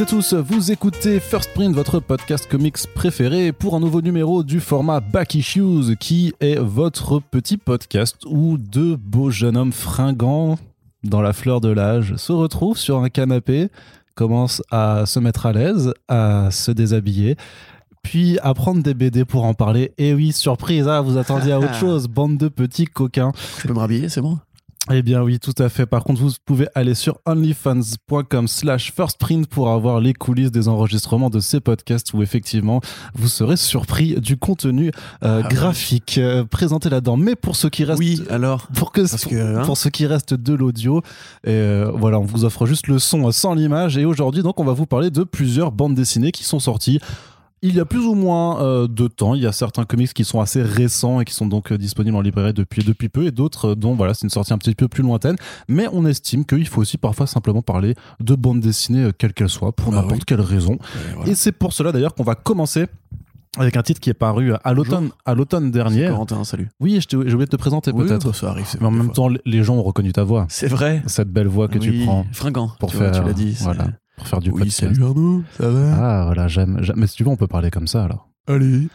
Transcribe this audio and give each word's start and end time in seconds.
Toutes 0.00 0.14
et 0.14 0.16
tous, 0.16 0.32
vous 0.32 0.72
écoutez 0.72 1.20
First 1.20 1.52
Print, 1.52 1.74
votre 1.74 2.00
podcast 2.00 2.48
comics 2.50 2.78
préféré 2.94 3.52
pour 3.52 3.76
un 3.76 3.80
nouveau 3.80 4.00
numéro 4.00 4.42
du 4.42 4.58
format 4.58 5.00
Back 5.00 5.34
Issues, 5.34 5.94
qui 6.00 6.32
est 6.40 6.58
votre 6.58 7.20
petit 7.20 7.58
podcast 7.58 8.16
où 8.24 8.56
deux 8.56 8.96
beaux 8.96 9.28
jeunes 9.28 9.58
hommes 9.58 9.74
fringants 9.74 10.56
dans 11.04 11.20
la 11.20 11.34
fleur 11.34 11.60
de 11.60 11.68
l'âge 11.68 12.16
se 12.16 12.32
retrouvent 12.32 12.78
sur 12.78 12.96
un 13.02 13.10
canapé, 13.10 13.68
commencent 14.14 14.62
à 14.70 15.04
se 15.04 15.20
mettre 15.20 15.44
à 15.44 15.52
l'aise, 15.52 15.92
à 16.08 16.50
se 16.50 16.70
déshabiller, 16.70 17.36
puis 18.02 18.38
à 18.38 18.54
prendre 18.54 18.82
des 18.82 18.94
BD 18.94 19.26
pour 19.26 19.44
en 19.44 19.52
parler. 19.52 19.92
Et 19.98 20.14
oui, 20.14 20.32
surprise, 20.32 20.88
ah, 20.88 21.02
vous 21.02 21.18
attendiez 21.18 21.52
à 21.52 21.58
autre 21.58 21.74
chose, 21.78 22.08
bande 22.08 22.38
de 22.38 22.48
petits 22.48 22.86
coquins. 22.86 23.32
Tu 23.60 23.68
peux 23.68 23.74
me 23.74 23.80
rhabiller, 23.80 24.08
c'est 24.08 24.22
bon? 24.22 24.38
Eh 24.88 25.02
bien 25.02 25.22
oui, 25.22 25.38
tout 25.38 25.54
à 25.58 25.68
fait. 25.68 25.84
Par 25.84 26.02
contre, 26.04 26.22
vous 26.22 26.30
pouvez 26.46 26.66
aller 26.74 26.94
sur 26.94 27.18
onlyfans.com 27.26 28.48
slash 28.48 28.92
firstprint 28.92 29.46
pour 29.46 29.68
avoir 29.70 30.00
les 30.00 30.14
coulisses 30.14 30.50
des 30.50 30.68
enregistrements 30.68 31.28
de 31.28 31.38
ces 31.38 31.60
podcasts 31.60 32.14
où 32.14 32.22
effectivement 32.22 32.80
vous 33.14 33.28
serez 33.28 33.58
surpris 33.58 34.18
du 34.20 34.38
contenu 34.38 34.90
euh, 35.22 35.42
Ah, 35.44 35.48
graphique 35.48 36.16
euh, 36.16 36.44
présenté 36.44 36.88
là-dedans. 36.88 37.18
Mais 37.18 37.36
pour 37.36 37.56
ceux 37.56 37.68
qui 37.68 37.84
restent... 37.84 38.00
Oui, 38.00 38.22
alors 38.30 38.68
Pour, 38.74 38.90
que, 38.90 39.02
Parce 39.02 39.22
pour, 39.22 39.32
que, 39.32 39.58
hein. 39.58 39.62
pour 39.64 39.76
ce 39.76 39.90
qui 39.90 40.06
reste 40.06 40.32
de 40.32 40.54
l'audio, 40.54 41.02
euh, 41.46 41.92
voilà, 41.94 42.18
on 42.18 42.24
vous 42.24 42.46
offre 42.46 42.64
juste 42.64 42.88
le 42.88 42.98
son 42.98 43.30
sans 43.32 43.54
l'image. 43.54 43.98
Et 43.98 44.06
aujourd'hui, 44.06 44.42
donc, 44.42 44.58
on 44.60 44.64
va 44.64 44.72
vous 44.72 44.86
parler 44.86 45.10
de 45.10 45.24
plusieurs 45.24 45.72
bandes 45.72 45.94
dessinées 45.94 46.32
qui 46.32 46.44
sont 46.44 46.58
sorties 46.58 47.00
il 47.62 47.74
y 47.74 47.80
a 47.80 47.84
plus 47.84 48.04
ou 48.06 48.14
moins 48.14 48.62
euh, 48.62 48.88
de 48.88 49.06
temps. 49.06 49.34
Il 49.34 49.42
y 49.42 49.46
a 49.46 49.52
certains 49.52 49.84
comics 49.84 50.12
qui 50.14 50.24
sont 50.24 50.40
assez 50.40 50.62
récents 50.62 51.20
et 51.20 51.24
qui 51.24 51.34
sont 51.34 51.46
donc 51.46 51.72
euh, 51.72 51.78
disponibles 51.78 52.16
en 52.16 52.20
librairie 52.22 52.54
depuis, 52.54 52.82
depuis 52.82 53.08
peu, 53.08 53.26
et 53.26 53.30
d'autres 53.30 53.70
euh, 53.70 53.74
dont 53.74 53.94
voilà, 53.94 54.14
c'est 54.14 54.22
une 54.24 54.30
sortie 54.30 54.52
un 54.52 54.58
petit 54.58 54.74
peu 54.74 54.88
plus 54.88 55.02
lointaine. 55.02 55.36
Mais 55.68 55.86
on 55.92 56.06
estime 56.06 56.44
qu'il 56.44 56.66
faut 56.66 56.80
aussi 56.80 56.96
parfois 56.98 57.26
simplement 57.26 57.62
parler 57.62 57.94
de 58.20 58.34
bandes 58.34 58.60
dessinées, 58.60 59.04
euh, 59.04 59.12
quelles 59.16 59.34
qu'elles 59.34 59.48
soient, 59.50 59.72
pour 59.72 59.90
Bah 59.92 59.96
n'importe 59.98 60.14
oui. 60.20 60.24
quelle 60.26 60.40
raison. 60.40 60.78
voilà. 61.16 61.30
Et 61.30 61.34
c'est 61.34 61.52
pour 61.52 61.72
cela 61.72 61.92
d'ailleurs 61.92 62.14
qu'on 62.14 62.24
va 62.24 62.34
commencer. 62.34 62.86
Avec 63.58 63.76
un 63.76 63.82
titre 63.82 63.98
qui 63.98 64.10
est 64.10 64.14
paru 64.14 64.52
à 64.62 64.72
l'automne, 64.72 65.10
à 65.26 65.34
l'automne 65.34 65.72
dernier. 65.72 66.06
Corentin, 66.06 66.44
salut. 66.44 66.68
Oui, 66.78 67.00
j'ai 67.10 67.16
oublié 67.16 67.46
de 67.46 67.50
te 67.50 67.56
présenter 67.56 67.90
Oui, 67.92 68.06
peut-être. 68.06 68.28
bah, 68.28 68.32
ça 68.32 68.50
arrive. 68.50 68.64
Mais 68.80 68.86
en 68.86 68.92
même 68.92 69.06
fois. 69.06 69.14
temps, 69.14 69.28
les 69.44 69.64
gens 69.64 69.74
ont 69.74 69.82
reconnu 69.82 70.12
ta 70.12 70.22
voix. 70.22 70.46
c'est 70.48 70.68
vrai. 70.68 71.02
Cette 71.08 71.30
belle 71.32 71.48
voix 71.48 71.66
que 71.66 71.78
tu 71.78 72.04
prends 72.04 72.24
Fringant. 72.30 72.70
pour 72.78 72.90
tu 72.92 72.96
faire. 72.98 73.10
vois, 73.10 73.20
tu 73.20 73.26
l'as 73.26 73.32
dit. 73.32 73.56
Voilà, 73.60 73.88
pour 74.20 74.28
faire 74.28 74.40
du 74.40 74.50
Oui, 74.50 74.58
podcast. 74.60 74.80
salut 74.94 75.02
Arnaud, 75.04 75.42
ça 75.58 75.68
va? 75.70 75.94
Ah, 76.20 76.24
voilà, 76.26 76.46
j'aime. 76.48 76.78
j'aime- 76.82 76.96
Mais 76.98 77.06
si 77.06 77.16
tu 77.16 77.24
veux, 77.24 77.30
on 77.30 77.36
peut 77.36 77.46
parler 77.48 77.70
comme 77.70 77.86
ça 77.86 78.04
alors. 78.04 78.28
Allez. 78.50 78.88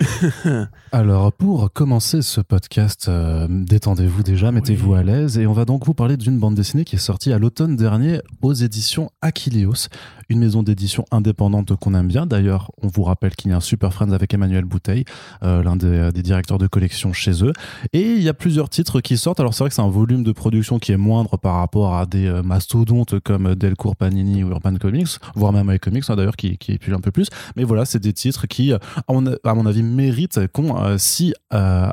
Alors, 0.92 1.32
pour 1.32 1.72
commencer 1.72 2.22
ce 2.22 2.42
podcast, 2.42 3.06
euh, 3.08 3.48
détendez-vous 3.50 4.22
déjà, 4.22 4.52
mettez-vous 4.52 4.92
Oui. 4.92 5.00
à 5.00 5.04
l'aise. 5.04 5.38
Et 5.38 5.48
on 5.48 5.54
va 5.54 5.64
donc 5.64 5.86
vous 5.86 5.94
parler 5.94 6.18
d'une 6.18 6.38
bande 6.40 6.56
dessinée 6.56 6.84
qui 6.84 6.98
est 6.98 7.00
sortie 7.00 7.32
à 7.32 7.40
l'automne 7.40 7.78
dernier 7.78 8.20
aux 8.42 8.54
éditions 8.54 9.12
Achilleos, 9.22 9.88
une 10.28 10.40
maison 10.40 10.62
d'édition 10.62 11.06
indépendante 11.10 11.74
qu'on 11.78 11.94
aime 11.94 12.08
bien. 12.08 12.26
D'ailleurs, 12.26 12.72
on 12.82 12.88
vous 12.88 13.04
rappelle 13.04 13.34
qu'il 13.36 13.52
y 13.52 13.54
a 13.54 13.58
un 13.58 13.62
Super 13.62 13.94
Friends 13.94 14.12
avec 14.12 14.34
Emmanuel 14.34 14.66
Bouteille, 14.66 15.06
euh, 15.44 15.64
l'un 15.64 15.78
des, 15.78 16.12
des 16.14 16.22
directeurs 16.22 16.58
de 16.58 16.68
collection 16.68 17.14
chez 17.14 17.42
eux. 17.46 17.54
Et 17.94 18.12
il 18.12 18.22
y 18.22 18.28
a 18.28 18.34
plusieurs 18.34 18.68
titres 18.68 19.00
qui 19.00 19.18
sortent. 19.18 19.40
Alors, 19.40 19.54
c'est 19.54 19.64
vrai 19.64 19.70
que 19.70 19.76
c'est 19.76 19.82
un 19.82 19.88
volume 19.90 20.24
de 20.24 20.34
production 20.34 20.80
qui 20.80 20.92
est 20.92 20.98
moindre 20.98 21.38
par 21.38 21.56
rapport 21.56 21.96
à 21.96 22.06
des 22.06 22.28
euh, 22.28 22.44
mastodontes 22.44 23.22
comme 23.22 23.56
Delcourt, 23.56 23.96
Panini 23.96 24.44
ou 24.44 24.50
Urban 24.50 24.76
Comics, 24.76 25.08
voire 25.34 25.54
même 25.54 25.70
avec 25.70 25.82
Comics 25.84 26.04
hein, 26.10 26.18
d'ailleurs, 26.18 26.36
qui, 26.36 26.58
qui 26.58 26.74
est 26.74 26.90
un 26.92 27.00
peu 27.00 27.12
plus. 27.12 27.28
Mais 27.56 27.64
voilà, 27.64 27.86
c'est 27.86 28.00
des 28.00 28.12
titres 28.12 28.48
qui, 28.48 28.74
euh, 28.74 28.78
à 29.08 29.14
mon, 29.14 29.24
à 29.52 29.56
mon 29.56 29.66
avis, 29.66 29.84
méritent 29.84 30.48
qu'on 30.48 30.78
euh, 30.78 30.98
s'y 30.98 31.34
euh, 31.54 31.90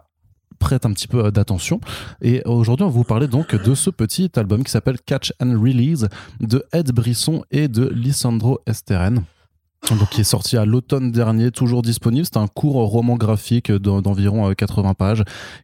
prête 0.59 0.87
un 0.87 0.93
petit 0.93 1.09
peu 1.09 1.31
d'attention. 1.31 1.81
Et 2.21 2.43
aujourd'hui, 2.45 2.85
on 2.85 2.89
va 2.89 2.95
vous 2.95 3.05
parler 3.05 3.29
donc 3.29 3.55
de 3.55 3.75
ce 3.75 3.91
petit 3.91 4.31
album 4.37 4.65
qui 4.65 4.71
s'appelle 4.71 4.99
Catch 5.05 5.33
and 5.41 5.61
Release 5.61 6.07
de 6.41 6.65
Ed 6.73 6.93
Brisson 6.93 7.45
et 7.51 7.69
de 7.69 7.89
Lissandro 7.89 8.61
Esteren. 8.67 9.25
Donc, 9.91 10.09
qui 10.11 10.21
est 10.21 10.25
sorti 10.25 10.57
à 10.57 10.65
l'automne 10.65 11.11
dernier, 11.11 11.51
toujours 11.51 11.83
disponible. 11.83 12.25
C'est 12.25 12.39
un 12.39 12.47
court 12.47 12.77
roman 12.89 13.17
graphique 13.17 13.71
d'en- 13.71 14.01
d'environ 14.01 14.49
euh, 14.49 14.55
80 14.55 14.95
pages 14.95 15.23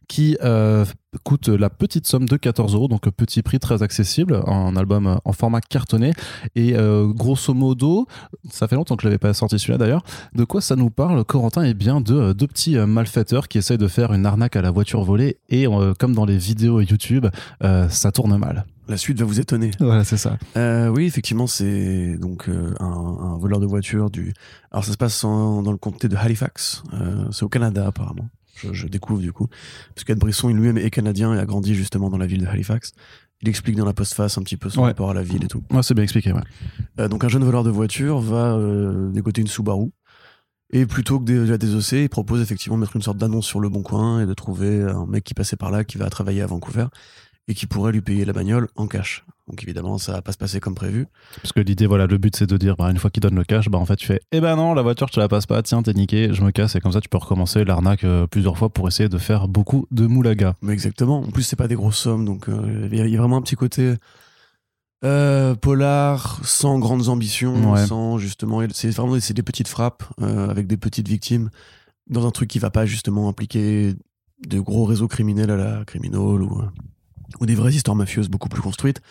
qui 0.09 0.37
euh, 0.43 0.85
coûte 1.23 1.47
la 1.47 1.69
petite 1.69 2.05
somme 2.05 2.27
de 2.27 2.35
14 2.35 2.75
euros, 2.75 2.87
donc 2.89 3.09
petit 3.09 3.41
prix 3.41 3.59
très 3.59 3.81
accessible, 3.81 4.43
un 4.45 4.75
album 4.75 5.07
euh, 5.07 5.15
en 5.23 5.31
format 5.31 5.61
cartonné. 5.61 6.11
Et 6.55 6.75
euh, 6.75 7.07
grosso 7.07 7.53
modo, 7.53 8.07
ça 8.51 8.67
fait 8.67 8.75
longtemps 8.75 8.97
que 8.97 9.03
je 9.03 9.07
l'avais 9.07 9.17
pas 9.17 9.33
sorti 9.33 9.57
celui-là 9.57 9.77
d'ailleurs, 9.79 10.03
de 10.35 10.43
quoi 10.43 10.59
ça 10.61 10.75
nous 10.75 10.89
parle, 10.89 11.23
Corentin? 11.23 11.63
Eh 11.63 11.73
bien, 11.73 12.01
de 12.01 12.13
euh, 12.13 12.33
deux 12.33 12.47
petits 12.47 12.77
euh, 12.77 12.85
malfaiteurs 12.85 13.47
qui 13.47 13.57
essayent 13.57 13.77
de 13.79 13.87
faire 13.87 14.11
une 14.13 14.25
arnaque 14.25 14.57
à 14.57 14.61
la 14.61 14.69
voiture 14.69 15.01
volée 15.03 15.37
et 15.49 15.65
euh, 15.65 15.93
comme 15.97 16.13
dans 16.13 16.25
les 16.25 16.37
vidéos 16.37 16.81
YouTube, 16.81 17.25
euh, 17.63 17.87
ça 17.89 18.11
tourne 18.11 18.37
mal. 18.37 18.65
La 18.89 18.97
suite 18.97 19.19
va 19.19 19.25
vous 19.25 19.39
étonner. 19.39 19.71
Voilà, 19.79 20.03
c'est 20.03 20.17
ça. 20.17 20.37
Euh, 20.57 20.89
oui, 20.89 21.05
effectivement, 21.05 21.47
c'est 21.47 22.17
donc 22.17 22.49
euh, 22.49 22.73
un, 22.79 22.85
un 22.85 23.37
voleur 23.37 23.59
de 23.59 23.65
voiture 23.67 24.09
du. 24.09 24.33
Alors, 24.71 24.83
ça 24.83 24.91
se 24.91 24.97
passe 24.97 25.23
en- 25.23 25.61
dans 25.63 25.71
le 25.71 25.77
comté 25.77 26.07
de 26.09 26.15
Halifax. 26.15 26.83
Euh, 26.93 27.25
c'est 27.31 27.43
au 27.43 27.49
Canada, 27.49 27.85
apparemment. 27.87 28.27
Je, 28.55 28.73
je 28.73 28.87
découvre 28.87 29.21
du 29.21 29.31
coup. 29.31 29.47
Parce 29.95 30.03
qu'Ed 30.03 30.17
Brisson, 30.19 30.49
il 30.49 30.55
lui-même 30.55 30.77
est 30.77 30.89
canadien 30.89 31.33
et 31.33 31.39
a 31.39 31.45
grandi 31.45 31.75
justement 31.75 32.09
dans 32.09 32.17
la 32.17 32.25
ville 32.25 32.41
de 32.41 32.47
Halifax. 32.47 32.91
Il 33.41 33.47
explique 33.47 33.77
dans 33.77 33.85
la 33.85 33.93
postface 33.93 34.37
un 34.37 34.41
petit 34.41 34.57
peu 34.57 34.69
son 34.69 34.81
Ouais. 34.81 34.87
rapport 34.87 35.11
à 35.11 35.13
la 35.13 35.23
ville 35.23 35.45
et 35.45 35.47
tout. 35.47 35.63
Ouais, 35.71 35.81
c'est 35.81 35.93
bien 35.93 36.03
expliqué. 36.03 36.33
Ouais. 36.33 37.07
Donc 37.07 37.23
un 37.23 37.29
jeune 37.29 37.43
voleur 37.45 37.63
de 37.63 37.69
voiture 37.69 38.19
va 38.19 38.59
dégoter 39.13 39.39
une 39.39 39.47
Subaru 39.47 39.91
et 40.73 40.85
plutôt 40.85 41.19
que 41.19 41.23
de 41.25 41.49
la 41.49 41.57
désosser, 41.57 42.01
il 42.03 42.09
propose 42.09 42.41
effectivement 42.41 42.75
de 42.75 42.81
mettre 42.81 42.97
une 42.97 43.01
sorte 43.01 43.17
d'annonce 43.17 43.45
sur 43.45 43.61
le 43.61 43.69
bon 43.69 43.81
coin 43.81 44.21
et 44.21 44.25
de 44.25 44.33
trouver 44.33 44.81
un 44.83 45.05
mec 45.05 45.23
qui 45.23 45.33
passait 45.33 45.55
par 45.55 45.71
là 45.71 45.85
qui 45.85 45.97
va 45.97 46.09
travailler 46.09 46.41
à 46.41 46.47
Vancouver 46.47 46.87
et 47.49 47.53
qui 47.53 47.65
pourrait 47.65 47.91
lui 47.91 47.99
payer 48.01 48.23
la 48.23 48.31
bagnole 48.31 48.67
en 48.77 48.87
cash. 48.87 49.25
Donc 49.47 49.63
évidemment, 49.63 49.97
ça 49.97 50.11
va 50.11 50.21
pas 50.21 50.31
se 50.31 50.37
passer 50.37 50.59
comme 50.59 50.75
prévu. 50.75 51.07
Parce 51.41 51.51
que 51.51 51.59
l'idée, 51.59 51.87
voilà, 51.87 52.05
le 52.05 52.17
but 52.19 52.35
c'est 52.35 52.45
de 52.45 52.55
dire, 52.55 52.75
bah, 52.77 52.89
une 52.91 52.97
fois 52.99 53.09
qu'il 53.09 53.21
donne 53.21 53.33
le 53.35 53.43
cash, 53.43 53.67
bah, 53.69 53.79
en 53.79 53.85
fait, 53.85 53.95
tu 53.95 54.05
fais, 54.05 54.21
eh 54.31 54.39
ben 54.39 54.55
non, 54.55 54.75
la 54.75 54.83
voiture, 54.83 55.09
te 55.09 55.19
la 55.19 55.27
passe 55.27 55.47
pas, 55.47 55.61
tiens, 55.63 55.81
t'es 55.81 55.93
niqué, 55.93 56.31
je 56.31 56.43
me 56.43 56.51
casse, 56.51 56.75
et 56.75 56.79
comme 56.79 56.91
ça, 56.91 57.01
tu 57.01 57.09
peux 57.09 57.17
recommencer 57.17 57.65
l'arnaque 57.65 58.03
euh, 58.03 58.27
plusieurs 58.27 58.55
fois 58.57 58.69
pour 58.69 58.87
essayer 58.87 59.09
de 59.09 59.17
faire 59.17 59.47
beaucoup 59.47 59.87
de 59.89 60.05
moulaga. 60.05 60.55
Mais 60.61 60.71
exactement. 60.73 61.21
En 61.21 61.31
plus, 61.31 61.41
c'est 61.41 61.55
pas 61.55 61.67
des 61.67 61.73
grosses 61.75 61.97
sommes, 61.97 62.23
donc 62.25 62.47
euh, 62.47 62.87
il 62.91 62.97
y, 62.97 63.01
a- 63.01 63.05
il 63.07 63.11
y 63.11 63.17
a 63.17 63.19
vraiment 63.19 63.37
un 63.37 63.41
petit 63.41 63.55
côté 63.55 63.95
euh, 65.03 65.55
polar, 65.55 66.39
sans 66.43 66.77
grandes 66.77 67.07
ambitions, 67.09 67.71
Ouais. 67.73 67.85
sans 67.87 68.17
justement. 68.19 68.61
C'est 68.73 68.89
vraiment 68.91 69.19
c'est 69.19 69.33
des 69.33 69.43
petites 69.43 69.67
frappes 69.69 70.03
avec 70.21 70.67
des 70.67 70.77
petites 70.77 71.07
victimes 71.07 71.49
dans 72.07 72.27
un 72.27 72.31
truc 72.31 72.49
qui 72.49 72.59
va 72.59 72.69
pas 72.69 72.85
justement 72.85 73.29
impliquer 73.29 73.93
de 74.45 74.59
gros 74.59 74.85
réseaux 74.85 75.07
criminels 75.07 75.51
à 75.51 75.55
la 75.57 75.85
criminole 75.85 76.43
ou, 76.43 76.61
ou 77.39 77.45
des 77.45 77.55
vraies 77.55 77.73
histoires 77.73 77.95
mafieuses 77.95 78.29
beaucoup 78.29 78.49
plus 78.49 78.61
construites. 78.61 79.01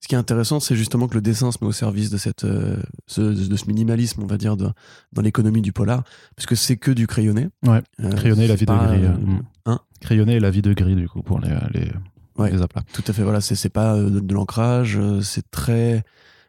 Ce 0.00 0.08
qui 0.08 0.14
est 0.14 0.18
intéressant, 0.18 0.60
c'est 0.60 0.76
justement 0.76 1.08
que 1.08 1.14
le 1.14 1.22
dessin 1.22 1.50
se 1.50 1.56
met 1.62 1.66
au 1.66 1.72
service 1.72 2.10
de, 2.10 2.18
cette, 2.18 2.44
euh, 2.44 2.76
ce, 3.06 3.22
de 3.22 3.56
ce 3.56 3.66
minimalisme, 3.66 4.22
on 4.22 4.26
va 4.26 4.36
dire, 4.36 4.56
de- 4.56 4.68
dans 5.12 5.22
l'économie 5.22 5.62
du 5.62 5.72
polar, 5.72 6.02
parce 6.36 6.44
que 6.44 6.54
c'est 6.54 6.76
que 6.76 6.90
du 6.90 7.06
crayonné. 7.06 7.48
Ouais, 7.66 7.80
Euh, 8.00 8.10
crayonné, 8.12 8.46
la 8.46 8.54
c'est 8.54 8.60
vie 8.60 8.66
de 8.66 8.72
gris. 8.86 9.04
euh, 9.04 9.08
euh, 9.08 9.16
mm. 9.16 9.42
hein 9.66 9.80
Crayonné 10.00 10.34
et 10.34 10.40
la 10.40 10.50
vie 10.50 10.60
de 10.60 10.74
gris, 10.74 10.94
du 10.94 11.08
coup, 11.08 11.22
pour 11.22 11.40
les, 11.40 11.56
les, 11.72 11.90
Ouais. 12.36 12.50
les 12.50 12.60
aplats. 12.60 12.82
Tout 12.92 13.04
à 13.06 13.12
fait, 13.14 13.22
voilà, 13.22 13.40
c'est 13.40 13.68
pas 13.70 13.96
de, 13.96 14.20
de 14.20 14.34
l'ancrage, 14.34 14.98
c'est 15.22 15.50
très 15.50 16.04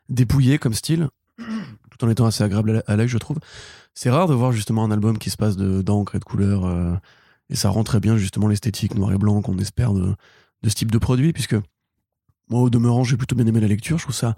dépouillé 0.09 0.58
comme 0.58 0.74
style, 0.74 1.08
tout 1.38 2.03
en 2.03 2.09
étant 2.09 2.26
assez 2.26 2.44
agréable 2.44 2.72
à 2.72 2.91
la- 2.91 2.97
l'œil, 2.97 3.08
je 3.08 3.18
trouve. 3.18 3.38
C'est 3.94 4.09
rare 4.09 4.28
de 4.28 4.34
voir 4.34 4.52
justement 4.52 4.84
un 4.84 4.91
album 4.91 5.18
qui 5.18 5.29
se 5.29 5.38
passe 5.38 5.56
de- 5.56 5.82
d'encre 5.82 6.16
et 6.16 6.20
de 6.20 6.26
couleurs, 6.26 6.66
euh, 6.66 6.94
et 7.50 7.56
ça 7.56 7.70
rend 7.70 7.84
très 7.85 8.00
bien 8.02 8.18
justement 8.18 8.47
l'esthétique 8.50 8.96
noir 8.96 9.14
et 9.14 9.18
blanc 9.18 9.41
qu'on 9.41 9.58
espère 9.59 9.94
de, 9.94 10.14
de 10.63 10.69
ce 10.69 10.75
type 10.75 10.91
de 10.91 10.97
produit, 10.97 11.34
puisque 11.34 11.55
moi, 12.49 12.61
au 12.61 12.69
demeurant, 12.69 13.03
j'ai 13.03 13.17
plutôt 13.17 13.35
bien 13.35 13.47
aimé 13.47 13.59
la 13.59 13.67
lecture, 13.67 13.97
je 13.97 14.03
trouve 14.03 14.16
ça 14.16 14.35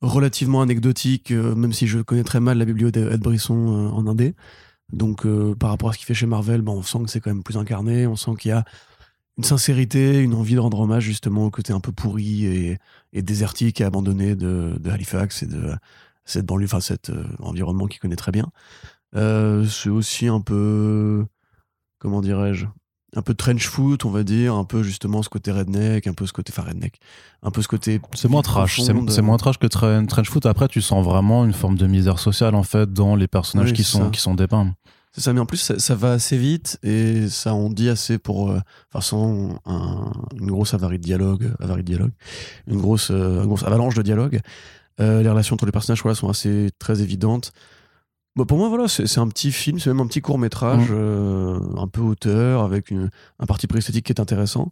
relativement 0.00 0.62
anecdotique, 0.62 1.32
euh, 1.32 1.54
même 1.54 1.72
si 1.72 1.86
je 1.86 1.98
connais 1.98 2.24
très 2.24 2.40
mal 2.40 2.58
la 2.58 2.64
bibliothèque 2.64 3.08
d'Ed 3.08 3.20
Brisson 3.20 3.56
euh, 3.56 3.88
en 3.90 4.06
indé. 4.06 4.34
Donc, 4.92 5.26
euh, 5.26 5.54
par 5.54 5.70
rapport 5.70 5.90
à 5.90 5.92
ce 5.92 5.98
qu'il 5.98 6.06
fait 6.06 6.14
chez 6.14 6.26
Marvel, 6.26 6.62
ben, 6.62 6.72
on 6.72 6.82
sent 6.82 7.00
que 7.04 7.10
c'est 7.10 7.20
quand 7.20 7.30
même 7.30 7.42
plus 7.42 7.56
incarné, 7.56 8.06
on 8.06 8.16
sent 8.16 8.32
qu'il 8.38 8.50
y 8.50 8.52
a 8.52 8.64
une 9.36 9.44
sincérité, 9.44 10.20
une 10.20 10.34
envie 10.34 10.54
de 10.54 10.60
rendre 10.60 10.80
hommage 10.80 11.04
justement 11.04 11.44
au 11.46 11.50
côté 11.50 11.72
un 11.72 11.80
peu 11.80 11.92
pourri 11.92 12.46
et, 12.46 12.78
désertique 13.22 13.80
et 13.80 13.84
abandonné 13.84 14.34
de, 14.34 14.76
de 14.80 14.90
Halifax 14.90 15.42
et 15.42 15.46
de 15.46 15.74
cette 16.24 16.46
banlieue, 16.46 16.66
enfin 16.66 16.80
cet 16.80 17.12
environnement 17.38 17.86
qu'il 17.86 18.00
connaît 18.00 18.16
très 18.16 18.32
bien. 18.32 18.50
C'est 19.14 19.90
aussi 19.90 20.26
un 20.26 20.40
peu, 20.40 21.24
comment 21.98 22.20
dirais-je, 22.20 22.66
un 23.16 23.22
peu 23.22 23.32
trench 23.34 23.66
foot, 23.66 24.04
on 24.04 24.10
va 24.10 24.22
dire, 24.22 24.54
un 24.54 24.64
peu 24.64 24.82
justement 24.82 25.22
ce 25.22 25.28
côté 25.28 25.50
redneck, 25.50 26.06
un 26.06 26.12
peu 26.12 26.26
ce 26.26 26.32
côté, 26.32 26.52
enfin 26.56 26.68
redneck, 26.68 26.98
un 27.42 27.50
peu 27.50 27.62
ce 27.62 27.68
côté. 27.68 28.00
C'est 28.14 28.28
moins 28.28 28.42
trash, 28.42 28.80
c'est 28.82 29.22
moins 29.22 29.36
trash 29.38 29.58
que 29.58 29.66
tra- 29.66 30.06
Trench 30.06 30.28
Foot. 30.28 30.44
Après, 30.46 30.68
tu 30.68 30.82
sens 30.82 31.04
vraiment 31.04 31.44
une 31.44 31.54
forme 31.54 31.76
de 31.78 31.86
misère 31.86 32.18
sociale, 32.18 32.54
en 32.54 32.62
fait, 32.62 32.92
dans 32.92 33.16
les 33.16 33.26
personnages 33.28 33.70
Oui, 33.70 33.72
qui, 33.76 33.84
sont, 33.84 34.04
ça. 34.04 34.10
qui 34.10 34.20
sont 34.20 34.34
dépeints. 34.34 34.74
C'est 35.12 35.22
ça, 35.22 35.32
mais 35.32 35.40
en 35.40 35.46
plus, 35.46 35.56
ça, 35.56 35.78
ça 35.78 35.94
va 35.94 36.12
assez 36.12 36.36
vite 36.36 36.78
et 36.82 37.28
ça 37.28 37.54
en 37.54 37.70
dit 37.70 37.88
assez 37.88 38.18
pour. 38.18 38.50
euh, 38.50 38.60
Enfin, 38.92 39.00
sans 39.00 39.58
un- 39.64 40.12
une 40.38 40.48
grosse 40.50 40.74
avarie 40.74 40.98
de 40.98 41.02
dialogue, 41.04 41.50
avarie 41.60 41.82
de 41.82 41.86
dialogue, 41.88 42.12
une 42.66 42.76
grosse, 42.78 43.10
euh, 43.10 43.40
une 43.40 43.46
grosse 43.46 43.62
avalanche 43.64 43.94
de 43.94 44.02
dialogue. 44.02 44.40
Euh, 45.00 45.22
les 45.22 45.30
relations 45.30 45.54
entre 45.54 45.64
les 45.64 45.72
personnages 45.72 46.02
voilà, 46.02 46.14
sont 46.14 46.28
assez 46.28 46.70
très 46.78 47.00
évidentes. 47.02 47.52
Bon, 48.38 48.44
pour 48.46 48.56
moi, 48.58 48.68
voilà, 48.68 48.86
c'est 48.86 49.18
un 49.18 49.26
petit 49.26 49.50
film, 49.50 49.80
c'est 49.80 49.90
même 49.90 49.98
un 49.98 50.06
petit 50.06 50.20
court 50.20 50.38
métrage, 50.38 50.90
Mm. 50.90 50.94
euh, 50.94 51.58
un 51.76 51.88
peu 51.88 52.00
auteur, 52.00 52.62
avec 52.62 52.90
une- 52.92 53.10
un 53.40 53.46
parti 53.46 53.66
pris 53.66 53.78
esthétique 53.78 54.06
qui 54.06 54.12
est 54.12 54.20
intéressant. 54.20 54.70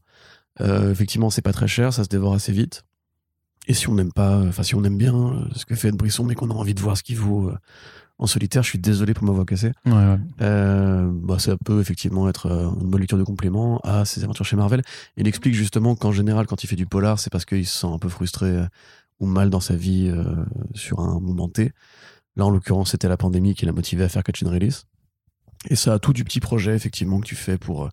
Euh, 0.61 0.93
effectivement, 0.93 1.31
c'est 1.31 1.43
pas 1.43 1.53
très 1.53 1.67
cher, 1.67 1.93
ça 1.93 2.05
se 2.05 2.09
dévore 2.09 2.33
assez 2.35 2.53
vite. 2.53 2.85
Et 3.67 3.75
si 3.75 3.89
on 3.89 3.95
n'aime 3.95 4.13
pas, 4.13 4.39
enfin 4.47 4.63
si 4.63 4.77
on 4.77 4.85
aime 4.85 4.97
bien 4.97 5.17
euh, 5.17 5.45
ce 5.57 5.67
que 5.67 5.75
fait 5.75 5.89
Ed 5.89 5.97
Brisson, 5.97 6.23
mais 6.23 6.37
qu'on 6.37 6.49
a 6.51 6.55
envie 6.55 6.75
de 6.75 6.81
voir 6.81 6.97
ce 6.97 7.03
qu'il 7.03 7.17
vaut 7.19 7.51
en 8.19 8.27
solitaire, 8.29 8.63
je 8.63 8.69
suis 8.69 8.79
désolé 8.79 9.13
pour 9.15 9.25
m'avoir 9.25 9.45
cassé. 9.45 9.73
Ouais, 9.85 9.93
ouais. 9.93 10.19
Euh, 10.43 11.11
bah, 11.13 11.41
ça 11.41 11.57
peut 11.57 11.81
effectivement 11.81 12.29
être 12.29 12.47
une 12.81 12.89
bonne 12.89 13.01
lecture 13.01 13.19
de 13.19 13.25
complément 13.25 13.81
à 13.83 14.05
ses 14.05 14.23
aventures 14.23 14.45
chez 14.47 14.55
Marvel. 14.57 14.83
Il 15.17 15.27
explique 15.27 15.55
justement 15.55 15.97
qu'en 15.97 16.13
général, 16.13 16.47
quand 16.47 16.63
il 16.63 16.69
fait 16.69 16.77
du 16.77 16.87
polar, 16.87 17.19
c'est 17.19 17.31
parce 17.31 17.45
qu'il 17.45 17.67
se 17.67 17.77
sent 17.81 17.89
un 17.89 17.99
peu 17.99 18.09
frustré 18.09 18.65
ou 19.19 19.27
mal 19.27 19.51
dans 19.51 19.61
sa 19.61 19.75
vie 19.75 20.09
euh, 20.09 20.25
sur 20.75 21.01
un 21.01 21.19
moment 21.19 21.49
T. 21.49 21.73
Là, 22.37 22.45
en 22.47 22.51
l'occurrence, 22.51 22.91
c'était 22.91 23.09
la 23.09 23.17
pandémie 23.17 23.55
qui 23.55 23.67
l'a 23.67 23.73
motivé 23.73 24.05
à 24.05 24.09
faire 24.09 24.23
Catch 24.23 24.43
and 24.43 24.51
Release. 24.51 24.87
Et 25.69 25.77
ça 25.77 25.95
a 25.95 25.99
tout 25.99 26.13
du 26.13 26.25
petit 26.25 26.41
projet, 26.41 26.75
effectivement, 26.75 27.21
que 27.21 27.27
tu 27.27 27.35
fais 27.35 27.59
pour, 27.59 27.85
euh, 27.85 27.89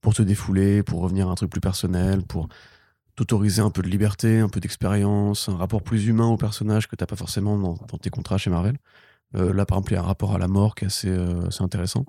pour 0.00 0.14
te 0.14 0.22
défouler, 0.22 0.82
pour 0.82 1.00
revenir 1.00 1.28
à 1.28 1.32
un 1.32 1.34
truc 1.34 1.50
plus 1.50 1.60
personnel, 1.60 2.22
pour 2.22 2.48
t'autoriser 3.16 3.62
un 3.62 3.70
peu 3.70 3.82
de 3.82 3.88
liberté, 3.88 4.40
un 4.40 4.48
peu 4.48 4.60
d'expérience, 4.60 5.48
un 5.48 5.56
rapport 5.56 5.82
plus 5.82 6.06
humain 6.06 6.26
au 6.26 6.36
personnage 6.36 6.86
que 6.86 6.96
t'as 6.96 7.06
pas 7.06 7.16
forcément 7.16 7.58
dans, 7.58 7.98
tes 7.98 8.10
contrats 8.10 8.36
chez 8.36 8.50
Marvel. 8.50 8.76
Euh, 9.34 9.52
là, 9.54 9.64
par 9.64 9.78
exemple, 9.78 9.92
il 9.92 9.94
y 9.94 9.98
a 9.98 10.02
un 10.02 10.06
rapport 10.06 10.34
à 10.34 10.38
la 10.38 10.48
mort 10.48 10.74
qui 10.74 10.84
est 10.84 10.88
assez, 10.88 11.08
euh, 11.08 11.48
intéressant. 11.60 12.04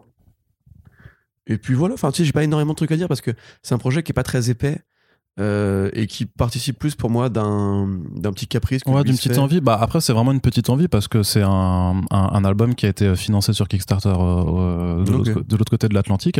Et 1.47 1.57
puis 1.57 1.73
voilà, 1.73 1.93
enfin, 1.93 2.11
tu 2.11 2.25
j'ai 2.25 2.33
pas 2.33 2.43
énormément 2.43 2.73
de 2.73 2.77
trucs 2.77 2.91
à 2.91 2.97
dire 2.97 3.07
parce 3.07 3.21
que 3.21 3.31
c'est 3.63 3.73
un 3.73 3.77
projet 3.77 4.03
qui 4.03 4.11
est 4.11 4.13
pas 4.13 4.23
très 4.23 4.49
épais 4.49 4.81
euh, 5.39 5.89
et 5.93 6.07
qui 6.07 6.25
participe 6.25 6.79
plus 6.79 6.95
pour 6.95 7.09
moi 7.09 7.29
d'un 7.29 7.87
d'un 8.15 8.31
petit 8.31 8.47
caprice. 8.47 8.83
que 8.83 8.89
Ouais, 8.89 9.03
d'une 9.03 9.15
petite 9.15 9.33
fait. 9.33 9.39
envie. 9.39 9.61
Bah, 9.61 9.77
après, 9.79 10.01
c'est 10.01 10.13
vraiment 10.13 10.31
une 10.31 10.41
petite 10.41 10.69
envie 10.69 10.87
parce 10.87 11.07
que 11.07 11.23
c'est 11.23 11.43
un, 11.43 12.01
un, 12.11 12.29
un 12.33 12.45
album 12.45 12.75
qui 12.75 12.85
a 12.85 12.89
été 12.89 13.15
financé 13.15 13.53
sur 13.53 13.67
Kickstarter 13.67 14.09
euh, 14.09 14.13
euh, 14.17 15.03
de 15.03 15.55
l'autre 15.57 15.69
côté 15.69 15.87
de 15.87 15.93
l'Atlantique. 15.93 16.39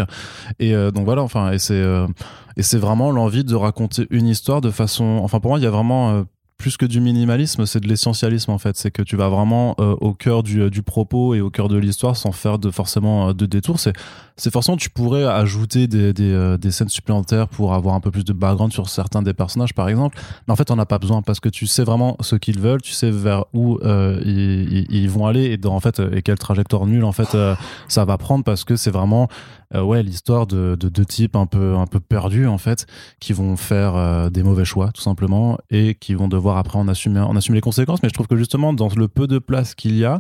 Et 0.60 0.74
euh, 0.74 0.92
donc 0.92 1.06
voilà, 1.06 1.22
enfin, 1.24 1.52
et 1.52 1.60
c'est 1.60 1.74
euh, 1.74 2.08
et 2.56 2.64
c'est 2.64 2.80
vraiment 2.80 3.12
l'envie 3.12 3.44
de 3.44 3.56
raconter 3.56 4.08
une 4.10 4.28
histoire 4.28 4.62
de 4.62 4.72
façon. 4.72 5.20
Enfin, 5.24 5.40
pour 5.40 5.52
moi, 5.52 5.60
il 5.60 5.64
y 5.64 5.68
a 5.68 5.72
vraiment 5.72 6.12
euh, 6.12 6.24
plus 6.57 6.75
que 6.77 6.86
du 6.88 7.00
minimalisme, 7.01 7.65
c'est 7.68 7.80
de 7.80 7.88
l'essentialisme 7.88 8.50
en 8.51 8.57
fait. 8.57 8.75
C'est 8.77 8.89
que 8.92 9.01
tu 9.04 9.15
vas 9.15 9.30
vraiment 9.30 9.75
euh, 9.80 9.95
au 10.01 10.13
cœur 10.13 10.42
du, 10.44 10.69
du 10.71 10.81
propos 10.81 11.36
et 11.36 11.42
au 11.42 11.50
cœur 11.51 11.68
de 11.68 11.77
l'histoire 11.77 12.15
sans 12.18 12.31
faire 12.31 12.57
de 12.57 12.71
forcément 12.71 13.30
euh, 13.30 13.33
de 13.33 13.45
détours. 13.45 13.80
C'est 13.80 14.51
forcément 14.51 14.77
tu 14.77 14.89
pourrais 14.89 15.24
ajouter 15.24 15.88
des, 15.88 16.13
des, 16.13 16.31
euh, 16.31 16.57
des 16.57 16.71
scènes 16.71 16.89
supplémentaires 16.89 17.48
pour 17.48 17.74
avoir 17.74 17.95
un 17.95 18.00
peu 18.00 18.12
plus 18.12 18.24
de 18.25 18.33
background 18.33 18.71
sur 18.74 18.89
certains 18.89 19.21
des 19.21 19.33
personnages 19.33 19.74
par 19.74 19.88
exemple. 19.89 20.19
Mais 20.48 20.51
en 20.54 20.56
fait, 20.56 20.69
on 20.71 20.75
n'a 20.75 20.86
pas 20.86 21.00
besoin 21.00 21.21
parce 21.21 21.39
que 21.39 21.50
tu 21.50 21.68
sais 21.68 21.83
vraiment 21.83 22.18
ce 22.21 22.36
qu'ils 22.36 22.60
veulent, 22.60 22.81
tu 22.81 22.92
sais 22.92 23.12
vers 23.12 23.45
où 23.53 23.77
euh, 23.83 24.19
ils, 24.25 24.86
ils- 24.89 25.10
vont 25.10 25.25
aller 25.27 25.45
et 25.45 25.57
dans, 25.57 25.74
en 25.75 25.80
fait 25.80 26.00
euh, 26.00 26.10
et 26.15 26.21
quelle 26.21 26.38
trajectoire 26.39 26.86
nulle 26.86 27.03
en 27.06 27.12
fait 27.13 27.33
euh, 27.36 27.56
ça 27.88 28.03
va 28.03 28.18
prendre 28.18 28.44
parce 28.44 28.63
que 28.63 28.75
c'est 28.75 28.92
vraiment 28.92 29.27
euh, 29.74 29.81
ouais 29.81 30.04
l'histoire 30.04 30.48
de, 30.48 30.78
de 30.80 30.90
deux 30.90 31.06
types 31.06 31.36
un 31.36 31.46
peu 31.46 31.75
un 31.75 31.86
perdus 31.86 32.48
en 32.48 32.58
fait 32.58 32.86
qui 33.19 33.34
vont 33.34 33.58
faire 33.58 33.96
euh, 33.96 34.30
des 34.30 34.44
mauvais 34.44 34.66
choix 34.66 34.92
tout 34.94 35.02
simplement 35.02 35.58
et 35.69 35.96
qui 35.96 36.14
vont 36.14 36.28
devoir 36.28 36.58
après 36.58 36.80
en 36.80 36.88
assumer 36.88 37.19
en 37.19 37.36
assumer 37.36 37.58
les 37.58 37.62
conséquences. 37.62 38.02
Mais 38.04 38.10
je 38.10 38.14
trouve 38.14 38.28
que 38.28 38.38
justement 38.38 38.74
dans 38.74 38.90
le 38.90 39.08
peu 39.08 39.28
de 39.28 39.40
place 39.40 39.75
qu'il 39.75 39.98
y 39.98 40.06
a, 40.06 40.19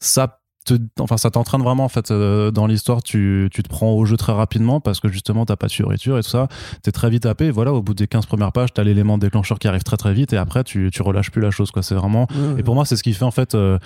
ça 0.00 0.40
te, 0.66 0.74
enfin 1.00 1.16
ça 1.16 1.30
t'entraîne 1.30 1.62
vraiment 1.62 1.84
en 1.84 1.88
fait 1.88 2.10
euh, 2.10 2.50
dans 2.50 2.66
l'histoire 2.66 3.02
tu, 3.02 3.48
tu 3.52 3.62
te 3.62 3.68
prends 3.68 3.92
au 3.92 4.04
jeu 4.04 4.16
très 4.16 4.32
rapidement 4.32 4.80
parce 4.80 5.00
que 5.00 5.08
justement 5.08 5.46
t'as 5.46 5.56
pas 5.56 5.68
de 5.68 5.72
fioriture 5.72 6.18
et 6.18 6.22
tout 6.22 6.28
ça 6.28 6.48
t'es 6.82 6.92
très 6.92 7.08
vite 7.08 7.24
happé 7.26 7.46
et 7.46 7.50
voilà 7.50 7.72
au 7.72 7.82
bout 7.82 7.94
des 7.94 8.06
15 8.06 8.26
premières 8.26 8.52
pages 8.52 8.72
t'as 8.74 8.82
l'élément 8.84 9.16
déclencheur 9.18 9.58
qui 9.58 9.68
arrive 9.68 9.82
très 9.82 9.96
très 9.96 10.12
vite 10.12 10.32
et 10.32 10.36
après 10.36 10.64
tu, 10.64 10.90
tu 10.92 11.02
relâches 11.02 11.30
plus 11.30 11.40
la 11.40 11.50
chose 11.50 11.70
quoi 11.70 11.82
c'est 11.82 11.94
vraiment 11.94 12.26
et 12.58 12.62
pour 12.62 12.74
moi 12.74 12.84
c'est 12.84 12.96
ce 12.96 13.02
qui 13.02 13.12
fait 13.14 13.24
en 13.24 13.30
fait 13.30 13.54
euh, 13.54 13.78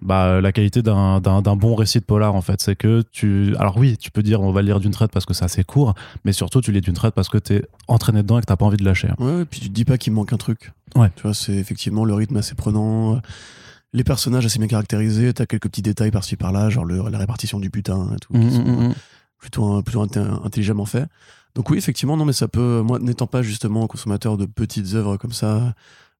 bah, 0.00 0.40
la 0.40 0.52
qualité 0.52 0.82
d'un 0.82 1.20
d'un- 1.20 1.42
d'un 1.42 1.56
bon 1.56 1.74
récit 1.74 2.00
de 2.00 2.04
polar 2.04 2.34
en 2.34 2.40
fait 2.42 2.60
c'est 2.60 2.76
que 2.76 3.02
tu 3.12 3.54
alors 3.58 3.76
oui 3.76 3.96
tu 3.98 4.10
peux 4.10 4.22
dire 4.22 4.40
on 4.40 4.52
va 4.52 4.62
le 4.62 4.66
lire 4.66 4.80
d'une 4.80 4.90
traite 4.92 5.12
parce 5.12 5.26
que 5.26 5.34
c'est 5.34 5.44
assez 5.44 5.64
court 5.64 5.94
mais 6.24 6.32
surtout 6.32 6.60
tu 6.60 6.72
lis 6.72 6.80
d'une 6.80 6.94
traite 6.94 7.14
parce 7.14 7.28
que 7.28 7.38
t'es 7.38 7.62
entraîné 7.88 8.22
dedans 8.22 8.38
et 8.38 8.40
que 8.40 8.46
t'as 8.46 8.56
pas 8.56 8.64
envie 8.66 8.76
de 8.78 8.84
lâcher 8.84 9.08
hein. 9.08 9.14
Ouais, 9.18 9.34
ouais, 9.36 9.44
puis 9.44 9.60
tu 9.60 9.68
te 9.68 9.74
dis 9.74 9.84
pas 9.84 9.98
qu'il 9.98 10.12
manque 10.12 10.32
un 10.32 10.36
truc. 10.38 10.72
Ouais. 10.96 11.10
Tu 11.16 11.22
vois, 11.22 11.32
c'est 11.34 11.52
effectivement 11.54 12.04
le 12.04 12.12
rythme 12.14 12.36
assez 12.36 12.54
prenant, 12.54 13.20
les 13.92 14.04
personnages 14.04 14.46
assez 14.46 14.58
bien 14.58 14.68
caractérisés, 14.68 15.32
t'as 15.34 15.46
quelques 15.46 15.68
petits 15.68 15.82
détails 15.82 16.10
par-ci 16.10 16.36
par-là, 16.36 16.70
genre 16.70 16.84
le- 16.84 17.08
la 17.10 17.18
répartition 17.18 17.58
du 17.60 17.70
putain 17.70 18.10
et 18.14 18.18
tout, 18.18 18.32
qui 18.32 18.38
Mm, 18.38 18.50
sont, 18.50 18.64
mm, 18.64 18.88
mm. 18.88 18.94
plutôt, 19.38 19.82
plutôt 19.82 20.04
inté- 20.04 20.44
intelligemment 20.44 20.86
fait. 20.86 21.06
Donc 21.54 21.68
oui, 21.70 21.76
effectivement, 21.78 22.16
non, 22.16 22.24
mais 22.24 22.32
ça 22.32 22.48
peut, 22.48 22.80
moi, 22.82 22.98
n'étant 22.98 23.26
pas 23.26 23.42
justement 23.42 23.86
consommateur 23.86 24.36
de 24.38 24.46
petites 24.46 24.94
œuvres 24.94 25.16
comme 25.18 25.32
ça, 25.32 25.74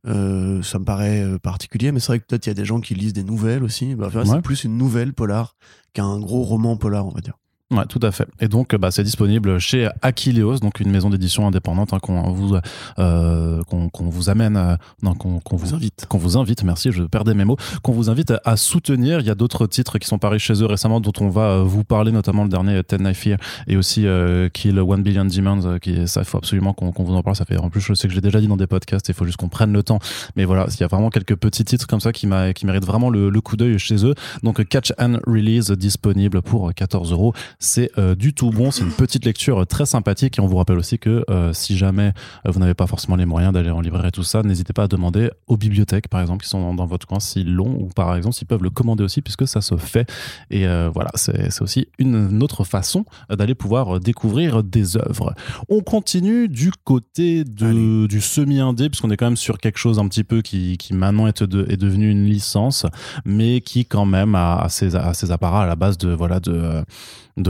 euh, 0.07 0.63
ça 0.63 0.79
me 0.79 0.85
paraît 0.85 1.23
euh, 1.23 1.39
particulier, 1.39 1.93
mais 1.93 2.01
c'est 2.01 2.09
vrai 2.09 2.19
que 2.21 2.27
peut-être 2.27 2.47
il 2.47 2.51
y 2.51 2.53
a 2.53 2.55
des 2.55 2.65
gens 2.65 2.81
qui 2.81 2.95
lisent 2.95 3.13
des 3.13 3.23
nouvelles 3.25 3.63
aussi. 3.63 3.95
Bah, 3.95 4.07
enfin, 4.09 4.21
Ouais. 4.25 4.27
C'est 4.37 4.43
plus 4.43 4.65
une 4.65 4.77
nouvelle 4.77 5.15
polar 5.15 5.55
qu'un 5.95 6.19
gros 6.19 6.43
roman 6.43 6.77
polar, 6.77 7.07
on 7.07 7.11
va 7.11 7.21
dire. 7.21 7.35
Ouais, 7.73 7.87
tout 7.87 8.01
à 8.03 8.11
fait. 8.13 8.27
Et 8.41 8.49
donc, 8.49 8.75
bah, 8.77 8.91
c'est 8.91 9.03
disponible 9.03 9.59
chez 9.59 9.89
Aquileos, 10.03 10.59
donc 10.59 10.79
une 10.81 10.91
maison 10.91 11.09
d'édition 11.11 11.47
indépendante 11.47 11.93
hein, 11.95 11.99
qu'on 12.01 12.31
vous 12.31 12.57
euh, 12.99 13.63
qu'on 13.65 13.91
vous 14.11 14.29
amène, 14.31 14.57
euh, 14.57 14.77
non, 15.03 15.15
qu'on 15.15 15.41
qu'on 15.41 15.57
On 15.57 15.59
vous 15.59 15.75
invite. 15.75 16.07
qu'on 16.09 16.19
vous 16.19 16.37
invite, 16.37 16.65
merci, 16.65 16.93
je 16.93 17.03
perdais 17.05 17.35
mes 17.35 17.45
mots, 17.45 17.57
qu'on 17.83 17.93
vous 17.93 18.11
invite 18.11 18.33
à 18.45 18.57
soutenir. 18.57 19.21
Il 19.21 19.27
y 19.27 19.31
a 19.31 19.35
d'autres 19.35 19.67
titres 19.67 19.99
qui 19.99 20.07
sont 20.07 20.19
parus 20.19 20.43
chez 20.43 20.55
eux 20.63 20.67
récemment 20.67 21.01
dont 21.01 21.13
on 21.21 21.29
va 21.29 21.43
euh, 21.51 21.63
vous 21.63 21.85
parler, 21.85 22.13
notamment 22.13 22.43
le 22.45 22.51
dernier 22.51 22.83
Ten 22.85 23.03
Knife 23.03 23.19
Fear 23.19 23.39
et 23.67 23.77
aussi 23.77 24.07
euh, 24.07 24.49
Kill 24.51 24.79
One 24.79 25.03
Billion 25.03 25.25
Demons, 25.25 25.65
euh, 25.65 25.79
qui 25.79 26.07
ça, 26.07 26.21
il 26.21 26.25
faut 26.27 26.39
absolument 26.39 26.73
qu'on 26.75 26.93
vous 27.05 27.15
en 27.15 27.23
parle. 27.23 27.37
Ça 27.37 27.45
fait, 27.45 27.57
en 27.57 27.71
plus, 27.71 27.81
je 27.81 27.95
sais 27.95 28.07
que 28.07 28.11
je 28.13 28.17
l'ai 28.17 28.21
déjà 28.23 28.41
dit 28.41 28.49
dans 28.49 28.57
des 28.57 28.67
podcasts, 28.67 29.09
il 29.09 29.15
faut 29.15 29.25
juste 29.25 29.39
qu'on 29.39 29.49
prenne 29.49 29.73
le 29.73 29.83
temps. 29.83 29.99
Mais 30.37 30.45
voilà, 30.45 30.67
il 30.69 30.81
y 30.81 30.85
a 30.85 30.89
vraiment 30.89 31.09
quelques 31.11 31.37
petits 31.37 31.65
titres 31.65 31.87
comme 31.87 32.01
ça 32.01 32.13
qui, 32.13 32.27
m'a- 32.27 32.53
qui 32.53 32.67
méritent 32.67 32.85
vraiment 32.87 33.09
le, 33.09 33.31
le 33.31 33.41
coup 33.41 33.57
d'œil 33.57 33.79
chez 33.79 34.05
eux. 34.05 34.15
Donc, 34.43 34.63
Catch 34.69 34.93
and 34.99 35.19
Release 35.27 35.71
disponible 35.71 36.43
pour 36.43 36.73
14 36.75 37.13
euros. 37.13 37.33
C'est 37.65 37.91
euh, 37.97 38.17
du 38.17 38.35
tout 38.35 38.51
bon. 38.51 38.73
C'est 38.73 38.83
une 38.83 38.91
petite 38.91 39.25
lecture 39.25 39.65
très 39.69 39.87
sympathique. 39.87 40.39
Et 40.39 40.43
on 40.43 40.47
vous 40.47 40.57
rappelle 40.57 40.79
aussi 40.79 40.99
que 40.99 41.25
euh, 41.31 41.53
si 41.53 41.77
jamais 41.77 42.13
euh, 42.45 42.51
vous 42.51 42.59
n'avez 42.59 42.75
pas 42.75 42.89
forcément 42.89 43.15
les 43.15 43.25
moyens 43.25 43.53
d'aller 43.55 43.71
en 43.71 43.81
librairie 43.81 44.09
et 44.09 44.11
tout 44.11 44.25
ça, 44.25 44.43
n'hésitez 44.43 44.73
pas 44.73 44.83
à 44.83 44.89
demander 44.89 45.31
aux 45.47 45.57
bibliothèques, 45.57 46.09
par 46.09 46.21
exemple, 46.21 46.43
qui 46.43 46.51
sont 46.51 46.61
dans, 46.61 46.75
dans 46.75 46.87
votre 46.87 47.07
coin, 47.07 47.21
s'ils 47.21 47.55
l'ont, 47.55 47.77
ou 47.81 47.87
par 47.87 48.17
exemple, 48.17 48.35
s'ils 48.35 48.49
peuvent 48.49 48.65
le 48.65 48.71
commander 48.71 49.05
aussi, 49.05 49.23
puisque 49.23 49.47
ça 49.47 49.61
se 49.61 49.77
fait. 49.77 50.11
Et 50.51 50.67
euh, 50.67 50.91
voilà, 50.93 51.11
c'est 51.15 51.63
aussi 51.63 51.87
une 51.99 52.43
autre 52.43 52.65
façon 52.65 53.05
d'aller 53.31 53.55
pouvoir 53.55 54.01
découvrir 54.01 54.65
des 54.65 54.97
œuvres. 54.97 55.33
On 55.69 55.83
continue 55.83 56.49
du 56.49 56.73
côté 56.85 57.45
de, 57.45 57.67
Allez. 57.67 58.09
du 58.09 58.21
semi-indé, 58.21 58.91
puisqu'on 58.91 59.11
est 59.13 59.17
quand 59.17 59.27
même 59.27 59.37
sur 59.37 59.59
quelque 59.59 59.79
chose 59.79 60.01
un 60.01 60.09
petit 60.09 60.25
peu 60.25 60.43
qui, 60.43 60.77
qui 60.79 60.95
maintenant 60.95 61.29
est, 61.29 61.45
de- 61.45 61.67
est 61.69 61.77
devenu 61.77 62.11
une 62.11 62.25
licence, 62.25 62.87
mais 63.25 63.61
qui 63.61 63.87
quand 63.87 64.05
même 64.07 64.35
a, 64.35 64.57
a 64.63 64.69
ses, 64.69 64.97
a 64.97 65.15
ses 65.15 65.31
apparats 65.31 65.63
à 65.63 65.67
la 65.67 65.77
base 65.77 65.97
de 65.97 66.11
voilà 66.11 66.41
de 66.41 66.83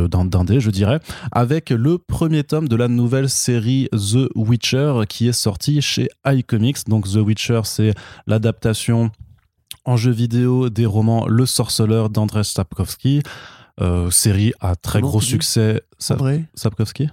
d'indé, 0.09 0.61
je 0.61 0.71
dirais, 0.71 1.01
avec 1.33 1.71
le 1.71 1.99
premier 1.99 2.45
tome 2.45 2.69
de 2.69 2.77
la 2.77 2.89
nouvelle 2.89 3.29
série 3.29 3.89
The 3.93 4.29
Witcher 4.35 5.03
qui 5.09 5.29
est 5.29 5.33
sorti 5.33 5.81
chez 5.83 6.09
iComics. 6.27 6.89
Donc 6.89 7.09
The 7.09 7.17
Witcher, 7.17 7.61
c'est 7.65 7.95
l'adaptation 8.27 9.11
en 9.85 9.97
jeu 9.97 10.13
vidéo 10.13 10.71
des 10.71 10.87
romans 10.87 11.27
Le 11.27 11.47
Sorceleur 11.47 12.11
d'Andrzej 12.11 12.45
Sapkowski. 12.45 13.23
Euh, 13.81 14.11
série 14.11 14.53
à 14.61 14.77
très 14.77 15.01
Comment 15.01 15.11
gros 15.13 15.21
succès. 15.23 15.83
Sa- 15.99 16.17
Sapkowski 16.55 17.09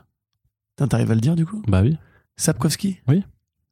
t'arrives 0.90 1.12
à 1.12 1.16
le 1.16 1.22
dire 1.22 1.36
du 1.36 1.46
coup? 1.46 1.62
Bah 1.68 1.82
oui. 1.82 1.98
Sapkowski? 2.38 3.00
Oui. 3.08 3.24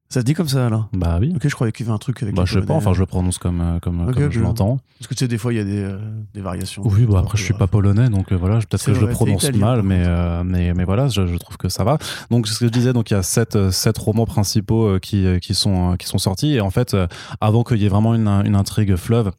Ça 0.09 0.21
se 0.21 0.25
dit 0.25 0.33
comme 0.33 0.47
ça 0.47 0.65
alors 0.65 0.87
Bah 0.93 1.17
oui. 1.19 1.33
Ok, 1.35 1.41
je 1.47 1.53
croyais 1.53 1.73
qu'il 1.73 1.85
y 1.85 1.89
avait 1.89 1.95
un 1.95 1.99
truc 1.99 2.23
avec. 2.23 2.33
Bah, 2.33 2.43
je 2.45 2.59
sais 2.59 2.65
pas, 2.65 2.73
enfin 2.73 2.93
je 2.93 2.99
le 3.01 3.05
prononce 3.05 3.37
comme, 3.37 3.59
euh, 3.59 3.79
comme, 3.79 4.11
je 4.31 4.39
l'entends. 4.39 4.79
Parce 4.99 5.07
que 5.07 5.13
tu 5.13 5.19
sais, 5.19 5.27
des 5.27 5.37
fois, 5.37 5.51
il 5.53 5.57
y 5.57 5.59
a 5.59 5.65
des, 5.65 5.83
euh, 5.83 5.97
des 6.33 6.39
variations. 6.41 6.81
Oui, 6.85 7.05
bah 7.05 7.19
après 7.19 7.37
je 7.37 7.43
suis 7.43 7.53
pas 7.53 7.67
polonais, 7.67 8.09
donc 8.09 8.31
euh, 8.31 8.35
voilà, 8.35 8.57
peut-être 8.59 8.85
que 8.85 8.93
je 8.93 9.01
le 9.01 9.09
prononce 9.09 9.43
italien, 9.43 9.59
mal, 9.65 9.83
mais, 9.83 10.03
euh, 10.07 10.43
mais, 10.45 10.73
mais 10.73 10.85
voilà, 10.85 11.09
je, 11.09 11.27
je 11.27 11.35
trouve 11.35 11.57
que 11.57 11.67
ça 11.67 11.83
va. 11.83 11.97
Donc 12.31 12.47
ce 12.47 12.57
que 12.59 12.65
je 12.65 12.71
disais, 12.71 12.93
donc 12.93 13.11
il 13.11 13.15
y 13.15 13.17
a 13.17 13.23
sept, 13.23 13.55
euh, 13.57 13.69
sept 13.71 13.97
romans 13.97 14.25
principaux 14.25 14.85
euh, 14.87 14.99
qui, 14.99 15.25
euh, 15.25 15.39
qui, 15.39 15.53
sont, 15.53 15.91
euh, 15.91 15.95
qui 15.97 16.07
sont 16.07 16.17
sortis, 16.19 16.53
et 16.53 16.61
en 16.61 16.69
fait, 16.71 16.93
euh, 16.93 17.07
avant 17.41 17.63
qu'il 17.63 17.77
y 17.77 17.85
ait 17.85 17.89
vraiment 17.89 18.15
une, 18.15 18.27
une 18.27 18.55
intrigue 18.55 18.95
fleuve, 18.95 19.31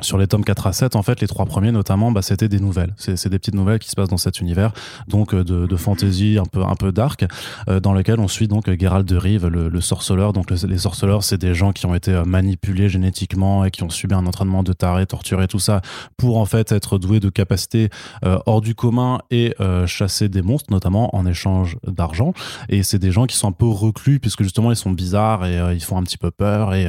sur 0.00 0.18
les 0.18 0.26
tomes 0.26 0.44
4 0.44 0.66
à 0.68 0.72
7, 0.72 0.96
en 0.96 1.02
fait, 1.02 1.20
les 1.20 1.26
trois 1.26 1.46
premiers 1.46 1.72
notamment, 1.72 2.12
bah, 2.12 2.22
c'était 2.22 2.48
des 2.48 2.60
nouvelles. 2.60 2.94
C'est 2.96 3.28
des 3.28 3.38
petites 3.38 3.54
nouvelles 3.54 3.78
qui 3.78 3.88
se 3.90 3.96
passent 3.96 4.08
dans 4.08 4.16
cet 4.16 4.40
univers, 4.40 4.72
donc 5.08 5.34
euh, 5.34 5.44
de, 5.44 5.76
fantasy 5.76 6.38
un 6.40 6.44
peu, 6.44 6.62
un 6.62 6.74
peu 6.74 6.92
dark, 6.92 7.24
euh, 7.68 7.80
dans 7.80 7.92
lequel 7.92 8.20
on 8.20 8.28
suit 8.28 8.48
donc 8.48 8.68
euh, 8.68 8.76
Geralt 8.78 9.06
de 9.06 9.16
Rive, 9.16 9.46
le, 9.46 9.68
le 9.68 9.80
sorceleur. 9.80 10.32
Donc 10.32 10.50
le- 10.50 10.66
les 10.68 10.78
sorceleurs, 10.78 11.22
c'est 11.24 11.38
des 11.38 11.54
gens 11.54 11.72
qui 11.72 11.86
ont 11.86 11.94
été 11.94 12.12
manipulés 12.26 12.88
génétiquement 12.88 13.64
et 13.64 13.70
qui 13.70 13.82
ont 13.82 13.90
subi 13.90 14.14
un 14.14 14.26
entraînement 14.26 14.62
de 14.62 14.72
taré, 14.72 15.06
torturé, 15.06 15.48
tout 15.48 15.58
ça, 15.58 15.80
pour 16.16 16.38
en 16.38 16.44
fait 16.46 16.72
être 16.72 16.98
doués 16.98 17.20
de 17.20 17.28
capacités 17.30 17.90
hors 18.22 18.60
du 18.60 18.74
commun 18.74 19.18
et 19.30 19.54
chasser 19.86 20.28
des 20.28 20.42
monstres, 20.42 20.70
notamment 20.72 21.14
en 21.16 21.26
échange 21.26 21.76
d'argent. 21.86 22.32
Et 22.68 22.82
c'est 22.82 22.98
des 22.98 23.10
gens 23.12 23.26
qui 23.26 23.36
sont 23.36 23.48
un 23.48 23.52
peu 23.52 23.66
reclus, 23.66 24.20
puisque 24.20 24.42
justement 24.42 24.70
ils 24.70 24.76
sont 24.76 24.90
bizarres 24.90 25.46
et 25.46 25.74
ils 25.74 25.82
font 25.82 25.96
un 25.96 26.02
petit 26.02 26.18
peu 26.18 26.30
peur. 26.30 26.74
Et, 26.74 26.86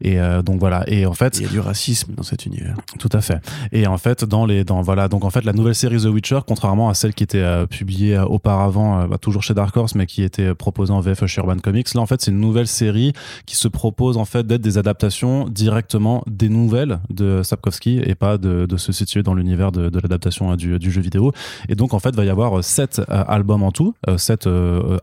et 0.00 0.18
donc 0.44 0.60
voilà. 0.60 0.84
Et 0.88 1.06
en 1.06 1.14
fait, 1.14 1.38
Il 1.38 1.44
y 1.44 1.46
a 1.46 1.50
du 1.50 1.60
racisme 1.60 2.14
dans 2.14 2.22
cet 2.22 2.43
Tout 2.98 3.08
à 3.12 3.20
fait. 3.20 3.40
Et 3.72 3.86
en 3.86 3.98
fait, 3.98 4.24
dans 4.24 4.46
les, 4.46 4.64
dans 4.64 4.82
voilà, 4.82 5.08
donc 5.08 5.24
en 5.24 5.30
fait, 5.30 5.44
la 5.44 5.52
nouvelle 5.52 5.74
série 5.74 5.98
The 5.98 6.06
Witcher, 6.06 6.40
contrairement 6.46 6.88
à 6.88 6.94
celle 6.94 7.14
qui 7.14 7.24
était 7.24 7.38
euh, 7.38 7.66
publiée 7.66 8.16
euh, 8.16 8.24
auparavant, 8.24 9.00
euh, 9.00 9.06
bah, 9.06 9.18
toujours 9.18 9.42
chez 9.42 9.54
Dark 9.54 9.76
Horse, 9.76 9.94
mais 9.94 10.06
qui 10.06 10.22
était 10.22 10.54
proposée 10.54 10.92
en 10.92 11.00
VF 11.00 11.26
chez 11.26 11.40
Urban 11.40 11.58
Comics, 11.58 11.92
là 11.94 12.00
en 12.00 12.06
fait, 12.06 12.20
c'est 12.20 12.30
une 12.30 12.40
nouvelle 12.40 12.66
série 12.66 13.12
qui 13.46 13.56
se 13.56 13.68
propose 13.68 14.16
en 14.16 14.24
fait 14.24 14.46
d'être 14.46 14.60
des 14.60 14.78
adaptations 14.78 15.48
directement 15.48 16.22
des 16.26 16.48
nouvelles 16.48 17.00
de 17.10 17.42
Sapkowski 17.42 18.00
et 18.04 18.14
pas 18.14 18.38
de, 18.38 18.66
se 18.76 18.92
situer 18.92 19.22
dans 19.22 19.34
l'univers 19.34 19.72
de, 19.72 19.90
l'adaptation 20.00 20.54
du, 20.56 20.90
jeu 20.90 21.00
vidéo. 21.00 21.32
Et 21.68 21.74
donc 21.74 21.94
en 21.94 21.98
fait, 21.98 22.14
va 22.14 22.24
y 22.24 22.30
avoir 22.30 22.62
sept 22.62 23.00
albums 23.08 23.62
en 23.62 23.70
tout, 23.70 23.94
sept 24.16 24.48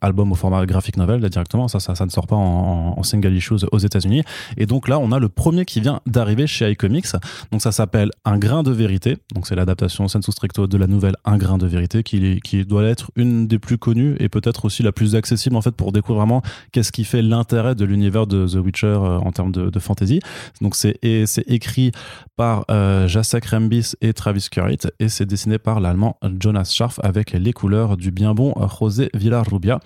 albums 0.01 0.31
au 0.31 0.35
format 0.35 0.65
graphic 0.65 0.97
novel 0.97 1.21
là, 1.21 1.29
directement. 1.29 1.67
Ça, 1.67 1.79
ça, 1.79 1.95
ça 1.95 2.05
ne 2.05 2.11
sort 2.11 2.27
pas 2.27 2.35
en, 2.35 2.95
en 2.97 3.03
single 3.03 3.33
issues 3.33 3.65
aux 3.71 3.77
États-Unis. 3.77 4.23
Et 4.57 4.65
donc 4.65 4.87
là, 4.87 4.99
on 4.99 5.11
a 5.11 5.19
le 5.19 5.29
premier 5.29 5.65
qui 5.65 5.79
vient 5.79 6.01
d'arriver 6.05 6.47
chez 6.47 6.69
iComics. 6.71 7.07
Donc 7.51 7.61
ça 7.61 7.71
s'appelle 7.71 8.11
Un 8.25 8.37
grain 8.37 8.63
de 8.63 8.71
vérité. 8.71 9.17
Donc 9.33 9.47
c'est 9.47 9.55
l'adaptation 9.55 10.07
sensu 10.07 10.31
stricto 10.31 10.67
de 10.67 10.77
la 10.77 10.87
nouvelle 10.87 11.15
Un 11.25 11.37
grain 11.37 11.57
de 11.57 11.67
vérité 11.67 12.03
qui, 12.03 12.39
qui 12.41 12.65
doit 12.65 12.83
être 12.83 13.11
une 13.15 13.47
des 13.47 13.59
plus 13.59 13.77
connues 13.77 14.15
et 14.19 14.29
peut-être 14.29 14.65
aussi 14.65 14.83
la 14.83 14.91
plus 14.91 15.15
accessible 15.15 15.55
en 15.55 15.61
fait 15.61 15.71
pour 15.71 15.91
découvrir 15.91 16.19
vraiment 16.19 16.41
qu'est-ce 16.71 16.91
qui 16.91 17.03
fait 17.03 17.21
l'intérêt 17.21 17.75
de 17.75 17.85
l'univers 17.85 18.27
de 18.27 18.47
The 18.47 18.55
Witcher 18.55 18.87
euh, 18.87 19.17
en 19.19 19.31
termes 19.31 19.51
de, 19.51 19.79
fantasy. 19.79 20.19
Donc 20.61 20.75
c'est 20.75 20.99
écrit 21.47 21.91
par 22.35 22.65
euh, 22.69 23.07
Jacek 23.07 23.45
Rembis 23.45 23.93
et 24.01 24.13
Travis 24.13 24.47
Currit 24.51 24.77
et 24.99 25.09
c'est 25.09 25.25
dessiné 25.25 25.57
par 25.57 25.79
l'allemand 25.79 26.17
Jonas 26.39 26.71
Scharf 26.73 26.99
avec 27.03 27.31
les 27.31 27.53
couleurs 27.53 27.97
du 27.97 28.11
bien 28.11 28.33
bon 28.33 28.53
José 28.79 29.09
Villarrubia. 29.13 29.79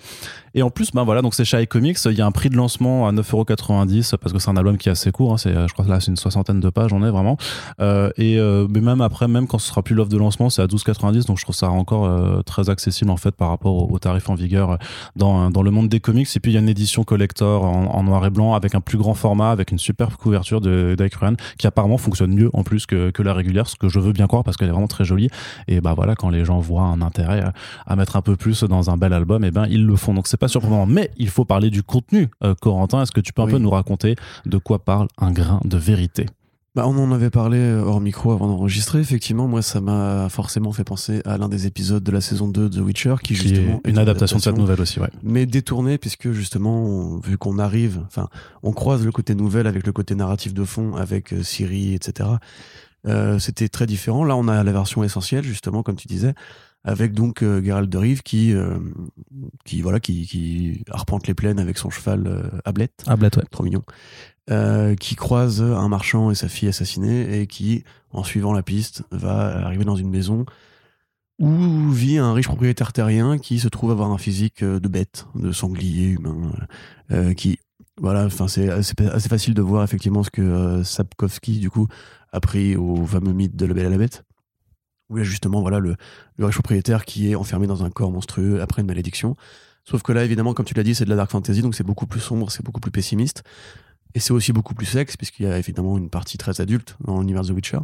Et 0.56 0.62
en 0.62 0.70
plus, 0.70 0.90
ben 0.92 1.04
voilà, 1.04 1.20
donc 1.20 1.34
c'est 1.34 1.44
chez 1.44 1.62
iComics, 1.62 1.98
il 2.06 2.14
y 2.14 2.22
a 2.22 2.26
un 2.26 2.32
prix 2.32 2.48
de 2.48 2.56
lancement 2.56 3.06
à 3.06 3.12
9,90€ 3.12 4.16
parce 4.16 4.32
que 4.32 4.38
c'est 4.38 4.48
un 4.48 4.56
album 4.56 4.78
qui 4.78 4.88
est 4.88 4.92
assez 4.92 5.12
court, 5.12 5.34
hein, 5.34 5.36
c'est, 5.36 5.52
je 5.52 5.72
crois 5.74 5.84
que 5.84 5.90
là 5.90 6.00
c'est 6.00 6.10
une 6.10 6.16
soixantaine 6.16 6.60
de 6.60 6.70
pages, 6.70 6.94
on 6.94 7.04
est 7.04 7.10
vraiment. 7.10 7.36
Euh, 7.80 8.10
et 8.16 8.38
euh, 8.38 8.66
mais 8.70 8.80
même 8.80 9.02
après, 9.02 9.28
même 9.28 9.46
quand 9.46 9.58
ce 9.58 9.68
sera 9.68 9.82
plus 9.82 9.94
l'offre 9.94 10.08
de 10.08 10.16
lancement, 10.16 10.48
c'est 10.48 10.62
à 10.62 10.66
12,90, 10.66 11.26
donc 11.26 11.36
je 11.36 11.42
trouve 11.42 11.54
ça 11.54 11.68
encore 11.68 12.06
euh, 12.06 12.40
très 12.40 12.70
accessible 12.70 13.10
en 13.10 13.18
fait 13.18 13.32
par 13.32 13.50
rapport 13.50 13.74
aux 13.74 13.94
au 13.94 13.98
tarifs 13.98 14.30
en 14.30 14.34
vigueur 14.34 14.78
dans, 15.14 15.50
dans 15.50 15.62
le 15.62 15.70
monde 15.70 15.90
des 15.90 16.00
comics. 16.00 16.28
Et 16.34 16.40
puis 16.40 16.52
il 16.52 16.54
y 16.54 16.56
a 16.56 16.60
une 16.60 16.70
édition 16.70 17.04
collector 17.04 17.62
en, 17.64 18.02
noir 18.02 18.24
et 18.24 18.30
blanc 18.30 18.54
avec 18.54 18.74
un 18.74 18.80
plus 18.80 18.96
grand 18.96 19.14
format, 19.14 19.50
avec 19.50 19.70
une 19.72 19.78
superbe 19.78 20.14
couverture 20.14 20.62
de 20.62 20.96
qui 21.58 21.66
apparemment 21.66 21.98
fonctionne 21.98 22.34
mieux 22.34 22.48
en 22.54 22.62
plus 22.62 22.86
que, 22.86 23.10
que 23.10 23.22
la 23.22 23.34
régulière, 23.34 23.68
ce 23.68 23.76
que 23.76 23.88
je 23.88 24.00
veux 24.00 24.12
bien 24.12 24.26
croire 24.26 24.42
parce 24.42 24.56
qu'elle 24.56 24.68
est 24.68 24.72
vraiment 24.72 24.86
très 24.86 25.04
jolie. 25.04 25.28
Et 25.68 25.82
bah 25.82 25.92
voilà, 25.94 26.14
quand 26.14 26.30
les 26.30 26.46
gens 26.46 26.58
voient 26.58 26.82
un 26.82 27.02
intérêt 27.02 27.44
à 27.86 27.96
mettre 27.96 28.16
un 28.16 28.22
peu 28.22 28.36
plus 28.36 28.64
dans 28.64 28.90
un 28.90 28.96
bel 28.96 29.12
album, 29.12 29.44
et 29.44 29.50
ben 29.50 29.66
ils 29.68 29.84
le 29.84 29.96
font. 29.96 30.14
Donc 30.14 30.26
c'est 30.26 30.36
pas 30.36 30.45
surprenant, 30.48 30.86
mais 30.86 31.10
il 31.16 31.28
faut 31.28 31.44
parler 31.44 31.70
du 31.70 31.82
contenu. 31.82 32.28
Corentin, 32.60 33.02
est-ce 33.02 33.12
que 33.12 33.20
tu 33.20 33.32
peux 33.32 33.42
un 33.42 33.46
Oui. 33.46 33.52
peu 33.52 33.58
nous 33.58 33.70
raconter 33.70 34.16
de 34.44 34.58
quoi 34.58 34.78
parle 34.84 35.08
un 35.18 35.30
grain 35.32 35.60
de 35.64 35.76
vérité? 35.76 36.26
Bah, 36.74 36.84
on 36.86 36.98
en 36.98 37.10
avait 37.10 37.30
parlé 37.30 37.56
euh, 37.56 37.80
hors 37.82 38.02
micro 38.02 38.32
avant 38.32 38.48
d'enregistrer. 38.48 38.98
Effectivement, 39.00 39.48
moi, 39.48 39.62
ça 39.62 39.80
m'a 39.80 40.28
forcément 40.28 40.72
fait 40.72 40.84
penser 40.84 41.22
à 41.24 41.38
l'un 41.38 41.48
des 41.48 41.66
épisodes 41.66 42.02
de 42.04 42.10
la 42.12 42.20
saison 42.20 42.48
2 42.48 42.68
de 42.68 42.80
The 42.80 42.82
Witcher, 42.84 43.14
qui, 43.22 43.32
Qui 43.32 43.32
est 43.32 43.36
justement 43.48 43.80
est 43.82 43.88
une 43.90 43.96
adaptation 43.98 44.36
de 44.36 44.42
cette 44.42 44.58
nouvelle 44.58 44.82
aussi, 44.82 45.00
ouais. 45.00 45.08
mais 45.22 45.46
détourné 45.46 45.96
puisque 45.96 46.32
justement 46.32 46.84
on- 46.84 47.18
vu 47.18 47.38
qu'on 47.38 47.58
arrive 47.58 48.02
enfin 48.06 48.28
on 48.62 48.72
croise 48.72 49.06
le 49.06 49.10
côté 49.10 49.34
nouvelle 49.34 49.66
avec 49.66 49.86
le 49.86 49.92
côté 49.92 50.14
narratif 50.14 50.52
de 50.52 50.64
fond 50.64 50.96
avec 50.96 51.32
euh, 51.32 51.42
Siri 51.42 51.94
etc 51.94 52.28
Euh, 53.06 53.38
c'était 53.38 53.68
très 53.68 53.86
différent 53.86 54.24
là 54.24 54.34
on 54.36 54.48
a 54.48 54.64
la 54.64 54.72
version 54.72 55.04
essentielle 55.04 55.44
justement 55.44 55.82
comme 55.84 55.94
tu 55.96 56.08
disais 56.08 56.34
avec 56.86 57.12
donc 57.12 57.42
euh, 57.42 57.62
Geralt 57.62 57.90
de 57.90 57.98
Rive 57.98 58.22
qui 58.22 58.54
euh, 58.54 58.78
qui 59.64 59.82
voilà 59.82 60.00
qui, 60.00 60.26
qui 60.26 60.84
arpente 60.90 61.26
les 61.26 61.34
plaines 61.34 61.58
avec 61.58 61.76
son 61.76 61.90
cheval 61.90 62.26
euh, 62.26 62.42
Ablette 62.64 63.04
Ah, 63.06 63.16
Blatt, 63.16 63.36
ouais. 63.36 63.44
trop 63.50 63.64
mignon. 63.64 63.82
Euh, 64.48 64.94
qui 64.94 65.16
croise 65.16 65.60
un 65.60 65.88
marchand 65.88 66.30
et 66.30 66.36
sa 66.36 66.48
fille 66.48 66.68
assassinée 66.68 67.40
et 67.40 67.48
qui 67.48 67.82
en 68.12 68.22
suivant 68.22 68.52
la 68.52 68.62
piste 68.62 69.02
va 69.10 69.66
arriver 69.66 69.84
dans 69.84 69.96
une 69.96 70.08
maison 70.08 70.46
où 71.38 71.90
vit 71.90 72.18
un 72.18 72.32
riche 72.32 72.46
propriétaire 72.46 72.92
terrien 72.92 73.38
qui 73.38 73.58
se 73.58 73.68
trouve 73.68 73.90
avoir 73.90 74.10
un 74.10 74.18
physique 74.18 74.62
euh, 74.62 74.80
de 74.80 74.88
bête, 74.88 75.26
de 75.34 75.52
sanglier 75.52 76.06
humain, 76.06 76.52
euh, 77.10 77.34
qui 77.34 77.58
voilà, 78.00 78.24
enfin 78.26 78.46
c'est 78.46 78.68
assez, 78.70 78.94
assez 79.10 79.28
facile 79.28 79.54
de 79.54 79.62
voir 79.62 79.82
effectivement 79.82 80.22
ce 80.22 80.30
que 80.30 80.42
euh, 80.42 80.84
Sapkowski 80.84 81.58
du 81.58 81.68
coup 81.70 81.88
a 82.32 82.40
pris 82.40 82.76
au 82.76 83.04
fameux 83.06 83.32
mythe 83.32 83.56
de 83.56 83.66
la 83.66 83.74
Belle 83.74 83.86
et 83.86 83.90
la 83.90 83.98
Bête, 83.98 84.24
où 85.08 85.18
il 85.18 85.20
y 85.20 85.26
a 85.26 85.28
justement 85.28 85.60
voilà 85.60 85.78
le, 85.78 85.96
le 86.36 86.46
riche 86.46 86.56
propriétaire 86.56 87.04
qui 87.04 87.30
est 87.30 87.34
enfermé 87.34 87.66
dans 87.66 87.84
un 87.84 87.90
corps 87.90 88.10
monstrueux 88.10 88.60
après 88.60 88.82
une 88.82 88.88
malédiction. 88.88 89.36
Sauf 89.84 90.02
que 90.02 90.12
là, 90.12 90.24
évidemment, 90.24 90.52
comme 90.52 90.66
tu 90.66 90.74
l'as 90.74 90.82
dit, 90.82 90.96
c'est 90.96 91.04
de 91.04 91.10
la 91.10 91.16
dark 91.16 91.30
fantasy, 91.30 91.62
donc 91.62 91.76
c'est 91.76 91.84
beaucoup 91.84 92.06
plus 92.06 92.20
sombre, 92.20 92.50
c'est 92.50 92.64
beaucoup 92.64 92.80
plus 92.80 92.90
pessimiste. 92.90 93.44
Et 94.14 94.20
c'est 94.20 94.32
aussi 94.32 94.52
beaucoup 94.52 94.74
plus 94.74 94.86
sexe, 94.86 95.16
puisqu'il 95.16 95.44
y 95.44 95.46
a 95.46 95.58
évidemment 95.58 95.96
une 95.96 96.10
partie 96.10 96.38
très 96.38 96.60
adulte 96.60 96.96
dans 97.04 97.20
l'univers 97.20 97.42
The 97.42 97.50
Witcher. 97.50 97.78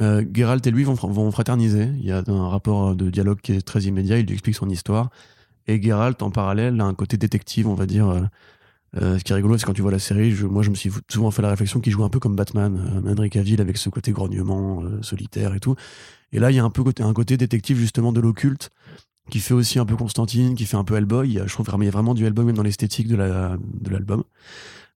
Euh, 0.00 0.24
Geralt 0.32 0.66
et 0.66 0.70
lui 0.70 0.82
vont, 0.82 0.94
vont 0.94 1.30
fraterniser. 1.30 1.90
Il 1.98 2.04
y 2.04 2.10
a 2.10 2.22
un 2.26 2.48
rapport 2.48 2.96
de 2.96 3.08
dialogue 3.10 3.40
qui 3.40 3.52
est 3.52 3.62
très 3.62 3.82
immédiat. 3.82 4.18
Il 4.18 4.26
lui 4.26 4.32
explique 4.32 4.56
son 4.56 4.68
histoire. 4.68 5.10
Et 5.68 5.80
Geralt, 5.80 6.22
en 6.22 6.30
parallèle, 6.30 6.80
a 6.80 6.84
un 6.84 6.94
côté 6.94 7.16
détective, 7.16 7.68
on 7.68 7.74
va 7.74 7.86
dire. 7.86 8.28
Euh, 8.96 9.18
ce 9.18 9.24
qui 9.24 9.32
est 9.32 9.34
rigolo, 9.34 9.58
c'est 9.58 9.66
quand 9.66 9.74
tu 9.74 9.82
vois 9.82 9.90
la 9.92 9.98
série, 9.98 10.30
je- 10.32 10.46
moi 10.46 10.62
je 10.62 10.70
me 10.70 10.74
suis 10.74 10.90
souvent 11.10 11.30
fait 11.30 11.42
la 11.42 11.50
réflexion 11.50 11.80
qu'il 11.80 11.92
joue 11.92 12.04
un 12.04 12.08
peu 12.08 12.18
comme 12.20 12.36
Batman, 12.36 13.02
euh, 13.06 13.12
Henry 13.12 13.30
avec 13.60 13.76
ce 13.76 13.88
côté 13.90 14.12
grognement, 14.12 14.82
euh, 14.82 15.02
solitaire 15.02 15.54
et 15.54 15.60
tout. 15.60 15.74
Et 16.32 16.38
là, 16.38 16.50
il 16.50 16.56
y 16.56 16.58
a 16.58 16.64
un 16.64 16.70
peu 16.70 16.82
côté, 16.82 17.02
un 17.02 17.12
côté 17.12 17.36
détective 17.36 17.78
justement 17.78 18.12
de 18.12 18.20
l'occulte, 18.20 18.70
qui 19.30 19.40
fait 19.40 19.54
aussi 19.54 19.78
un 19.78 19.84
peu 19.84 19.94
Constantine, 19.96 20.54
qui 20.54 20.64
fait 20.64 20.76
un 20.78 20.84
peu 20.84 20.96
Hellboy. 20.96 21.40
Je 21.46 21.52
trouve 21.52 21.66
vraiment, 21.66 21.82
il 21.82 21.86
y 21.86 21.88
a 21.88 21.92
vraiment 21.92 22.14
du 22.14 22.24
Hellboy 22.24 22.46
même 22.46 22.56
dans 22.56 22.62
l'esthétique 22.62 23.08
de 23.08 23.16
la- 23.16 23.58
de 23.80 23.90
l'album. 23.90 24.24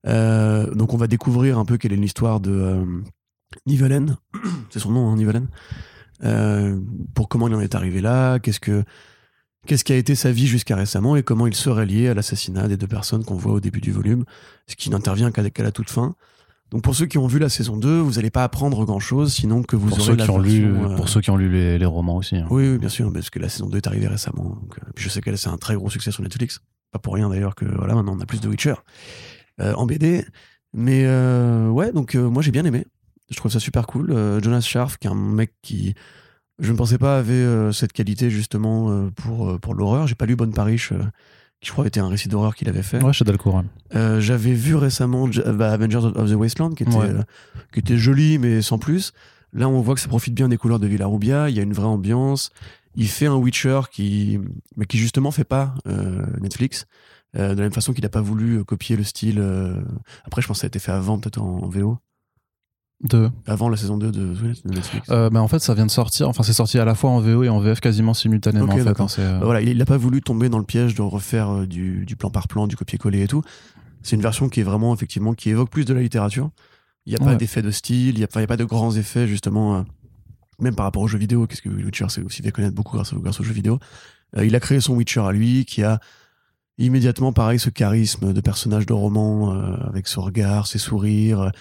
Euh, 0.07 0.73
donc 0.73 0.93
on 0.93 0.97
va 0.97 1.07
découvrir 1.07 1.59
un 1.59 1.65
peu 1.65 1.77
quelle 1.77 1.93
est 1.93 1.97
l'histoire 1.97 2.39
de 2.39 2.83
Nivellen, 3.67 4.17
c'est 4.71 4.79
son 4.79 4.91
nom, 4.91 5.09
hein, 5.11 5.15
Nivellen. 5.17 5.47
Pour 7.13 7.29
comment 7.29 7.47
il 7.47 7.55
en 7.55 7.59
est 7.59 7.75
arrivé 7.75 8.01
là, 8.01 8.39
qu'est-ce 8.39 8.59
que 8.59 8.83
qu'est-ce 9.67 9.83
qui 9.83 9.93
a 9.93 9.95
été 9.97 10.15
sa 10.15 10.31
vie 10.31 10.47
jusqu'à 10.47 10.75
récemment 10.75 11.15
et 11.15 11.23
comment 11.23 11.47
il 11.47 11.55
serait 11.55 11.85
lié 11.85 12.09
à 12.09 12.13
l'assassinat 12.13 12.67
des 12.67 12.77
deux 12.77 12.87
personnes 12.87 13.23
qu'on 13.23 13.35
voit 13.35 13.53
au 13.53 13.59
début 13.59 13.81
du 13.81 13.91
volume, 13.91 14.25
ce 14.67 14.75
qui 14.75 14.89
n'intervient 14.89 15.31
qu'à 15.31 15.63
la 15.63 15.71
toute 15.71 15.89
fin. 15.89 16.15
Donc 16.71 16.81
pour 16.81 16.95
ceux 16.95 17.05
qui 17.05 17.19
ont 17.19 17.27
vu 17.27 17.37
la 17.37 17.49
saison 17.49 17.77
2, 17.77 17.99
vous 17.99 18.13
n'allez 18.13 18.31
pas 18.31 18.43
apprendre 18.43 18.83
grand-chose, 18.83 19.31
sinon 19.33 19.61
que 19.61 19.75
vous 19.75 19.89
Pour 19.89 19.99
aurez 19.99 20.07
ceux, 20.07 20.15
la 20.15 20.23
qui 20.25 20.31
ont 20.31 20.39
lu, 20.39 20.71
version, 20.71 20.91
euh, 20.91 20.95
pour 20.95 21.07
ceux 21.07 21.21
qui 21.21 21.29
ont 21.29 21.37
lu 21.37 21.47
les, 21.51 21.77
les 21.77 21.85
romans 21.85 22.15
aussi. 22.17 22.35
hein. 22.35 22.47
oui, 22.49 22.67
oui, 22.71 22.77
bien 22.79 22.89
sûr, 22.89 23.13
parce 23.13 23.29
que 23.29 23.37
la 23.37 23.47
saison 23.47 23.67
2 23.69 23.77
est 23.77 23.87
arrivée 23.87 24.07
récemment. 24.07 24.43
Donc, 24.59 24.77
euh, 24.79 24.91
puis 24.95 25.03
je 25.05 25.09
sais 25.09 25.21
qu'elle 25.21 25.37
c'est 25.37 25.49
un 25.49 25.57
très 25.57 25.75
gros 25.75 25.89
succès 25.91 26.11
sur 26.11 26.23
Netflix. 26.23 26.61
Pas 26.91 26.97
pour 26.99 27.13
rien 27.13 27.29
d'ailleurs 27.29 27.53
que 27.53 27.65
voilà, 27.65 27.93
maintenant 27.93 28.15
on 28.17 28.21
a 28.21 28.25
plus 28.25 28.41
de 28.41 28.47
Witcher 28.47 28.73
euh, 29.61 29.73
en 29.75 29.85
BD. 29.85 30.25
Mais 30.73 31.05
ouais, 31.69 31.91
donc 31.91 32.15
moi 32.15 32.41
j'ai 32.41 32.49
bien 32.51 32.65
aimé. 32.65 32.85
Je 33.29 33.35
trouve 33.35 33.51
ça 33.51 33.59
super 33.59 33.85
cool. 33.85 34.07
Jonas 34.41 34.61
Scharf, 34.61 34.97
qui 34.97 35.05
est 35.07 35.11
un 35.11 35.15
mec 35.15 35.53
qui, 35.61 35.93
je 36.59 36.71
ne 36.71 36.77
pensais 36.77 36.97
pas 36.97 37.17
avait 37.17 37.33
euh, 37.33 37.71
cette 37.71 37.93
qualité 37.93 38.29
justement 38.29 38.89
euh, 38.91 39.09
pour, 39.15 39.49
euh, 39.49 39.57
pour 39.59 39.73
l'horreur. 39.73 40.07
J'ai 40.07 40.15
pas 40.15 40.25
lu 40.25 40.35
Bonne 40.35 40.53
Parish, 40.53 40.91
euh, 40.91 40.99
qui 41.59 41.67
je 41.67 41.71
crois 41.71 41.87
était 41.87 41.99
un 41.99 42.07
récit 42.07 42.27
d'horreur 42.29 42.55
qu'il 42.55 42.69
avait 42.69 42.83
fait. 42.83 42.99
Ouais. 43.01 43.03
Euh, 43.95 44.19
J'avais 44.19 44.53
vu 44.53 44.75
récemment 44.75 45.31
J- 45.31 45.41
bah, 45.53 45.71
Avengers 45.71 45.97
of 46.15 46.29
the 46.29 46.35
Wasteland, 46.35 46.71
qui 46.75 46.83
était, 46.83 46.95
Ouais. 46.95 47.09
qui 47.73 47.79
était 47.79 47.97
joli, 47.97 48.37
mais 48.37 48.61
sans 48.61 48.77
plus. 48.77 49.13
Là, 49.53 49.67
on 49.69 49.81
voit 49.81 49.95
que 49.95 50.01
ça 50.01 50.07
profite 50.07 50.33
bien 50.33 50.49
des 50.49 50.57
couleurs 50.57 50.79
de 50.79 50.87
Villarubia. 50.87 51.49
Il 51.49 51.55
y 51.55 51.59
a 51.59 51.63
une 51.63 51.73
vraie 51.73 51.85
ambiance. 51.87 52.49
Il 52.95 53.07
fait 53.07 53.25
un 53.27 53.35
Witcher 53.35 53.81
qui, 53.91 54.39
mais 54.77 54.85
qui 54.85 54.97
justement 54.97 55.31
fait 55.31 55.43
pas 55.43 55.75
Netflix. 56.41 56.85
De 57.35 57.41
la 57.41 57.55
même 57.55 57.71
façon 57.73 57.93
qu'il 57.93 58.03
n'a 58.03 58.09
pas 58.09 58.21
voulu 58.21 58.63
copier 58.63 58.95
le 58.95 59.03
style. 59.03 59.39
Après, 60.25 60.41
je 60.41 60.47
pense 60.47 60.57
que 60.57 60.61
ça 60.61 60.65
a 60.65 60.67
été 60.67 60.77
fait 60.79 60.91
avant, 60.91 61.17
peut-être 61.19 61.41
en, 61.41 61.63
en 61.63 61.69
VO. 61.69 61.97
Deux. 63.01 63.29
Avant 63.47 63.67
la 63.67 63.75
saison 63.75 63.97
2 63.97 64.11
de, 64.11 64.33
de 64.33 64.53
Netflix. 64.65 65.09
Euh, 65.09 65.29
bah, 65.29 65.41
en 65.41 65.47
fait, 65.49 65.59
ça 65.59 65.73
vient 65.73 65.85
de 65.85 65.91
sortir. 65.91 66.29
Enfin, 66.29 66.43
c'est 66.43 66.53
sorti 66.53 66.79
à 66.79 66.85
la 66.85 66.95
fois 66.95 67.09
en 67.09 67.19
VO 67.19 67.43
et 67.43 67.49
en 67.49 67.59
VF 67.59 67.81
quasiment 67.81 68.13
simultanément. 68.13 68.65
En 68.65 68.77
fait, 68.77 68.89
hein, 69.01 69.07
euh, 69.19 69.39
Bah 69.39 69.45
voilà, 69.45 69.61
il 69.61 69.77
n'a 69.77 69.85
pas 69.85 69.97
voulu 69.97 70.21
tomber 70.21 70.47
dans 70.47 70.57
le 70.59 70.63
piège 70.63 70.95
de 70.95 71.01
refaire 71.01 71.49
euh, 71.49 71.65
du, 71.67 72.05
du 72.05 72.15
plan 72.15 72.29
par 72.29 72.47
plan, 72.47 72.65
du 72.67 72.77
copier-coller 72.77 73.23
et 73.23 73.27
tout. 73.27 73.41
C'est 74.03 74.15
une 74.15 74.21
version 74.21 74.47
qui 74.47 74.61
est 74.61 74.63
vraiment, 74.63 74.93
effectivement, 74.93 75.33
qui 75.33 75.49
évoque 75.49 75.69
plus 75.69 75.83
de 75.85 75.93
la 75.93 76.01
littérature. 76.01 76.49
Il 77.05 77.09
n'y 77.09 77.15
a 77.15 77.19
pas 77.25 77.35
d'effet 77.37 77.61
de 77.61 77.71
style, 77.71 78.09
il 78.15 78.17
n'y 78.19 78.23
a, 78.23 78.27
pas- 78.27 78.39
a 78.41 78.57
de 78.57 78.63
grands 78.63 78.95
effets, 78.95 79.27
justement, 79.27 79.75
euh, 79.77 79.81
même 80.59 80.75
par 80.75 80.85
rapport 80.85 81.01
aux 81.01 81.07
jeux 81.07 81.17
vidéo, 81.17 81.45
qu'est-ce 81.47 81.61
que 81.61 81.67
Witcher 81.69 82.07
s'est 82.07 82.21
aussi 82.21 82.41
fait 82.41 82.51
connaître 82.53 82.75
beaucoup 82.75 82.95
grâce, 82.95 83.11
au- 83.11 83.19
grâce 83.19 83.39
aux 83.41 83.43
jeux 83.43 83.53
vidéo. 83.53 83.79
Il 84.41 84.55
a 84.55 84.59
créé 84.61 84.79
son 84.79 84.93
Witcher 84.95 85.19
à 85.21 85.31
lui, 85.33 85.65
qui 85.65 85.83
a 85.83 85.99
immédiatement, 86.77 87.33
pareil, 87.33 87.59
ce 87.59 87.69
charisme 87.69 88.31
de 88.33 88.41
personnage 88.41 88.85
de 88.85 88.93
roman, 88.93 89.51
avec 89.89 90.07
ce 90.07 90.19
regard, 90.19 90.67
ses 90.67 90.79
sourires. 90.79 91.51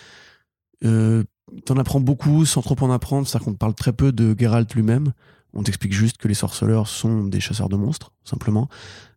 Euh, 0.85 1.25
T'en 1.67 1.77
apprends 1.77 2.01
beaucoup 2.01 2.47
sans 2.47 2.62
trop 2.62 2.77
en 2.81 2.91
apprendre, 2.91 3.27
c'est-à-dire 3.29 3.45
qu'on 3.45 3.55
parle 3.55 3.75
très 3.75 3.93
peu 3.93 4.11
de 4.11 4.35
Geralt 4.39 4.73
lui-même. 4.75 5.12
On 5.53 5.62
t'explique 5.62 5.93
juste 5.93 6.17
que 6.17 6.27
les 6.27 6.35
sorceleurs 6.35 6.89
sont 6.89 7.25
des 7.25 7.41
chasseurs 7.41 7.69
de 7.69 7.77
monstres, 7.77 8.12
simplement. 8.25 8.69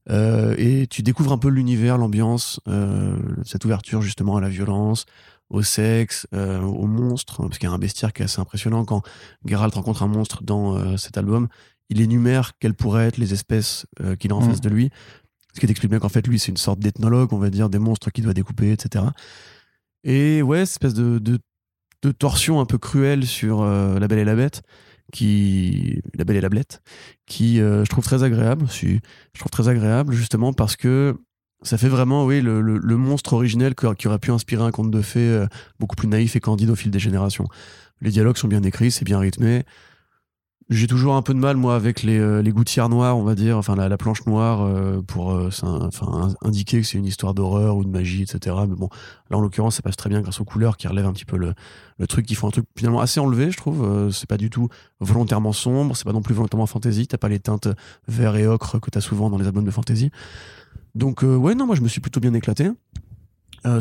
Euh, 0.09 0.53
et 0.57 0.85
tu 0.87 1.01
découvres 1.01 1.31
un 1.31 1.37
peu 1.37 1.47
l'univers, 1.47 1.97
l'ambiance, 1.97 2.59
euh, 2.67 3.17
cette 3.45 3.63
ouverture 3.63 4.01
justement 4.01 4.35
à 4.35 4.41
la 4.41 4.49
violence, 4.49 5.05
au 5.49 5.61
sexe, 5.63 6.27
euh, 6.33 6.59
aux 6.61 6.87
monstres, 6.87 7.37
parce 7.43 7.57
qu'il 7.57 7.69
y 7.69 7.71
a 7.71 7.75
un 7.75 7.79
bestiaire 7.79 8.11
qui 8.11 8.21
est 8.21 8.25
assez 8.25 8.41
impressionnant. 8.41 8.83
Quand 8.83 9.01
Geralt 9.45 9.73
rencontre 9.73 10.03
un 10.03 10.07
monstre 10.07 10.43
dans 10.43 10.97
cet 10.97 11.17
album, 11.17 11.47
il 11.89 12.01
énumère 12.01 12.57
quelles 12.59 12.73
pourraient 12.73 13.07
être 13.07 13.17
les 13.17 13.31
espèces 13.31 13.85
qu'il 14.19 14.31
a 14.33 14.35
en 14.35 14.41
Mm. 14.41 14.49
face 14.49 14.61
de 14.61 14.69
lui. 14.69 14.89
Ce 15.53 15.61
qui 15.61 15.67
t'explique 15.67 15.91
bien 15.91 15.99
qu'en 15.99 16.09
fait, 16.09 16.27
lui, 16.27 16.37
c'est 16.37 16.51
une 16.51 16.57
sorte 16.57 16.79
d'ethnologue, 16.79 17.31
on 17.31 17.37
va 17.37 17.49
dire, 17.49 17.69
des 17.69 17.79
monstres 17.79 18.11
qu'il 18.11 18.25
doit 18.25 18.33
découper, 18.33 18.73
etc. 18.73 19.05
Et 20.03 20.41
ouais, 20.41 20.65
cette 20.65 20.73
espèce 20.83 20.93
de, 20.93 21.17
de 21.17 21.39
de 22.05 22.11
torsion 22.11 22.59
un 22.59 22.65
peu 22.65 22.77
cruelle 22.77 23.25
sur 23.25 23.61
euh, 23.61 23.99
La 23.99 24.07
Belle 24.07 24.19
et 24.19 24.25
la 24.25 24.35
Bête, 24.35 24.61
qui 25.11 26.01
La 26.13 26.23
Belle 26.23 26.37
et 26.37 26.41
la 26.41 26.49
Blette, 26.49 26.81
qui 27.25 27.59
euh, 27.61 27.83
je 27.83 27.89
trouve 27.89 28.03
très 28.03 28.23
agréable. 28.23 28.65
Je 28.71 28.99
trouve 29.39 29.51
très 29.51 29.67
agréable 29.67 30.13
justement 30.13 30.53
parce 30.53 30.75
que 30.75 31.15
ça 31.61 31.77
fait 31.77 31.87
vraiment, 31.89 32.25
oui, 32.25 32.41
le, 32.41 32.61
le- 32.61 32.97
monstre 32.97 33.33
originel 33.33 33.73
qui, 33.75 33.87
qui 33.97 34.07
aurait 34.07 34.19
pu 34.19 34.31
inspirer 34.31 34.63
un 34.63 34.71
conte 34.71 34.91
de 34.91 35.01
fées 35.01 35.19
euh, 35.19 35.47
beaucoup 35.79 35.95
plus 35.95 36.07
naïf 36.07 36.35
et 36.35 36.39
candide 36.39 36.69
au 36.69 36.75
fil 36.75 36.91
des 36.91 36.99
générations. 36.99 37.45
Les 38.01 38.11
dialogues 38.11 38.37
sont 38.37 38.47
bien 38.47 38.61
écrits, 38.61 38.91
c'est 38.91 39.05
bien 39.05 39.17
rythmé. 39.17 39.63
J'ai 40.69 40.87
toujours 40.87 41.13
un 41.13 41.21
peu 41.21 41.35
de 41.35 41.39
mal, 41.39 41.57
moi, 41.57 41.75
avec 41.75 42.01
les, 42.01 42.17
euh, 42.17 42.41
gouttières 42.41 42.89
noires, 42.89 43.15
on 43.19 43.23
va 43.23 43.35
dire, 43.35 43.55
enfin 43.55 43.75
la, 43.75 43.87
la 43.87 43.97
planche 43.97 44.25
noire, 44.25 44.61
euh, 44.63 44.99
pour 45.03 45.31
euh, 45.31 45.49
indiquer 46.41 46.81
que 46.81 46.87
c'est 46.87 46.97
une 46.97 47.05
histoire 47.05 47.35
d'horreur 47.35 47.77
ou 47.77 47.83
de 47.83 47.89
magie, 47.89 48.23
etc. 48.23 48.55
Mais 48.67 48.75
bon, 48.75 48.89
là, 49.29 49.37
en 49.37 49.41
l'occurrence, 49.41 49.75
ça 49.75 49.83
passe 49.83 49.95
très 49.95 50.09
bien 50.09 50.21
grâce 50.21 50.39
aux 50.39 50.43
couleurs 50.43 50.77
qui 50.77 50.87
relèvent 50.87 51.05
un 51.05 51.13
petit 51.13 51.25
peu 51.25 51.37
le, 51.37 51.53
truc, 52.07 52.25
qui 52.25 52.33
font 52.33 52.47
un 52.47 52.51
truc 52.51 52.65
finalement 52.75 52.99
assez 52.99 53.19
enlevé, 53.19 53.51
je 53.51 53.57
trouve. 53.57 54.09
C'est 54.11 54.27
pas 54.27 54.37
du 54.37 54.49
tout 54.49 54.67
volontairement 54.99 55.53
sombre, 55.53 55.95
c'est 55.95 56.03
pas 56.03 56.13
non 56.13 56.23
plus 56.23 56.33
volontairement 56.33 56.65
fantasy. 56.65 57.05
T'as 57.05 57.19
pas 57.19 57.29
les 57.29 57.39
teintes 57.39 57.67
vert 58.07 58.35
et 58.35 58.47
ocre 58.47 58.79
que 58.79 58.89
t'as 58.89 59.01
souvent 59.01 59.29
dans 59.29 59.37
les 59.37 59.45
albums 59.45 59.65
de 59.65 59.71
fantasy. 59.71 60.09
Donc, 60.95 61.21
ouais, 61.21 61.53
non, 61.53 61.67
moi, 61.67 61.75
je 61.75 61.81
me 61.81 61.87
suis 61.87 62.01
plutôt 62.01 62.19
bien 62.19 62.33
éclaté. 62.33 62.71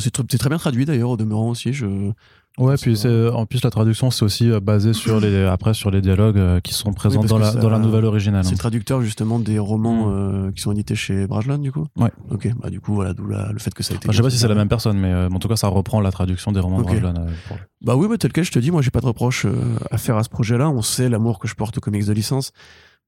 C'est 0.01 0.11
très 0.11 0.49
bien 0.51 0.59
traduit 0.59 0.85
d'ailleurs, 0.85 1.11
au 1.11 1.17
demeurant 1.17 1.49
aussi. 1.49 1.73
Je... 1.73 2.13
Ouais, 2.57 2.77
puis 2.81 2.97
c'est, 2.97 3.29
en 3.31 3.47
plus 3.47 3.65
la 3.65 3.71
traduction 3.71 4.13
c'est 4.13 4.25
aussi 4.25 4.49
euh, 4.49 4.61
basé 4.61 4.93
sur 4.93 5.19
les 5.19 5.45
après 5.45 5.75
sur 5.75 5.91
les 5.91 6.01
dialogues 6.01 6.39
euh, 6.39 6.61
qui 6.61 6.73
sont 6.73 6.93
présents 6.93 7.25
dans 7.25 7.37
la 7.37 7.51
ça- 7.51 7.59
dans 7.59 7.69
la 7.69 7.81
nouvelle 7.81 8.05
originale. 8.05 8.45
C'est 8.45 8.51
hein. 8.51 8.53
le 8.53 8.59
traducteur 8.59 9.03
justement 9.03 9.41
des 9.41 9.59
romans 9.59 10.07
Mm. 10.07 10.13
euh, 10.15 10.53
qui 10.53 10.63
sont 10.63 10.71
édités 10.71 10.95
chez 10.95 11.27
Brajlon, 11.27 11.59
du 11.59 11.73
coup 11.73 11.87
Ouais. 11.97 12.13
Ok, 12.31 12.49
bah 12.63 12.71
du 12.71 12.81
coup, 12.81 12.95
voilà, 12.95 13.13
d'où 13.13 13.25
le 13.27 13.59
fait 13.59 13.75
que 13.75 13.83
ça 13.83 13.95
a 13.95 13.97
été. 13.97 14.07
Enfin, 14.07 14.13
je 14.13 14.17
sais 14.19 14.23
pas 14.23 14.31
si 14.31 14.39
c'est 14.39 14.47
la 14.49 14.55
même 14.55 14.69
personne, 14.69 14.99
mais 14.99 15.13
euh, 15.13 15.29
en 15.29 15.39
tout 15.41 15.49
cas 15.49 15.57
ça 15.57 15.67
reprend 15.67 16.01
la 16.01 16.13
traduction 16.13 16.53
des 16.53 16.61
romans 16.61 16.79
Ok. 16.79 16.95
de 16.95 17.01
Brajlon, 17.01 17.15
euh, 17.23 17.31
pour- 17.49 17.57
Bah 17.83 17.97
oui, 17.97 18.07
bah, 18.09 18.17
tel 18.19 18.33
quel, 18.33 18.45
je 18.45 18.53
te 18.53 18.59
dis, 18.61 18.71
moi 18.71 18.83
j'ai 18.83 18.91
pas 18.93 19.01
de 19.01 19.07
reproche 19.07 19.47
à 19.91 19.99
faire 19.99 20.17
à 20.17 20.23
ce 20.23 20.29
projet-là. 20.29 20.69
On 20.71 20.81
sait 20.83 21.09
l'amour 21.09 21.41
que 21.41 21.49
je 21.49 21.57
porte 21.57 21.77
aux 21.79 21.81
comics 21.81 22.07
de 22.07 22.13
licence. 22.13 22.53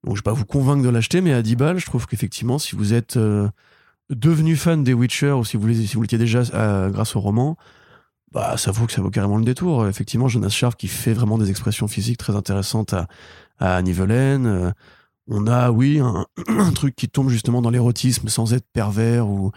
Donc 0.04 0.16
je 0.16 0.20
vais 0.20 0.24
pas 0.24 0.32
vous 0.32 0.44
convaincre 0.44 0.82
de 0.82 0.88
l'acheter, 0.88 1.20
mais 1.20 1.32
à 1.32 1.42
10 1.42 1.54
balles, 1.56 1.78
je 1.78 1.86
trouve 1.86 2.06
qu'effectivement, 2.08 2.58
si 2.58 2.74
vous 2.74 2.94
êtes 2.94 3.16
devenu 4.10 4.56
fan 4.56 4.82
des 4.84 4.92
Witcher 4.92 5.32
ou 5.32 5.44
si 5.44 5.56
vous, 5.56 5.66
les- 5.68 5.86
si 5.86 5.94
vous 5.94 6.02
l'étiez 6.02 6.18
déjà 6.18 6.42
grâce 6.90 7.14
au 7.16 7.20
roman, 7.20 7.56
bah 8.32 8.56
ça 8.56 8.70
vaut 8.70 8.86
que 8.86 8.92
ça 8.92 9.00
vaut 9.02 9.10
carrément 9.10 9.38
le 9.38 9.44
détour. 9.44 9.86
Effectivement, 9.86 10.28
Jonas 10.28 10.50
Sharp 10.50 10.76
qui 10.76 10.88
fait 10.88 11.12
vraiment 11.12 11.38
des 11.38 11.50
expressions 11.50 11.88
physiques 11.88 12.18
très 12.18 12.34
intéressantes 12.36 12.92
à, 12.92 13.08
à 13.58 13.80
Nivelaine. 13.82 14.46
Euh, 14.46 14.70
on 15.28 15.46
a, 15.46 15.70
oui, 15.70 16.00
un, 16.48 16.72
truc 16.72 16.94
qui 16.96 17.08
tombe 17.08 17.30
justement 17.30 17.62
dans 17.62 17.70
l'érotisme 17.70 18.28
sans 18.28 18.52
être 18.54 18.66
pervers 18.72 19.28
ou, 19.28 19.52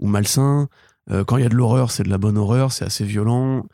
ou 0.00 0.06
malsain. 0.06 0.68
Euh, 1.10 1.24
quand 1.24 1.36
il 1.36 1.42
y 1.42 1.46
a 1.46 1.50
de 1.50 1.54
l'horreur, 1.54 1.90
c'est 1.90 2.02
de 2.02 2.10
la 2.10 2.18
bonne 2.18 2.38
horreur, 2.38 2.72
c'est 2.72 2.84
assez 2.84 3.04
violent. 3.04 3.64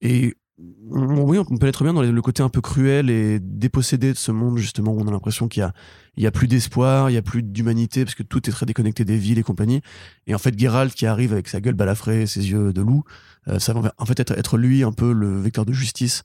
Et 0.00 0.34
oui, 0.58 1.38
on 1.38 1.56
peut 1.58 1.66
être 1.66 1.84
bien 1.84 1.92
dans 1.92 2.00
le 2.02 2.22
côté 2.22 2.42
un 2.42 2.48
peu 2.48 2.62
cruel 2.62 3.10
et 3.10 3.38
dépossédé 3.40 4.12
de 4.12 4.16
ce 4.16 4.32
monde, 4.32 4.56
justement, 4.56 4.92
où 4.92 5.00
on 5.00 5.06
a 5.06 5.10
l'impression 5.10 5.48
qu'il 5.48 5.60
y 5.60 5.64
a, 5.64 5.74
y 6.16 6.26
a 6.26 6.30
plus 6.30 6.48
d'espoir, 6.48 7.10
il 7.10 7.14
y 7.14 7.18
a 7.18 7.22
plus 7.22 7.42
d'humanité, 7.42 8.04
parce 8.04 8.14
que 8.14 8.22
tout 8.22 8.48
est 8.48 8.52
très 8.52 8.64
déconnecté 8.64 9.04
des 9.04 9.18
villes 9.18 9.38
et 9.38 9.42
compagnie. 9.42 9.82
Et 10.26 10.34
en 10.34 10.38
fait, 10.38 10.58
Geralt 10.58 10.94
qui 10.94 11.04
arrive 11.04 11.32
avec 11.32 11.48
sa 11.48 11.60
gueule 11.60 11.74
balafrée, 11.74 12.26
ses 12.26 12.50
yeux 12.50 12.72
de 12.72 12.80
loup, 12.80 13.04
euh, 13.48 13.58
ça 13.58 13.74
va 13.74 13.92
en 13.98 14.06
fait 14.06 14.18
être, 14.18 14.56
lui 14.56 14.82
un 14.82 14.92
peu 14.92 15.12
le 15.12 15.38
vecteur 15.38 15.66
de 15.66 15.72
justice. 15.74 16.22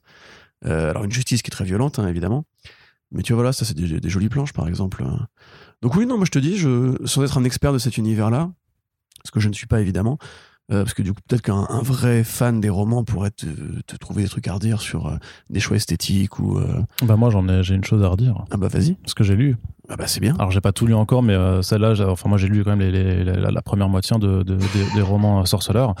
Euh, 0.64 0.90
alors, 0.90 1.04
une 1.04 1.12
justice 1.12 1.42
qui 1.42 1.48
est 1.48 1.52
très 1.52 1.64
violente, 1.64 1.98
hein, 1.98 2.08
évidemment. 2.08 2.46
Mais 3.10 3.22
tu 3.22 3.34
vois, 3.34 3.42
voilà, 3.42 3.52
ça, 3.52 3.66
c'est 3.66 3.76
des, 3.76 4.08
jolies 4.08 4.30
planches, 4.30 4.54
par 4.54 4.66
exemple. 4.66 5.04
Donc, 5.82 5.94
oui, 5.94 6.06
non, 6.06 6.16
moi, 6.16 6.24
je 6.24 6.30
te 6.30 6.38
dis, 6.38 6.56
je, 6.56 6.96
sans 7.04 7.22
être 7.22 7.36
un 7.36 7.44
expert 7.44 7.74
de 7.74 7.78
cet 7.78 7.98
univers-là, 7.98 8.50
ce 9.24 9.30
que 9.30 9.40
je 9.40 9.48
ne 9.48 9.52
suis 9.52 9.66
pas, 9.66 9.82
évidemment, 9.82 10.18
euh, 10.72 10.82
parce 10.82 10.94
que 10.94 11.02
du 11.02 11.12
coup, 11.12 11.20
peut-être 11.28 11.42
qu'un 11.42 11.66
un 11.68 11.82
vrai 11.82 12.24
fan 12.24 12.60
des 12.60 12.70
romans 12.70 13.04
pourrait 13.04 13.30
te, 13.30 13.46
te 13.86 13.96
trouver 13.96 14.22
des 14.22 14.28
trucs 14.28 14.48
à 14.48 14.54
redire 14.54 14.80
sur 14.80 15.06
euh, 15.06 15.16
des 15.50 15.60
choix 15.60 15.76
esthétiques 15.76 16.38
ou. 16.38 16.58
euh, 16.58 16.80
Bah 17.04 17.16
moi 17.16 17.30
j'en 17.30 17.46
ai 17.48 17.62
j'ai 17.62 17.74
une 17.74 17.84
chose 17.84 18.02
à 18.02 18.08
redire 18.08 18.44
Ah 18.50 18.56
bah 18.56 18.68
vas-y. 18.68 18.94
parce 18.94 19.14
que 19.14 19.22
j'ai 19.24 19.36
lu. 19.36 19.56
Ah 19.88 19.96
bah 19.96 20.06
c'est 20.06 20.20
bien. 20.20 20.34
Alors 20.38 20.50
j'ai 20.50 20.60
pas 20.60 20.72
tout 20.72 20.86
lu 20.86 20.94
encore, 20.94 21.22
mais 21.22 21.36
celle-là, 21.62 21.94
j'ai- 21.94 22.04
enfin 22.04 22.28
moi 22.28 22.38
j'ai 22.38 22.48
lu 22.48 22.64
quand 22.64 22.74
même 22.76 22.80
les, 22.90 23.24
les- 23.24 23.24
la, 23.24 23.50
la 23.50 23.62
première 23.62 23.88
moitié 23.88 24.16
de, 24.18 24.42
de- 24.42 24.54
des- 24.56 24.94
des 24.94 25.02
romans 25.02 25.44
sorceleurs. 25.44 25.94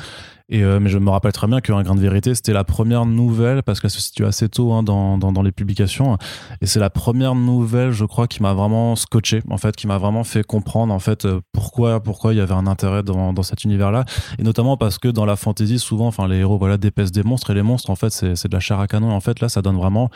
Et 0.52 0.62
euh, 0.62 0.80
mais 0.80 0.90
je 0.90 0.98
me 0.98 1.08
rappelle 1.08 1.32
très 1.32 1.46
bien 1.46 1.62
qu'un 1.62 1.82
grain 1.82 1.94
de 1.94 2.00
vérité, 2.00 2.34
c'était 2.34 2.52
la 2.52 2.62
première 2.62 3.06
nouvelle 3.06 3.62
parce 3.62 3.80
qu'elle 3.80 3.90
se 3.90 4.02
situe 4.02 4.26
assez 4.26 4.50
tôt 4.50 4.74
hein, 4.74 4.82
dans, 4.82 5.16
dans, 5.16 5.42
les 5.42 5.50
publications. 5.50 6.18
Et 6.60 6.66
c'est 6.66 6.78
la 6.78 6.90
première 6.90 7.34
nouvelle, 7.34 7.90
je 7.90 8.04
crois, 8.04 8.26
qui 8.28 8.42
m'a 8.42 8.52
vraiment 8.52 8.94
scotché, 8.94 9.42
en 9.48 9.56
fait, 9.56 9.74
qui 9.74 9.86
m'a 9.86 9.96
vraiment 9.96 10.24
fait 10.24 10.44
comprendre 10.46 10.92
en 10.92 10.98
fait 10.98 11.24
euh, 11.24 11.40
pourquoi 11.52 12.02
pourquoi 12.02 12.34
il 12.34 12.36
y 12.36 12.40
avait 12.42 12.52
un 12.52 12.66
intérêt 12.66 13.02
dans, 13.02 13.32
dans 13.32 13.42
cet 13.42 13.64
univers-là. 13.64 14.04
Et 14.38 14.42
notamment 14.42 14.76
parce 14.76 14.98
que 14.98 15.08
dans 15.08 15.24
la 15.24 15.36
fantasy, 15.36 15.78
souvent, 15.78 16.08
enfin 16.08 16.28
les 16.28 16.36
héros 16.36 16.58
voilà 16.58 16.76
des 16.76 16.92
monstres 17.24 17.50
et 17.50 17.54
les 17.54 17.62
monstres 17.62 17.88
en 17.88 17.96
fait 17.96 18.10
c'est 18.10 18.36
c'est 18.36 18.48
de 18.48 18.54
la 18.54 18.60
chair 18.60 18.78
à 18.78 18.86
canon. 18.86 19.10
Et 19.10 19.14
en 19.14 19.20
fait 19.20 19.40
là, 19.40 19.48
ça 19.48 19.62
donne 19.62 19.76
vraiment 19.76 20.10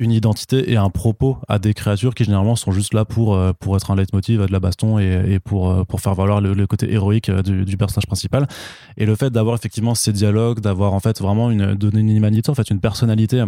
une 0.00 0.10
identité 0.10 0.72
et 0.72 0.76
un 0.76 0.90
propos 0.90 1.38
à 1.48 1.58
des 1.58 1.72
créatures 1.72 2.14
qui 2.14 2.24
généralement 2.24 2.56
sont 2.56 2.72
juste 2.72 2.94
là 2.94 3.04
pour, 3.04 3.34
euh, 3.34 3.52
pour 3.52 3.76
être 3.76 3.90
un 3.90 3.96
leitmotiv 3.96 4.40
de 4.40 4.52
la 4.52 4.58
baston 4.58 4.98
et, 4.98 5.38
pour, 5.38 5.70
euh, 5.70 5.84
pour 5.84 6.00
faire 6.00 6.14
valoir 6.14 6.40
le, 6.40 6.66
côté 6.66 6.92
héroïque 6.92 7.28
euh, 7.28 7.42
du, 7.42 7.64
du 7.64 7.76
personnage 7.76 8.06
principal. 8.06 8.48
Et 8.96 9.06
le 9.06 9.14
fait 9.14 9.30
d'avoir 9.30 9.54
effectivement 9.54 9.94
ces 9.94 10.12
dialogues, 10.12 10.60
d'avoir 10.60 10.94
en 10.94 11.00
fait 11.00 11.20
vraiment 11.20 11.50
une, 11.50 11.74
donner 11.74 12.00
une 12.00 12.16
humanité, 12.16 12.50
en 12.50 12.54
fait 12.54 12.70
une 12.70 12.80
personnalité 12.80 13.44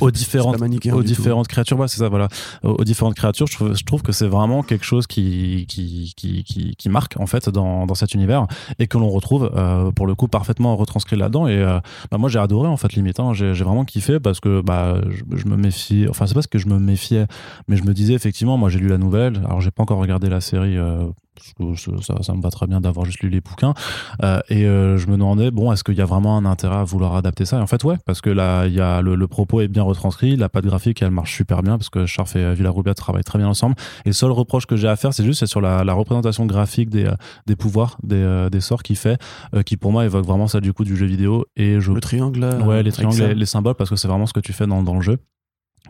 aux 0.00 0.10
différentes, 0.10 0.60
aux 0.60 0.68
tout. 0.68 1.02
différentes 1.02 1.48
créatures. 1.48 1.78
Ouais, 1.78 1.88
c'est 1.88 1.98
ça, 1.98 2.08
voilà. 2.08 2.28
Aux, 2.62 2.70
aux 2.70 2.84
différentes 2.84 3.14
créatures, 3.14 3.46
je 3.46 3.54
trouve, 3.54 3.76
je 3.76 3.84
trouve 3.84 4.02
que 4.02 4.12
c'est 4.12 4.26
vraiment 4.26 4.62
quelque 4.62 4.84
chose 4.84 5.06
qui, 5.06 5.66
qui, 5.68 6.12
qui, 6.16 6.44
qui, 6.44 6.74
qui 6.76 6.88
marque, 6.88 7.16
en 7.18 7.26
fait, 7.26 7.48
dans, 7.48 7.86
dans 7.86 7.94
cet 7.94 8.14
univers 8.14 8.46
et 8.78 8.86
que 8.86 8.98
l'on 8.98 9.08
retrouve, 9.10 9.50
euh, 9.54 9.90
pour 9.92 10.06
le 10.06 10.14
coup, 10.14 10.28
parfaitement 10.28 10.76
retranscrit 10.76 11.16
là-dedans. 11.16 11.46
Et 11.46 11.58
euh, 11.58 11.78
bah, 12.10 12.18
moi, 12.18 12.28
j'ai 12.28 12.38
adoré, 12.38 12.68
en 12.68 12.76
fait, 12.76 12.92
limite. 12.94 13.20
Hein. 13.20 13.32
J'ai 13.32 13.54
j'ai 13.54 13.64
vraiment 13.64 13.84
kiffé 13.84 14.20
parce 14.20 14.40
que 14.40 14.60
bah, 14.60 15.00
je, 15.10 15.36
je 15.36 15.46
me 15.46 15.56
méfie, 15.56 16.06
enfin, 16.08 16.26
c'est 16.26 16.34
pas 16.34 16.42
ce 16.42 16.48
que 16.48 16.58
je 16.58 16.68
me 16.68 16.78
méfiais, 16.78 17.26
mais 17.68 17.76
je 17.76 17.84
me 17.84 17.94
disais, 17.94 18.14
effectivement, 18.14 18.56
moi, 18.56 18.68
j'ai 18.68 18.78
lu 18.78 18.88
la 18.88 18.98
nouvelle. 18.98 19.42
Alors, 19.46 19.60
j'ai 19.60 19.70
pas 19.70 19.82
encore 19.82 19.98
regardé 19.98 20.28
la 20.28 20.40
série. 20.40 20.76
Euh, 20.76 21.04
parce 21.34 21.52
que 21.54 22.02
ça, 22.02 22.22
ça 22.22 22.34
me 22.34 22.42
va 22.42 22.50
très 22.50 22.66
bien 22.66 22.80
d'avoir 22.80 23.06
juste 23.06 23.20
lu 23.20 23.28
les 23.28 23.40
bouquins. 23.40 23.74
Euh, 24.22 24.40
et 24.48 24.66
euh, 24.66 24.98
je 24.98 25.06
me 25.06 25.12
demandais, 25.12 25.50
bon, 25.50 25.72
est-ce 25.72 25.84
qu'il 25.84 25.94
y 25.94 26.00
a 26.00 26.04
vraiment 26.04 26.36
un 26.36 26.44
intérêt 26.44 26.76
à 26.76 26.84
vouloir 26.84 27.14
adapter 27.14 27.44
ça? 27.44 27.58
Et 27.58 27.60
en 27.60 27.66
fait, 27.66 27.82
ouais, 27.84 27.96
parce 28.04 28.20
que 28.20 28.30
là, 28.30 28.66
y 28.66 28.80
a 28.80 29.00
le, 29.00 29.14
le 29.14 29.26
propos 29.28 29.60
est 29.60 29.68
bien 29.68 29.82
retranscrit, 29.82 30.36
la 30.36 30.48
patte 30.48 30.66
graphique, 30.66 31.00
elle 31.02 31.10
marche 31.10 31.34
super 31.34 31.62
bien, 31.62 31.78
parce 31.78 31.88
que 31.88 32.06
Scharf 32.06 32.36
et 32.36 32.54
Villarubia 32.54 32.94
travaillent 32.94 33.24
très 33.24 33.38
bien 33.38 33.48
ensemble. 33.48 33.76
Et 34.04 34.10
le 34.10 34.14
seul 34.14 34.30
reproche 34.32 34.66
que 34.66 34.76
j'ai 34.76 34.88
à 34.88 34.96
faire, 34.96 35.14
c'est 35.14 35.24
juste 35.24 35.46
sur 35.46 35.60
la, 35.60 35.84
la 35.84 35.92
représentation 35.94 36.46
graphique 36.46 36.90
des, 36.90 37.06
euh, 37.06 37.14
des 37.46 37.56
pouvoirs, 37.56 37.96
des, 38.02 38.48
des 38.50 38.60
sorts 38.60 38.82
qu'il 38.82 38.96
fait, 38.96 39.18
euh, 39.54 39.62
qui 39.62 39.76
pour 39.76 39.92
moi 39.92 40.04
évoque 40.04 40.26
vraiment 40.26 40.46
ça 40.46 40.60
du 40.60 40.72
coup 40.72 40.84
du 40.84 40.96
jeu 40.96 41.06
vidéo. 41.06 41.46
Et 41.56 41.80
je 41.80 41.92
Le 41.92 42.00
triangle. 42.00 42.44
Ouais, 42.64 42.82
les 42.82 42.92
triangles, 42.92 43.22
les, 43.22 43.34
les 43.34 43.46
symboles, 43.46 43.74
parce 43.74 43.90
que 43.90 43.96
c'est 43.96 44.08
vraiment 44.08 44.26
ce 44.26 44.32
que 44.32 44.40
tu 44.40 44.52
fais 44.52 44.66
dans, 44.66 44.82
dans 44.82 44.94
le 44.94 45.00
jeu. 45.00 45.18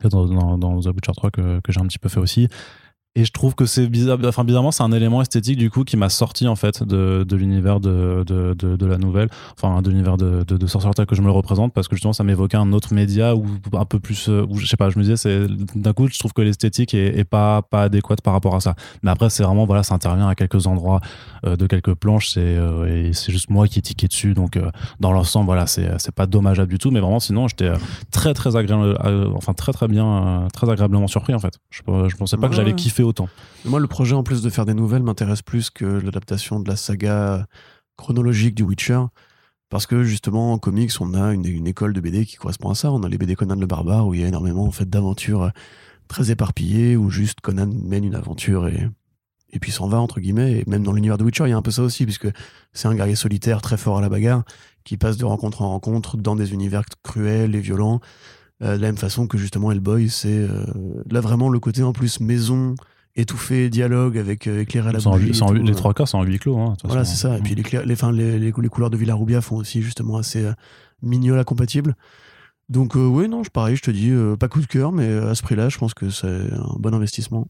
Dans, 0.04 0.24
dans, 0.26 0.56
dans 0.56 0.80
The 0.80 0.86
Witcher 0.86 1.12
3 1.14 1.30
que, 1.30 1.60
que 1.60 1.72
j'ai 1.72 1.80
un 1.80 1.86
petit 1.86 1.98
peu 1.98 2.08
fait 2.08 2.20
aussi. 2.20 2.48
Et 3.16 3.24
je 3.24 3.32
trouve 3.32 3.56
que 3.56 3.66
c'est 3.66 3.88
bizarre, 3.88 4.18
enfin 4.24 4.44
bizarrement, 4.44 4.70
c'est 4.70 4.84
un 4.84 4.92
élément 4.92 5.20
esthétique 5.20 5.58
du 5.58 5.68
coup 5.68 5.82
qui 5.82 5.96
m'a 5.96 6.08
sorti 6.08 6.46
en 6.46 6.54
fait 6.54 6.84
de, 6.84 7.24
de 7.28 7.36
l'univers 7.36 7.80
de, 7.80 8.22
de, 8.24 8.54
de, 8.54 8.86
la 8.86 8.98
nouvelle, 8.98 9.28
enfin 9.60 9.82
de 9.82 9.90
l'univers 9.90 10.16
de, 10.16 10.44
de, 10.44 10.66
Sorcerer 10.68 11.06
que 11.06 11.16
je 11.16 11.20
me 11.20 11.26
le 11.26 11.32
représente, 11.32 11.74
parce 11.74 11.88
que 11.88 11.96
justement 11.96 12.12
ça 12.12 12.22
m'évoquait 12.22 12.56
un 12.56 12.72
autre 12.72 12.94
média 12.94 13.34
ou 13.34 13.46
un 13.72 13.84
peu 13.84 13.98
plus, 13.98 14.28
euh, 14.28 14.46
où 14.48 14.58
je 14.58 14.66
sais 14.66 14.76
pas, 14.76 14.90
je 14.90 14.98
me 14.98 15.02
disais, 15.02 15.16
c'est 15.16 15.48
d'un 15.74 15.92
coup, 15.92 16.06
je 16.06 16.20
trouve 16.20 16.32
que 16.32 16.42
l'esthétique 16.42 16.94
est, 16.94 17.18
est 17.18 17.24
pas, 17.24 17.62
pas 17.62 17.82
adéquate 17.82 18.20
par 18.20 18.32
rapport 18.32 18.54
à 18.54 18.60
ça. 18.60 18.76
Mais 19.02 19.10
après, 19.10 19.28
c'est 19.28 19.42
vraiment, 19.42 19.64
voilà, 19.64 19.82
ça 19.82 19.96
intervient 19.96 20.28
à 20.28 20.36
quelques 20.36 20.68
endroits 20.68 21.00
euh, 21.44 21.56
de 21.56 21.66
quelques 21.66 21.94
planches, 21.94 22.28
c'est 22.28 22.40
euh, 22.40 23.08
et 23.08 23.12
c'est 23.12 23.32
juste 23.32 23.50
moi 23.50 23.66
qui 23.66 23.80
ai 23.80 23.82
tiqué 23.82 24.06
dessus, 24.06 24.34
donc 24.34 24.56
euh, 24.56 24.70
dans 25.00 25.10
l'ensemble, 25.10 25.46
voilà, 25.46 25.66
c'est 25.66 25.90
c'est 25.98 26.14
pas 26.14 26.26
dommageable 26.26 26.70
du 26.70 26.78
tout, 26.78 26.92
mais 26.92 27.00
vraiment, 27.00 27.18
sinon, 27.18 27.48
j'étais 27.48 27.72
très 28.12 28.34
très 28.34 28.54
agréable, 28.54 28.96
enfin 29.34 29.52
très 29.52 29.72
très 29.72 29.88
bien, 29.88 30.46
très 30.54 30.70
agréablement 30.70 31.08
surpris 31.08 31.34
en 31.34 31.40
fait. 31.40 31.58
Je, 31.70 31.82
je 32.06 32.16
pensais 32.16 32.36
pas 32.36 32.48
que 32.48 32.54
j'allais 32.54 32.74
kiffer 32.74 32.99
autant. 33.02 33.28
Moi, 33.64 33.80
le 33.80 33.86
projet, 33.86 34.14
en 34.14 34.22
plus 34.22 34.42
de 34.42 34.50
faire 34.50 34.66
des 34.66 34.74
nouvelles, 34.74 35.02
m'intéresse 35.02 35.42
plus 35.42 35.70
que 35.70 35.84
l'adaptation 35.84 36.60
de 36.60 36.68
la 36.68 36.76
saga 36.76 37.46
chronologique 37.96 38.54
du 38.54 38.62
Witcher. 38.62 39.00
Parce 39.68 39.86
que 39.86 40.02
justement, 40.02 40.52
en 40.52 40.58
comics, 40.58 40.90
on 41.00 41.14
a 41.14 41.32
une, 41.32 41.66
école 41.66 41.92
de 41.92 42.00
BD 42.00 42.26
qui 42.26 42.36
correspond 42.36 42.70
à 42.70 42.74
ça. 42.74 42.90
On 42.90 43.02
a 43.02 43.08
les 43.08 43.18
BD 43.18 43.36
Conan 43.36 43.54
le 43.54 43.66
Barbare, 43.66 44.06
où 44.06 44.14
il 44.14 44.20
y 44.20 44.24
a 44.24 44.28
énormément 44.28 44.64
en 44.64 44.72
fait, 44.72 44.90
d'aventures 44.90 45.44
euh, 45.44 45.50
très 46.08 46.30
éparpillées, 46.32 46.96
où 46.96 47.08
juste 47.08 47.40
Conan 47.40 47.70
mène 47.84 48.04
une 48.04 48.16
aventure 48.16 48.66
et, 48.66 48.88
et 49.52 49.58
puis 49.60 49.70
s'en 49.70 49.86
va, 49.88 50.00
entre 50.00 50.20
guillemets. 50.20 50.58
Et 50.58 50.64
même 50.66 50.82
dans 50.82 50.92
l'univers 50.92 51.18
de 51.18 51.24
Witcher, 51.24 51.44
il 51.44 51.50
y 51.50 51.52
a 51.52 51.56
un 51.56 51.62
peu 51.62 51.70
ça 51.70 51.82
aussi, 51.82 52.04
puisque 52.04 52.28
c'est 52.72 52.88
un 52.88 52.94
guerrier 52.96 53.14
solitaire 53.14 53.62
très 53.62 53.76
fort 53.76 53.98
à 53.98 54.00
la 54.00 54.08
bagarre, 54.08 54.42
qui 54.82 54.96
passe 54.96 55.16
de 55.16 55.24
rencontre 55.24 55.62
en 55.62 55.68
rencontre 55.68 56.16
dans 56.16 56.34
des 56.34 56.52
univers 56.52 56.82
cruels 57.04 57.54
et 57.54 57.60
violents. 57.60 58.00
Euh, 58.62 58.76
de 58.76 58.82
la 58.82 58.88
même 58.88 58.98
façon 58.98 59.26
que 59.26 59.38
justement 59.38 59.72
Hellboy, 59.72 60.10
c'est 60.10 60.28
euh, 60.28 60.64
là 61.10 61.20
vraiment 61.20 61.48
le 61.48 61.58
côté 61.60 61.82
en 61.82 61.92
plus 61.92 62.20
maison, 62.20 62.74
étouffé, 63.16 63.70
dialogue 63.70 64.18
avec 64.18 64.46
euh, 64.46 64.60
éclairé 64.60 64.90
à 64.90 64.92
la 64.92 64.98
bougie. 65.12 65.30
les 65.54 65.74
trois 65.74 65.94
quarts, 65.94 66.08
c'est 66.08 66.16
en 66.16 66.22
huis 66.24 66.38
clos. 66.38 66.58
Hein, 66.58 66.74
Voilà, 66.84 67.04
c'est 67.04 67.16
ça. 67.16 67.38
Et 67.38 67.40
puis 67.40 67.54
les, 67.54 67.64
les, 67.84 67.92
enfin, 67.94 68.12
les, 68.12 68.38
les, 68.38 68.52
couleurs 68.52 68.90
de 68.90 68.96
Villarubia 68.96 69.40
font 69.40 69.56
aussi 69.56 69.80
justement 69.82 70.18
assez 70.18 70.46
mignola 71.02 71.44
compatibles. 71.44 71.96
Donc 72.68 72.96
euh, 72.96 73.06
oui, 73.06 73.28
non, 73.28 73.42
je- 73.42 73.50
pareil, 73.50 73.76
je 73.76 73.82
te 73.82 73.90
dis, 73.90 74.10
euh, 74.10 74.36
pas 74.36 74.48
coup 74.48 74.60
de 74.60 74.66
cœur, 74.66 74.92
mais 74.92 75.08
à 75.10 75.34
ce 75.34 75.42
prix-là, 75.42 75.68
je 75.70 75.78
pense 75.78 75.94
que 75.94 76.10
c'est 76.10 76.26
un 76.28 76.76
bon 76.78 76.94
investissement. 76.94 77.48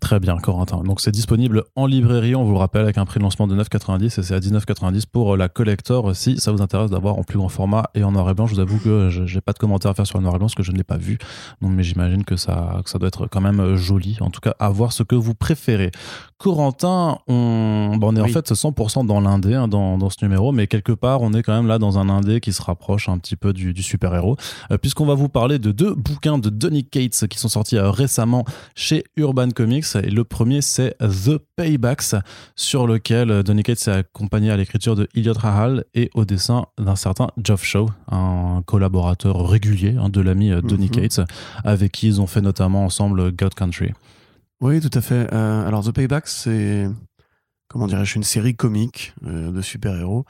Très 0.00 0.18
bien, 0.20 0.36
Corentin. 0.38 0.82
Donc 0.82 1.00
c'est 1.00 1.10
disponible 1.10 1.64
en 1.76 1.86
librairie, 1.86 2.34
on 2.34 2.44
vous 2.44 2.52
le 2.52 2.58
rappelle, 2.58 2.82
avec 2.82 2.98
un 2.98 3.04
prix 3.04 3.18
de 3.18 3.24
lancement 3.24 3.46
de 3.46 3.54
9,90 3.54 4.04
et 4.04 4.22
c'est 4.22 4.34
à 4.34 4.40
19,90 4.40 5.04
pour 5.10 5.36
la 5.36 5.48
collector 5.48 6.14
si 6.16 6.38
ça 6.38 6.50
vous 6.50 6.62
intéresse 6.62 6.90
d'avoir 6.90 7.18
en 7.18 7.22
plus 7.22 7.38
grand 7.38 7.48
format 7.48 7.84
et 7.94 8.02
en 8.02 8.12
noir 8.12 8.28
et 8.30 8.34
blanc. 8.34 8.46
Je 8.46 8.54
vous 8.54 8.60
avoue 8.60 8.78
que 8.78 9.10
j'ai 9.10 9.40
pas 9.40 9.52
de 9.52 9.58
commentaires 9.58 9.90
à 9.90 9.94
faire 9.94 10.06
sur 10.06 10.18
le 10.18 10.22
noir 10.22 10.34
et 10.34 10.38
blanc 10.38 10.46
parce 10.46 10.54
que 10.54 10.62
je 10.62 10.72
ne 10.72 10.76
l'ai 10.76 10.84
pas 10.84 10.96
vu. 10.96 11.18
Donc, 11.60 11.72
mais 11.72 11.82
j'imagine 11.82 12.24
que 12.24 12.36
ça, 12.36 12.80
que 12.84 12.90
ça 12.90 12.98
doit 12.98 13.08
être 13.08 13.26
quand 13.26 13.40
même 13.40 13.76
joli. 13.76 14.16
En 14.20 14.30
tout 14.30 14.40
cas, 14.40 14.54
à 14.58 14.70
voir 14.70 14.92
ce 14.92 15.02
que 15.02 15.14
vous 15.14 15.34
préférez. 15.34 15.90
Corentin, 16.38 17.18
on, 17.28 17.96
bon, 17.98 18.12
on 18.12 18.16
est 18.16 18.20
en 18.20 18.26
fait 18.26 18.50
100% 18.50 19.06
dans 19.06 19.20
l'indé 19.20 19.54
hein, 19.54 19.68
dans, 19.68 19.96
dans, 19.96 20.10
ce 20.10 20.16
numéro, 20.22 20.50
mais 20.50 20.66
quelque 20.66 20.90
part, 20.90 21.22
on 21.22 21.32
est 21.34 21.42
quand 21.42 21.54
même 21.54 21.68
là 21.68 21.78
dans 21.78 21.98
un 21.98 22.08
indé 22.08 22.40
qui 22.40 22.52
se 22.52 22.60
rapproche 22.60 23.08
un 23.08 23.18
petit 23.18 23.36
peu 23.36 23.52
du, 23.52 23.72
du 23.72 23.82
super-héros, 23.82 24.36
euh, 24.72 24.78
puisqu'on 24.78 25.06
va 25.06 25.14
vous 25.14 25.28
parler 25.28 25.60
de 25.60 25.70
deux 25.70 25.94
bouquins 25.94 26.38
de 26.38 26.50
Donny 26.50 26.84
Cates 26.84 27.28
qui 27.28 27.38
sont 27.38 27.48
sortis 27.48 27.76
euh, 27.76 27.90
récemment 27.90 28.44
chez 28.74 29.04
Urban 29.16 29.50
Comics. 29.50 29.81
Et 29.96 30.10
le 30.10 30.24
premier, 30.24 30.62
c'est 30.62 30.96
The 30.98 31.38
Paybacks, 31.56 32.14
sur 32.56 32.86
lequel 32.86 33.30
euh, 33.30 33.42
Donny 33.42 33.62
Cates 33.62 33.88
est 33.88 33.90
accompagné 33.90 34.50
à 34.50 34.56
l'écriture 34.56 34.96
de 34.96 35.08
Elliot 35.14 35.34
Rahal 35.34 35.84
et 35.94 36.10
au 36.14 36.24
dessin 36.24 36.66
d'un 36.78 36.96
certain 36.96 37.28
Geoff 37.42 37.64
Shaw, 37.64 37.88
un 38.10 38.62
collaborateur 38.66 39.48
régulier 39.48 39.96
hein, 39.98 40.08
de 40.08 40.20
l'ami 40.20 40.50
Donny 40.62 40.86
mhm. 40.86 40.90
Cates, 40.90 41.20
avec 41.64 41.92
qui 41.92 42.06
ils 42.06 42.20
ont 42.20 42.26
fait 42.26 42.40
notamment 42.40 42.84
ensemble 42.84 43.32
God 43.32 43.54
Country. 43.54 43.92
Oui, 44.62 44.80
tout 44.80 44.96
à 44.96 45.00
fait. 45.00 45.28
Euh, 45.34 45.66
alors, 45.66 45.82
The 45.84 45.90
Payback, 45.90 46.28
c'est, 46.28 46.88
comment 47.66 47.88
dirais-je, 47.88 48.14
une 48.14 48.22
série 48.22 48.54
comique 48.54 49.12
euh, 49.26 49.50
de 49.50 49.60
super-héros 49.60 50.24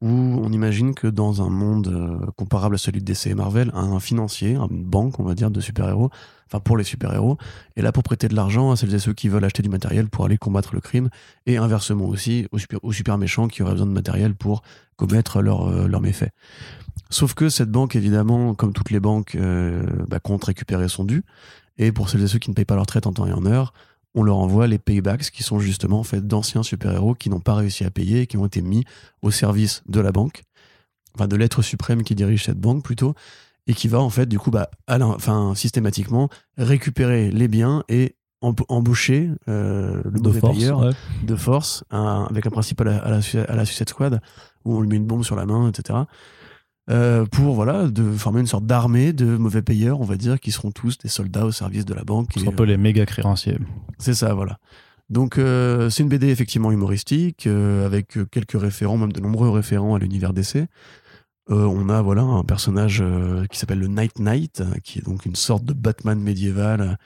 où 0.00 0.08
on 0.08 0.52
imagine 0.52 0.94
que 0.94 1.08
dans 1.08 1.42
un 1.42 1.48
monde 1.48 1.88
euh, 1.88 2.30
comparable 2.36 2.76
à 2.76 2.78
celui 2.78 3.00
de 3.00 3.04
DC 3.04 3.26
et 3.26 3.34
Marvel, 3.34 3.72
un 3.74 3.98
financier, 3.98 4.54
une 4.54 4.84
banque, 4.84 5.18
on 5.18 5.24
va 5.24 5.34
dire, 5.34 5.50
de 5.50 5.60
super-héros, 5.60 6.10
enfin 6.52 6.60
pour 6.60 6.76
les 6.76 6.84
super-héros, 6.84 7.38
est 7.76 7.82
là 7.82 7.92
pour 7.92 8.02
prêter 8.02 8.28
de 8.28 8.36
l'argent 8.36 8.70
à 8.70 8.76
celles 8.76 8.94
et 8.94 8.98
ceux 8.98 9.14
qui 9.14 9.28
veulent 9.28 9.44
acheter 9.44 9.62
du 9.62 9.70
matériel 9.70 10.08
pour 10.08 10.26
aller 10.26 10.36
combattre 10.36 10.74
le 10.74 10.80
crime, 10.80 11.08
et 11.46 11.56
inversement 11.56 12.06
aussi 12.06 12.46
aux 12.52 12.92
super, 12.92 13.16
méchants 13.16 13.48
qui 13.48 13.62
auraient 13.62 13.72
besoin 13.72 13.86
de 13.86 13.92
matériel 13.92 14.34
pour 14.34 14.62
commettre 14.96 15.40
leurs 15.40 15.88
leur 15.88 16.00
méfaits. 16.00 16.30
Sauf 17.08 17.34
que 17.34 17.48
cette 17.48 17.70
banque, 17.70 17.96
évidemment, 17.96 18.54
comme 18.54 18.72
toutes 18.72 18.90
les 18.90 19.00
banques, 19.00 19.36
bah, 20.08 20.20
compte 20.20 20.44
récupérer 20.44 20.88
son 20.88 21.04
dû, 21.04 21.24
et 21.78 21.90
pour 21.90 22.10
celles 22.10 22.22
et 22.22 22.28
ceux 22.28 22.38
qui 22.38 22.50
ne 22.50 22.54
payent 22.54 22.66
pas 22.66 22.76
leur 22.76 22.86
traite 22.86 23.06
en 23.06 23.12
temps 23.12 23.26
et 23.26 23.32
en 23.32 23.46
heure, 23.46 23.72
on 24.14 24.22
leur 24.22 24.36
envoie 24.36 24.66
les 24.66 24.78
paybacks 24.78 25.30
qui 25.30 25.42
sont 25.42 25.58
justement 25.58 26.00
en 26.00 26.04
fait 26.04 26.26
d'anciens 26.26 26.62
super-héros 26.62 27.14
qui 27.14 27.30
n'ont 27.30 27.40
pas 27.40 27.54
réussi 27.54 27.84
à 27.84 27.90
payer 27.90 28.20
et 28.20 28.26
qui 28.26 28.36
ont 28.36 28.44
été 28.44 28.60
mis 28.60 28.84
au 29.22 29.30
service 29.30 29.82
de 29.88 30.00
la 30.00 30.12
banque, 30.12 30.42
enfin 31.14 31.28
de 31.28 31.36
l'être 31.36 31.62
suprême 31.62 32.02
qui 32.02 32.14
dirige 32.14 32.44
cette 32.44 32.60
banque 32.60 32.84
plutôt, 32.84 33.14
et 33.66 33.74
qui 33.74 33.88
va 33.88 34.00
en 34.00 34.10
fait 34.10 34.26
du 34.26 34.38
coup 34.38 34.50
bah, 34.50 34.70
enfin, 34.88 35.54
systématiquement 35.54 36.28
récupérer 36.56 37.30
les 37.30 37.48
biens 37.48 37.84
et 37.88 38.16
embaucher 38.40 39.30
euh, 39.48 40.02
le 40.04 40.20
mauvais 40.20 40.40
payeur 40.40 40.92
de 41.22 41.36
force 41.36 41.84
avec 41.90 42.46
un 42.46 42.50
principe 42.50 42.80
à 42.80 42.84
la, 42.84 42.96
à, 42.96 43.10
la, 43.10 43.20
à 43.48 43.54
la 43.54 43.64
Suicide 43.64 43.88
Squad 43.88 44.20
où 44.64 44.76
on 44.76 44.80
lui 44.80 44.88
met 44.88 44.96
une 44.96 45.06
bombe 45.06 45.24
sur 45.24 45.36
la 45.36 45.46
main, 45.46 45.68
etc. 45.68 46.00
Euh, 46.90 47.24
pour 47.26 47.54
voilà 47.54 47.86
de 47.86 48.10
former 48.12 48.40
une 48.40 48.46
sorte 48.46 48.66
d'armée 48.66 49.12
de 49.12 49.36
mauvais 49.36 49.62
payeurs, 49.62 50.00
on 50.00 50.04
va 50.04 50.16
dire, 50.16 50.40
qui 50.40 50.50
seront 50.50 50.72
tous 50.72 50.98
des 50.98 51.08
soldats 51.08 51.46
au 51.46 51.52
service 51.52 51.84
de 51.84 51.94
la 51.94 52.02
banque. 52.02 52.30
C'est 52.34 52.48
un 52.48 52.52
peu 52.52 52.64
les 52.64 52.76
méga 52.76 53.06
créanciers. 53.06 53.58
C'est 53.98 54.14
ça, 54.14 54.34
voilà. 54.34 54.58
Donc 55.08 55.38
euh, 55.38 55.90
c'est 55.90 56.02
une 56.02 56.08
BD 56.08 56.28
effectivement 56.28 56.72
humoristique 56.72 57.46
euh, 57.46 57.86
avec 57.86 58.18
quelques 58.30 58.60
référents, 58.60 58.96
même 58.96 59.12
de 59.12 59.20
nombreux 59.20 59.50
référents 59.50 59.94
à 59.94 59.98
l'univers 59.98 60.32
DC. 61.48 61.56
on 61.56 61.88
a 61.88 62.02
voilà 62.02 62.22
un 62.22 62.44
personnage 62.44 63.02
qui 63.50 63.58
s'appelle 63.58 63.80
le 63.80 63.88
Night 63.88 64.18
Knight, 64.18 64.62
qui 64.82 64.98
est 64.98 65.02
donc 65.02 65.26
une 65.26 65.36
sorte 65.36 65.64
de 65.64 65.72
Batman 65.72 66.20
médiéval 66.20 66.98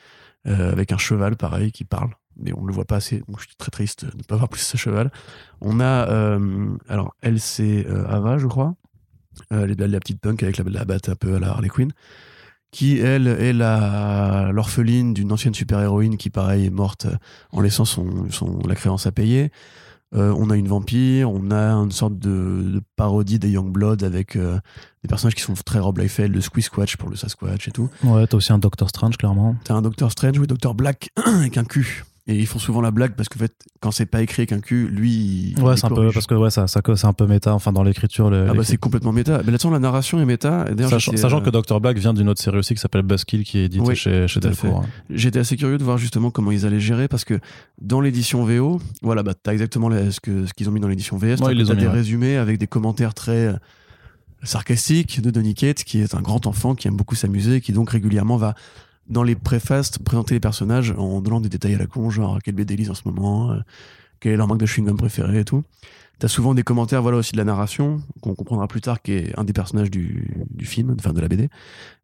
avec 0.45 0.93
un 0.93 0.99
cheval 0.99 1.37
pareil 1.37 1.73
qui 1.73 1.85
parle 1.85 2.11
mais 2.39 2.53
on 2.53 2.67
le 2.67 2.73
voit 2.75 2.85
pas 2.85 2.97
assez. 2.97 3.23
Je 3.39 3.45
suis 3.47 3.57
très 3.57 3.71
triste 3.71 4.05
de 4.05 4.15
ne 4.15 4.23
pas 4.23 4.37
voir 4.37 4.51
plus 4.51 4.61
ce 4.61 4.77
cheval. 4.77 5.11
On 5.63 5.81
a, 5.81 6.39
alors, 6.89 7.15
elle, 7.23 7.41
c'est 7.41 7.87
Ava, 7.87 8.37
je 8.37 8.47
crois, 8.47 8.77
euh, 9.53 9.75
la, 9.79 10.01
petite 10.01 10.21
punk 10.21 10.43
avec 10.43 10.57
la, 10.57 10.65
la, 10.65 10.85
batte 10.85 11.09
un 11.09 11.15
peu 11.15 11.37
à 11.37 11.39
la 11.39 11.49
Harley 11.49 11.69
Quinn, 11.69 11.93
qui 12.71 12.99
elle 12.99 13.27
est 13.27 13.53
l'orpheline 13.53 15.15
d'une 15.15 15.33
ancienne 15.33 15.55
super-héroïne 15.55 16.17
qui 16.17 16.31
pareil 16.31 16.67
est 16.67 16.71
morte 16.71 17.07
en 17.53 17.61
laissant 17.61 17.85
son, 17.85 18.31
son 18.31 18.59
la 18.67 18.75
créance 18.75 19.07
à 19.07 19.13
payer. 19.13 19.51
Euh, 20.15 20.33
on 20.37 20.51
a 20.51 20.57
une 20.57 20.69
vampire, 20.69 21.31
on 21.31 21.51
a 21.51 21.73
une 21.73 21.91
sorte 21.91 22.19
de, 22.19 22.81
parodie 22.95 23.39
des 23.39 23.51
Young 23.51 23.73
Blood 23.73 24.05
avec 24.05 24.37
euh, 24.37 24.59
des 25.03 25.09
personnages 25.09 25.35
qui 25.35 25.43
sont 25.43 25.55
très 25.55 25.81
Rob 25.81 25.99
Liefeld, 25.99 26.35
le 26.35 26.41
Squisquatch 26.41 26.97
pour 26.97 27.11
le 27.11 27.17
Sasquatch 27.17 27.69
et 27.69 27.73
tout. 27.73 27.91
Ouais, 28.05 28.27
t'as 28.27 28.37
aussi 28.37 28.53
un 28.53 28.59
Doctor 28.59 28.89
Strange, 28.89 29.17
clairement. 29.17 29.57
T'as 29.65 29.75
un 29.75 29.83
Doctor 29.83 30.11
Strange, 30.13 30.39
oui, 30.39 30.47
Doctor 30.47 30.75
Black, 30.75 31.11
avec 31.25 31.57
un 31.59 31.65
cul. 31.65 32.05
Et 32.29 32.35
ils 32.35 32.47
font 32.47 32.59
souvent 32.59 32.81
la 32.81 32.91
blague 32.91 33.13
parce 33.15 33.29
que 33.29 33.39
fait, 33.39 33.53
quand 33.79 33.93
c'est 33.93 34.07
pas 34.07 34.21
écrit 34.21 34.43
avec 34.43 34.53
un 34.53 34.59
cul, 34.59 34.89
lui. 34.89 35.55
Ouais, 35.61 35.77
c'est 35.77 35.87
un 35.87 35.91
peu 35.91 36.11
parce 36.13 36.27
que 36.27 36.35
ouais, 36.35 36.51
ça, 36.51 36.67
ça 36.67 36.81
c'est 36.97 37.07
un 37.07 37.13
peu 37.13 37.27
méta. 37.27 37.55
Enfin, 37.55 37.73
dans 37.73 37.85
l'écriture. 37.85 38.33
ah 38.33 38.53
bah 38.53 38.65
c'est 38.65 38.79
complètement 38.79 39.13
méta. 39.13 39.43
Mais 39.45 39.53
là-dessus, 39.53 39.71
la 39.71 39.79
narration 39.79 40.21
est 40.21 40.25
méta. 40.25 40.67
Sachant, 40.89 41.17
sachant 41.17 41.41
que 41.41 41.51
Dr 41.51 41.81
Black 41.81 41.99
vient 41.99 42.15
d'une 42.15 42.29
autre 42.29 42.43
série 42.43 42.59
aussi 42.59 42.75
qui 42.75 42.81
s'appelle 42.81 43.03
Buzzkill, 43.03 43.45
qui 43.45 43.59
est 43.59 43.67
édité 43.67 43.95
chez, 43.95 44.27
chez 44.27 44.41
Delcourt. 44.41 44.81
Hein. 44.81 44.89
J'étais 45.09 45.39
assez 45.39 45.57
curieux 45.57 45.79
de 45.79 45.85
voir 45.85 45.99
justement 45.99 46.31
comment 46.31 46.51
ils 46.51 46.67
allaient 46.67 46.81
gérer 46.81 47.07
parce 47.07 47.25
que 47.25 47.39
dans 47.81 48.01
l'édition 48.01 48.45
VO, 48.45 48.81
voilà, 49.03 49.23
bah 49.23 49.35
t'as 49.41 49.53
exactement 49.53 49.89
ce 50.11 50.19
que 50.19 50.47
ce 50.47 50.53
qu'ils 50.53 50.69
ont 50.69 50.73
mis 50.73 50.81
dans 50.81 50.89
l'édition 50.89 51.17
VS. 51.17 51.37
Ouais, 51.43 51.55
t'as 51.65 51.75
des 51.75 51.87
résumés 51.87 52.37
avec 52.37 52.59
des 52.59 52.67
commentaires 52.67 53.15
très 53.15 53.47
euh, 53.47 53.53
sarcastiques 54.43 55.21
de 55.21 55.31
Donny 55.31 55.55
Cates, 55.55 55.85
qui 55.85 56.01
est 56.01 56.15
un 56.17 56.23
grand 56.23 56.47
enfant 56.49 56.75
qui 56.75 56.89
aime 56.89 56.97
beaucoup 56.97 57.15
s'amuser, 57.15 57.61
qui 57.61 57.73
donc 57.73 57.91
régulièrement 57.91 58.37
va 58.37 58.55
dans 59.09 59.23
les 59.23 59.35
préfaces, 59.35 59.99
présenter 59.99 60.35
les 60.35 60.41
personnages 60.41 60.93
en 60.97 61.21
donnant 61.21 61.41
des 61.41 61.49
détails 61.49 61.75
à 61.75 61.79
la 61.79 61.87
con, 61.87 62.11
genre 62.11 62.39
quel 62.43 62.55
BD 62.55 62.77
lisent 62.77 62.91
en 62.91 62.95
ce 62.95 63.03
moment, 63.05 63.53
euh, 63.53 63.61
quel 64.21 64.33
est 64.33 64.37
leur 64.37 64.49
marque 64.49 64.61
de 64.61 64.67
chewing-gum 64.67 64.97
préféré 64.97 65.41
et 65.41 65.45
tout. 65.45 65.63
T'as 66.19 66.29
souvent 66.29 66.55
des 66.55 66.63
commentaires, 66.63 67.03
voilà 67.03 67.19
aussi 67.19 67.33
de 67.33 67.37
la 67.37 67.45
narration, 67.45 68.01
qu'on 68.23 68.35
comprendra 68.35 68.67
plus 68.69 68.81
tard, 68.81 69.03
qui 69.03 69.13
est 69.13 69.39
un 69.39 69.45
des 69.45 69.53
personnages 69.53 69.91
du, 69.91 70.47
film, 70.63 70.97
enfin 70.99 71.13
de 71.13 71.21
la 71.21 71.29
BD, 71.29 71.51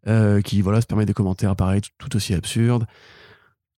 euh, 0.07 0.43
qui 0.43 0.61
voilà 0.61 0.83
se 0.83 0.87
permet 0.87 1.07
des 1.07 1.15
commentaires 1.15 1.57
pareils, 1.57 1.81
tout 1.97 2.15
aussi 2.15 2.35
absurdes. 2.35 2.87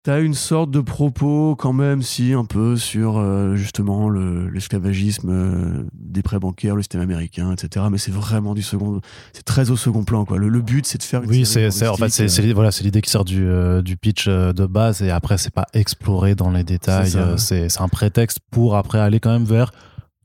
T'as 0.05 0.21
une 0.21 0.35
sorte 0.35 0.71
de 0.71 0.81
propos 0.81 1.57
quand 1.57 1.73
même, 1.73 2.03
si 2.03 2.35
un 2.35 2.45
peu 2.45 2.77
sur 2.77 3.17
euh, 3.17 3.57
justement 3.57 4.11
l'esclavagisme 4.11 5.31
euh, 5.31 5.85
des 5.95 6.23
prêts 6.23 6.39
bancaires, 6.39 6.77
le 6.77 6.83
système 6.83 7.01
américain, 7.01 7.51
etc. 7.51 7.87
Mais 7.91 7.97
c'est 7.97 8.13
vraiment 8.13 8.53
du 8.53 8.61
second, 8.61 9.01
c'est 9.33 9.45
très 9.47 9.71
au 9.71 9.77
second 9.77 10.05
plan 10.05 10.27
quoi. 10.27 10.37
Le, 10.37 10.61
but 10.61 10.85
c'est 10.85 10.99
de 10.99 11.03
faire. 11.03 11.23
Une 11.23 11.31
oui, 11.31 11.47
c'est 11.47 11.89
en 11.89 11.97
fait 11.97 12.11
c'est 12.11 12.53
voilà 12.53 12.71
c'est 12.71 12.85
l'idée 12.85 13.01
qui 13.01 13.09
sort 13.09 13.25
du, 13.25 13.47
euh, 13.47 13.81
du 13.81 13.97
pitch 13.97 14.29
de 14.29 14.67
base 14.67 15.01
et 15.01 15.11
après 15.11 15.39
c'est 15.39 15.55
pas 15.55 15.67
exploré 15.73 16.35
dans 16.35 16.51
les 16.51 16.65
détails. 16.65 17.17
C'est 17.39 17.81
un 17.81 17.89
prétexte 17.89 18.41
pour 18.51 18.77
après 18.77 18.99
aller 18.99 19.21
quand 19.21 19.33
même 19.33 19.45
vers 19.45 19.73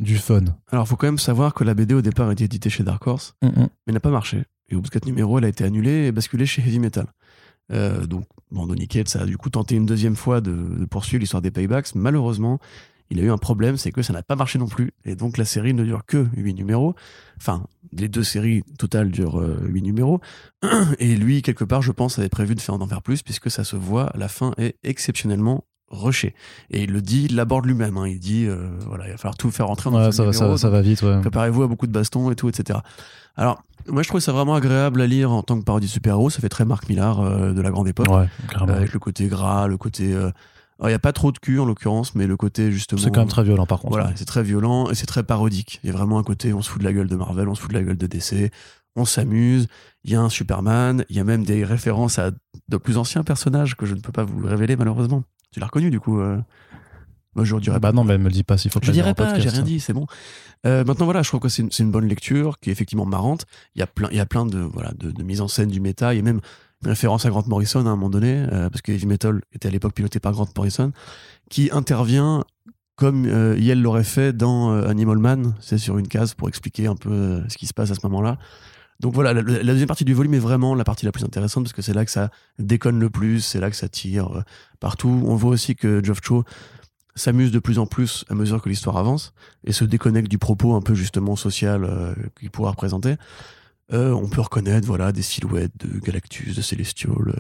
du 0.02 0.18
fun. 0.18 0.44
Alors 0.72 0.90
faut 0.90 0.98
quand 0.98 1.08
même 1.08 1.18
savoir 1.18 1.54
que 1.54 1.64
la 1.64 1.74
BD 1.74 1.94
au 1.94 2.02
départ 2.02 2.28
a 2.28 2.34
été 2.34 2.44
éditée 2.44 2.70
chez 2.70 2.84
Dark 2.84 3.08
Horse, 3.08 3.36
mm, 3.42 3.68
mais 3.88 3.94
n'a 3.94 4.02
pas 4.02 4.12
marché. 4.12 4.44
Et 4.70 4.76
au 4.76 4.82
bout 4.82 4.88
de 4.88 4.94
4 4.94 5.06
numéros, 5.06 5.40
elle 5.40 5.46
a 5.46 5.50
été 5.50 5.64
annulée 5.64 6.08
et 6.08 6.12
basculée 6.12 6.46
chez 6.46 6.62
Heavy 6.62 6.80
Metal. 6.80 7.06
Euh, 7.72 8.06
donc, 8.06 8.26
bon, 8.52 8.66
Donny 8.66 8.88
Cates 8.88 9.16
a 9.16 9.26
du 9.26 9.38
coup 9.38 9.50
tenté 9.50 9.76
une 9.76 9.86
deuxième 9.86 10.16
fois 10.16 10.42
de, 10.42 10.86
poursuivre 10.90 11.22
l'histoire 11.22 11.42
des 11.42 11.52
paybacks. 11.52 11.96
Malheureusement, 11.96 12.60
il 13.10 13.20
a 13.20 13.24
eu 13.24 13.32
un 13.32 13.38
problème, 13.38 13.78
c'est 13.78 13.92
que 13.92 14.02
ça 14.02 14.14
n'a 14.14 14.22
pas 14.22 14.36
marché 14.36 14.60
non 14.60 14.68
plus. 14.68 14.92
Et 15.06 15.16
donc, 15.16 15.38
la 15.38 15.46
série 15.46 15.74
ne 15.74 15.84
dure 15.84 16.06
que 16.06 16.28
8 16.36 16.54
numéros. 16.54 16.96
Enfin, 17.38 17.66
les 17.92 18.08
deux 18.08 18.24
séries 18.24 18.64
totales 18.78 19.10
durent 19.10 19.40
8 19.40 19.80
euh, 19.80 19.84
numéros. 19.84 20.22
Et 21.00 21.16
lui, 21.16 21.42
quelque 21.42 21.64
part, 21.64 21.82
je 21.82 21.92
pense, 21.92 22.20
avait 22.20 22.30
prévu 22.30 22.54
de 22.54 22.62
faire 22.62 22.76
en 22.76 22.88
faire 22.88 23.02
plus, 23.02 23.24
puisque 23.24 23.50
ça 23.50 23.64
se 23.64 23.76
voit, 23.76 24.12
la 24.16 24.28
fin 24.28 24.54
est 24.58 24.76
exceptionnellement 24.84 25.66
rushée. 25.90 26.36
Et 26.70 26.84
il 26.84 26.92
le 26.92 27.02
dit, 27.02 27.26
il 27.30 27.36
l'aborde 27.36 27.66
lui-même. 27.66 27.98
Hein. 27.98 28.08
Il 28.08 28.20
dit, 28.20 28.46
euh, 28.46 28.70
voilà, 28.86 29.08
il 29.08 29.12
va 29.12 29.18
falloir 29.18 29.38
tout 29.38 29.50
faire 29.50 29.68
rentrer 29.68 29.90
dans 29.90 29.98
ouais, 29.98 30.12
ça, 30.12 30.26
numéro, 30.26 30.58
ça, 30.58 30.70
va 30.70 30.82
vite. 30.82 31.02
Ouais. 31.02 31.20
Préparez-vous 31.22 31.64
à 31.64 31.68
beaucoup 31.68 31.88
de 31.88 31.92
bastons 31.92 32.30
et 32.30 32.36
tout, 32.36 32.50
etc. 32.50 32.80
Alors, 33.40 33.64
moi, 33.88 34.04
je 34.04 34.10
trouve 34.10 34.20
ça 34.20 34.34
vraiment 34.34 34.54
agréable 34.54 35.00
à 35.02 35.08
lire 35.08 35.32
en 35.32 35.44
tant 35.44 35.58
que 35.58 35.64
parodie 35.64 35.88
de 35.88 35.92
super-héros. 35.92 36.30
Ça 36.30 36.42
fait 36.42 36.50
très 36.50 36.66
Marc 36.66 36.90
Millar 36.90 37.22
euh, 37.22 37.54
de 37.54 37.62
la 37.62 37.72
grande 37.72 37.88
époque. 37.88 38.10
Ouais, 38.10 38.28
avec 38.68 38.92
le 38.92 39.00
côté 39.00 39.28
gras, 39.28 39.68
le 39.68 39.78
côté. 39.78 40.14
Euh, 40.14 40.30
il 40.84 40.88
n'y 40.88 40.94
a 40.94 41.00
pas 41.00 41.14
trop 41.14 41.32
de 41.32 41.40
cul 41.40 41.58
en 41.58 41.66
l'occurrence, 41.66 42.16
mais 42.16 42.28
le 42.28 42.36
côté 42.36 42.70
justement. 42.72 43.02
C'est 43.02 43.12
quand 43.12 43.22
même 43.22 43.30
très 43.30 43.44
violent 43.44 43.66
par 43.66 43.80
contre. 43.80 43.94
Voilà, 43.94 44.12
c'est 44.16 44.26
très 44.26 44.44
violent 44.44 44.90
et 44.90 44.96
c'est 44.96 45.06
très 45.06 45.24
parodique. 45.24 45.80
Il 45.84 45.88
y 45.88 45.90
a 45.90 45.96
vraiment 45.96 46.20
un 46.20 46.24
côté 46.24 46.54
on 46.54 46.62
se 46.62 46.70
fout 46.70 46.80
de 46.80 46.86
la 46.86 46.94
gueule 46.94 47.08
de 47.08 47.16
Marvel, 47.16 47.50
on 47.50 47.56
se 47.56 47.62
fout 47.62 47.72
de 47.72 47.76
la 47.76 47.84
gueule 47.84 47.98
de 47.98 48.08
DC, 48.08 48.52
on 48.96 49.04
s'amuse. 49.04 49.68
Il 50.06 50.12
y 50.12 50.16
a 50.16 50.22
un 50.22 50.30
Superman, 50.30 51.04
il 51.10 51.18
y 51.18 51.20
a 51.20 51.26
même 51.26 51.44
des 51.44 51.66
références 51.66 52.18
à 52.18 52.32
de 52.70 52.78
plus 52.78 52.98
anciens 52.98 53.24
personnages 53.24 53.76
que 53.76 53.86
je 53.86 53.94
ne 53.94 54.00
peux 54.00 54.14
pas 54.14 54.24
vous 54.24 54.46
révéler 54.46 54.78
malheureusement. 54.78 55.24
Tu 55.52 55.60
l'as 55.60 55.66
reconnu 55.66 55.90
du 55.90 56.00
coup 56.00 56.20
euh 56.22 56.38
moi, 57.40 57.46
je 57.46 57.56
dirais 57.58 57.80
bah 57.80 57.92
non, 57.92 58.04
mais 58.04 58.14
elle 58.16 58.20
me 58.20 58.26
le 58.26 58.32
dit 58.32 58.44
pas 58.44 58.58
s'il 58.58 58.70
faut 58.72 58.80
que 58.80 58.86
je 58.86 58.92
dirais 58.92 59.14
pas, 59.14 59.40
j'ai 59.40 59.50
rien 59.50 59.62
dit, 59.62 59.80
c'est 59.80 59.94
bon. 59.94 60.06
Euh, 60.66 60.84
maintenant, 60.84 61.06
voilà, 61.06 61.22
je 61.22 61.30
trouve 61.30 61.40
que 61.40 61.50
c'est 61.50 61.62
une, 61.62 61.70
une, 61.80 61.92
bonne 61.92 62.08
lecture 62.08 62.60
qui 62.60 62.70
est 62.70 62.74
effectivement 62.74 63.06
marrante. 63.06 63.46
Il 63.76 63.80
y 63.80 63.82
a 63.82 63.88
plein, 63.88 64.10
il 64.12 64.18
y 64.18 64.20
a 64.20 64.26
plein 64.26 64.46
de, 64.46 64.60
voilà, 64.60 64.92
de, 64.92 65.12
de 65.12 65.24
mise 65.24 65.40
en 65.40 65.48
scène 65.48 65.70
du 65.70 65.80
méta. 65.80 66.14
Il 66.14 66.18
y 66.18 66.20
a 66.20 66.24
même 66.24 66.42
une 66.84 66.90
référence 66.90 67.26
à 67.26 67.30
Grant 67.30 67.44
Morrison 67.48 67.80
à 67.86 67.90
un 67.90 67.96
moment 67.96 68.10
donné, 68.10 68.46
euh, 68.52 68.70
parce 68.70 68.82
que 68.82 68.92
Heavy 68.92 69.06
Metal 69.06 69.42
était 69.54 69.68
à 69.68 69.72
l'époque 69.72 69.94
piloté 69.94 70.20
par 70.20 70.34
Grant 70.34 70.48
Morrison, 70.56 70.92
qui 71.50 71.70
intervient 71.72 72.44
comme 72.96 73.26
euh, 73.26 73.58
Yale 73.58 73.82
l'aurait 73.82 74.04
fait 74.04 74.34
dans 74.34 74.74
euh, 74.74 74.88
Animal 74.88 75.18
Man, 75.18 75.56
c'est 75.62 75.78
sur 75.78 75.98
une 75.98 76.08
case 76.08 76.34
pour 76.34 76.50
expliquer 76.50 76.88
un 76.88 76.96
peu 76.96 77.42
ce 77.48 77.58
qui 77.58 77.66
se 77.66 77.74
passe 77.74 77.92
à 77.92 77.96
ce 77.96 78.02
moment-là. 78.04 78.38
Donc 79.00 79.14
voilà, 79.14 79.34
la, 79.34 79.42
la 79.42 79.64
deuxième 79.64 79.88
partie 79.88 80.04
du 80.04 80.14
volume 80.14 80.34
est 80.34 80.40
vraiment 80.40 80.76
la 80.76 80.84
partie 80.84 81.06
la 81.06 81.14
plus 81.14 81.24
intéressante 81.24 81.64
parce 81.64 81.72
que 81.72 81.82
c'est 81.82 81.94
là 81.94 82.04
que 82.04 82.12
ça 82.12 82.32
déconne 82.58 83.00
le 83.00 83.10
plus, 83.10 83.40
c'est 83.40 83.62
là 83.62 83.70
que 83.70 83.78
ça 83.78 83.88
tire 83.88 84.44
partout. 84.82 85.24
On 85.26 85.36
voit 85.36 85.52
aussi 85.52 85.78
que 85.78 86.04
Geoff 86.04 86.20
Cho 86.22 86.44
s'amuse 87.16 87.52
de 87.52 87.60
plus 87.60 87.80
en 87.80 87.86
plus 87.86 88.26
à 88.30 88.34
mesure 88.36 88.62
que 88.62 88.70
l'histoire 88.70 88.98
avance 88.98 89.34
et 89.66 89.72
se 89.74 89.84
déconnecte 89.86 90.30
du 90.30 90.38
propos 90.38 90.74
un 90.76 90.82
peu 90.82 90.94
justement 90.96 91.36
social 91.36 91.84
euh, 91.84 92.14
qu'il 92.40 92.50
pourra 92.52 92.72
représenter. 92.72 93.16
Euh, 93.92 94.12
on 94.12 94.30
peut 94.30 94.40
reconnaître 94.42 94.86
voilà 94.86 95.12
des 95.12 95.24
silhouettes 95.24 95.72
de 95.84 96.00
Galactus, 96.00 96.56
de 96.56 96.62
Celestial 96.62 97.12
euh, 97.28 97.34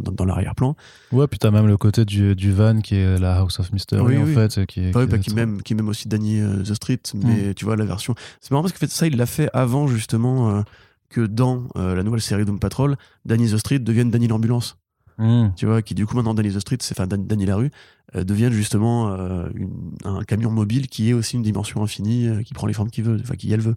dans, 0.00 0.12
dans 0.12 0.24
l'arrière-plan. 0.26 0.76
Ouais, 1.12 1.26
puis 1.26 1.38
t'as 1.38 1.50
même 1.50 1.66
le 1.66 1.78
côté 1.78 2.04
du, 2.04 2.36
du 2.36 2.52
van 2.52 2.80
qui 2.80 2.96
est 2.96 3.18
la 3.18 3.38
House 3.38 3.58
of 3.58 3.72
Mystery 3.72 4.02
Oui, 4.02 4.18
en 4.18 4.24
oui. 4.24 4.34
fait. 4.34 4.66
Qui, 4.66 4.80
est- 4.80 4.86
qui 4.88 4.92
bah, 4.92 5.04
est 5.04 5.18
qui 5.20 5.30
trop- 5.30 5.36
même 5.36 5.62
qui 5.62 5.74
même 5.74 5.88
aussi 5.88 6.06
Danny 6.06 6.42
the 6.62 6.74
Street, 6.74 7.00
mais 7.14 7.54
tu 7.54 7.64
vois 7.64 7.76
la 7.76 7.86
version. 7.86 8.14
C'est 8.42 8.50
marrant 8.50 8.62
parce 8.62 8.74
que 8.74 8.78
fait, 8.78 8.90
ça 8.90 9.06
il 9.06 9.16
l'a 9.16 9.24
fait 9.24 9.48
avant 9.54 9.86
justement 9.86 10.62
que 11.08 11.22
dans 11.22 11.68
la 11.74 12.02
nouvelle 12.02 12.20
série 12.20 12.44
Doom 12.44 12.58
Patrol, 12.58 12.96
Danny 13.24 13.50
the 13.50 13.56
Street 13.56 13.78
devienne 13.78 14.10
Danny 14.10 14.28
l'ambulance. 14.28 14.76
Hmm. 15.16 15.50
tu 15.54 15.64
vois, 15.66 15.80
qui 15.80 15.94
du 15.94 16.06
coup 16.06 16.16
maintenant 16.16 16.34
Danny 16.34 16.52
the 16.52 16.58
Street, 16.58 16.78
c'est 16.80 16.92
enfin 16.98 17.06
Dan- 17.06 17.24
Danny 17.26 17.46
la 17.46 17.54
rue, 17.54 17.70
euh, 18.16 18.24
deviennent 18.24 18.52
justement 18.52 19.08
euh, 19.12 19.48
une- 19.54 19.92
un 20.04 20.22
camion 20.24 20.50
mobile 20.50 20.88
qui 20.88 21.10
est 21.10 21.12
aussi 21.12 21.36
une 21.36 21.42
dimension 21.42 21.82
infinie, 21.82 22.28
euh, 22.28 22.42
qui 22.42 22.54
prend 22.54 22.66
les 22.66 22.72
formes 22.74 22.90
qu'il 22.90 23.04
veut, 23.04 23.18
enfin 23.22 23.34
qui 23.34 23.52
elle 23.52 23.60
veut. 23.60 23.74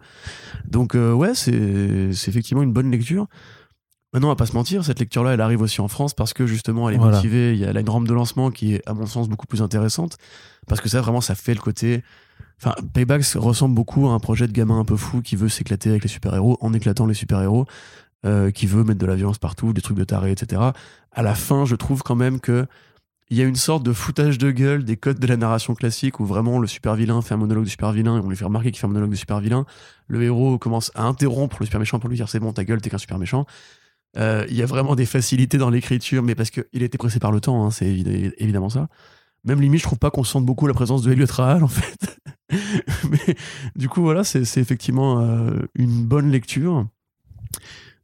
Donc 0.68 0.94
ouais, 0.96 1.34
c'est 1.36 1.52
effectivement 2.28 2.64
une 2.64 2.74
bonne 2.74 2.92
lecture. 2.92 3.28
Maintenant, 4.14 4.30
on 4.30 4.32
va 4.32 4.36
pas 4.38 4.46
se 4.46 4.54
mentir, 4.54 4.86
cette 4.86 5.00
lecture-là, 5.00 5.34
elle 5.34 5.42
arrive 5.42 5.62
aussi 5.62 5.82
en 5.82 5.90
France 5.90 6.14
parce 6.14 6.34
que 6.34 6.48
justement, 6.48 6.88
elle 6.88 6.96
est 6.96 6.98
Voilà. 6.98 7.18
motivée. 7.18 7.54
Il 7.54 7.60
y 7.60 7.66
a 7.66 7.78
une 7.78 7.90
rampe 7.90 8.08
de 8.08 8.14
lancement 8.14 8.52
qui 8.52 8.76
est, 8.76 8.82
à 8.88 8.94
mon 8.94 9.06
sens, 9.06 9.28
beaucoup 9.28 9.48
plus 9.48 9.62
intéressante 9.62 10.18
parce 10.66 10.80
que 10.80 10.88
ça, 10.88 11.02
vraiment, 11.02 11.20
ça 11.22 11.36
fait 11.36 11.54
le 11.54 11.60
côté. 11.60 12.04
Enfin, 12.60 12.74
Paybacks 12.94 13.26
ressemble 13.36 13.76
beaucoup 13.76 14.08
à 14.08 14.14
un 14.14 14.20
projet 14.20 14.48
de 14.48 14.54
gamin 14.54 14.80
un 14.80 14.86
peu 14.86 14.96
fou 14.96 15.22
qui 15.22 15.36
veut 15.36 15.50
s'éclater 15.50 15.90
avec 15.90 16.04
les 16.04 16.10
super-héros 16.10 16.58
en 16.62 16.74
éclatant 16.74 17.06
les 17.06 17.14
super-héros, 17.14 17.66
euh, 18.26 18.50
qui 18.50 18.66
veut 18.66 18.84
mettre 18.86 19.00
de 19.00 19.06
la 19.06 19.16
violence 19.16 19.38
partout, 19.40 19.74
des 19.74 19.82
trucs 19.82 19.98
de 19.98 20.04
taré, 20.06 20.32
etc. 20.32 20.62
À 21.12 21.22
la 21.22 21.36
fin, 21.36 21.66
je 21.66 21.76
trouve 21.76 22.02
quand 22.02 22.16
même 22.16 22.40
que 22.40 22.66
il 23.30 23.38
y 23.38 23.42
a 23.42 23.46
une 23.46 23.56
sorte 23.56 23.84
de 23.84 23.92
foutage 23.94 24.38
de 24.38 24.52
gueule 24.52 24.86
des 24.86 24.96
codes 24.98 25.20
de 25.20 25.28
la 25.28 25.36
narration 25.38 25.76
classique 25.76 26.20
où 26.20 26.26
vraiment 26.26 26.60
le 26.60 26.68
super 26.68 26.96
vilain 26.96 27.22
fait 27.22 27.34
un 27.34 27.38
monologue 27.38 27.66
du 27.66 27.70
super 27.70 27.92
vilain 27.92 28.18
et 28.18 28.20
on 28.22 28.30
lui 28.30 28.38
fait 28.38 28.46
remarquer 28.46 28.72
qu'il 28.72 28.80
fait 28.80 28.86
un 28.86 28.90
monologue 28.90 29.12
du 29.12 29.18
super 29.18 29.40
vilain. 29.40 29.66
Le 30.08 30.24
héros 30.24 30.58
commence 30.58 30.92
à 30.96 31.04
interrompre 31.04 31.58
le 31.60 31.66
super 31.66 31.80
méchant 31.80 32.00
pour 32.00 32.10
lui 32.10 32.16
dire 32.16 32.30
c'est 32.30 32.40
bon 32.40 32.54
ta 32.54 32.64
gueule 32.64 32.82
t'es 32.82 32.90
qu'un 32.90 32.98
super 32.98 33.20
méchant. 33.20 33.46
Euh, 34.18 34.46
Il 34.50 34.56
y 34.56 34.64
a 34.64 34.66
vraiment 34.66 34.96
des 34.96 35.06
facilités 35.06 35.58
dans 35.58 35.70
l'écriture, 35.70 36.24
mais 36.24 36.36
parce 36.36 36.50
qu'il 36.50 36.64
était 36.84 36.98
pressé 36.98 37.20
par 37.20 37.32
le 37.32 37.42
temps, 37.42 37.66
hein, 37.66 37.72
c'est 37.72 37.86
évi- 37.86 38.32
évidemment 38.38 38.70
ça. 38.70 38.88
Même 39.44 39.62
limite, 39.62 39.82
je 39.82 39.86
trouve 39.86 40.00
pas 40.00 40.10
qu'on 40.12 40.24
sente 40.24 40.46
beaucoup 40.46 40.66
la 40.68 40.74
présence 40.74 41.02
de 41.04 41.12
Elliot 41.12 41.28
Rahal 41.30 41.64
en 41.64 41.68
fait. 41.68 42.18
mais 43.10 43.36
du 43.76 43.90
coup, 43.90 44.02
voilà, 44.02 44.24
c'est 44.24 44.46
c'est 44.46 44.62
effectivement 44.62 45.20
euh, 45.22 45.52
une 45.76 46.06
bonne 46.06 46.32
lecture. 46.32 46.88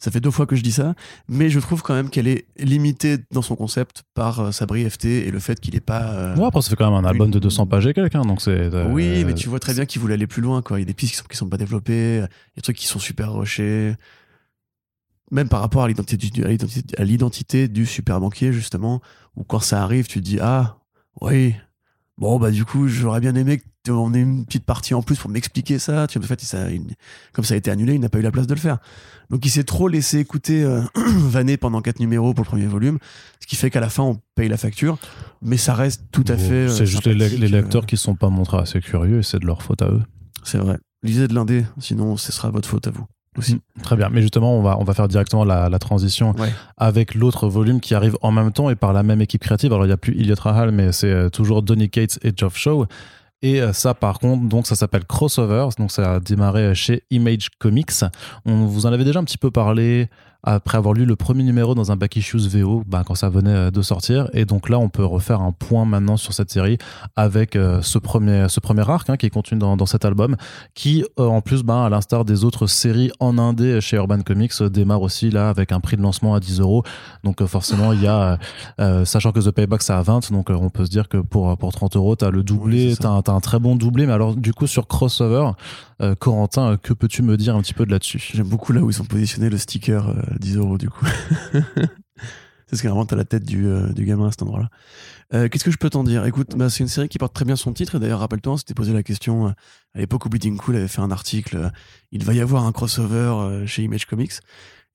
Ça 0.04 0.12
fait 0.12 0.20
deux 0.20 0.32
fois 0.32 0.46
que 0.46 0.58
je 0.58 0.64
dis 0.64 0.74
ça, 0.74 0.96
mais 1.30 1.50
je 1.50 1.60
trouve 1.62 1.82
quand 1.82 1.94
même 1.94 2.10
qu'elle 2.10 2.28
est 2.28 2.46
limitée 2.58 3.20
dans 3.32 3.42
son 3.42 3.56
concept 3.56 4.04
par 4.14 4.40
euh, 4.42 4.52
sa 4.52 4.66
brièveté 4.66 5.26
et 5.28 5.32
le 5.32 5.40
fait 5.40 5.62
qu'il 5.62 5.76
est 5.78 5.80
pas. 5.80 6.12
euh, 6.12 6.36
Ouais, 6.36 6.46
après, 6.46 6.62
ça 6.62 6.70
fait 6.70 6.76
quand 6.76 6.92
même 6.92 7.06
un 7.06 7.08
album 7.08 7.28
Une- 7.28 7.32
de 7.34 7.40
200 7.40 7.68
pages 7.68 7.88
et 7.88 7.94
quelqu'un, 7.94 8.24
donc 8.24 8.42
c'est. 8.42 8.52
euh, 8.52 8.90
oui, 8.92 9.24
mais 9.26 9.34
tu 9.34 9.48
vois 9.48 9.62
très 9.62 9.74
bien 9.74 9.86
qu'il 9.86 10.02
voulait 10.02 10.16
aller 10.16 10.28
plus 10.28 10.42
loin. 10.42 10.62
Quoi. 10.62 10.80
Il 10.80 10.82
y 10.82 10.84
a 10.84 10.86
des 10.88 10.94
pistes 10.94 11.14
qui 11.14 11.18
sont, 11.20 11.24
qui 11.30 11.38
sont 11.38 11.48
pas 11.48 11.56
développées, 11.56 12.16
il 12.16 12.20
y 12.20 12.24
a 12.24 12.28
des 12.58 12.62
trucs 12.62 12.76
qui 12.76 12.88
sont 12.88 13.00
super 13.00 13.32
rushés. 13.34 13.96
Même 15.32 15.48
par 15.48 15.62
rapport 15.62 15.84
à 15.84 15.88
l'identité 15.88 16.30
du, 16.30 16.44
à 16.44 16.50
l'identité- 16.50 17.00
à 17.00 17.04
l'identité 17.06 17.68
du 17.70 17.86
super 17.86 18.20
banquier, 18.20 18.52
justement, 18.52 19.02
où 19.38 19.44
quand 19.46 19.60
ça 19.62 19.82
arrive, 19.84 20.08
tu 20.08 20.20
te 20.20 20.26
dis 20.26 20.38
Ah, 20.42 20.80
oui, 21.22 21.56
bon, 22.18 22.40
bah 22.40 22.52
du 22.52 22.66
coup, 22.66 22.90
j'aurais 22.90 23.22
bien 23.22 23.36
aimé 23.36 23.62
qu'on 23.86 24.14
ait 24.14 24.20
une 24.22 24.46
petite 24.46 24.66
partie 24.66 24.94
en 24.94 25.02
plus 25.02 25.18
pour 25.18 25.30
m'expliquer 25.30 25.80
ça. 25.80 26.08
Tu 26.08 26.18
vois, 26.20 26.26
en 26.26 26.28
fait, 26.28 26.42
ça, 26.42 26.70
il- 26.72 26.84
comme 27.34 27.44
ça 27.46 27.54
a 27.54 27.58
été 27.58 27.70
annulé, 27.72 27.94
il 27.96 28.00
n'a 28.00 28.10
pas 28.10 28.20
eu 28.20 28.22
la 28.22 28.32
place 28.32 28.48
de 28.48 28.54
le 28.54 28.60
faire. 28.60 28.78
Donc 29.30 29.46
il 29.46 29.50
s'est 29.50 29.64
trop 29.64 29.88
laissé 29.88 30.20
écouter 30.20 30.64
euh, 30.64 30.82
vanner 30.96 31.58
pendant 31.58 31.82
quatre 31.82 32.00
numéros 32.00 32.34
pour 32.34 32.44
le 32.46 32.50
premier 32.50 32.66
volume, 32.66 33.00
ce 33.40 33.48
qui 33.48 33.56
fait 33.56 33.70
qu'à 33.70 33.80
la 33.80 33.90
fin, 33.90 34.04
on 34.04 34.20
paye 34.36 34.48
la 34.50 34.58
facture, 34.58 34.98
mais 35.42 35.58
ça 35.58 35.74
reste 35.74 36.04
tout 36.12 36.24
à 36.28 36.34
Bon, 36.36 36.40
fait. 36.40 36.54
euh, 36.54 36.70
C'est 36.70 36.86
juste 36.86 37.08
les, 37.08 37.16
les 37.30 37.54
euh, 37.54 37.62
lecteurs 37.62 37.86
qui 37.86 37.98
sont 37.98 38.16
pas 38.16 38.30
montrés 38.30 38.58
assez 38.58 38.80
curieux 38.80 39.20
et 39.20 39.24
c'est 39.24 39.40
de 39.40 39.46
leur 39.46 39.62
faute 39.64 39.82
à 39.82 39.88
eux. 39.90 40.02
C'est 40.44 40.58
vrai. 40.60 40.78
Lisez 41.04 41.28
de 41.28 41.34
l'indé, 41.34 41.66
sinon 41.80 42.16
ce 42.18 42.32
sera 42.32 42.50
votre 42.50 42.68
faute 42.70 42.88
à 42.88 42.92
vous 42.92 43.06
aussi. 43.38 43.60
Très 43.82 43.96
bien. 43.96 44.10
Mais 44.10 44.22
justement, 44.22 44.56
on 44.58 44.62
va, 44.62 44.78
on 44.80 44.84
va 44.84 44.94
faire 44.94 45.08
directement 45.08 45.44
la, 45.44 45.68
la 45.68 45.80
transition 45.80 46.36
Ouais. 46.38 46.54
avec 46.78 47.16
l'autre 47.16 47.48
volume 47.50 47.80
qui 47.82 47.96
arrive 47.96 48.16
en 48.22 48.32
même 48.32 48.52
temps 48.52 48.70
et 48.70 48.76
par 48.76 48.94
la 48.94 49.02
même 49.04 49.22
équipe 49.22 49.42
créative. 49.42 49.74
Alors, 49.74 49.86
il 49.86 49.88
n'y 49.90 49.94
a 49.94 49.98
plus 49.98 50.14
Elliot 50.20 50.36
Rahal, 50.40 50.72
mais 50.72 50.92
c'est 50.92 51.10
euh, 51.12 51.30
toujours 51.30 51.64
Donny 51.64 51.90
Cates 51.90 52.20
et 52.22 52.32
Geoff 52.36 52.56
Shaw. 52.56 52.86
Et 53.44 53.62
euh, 53.62 53.74
ça, 53.74 53.94
par 53.94 54.20
contre, 54.20 54.46
donc 54.46 54.66
ça 54.66 54.76
s'appelle 54.76 55.06
Crossovers. 55.06 55.76
Donc, 55.78 55.92
ça 55.92 56.16
a 56.16 56.20
démarré 56.20 56.74
chez 56.74 57.04
Image 57.12 57.50
Comics. 57.60 57.92
On 58.46 58.66
vous 58.66 58.86
en 58.86 58.94
avait 58.94 59.04
déjà 59.04 59.20
un 59.20 59.26
petit 59.26 59.38
peu 59.38 59.52
parlé 59.52 60.10
après 60.44 60.78
avoir 60.78 60.94
lu 60.94 61.06
le 61.06 61.16
premier 61.16 61.44
numéro 61.44 61.74
dans 61.74 61.92
un 61.92 61.96
Back 61.96 62.16
Issues 62.18 62.48
VO, 62.50 62.84
bah, 62.86 63.04
quand 63.06 63.16
ça 63.16 63.30
venait 63.30 63.50
euh, 63.50 63.72
de 63.72 63.82
sortir. 63.82 64.30
Et 64.34 64.46
donc 64.46 64.70
là, 64.70 64.80
on 64.80 64.90
peut 64.90 65.06
refaire 65.06 65.42
un 65.42 65.52
point 65.52 65.86
maintenant 65.86 66.18
sur 66.18 66.34
cette 66.34 66.52
série 66.52 66.78
avec 67.16 67.56
euh, 67.56 67.82
ce, 67.82 67.98
premier, 67.98 68.48
ce 68.50 68.60
premier 68.60 68.88
arc 68.90 69.10
hein, 69.10 69.18
qui 69.18 69.26
est 69.26 69.30
contenu 69.30 69.58
dans, 69.58 69.78
dans 69.78 69.86
cet 69.86 70.06
album, 70.06 70.36
qui, 70.74 71.06
euh, 71.20 71.26
en 71.26 71.42
plus, 71.42 71.64
bah, 71.64 71.86
à 71.86 71.90
l'instar 71.90 72.26
des 72.26 72.44
autres 72.44 72.68
séries 72.68 73.12
en 73.20 73.38
indé 73.38 73.80
chez 73.82 73.98
Urban 73.98 74.22
Comics, 74.22 74.52
euh, 74.62 74.70
démarre 74.70 75.02
aussi 75.02 75.30
là 75.30 75.50
avec 75.50 75.72
un 75.72 75.80
prix 75.80 75.98
de 75.98 76.02
lancement 76.02 76.36
à 76.36 76.40
10 76.40 76.60
euros. 76.60 76.84
Donc 77.24 77.42
euh, 77.42 77.48
forcément, 77.48 77.94
il 77.94 78.02
y 78.02 78.08
a, 78.08 78.38
sachant 79.06 79.32
que 79.32 79.40
The 79.40 79.52
Payback 79.52 79.82
c'est 79.82 79.94
à 79.94 80.02
20, 80.02 80.32
donc 80.32 80.50
on 80.50 80.70
peut 80.70 80.86
se 80.86 80.90
dire 80.90 81.08
que 81.08 81.18
pour, 81.18 81.58
pour 81.58 81.72
30 81.72 81.96
euros, 81.96 82.16
t'as 82.16 82.30
le 82.30 82.40
Oui, 82.40 82.44
doublé, 82.44 82.96
un, 83.04 83.22
t'as 83.22 83.32
un 83.32 83.40
très 83.40 83.60
bon 83.60 83.76
doublé. 83.76 84.06
Mais 84.06 84.14
alors, 84.14 84.36
du 84.36 84.54
coup, 84.54 84.68
sur 84.68 84.88
Crossover, 84.88 85.52
euh, 86.04 86.16
Corentin, 86.16 86.78
que 86.78 86.94
peux-tu 86.94 87.22
me 87.24 87.38
dire 87.38 87.56
un 87.56 87.62
petit 87.62 87.74
peu 87.74 87.86
de 87.86 87.92
là-dessus? 87.92 88.32
J'aime 88.34 88.48
beaucoup 88.48 88.74
là 88.74 88.82
où 88.82 88.90
ils 88.90 89.02
ont 89.02 89.06
positionné 89.06 89.50
le 89.50 89.58
sticker 89.58 90.10
euh, 90.10 90.22
10 90.40 90.58
euros 90.58 90.78
du 90.78 90.90
coup. 90.90 91.06
c'est 92.68 92.76
ce 92.76 92.82
qui 92.82 92.88
vraiment 92.88 93.06
t'as 93.06 93.16
la 93.16 93.26
tête 93.26 93.44
du, 93.46 93.66
euh, 93.68 93.92
du 93.94 94.06
gamin 94.06 94.28
à 94.28 94.32
cet 94.32 94.42
endroit-là. 94.44 94.70
Euh, 95.34 95.48
Qu'est-ce 95.50 95.64
que 95.64 95.72
je 95.72 95.78
peux 95.78 95.90
t'en 95.90 96.04
dire? 96.04 96.26
Écoute, 96.26 96.56
bah, 96.56 96.70
c'est 96.70 96.84
une 96.84 96.88
série 96.90 97.10
qui 97.10 97.18
porte 97.18 97.34
très 97.34 97.46
bien 97.46 97.56
son 97.56 97.74
titre. 97.74 97.96
Et 97.96 98.00
d'ailleurs, 98.00 98.20
rappelle-toi, 98.20 98.54
on 98.54 98.58
s'était 98.58 98.74
posé 98.74 98.94
la 98.94 99.04
question 99.04 99.48
à 99.48 100.00
l'époque 100.00 100.26
où 100.26 100.30
Bleeding 100.30 100.58
Cool 100.58 100.76
avait 100.76 100.88
fait 100.88 101.02
un 101.02 101.12
article. 101.12 101.72
il 102.12 102.24
va 102.24 102.34
y 102.34 102.42
avoir 102.42 102.66
un 102.66 102.72
crossover 102.72 103.66
chez 103.66 103.84
Image 103.84 104.06
Comics. 104.06 104.34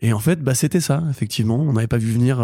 Et 0.00 0.12
en 0.12 0.20
fait, 0.20 0.40
bah, 0.40 0.54
c'était 0.54 0.80
ça, 0.80 1.02
effectivement. 1.10 1.56
On 1.56 1.72
n'avait 1.72 1.88
pas 1.88 1.98
vu 1.98 2.12
venir. 2.12 2.38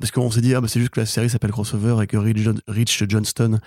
parce 0.00 0.10
qu'on 0.10 0.30
s'est 0.30 0.40
dit, 0.40 0.54
ah, 0.54 0.60
bah, 0.60 0.66
c'est 0.68 0.80
juste 0.80 0.90
que 0.92 1.00
la 1.00 1.06
série 1.06 1.30
s'appelle 1.30 1.52
Crossover 1.52 2.02
et 2.02 2.06
que 2.08 2.16
Rich, 2.16 2.38
John- 2.38 2.60
Rich 2.66 3.04
Johnston 3.08 3.60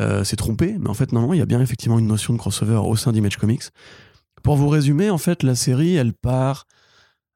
euh, 0.00 0.24
s'est 0.24 0.36
trompé. 0.36 0.76
Mais 0.78 0.88
en 0.88 0.94
fait, 0.94 1.12
non, 1.12 1.20
non, 1.20 1.34
il 1.34 1.38
y 1.38 1.42
a 1.42 1.46
bien 1.46 1.60
effectivement 1.60 1.98
une 1.98 2.06
notion 2.06 2.32
de 2.32 2.38
crossover 2.38 2.76
au 2.76 2.96
sein 2.96 3.12
d'Image 3.12 3.36
Comics. 3.36 3.64
Pour 4.42 4.56
vous 4.56 4.68
résumer, 4.68 5.10
en 5.10 5.18
fait, 5.18 5.42
la 5.42 5.54
série, 5.54 5.96
elle 5.96 6.14
part 6.14 6.66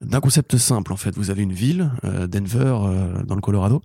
d'un 0.00 0.20
concept 0.20 0.56
simple. 0.56 0.92
En 0.92 0.96
fait, 0.96 1.14
vous 1.16 1.30
avez 1.30 1.42
une 1.42 1.52
ville, 1.52 1.90
euh, 2.04 2.26
Denver, 2.26 2.76
euh, 2.82 3.22
dans 3.24 3.34
le 3.34 3.40
Colorado, 3.40 3.82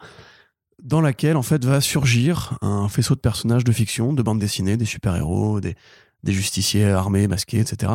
dans 0.81 1.01
laquelle 1.01 1.35
en 1.35 1.41
fait 1.41 1.65
va 1.65 1.81
surgir 1.81 2.57
un 2.61 2.87
faisceau 2.87 3.15
de 3.15 3.19
personnages 3.19 3.65
de 3.65 3.71
fiction, 3.71 4.13
de 4.13 4.21
bandes 4.21 4.39
dessinées, 4.39 4.77
des 4.77 4.85
super-héros, 4.85 5.59
des, 5.59 5.75
des 6.23 6.31
justiciers 6.31 6.85
armés, 6.85 7.27
masqués, 7.27 7.59
etc. 7.59 7.91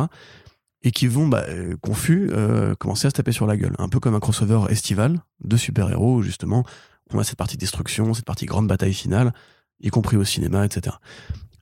Et 0.83 0.91
qui 0.91 1.07
vont, 1.07 1.27
bah, 1.27 1.45
euh, 1.49 1.75
confus, 1.81 2.29
commencer 2.77 3.07
à 3.07 3.09
se 3.09 3.15
taper 3.15 3.31
sur 3.31 3.47
la 3.47 3.57
gueule. 3.57 3.75
Un 3.79 3.89
peu 3.89 3.99
comme 3.99 4.13
un 4.13 4.19
crossover 4.19 4.71
estival 4.71 5.19
de 5.43 5.57
super-héros, 5.57 6.21
justement, 6.21 6.63
on 7.11 7.19
a 7.19 7.23
cette 7.23 7.37
partie 7.37 7.57
destruction, 7.57 8.13
cette 8.13 8.25
partie 8.25 8.45
grande 8.45 8.67
bataille 8.67 8.93
finale, 8.93 9.33
y 9.81 9.89
compris 9.89 10.17
au 10.17 10.23
cinéma, 10.23 10.65
etc. 10.65 10.95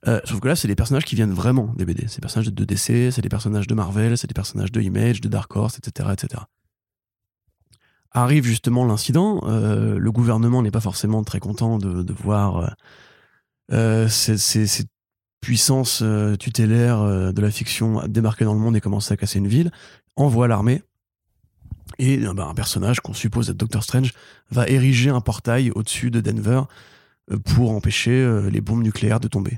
Euh, 0.06 0.20
sauf 0.24 0.40
que 0.40 0.48
là, 0.48 0.56
c'est 0.56 0.68
des 0.68 0.74
personnages 0.74 1.04
qui 1.04 1.14
viennent 1.14 1.32
vraiment 1.32 1.72
des 1.76 1.84
BD. 1.84 2.06
C'est 2.08 2.16
des 2.16 2.20
personnages 2.20 2.52
de 2.52 2.64
DC, 2.64 3.10
c'est 3.12 3.22
des 3.22 3.28
personnages 3.28 3.66
de 3.66 3.74
Marvel, 3.74 4.18
c'est 4.18 4.26
des 4.26 4.34
personnages 4.34 4.70
de 4.72 4.80
Image, 4.80 5.20
de 5.20 5.28
Dark 5.28 5.54
Horse, 5.56 5.78
etc. 5.78 6.10
etc. 6.12 6.42
Arrive 8.12 8.44
justement 8.44 8.84
l'incident, 8.84 9.40
euh, 9.44 9.98
le 9.98 10.12
gouvernement 10.12 10.62
n'est 10.62 10.70
pas 10.70 10.80
forcément 10.80 11.24
très 11.24 11.40
content 11.40 11.78
de, 11.78 12.12
voir 12.12 12.76
euh, 13.72 14.08
ces, 14.08 14.38
ces- 14.38 14.68
ces 14.68 14.84
puissances 15.40 16.02
tutélaires 16.38 17.32
de 17.32 17.40
la 17.42 17.50
fiction 17.50 18.06
débarquer 18.06 18.44
dans 18.44 18.54
le 18.54 18.60
monde 18.60 18.76
et 18.76 18.80
commencer 18.80 19.12
à 19.12 19.16
casser 19.16 19.38
une 19.40 19.48
ville, 19.48 19.72
envoie 20.16 20.48
l'armée, 20.48 20.82
et 21.98 22.18
bah, 22.18 22.46
un 22.46 22.54
personnage 22.54 23.00
qu'on 23.00 23.12
suppose 23.14 23.50
être 23.50 23.56
Doctor 23.56 23.82
Strange 23.82 24.12
va 24.50 24.68
ériger 24.68 25.10
un 25.10 25.20
portail 25.20 25.70
au-dessus 25.72 26.10
de 26.10 26.20
Denver 26.20 26.62
pour 27.44 27.70
empêcher 27.70 28.12
euh, 28.12 28.50
les 28.50 28.60
bombes 28.60 28.82
nucléaires 28.82 29.20
de 29.20 29.28
tomber. 29.28 29.56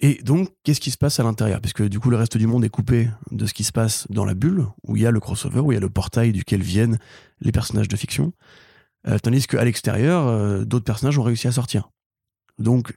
Et 0.00 0.20
donc, 0.22 0.50
qu'est-ce 0.62 0.80
qui 0.80 0.90
se 0.90 0.98
passe 0.98 1.18
à 1.18 1.24
l'intérieur? 1.24 1.60
Puisque 1.60 1.82
du 1.82 1.98
coup, 1.98 2.10
le 2.10 2.16
reste 2.16 2.36
du 2.36 2.46
monde 2.46 2.64
est 2.64 2.68
coupé 2.68 3.08
de 3.32 3.46
ce 3.46 3.54
qui 3.54 3.64
se 3.64 3.72
passe 3.72 4.06
dans 4.10 4.24
la 4.24 4.34
bulle, 4.34 4.66
où 4.84 4.96
il 4.96 5.02
y 5.02 5.06
a 5.06 5.10
le 5.10 5.18
crossover, 5.18 5.60
où 5.60 5.72
il 5.72 5.74
y 5.74 5.78
a 5.78 5.80
le 5.80 5.90
portail 5.90 6.32
duquel 6.32 6.62
viennent 6.62 6.98
les 7.40 7.50
personnages 7.50 7.88
de 7.88 7.96
fiction. 7.96 8.32
Euh, 9.08 9.18
tandis 9.18 9.46
qu'à 9.46 9.64
l'extérieur, 9.64 10.26
euh, 10.28 10.64
d'autres 10.64 10.84
personnages 10.84 11.18
ont 11.18 11.22
réussi 11.22 11.48
à 11.48 11.52
sortir. 11.52 11.90
Donc, 12.58 12.92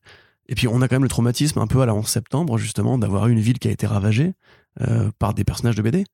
et 0.47 0.55
puis 0.55 0.67
on 0.67 0.81
a 0.81 0.87
quand 0.87 0.95
même 0.95 1.03
le 1.03 1.09
traumatisme 1.09 1.59
un 1.59 1.67
peu 1.67 1.81
à 1.81 1.85
la 1.85 1.95
11 1.95 2.05
septembre, 2.05 2.57
justement, 2.57 2.97
d'avoir 2.97 3.27
eu 3.27 3.31
une 3.31 3.39
ville 3.39 3.57
qui 3.57 3.67
a 3.67 3.71
été 3.71 3.87
ravagée 3.87 4.33
euh, 4.79 5.11
par 5.19 5.33
des 5.33 5.43
personnages 5.43 5.75
de 5.75 5.81
BD. 5.81 6.05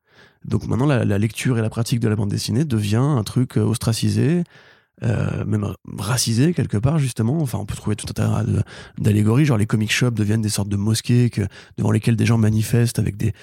Donc 0.45 0.65
maintenant, 0.67 0.87
la, 0.87 1.17
lecture 1.19 1.59
et 1.59 1.61
la 1.61 1.69
pratique 1.69 1.99
de 1.99 2.07
la 2.07 2.15
bande 2.15 2.29
dessinée 2.29 2.65
devient 2.65 2.95
un 2.95 3.23
truc 3.23 3.57
euh, 3.57 3.61
ostracisé, 3.61 4.43
euh, 5.03 5.45
même 5.45 5.73
racisé 5.97 6.53
quelque 6.53 6.77
part, 6.77 6.97
justement. 6.97 7.39
Enfin, 7.41 7.59
on 7.59 7.65
peut 7.65 7.75
trouver 7.75 7.95
tout 7.95 8.07
un 8.09 8.13
tas 8.13 8.43
d'allégories, 8.97 9.45
genre 9.45 9.57
les 9.57 9.67
comic 9.67 9.91
shops 9.91 10.15
deviennent 10.15 10.41
des 10.41 10.49
sortes 10.49 10.69
de 10.69 10.77
mosquées 10.77 11.29
que, 11.29 11.41
devant 11.77 11.91
lesquelles 11.91 12.15
des 12.15 12.25
gens 12.25 12.37
manifestent 12.37 12.99
avec 12.99 13.15
des, 13.15 13.33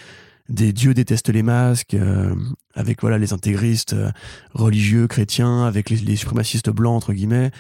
des 0.49 0.73
dieux 0.73 0.95
détestent 0.95 1.29
les 1.29 1.43
masques, 1.43 1.95
euh, 1.95 2.35
avec 2.75 3.01
voilà 3.01 3.19
les 3.19 3.33
intégristes 3.33 3.93
euh, 3.93 4.11
religieux 4.53 5.07
chrétiens, 5.07 5.65
avec 5.65 5.91
les, 5.91 5.97
les 5.97 6.17
suprémacistes 6.17 6.71
blancs 6.71 6.97
entre 6.97 7.13
guillemets. 7.13 7.51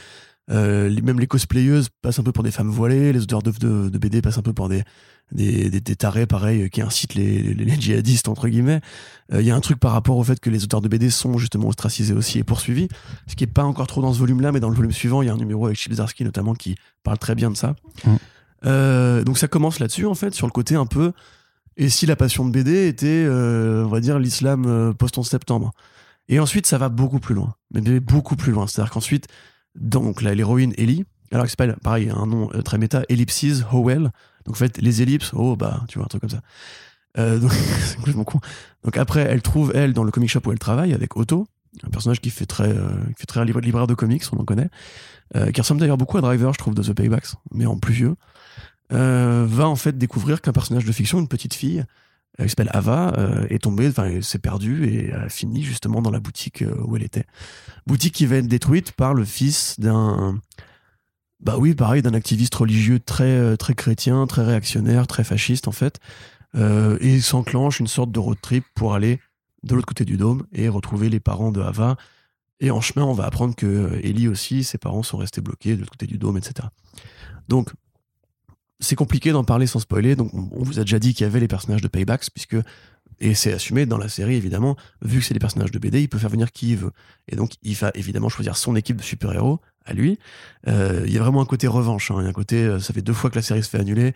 Euh, 0.50 0.88
les- 0.90 1.00
même 1.00 1.18
les 1.18 1.26
cosplayeuses 1.26 1.88
passent 2.02 2.18
un 2.18 2.22
peu 2.22 2.32
pour 2.32 2.44
des 2.44 2.50
femmes 2.50 2.68
voilées, 2.68 3.12
les 3.14 3.22
auteurs 3.22 3.42
de, 3.42 3.50
de, 3.50 3.88
de 3.88 3.98
BD 3.98 4.20
passent 4.20 4.36
un 4.36 4.42
peu 4.42 4.52
pour 4.52 4.68
des, 4.68 4.82
des, 5.32 5.70
des, 5.70 5.80
des 5.80 5.96
tarés 5.96 6.26
pareil 6.26 6.62
euh, 6.64 6.68
qui 6.68 6.82
incitent 6.82 7.14
les, 7.14 7.42
les, 7.42 7.64
les 7.64 7.80
djihadistes 7.80 8.28
entre 8.28 8.48
guillemets. 8.48 8.82
Euh, 9.32 9.40
Il 9.40 9.46
y 9.46 9.50
a 9.50 9.56
un 9.56 9.60
truc 9.60 9.80
par 9.80 9.92
rapport 9.92 10.18
au 10.18 10.22
fait 10.24 10.38
que 10.40 10.50
les 10.50 10.62
auteurs 10.62 10.82
de 10.82 10.88
BD 10.88 11.08
sont 11.08 11.38
justement 11.38 11.68
ostracisés 11.68 12.12
aussi 12.12 12.38
et 12.38 12.44
poursuivis, 12.44 12.88
ce 13.26 13.36
qui 13.36 13.44
est 13.44 13.46
pas 13.46 13.64
encore 13.64 13.86
trop 13.86 14.02
dans 14.02 14.12
ce 14.12 14.18
volume-là, 14.18 14.52
mais 14.52 14.60
dans 14.60 14.68
le 14.68 14.74
volume 14.76 14.92
suivant, 14.92 15.22
il 15.22 15.26
y 15.26 15.28
a 15.30 15.32
un 15.32 15.38
numéro 15.38 15.64
avec 15.64 15.78
Chip 15.78 15.94
Zdarsky 15.94 16.24
notamment 16.24 16.54
qui 16.54 16.74
parle 17.04 17.16
très 17.18 17.34
bien 17.34 17.50
de 17.50 17.56
ça. 17.56 17.74
Mm. 18.04 18.10
Euh, 18.66 19.24
donc 19.24 19.38
ça 19.38 19.48
commence 19.48 19.78
là-dessus 19.78 20.04
en 20.06 20.14
fait, 20.14 20.34
sur 20.34 20.46
le 20.46 20.52
côté 20.52 20.74
un 20.74 20.86
peu. 20.86 21.12
Et 21.76 21.88
si 21.88 22.04
la 22.06 22.16
passion 22.16 22.44
de 22.46 22.50
BD 22.52 22.86
était, 22.86 23.26
on 23.28 23.88
va 23.88 24.00
dire, 24.00 24.18
l'islam 24.18 24.64
euh, 24.66 24.92
post-11 24.92 25.24
septembre. 25.24 25.72
Et 26.28 26.38
ensuite, 26.38 26.66
ça 26.66 26.78
va 26.78 26.88
beaucoup 26.88 27.18
plus 27.18 27.34
loin. 27.34 27.54
Mais 27.72 27.80
mais 27.80 27.98
beaucoup 28.00 28.36
plus 28.36 28.52
loin. 28.52 28.66
C'est-à-dire 28.66 28.92
qu'ensuite, 28.92 29.26
donc 29.74 30.22
l'héroïne 30.22 30.72
Ellie, 30.76 31.04
alors 31.30 31.44
elle 31.44 31.50
s'appelle, 31.50 31.76
pareil, 31.82 32.10
un 32.14 32.26
nom 32.26 32.50
euh, 32.54 32.62
très 32.62 32.78
méta, 32.78 33.02
Ellipses 33.08 33.64
Howell. 33.72 34.12
Donc 34.44 34.54
en 34.56 34.58
fait, 34.58 34.78
les 34.78 35.02
ellipses, 35.02 35.32
oh 35.34 35.56
bah, 35.56 35.82
tu 35.88 35.98
vois, 35.98 36.04
un 36.04 36.08
truc 36.08 36.20
comme 36.20 36.30
ça. 36.30 36.40
Euh, 37.18 37.38
donc 37.38 37.52
c'est 37.80 37.96
complètement 37.96 38.24
con. 38.24 38.40
Donc 38.84 38.96
après, 38.96 39.22
elle 39.22 39.42
trouve, 39.42 39.72
elle, 39.74 39.92
dans 39.92 40.04
le 40.04 40.10
comic 40.10 40.30
shop 40.30 40.40
où 40.46 40.52
elle 40.52 40.58
travaille, 40.58 40.92
avec 40.92 41.16
Otto, 41.16 41.46
un 41.82 41.90
personnage 41.90 42.20
qui 42.20 42.30
fait 42.30 42.46
très, 42.46 42.68
euh, 42.68 42.88
qui 43.16 43.20
fait 43.20 43.26
très 43.26 43.44
libraire 43.44 43.86
de 43.86 43.94
comics, 43.94 44.22
on 44.32 44.38
en 44.38 44.44
connaît, 44.44 44.68
euh, 45.36 45.50
qui 45.50 45.60
ressemble 45.60 45.80
d'ailleurs 45.80 45.96
beaucoup 45.96 46.16
à 46.18 46.20
Driver, 46.20 46.52
je 46.52 46.58
trouve, 46.58 46.74
de 46.74 46.82
The 46.82 46.92
Paybacks, 46.92 47.34
mais 47.52 47.66
en 47.66 47.78
plus 47.78 47.94
vieux, 47.94 48.14
euh, 48.92 49.44
va 49.48 49.66
en 49.66 49.76
fait 49.76 49.96
découvrir 49.96 50.40
qu'un 50.40 50.52
personnage 50.52 50.84
de 50.84 50.92
fiction, 50.92 51.18
une 51.18 51.28
petite 51.28 51.54
fille, 51.54 51.84
qui 52.42 52.48
s'appelle 52.48 52.70
Ava, 52.72 53.12
euh, 53.16 53.46
est 53.48 53.62
tombée, 53.62 53.88
enfin, 53.88 54.20
s'est 54.20 54.38
perdue 54.38 54.88
et 54.88 55.12
a 55.12 55.28
fini 55.28 55.62
justement 55.62 56.02
dans 56.02 56.10
la 56.10 56.20
boutique 56.20 56.62
euh, 56.62 56.74
où 56.84 56.96
elle 56.96 57.04
était. 57.04 57.26
Boutique 57.86 58.14
qui 58.14 58.26
va 58.26 58.36
être 58.36 58.48
détruite 58.48 58.92
par 58.92 59.14
le 59.14 59.24
fils 59.24 59.78
d'un. 59.78 60.40
Bah 61.40 61.56
oui, 61.58 61.74
pareil, 61.74 62.00
d'un 62.00 62.14
activiste 62.14 62.54
religieux 62.54 62.98
très, 62.98 63.24
euh, 63.24 63.56
très 63.56 63.74
chrétien, 63.74 64.26
très 64.26 64.42
réactionnaire, 64.42 65.06
très 65.06 65.24
fasciste 65.24 65.68
en 65.68 65.72
fait. 65.72 66.00
Euh, 66.54 66.96
et 67.00 67.20
s'enclenche 67.20 67.80
une 67.80 67.86
sorte 67.86 68.12
de 68.12 68.18
road 68.18 68.38
trip 68.40 68.64
pour 68.74 68.94
aller 68.94 69.20
de 69.62 69.74
l'autre 69.74 69.86
côté 69.86 70.04
du 70.04 70.16
dôme 70.16 70.46
et 70.52 70.68
retrouver 70.68 71.10
les 71.10 71.20
parents 71.20 71.52
de 71.52 71.60
Ava. 71.60 71.96
Et 72.60 72.70
en 72.70 72.80
chemin, 72.80 73.04
on 73.04 73.12
va 73.12 73.24
apprendre 73.26 73.54
que 73.54 73.66
euh, 73.66 74.00
Ellie 74.02 74.28
aussi, 74.28 74.64
ses 74.64 74.78
parents 74.78 75.02
sont 75.02 75.18
restés 75.18 75.40
bloqués 75.40 75.74
de 75.74 75.80
l'autre 75.80 75.92
côté 75.92 76.06
du 76.06 76.16
dôme, 76.16 76.38
etc. 76.38 76.68
Donc, 77.48 77.70
c'est 78.80 78.96
compliqué 78.96 79.32
d'en 79.32 79.44
parler 79.44 79.66
sans 79.66 79.78
spoiler. 79.78 80.16
Donc, 80.16 80.32
on 80.34 80.62
vous 80.62 80.78
a 80.78 80.82
déjà 80.82 80.98
dit 80.98 81.14
qu'il 81.14 81.24
y 81.24 81.26
avait 81.26 81.40
les 81.40 81.48
personnages 81.48 81.80
de 81.80 81.88
Paybacks, 81.88 82.28
puisque, 82.32 82.56
et 83.20 83.34
c'est 83.34 83.52
assumé 83.52 83.86
dans 83.86 83.98
la 83.98 84.08
série, 84.08 84.34
évidemment, 84.34 84.76
vu 85.02 85.20
que 85.20 85.24
c'est 85.24 85.34
des 85.34 85.40
personnages 85.40 85.70
de 85.70 85.78
BD, 85.78 86.02
il 86.02 86.08
peut 86.08 86.18
faire 86.18 86.30
venir 86.30 86.52
qui 86.52 86.70
il 86.70 86.76
veut. 86.76 86.90
Et 87.28 87.36
donc, 87.36 87.52
il 87.62 87.74
va 87.74 87.90
évidemment 87.94 88.28
choisir 88.28 88.56
son 88.56 88.74
équipe 88.76 88.96
de 88.96 89.02
super-héros 89.02 89.60
à 89.86 89.92
lui. 89.92 90.18
Euh, 90.66 91.04
Il 91.06 91.12
y 91.12 91.18
a 91.18 91.22
vraiment 91.22 91.40
un 91.42 91.46
côté 91.46 91.66
revanche. 91.66 92.10
hein. 92.10 92.16
Il 92.18 92.24
y 92.24 92.26
a 92.26 92.30
un 92.30 92.32
côté, 92.32 92.56
euh, 92.64 92.80
ça 92.80 92.92
fait 92.92 93.02
deux 93.02 93.12
fois 93.12 93.30
que 93.30 93.36
la 93.36 93.42
série 93.42 93.62
se 93.62 93.68
fait 93.68 93.78
annuler. 93.78 94.14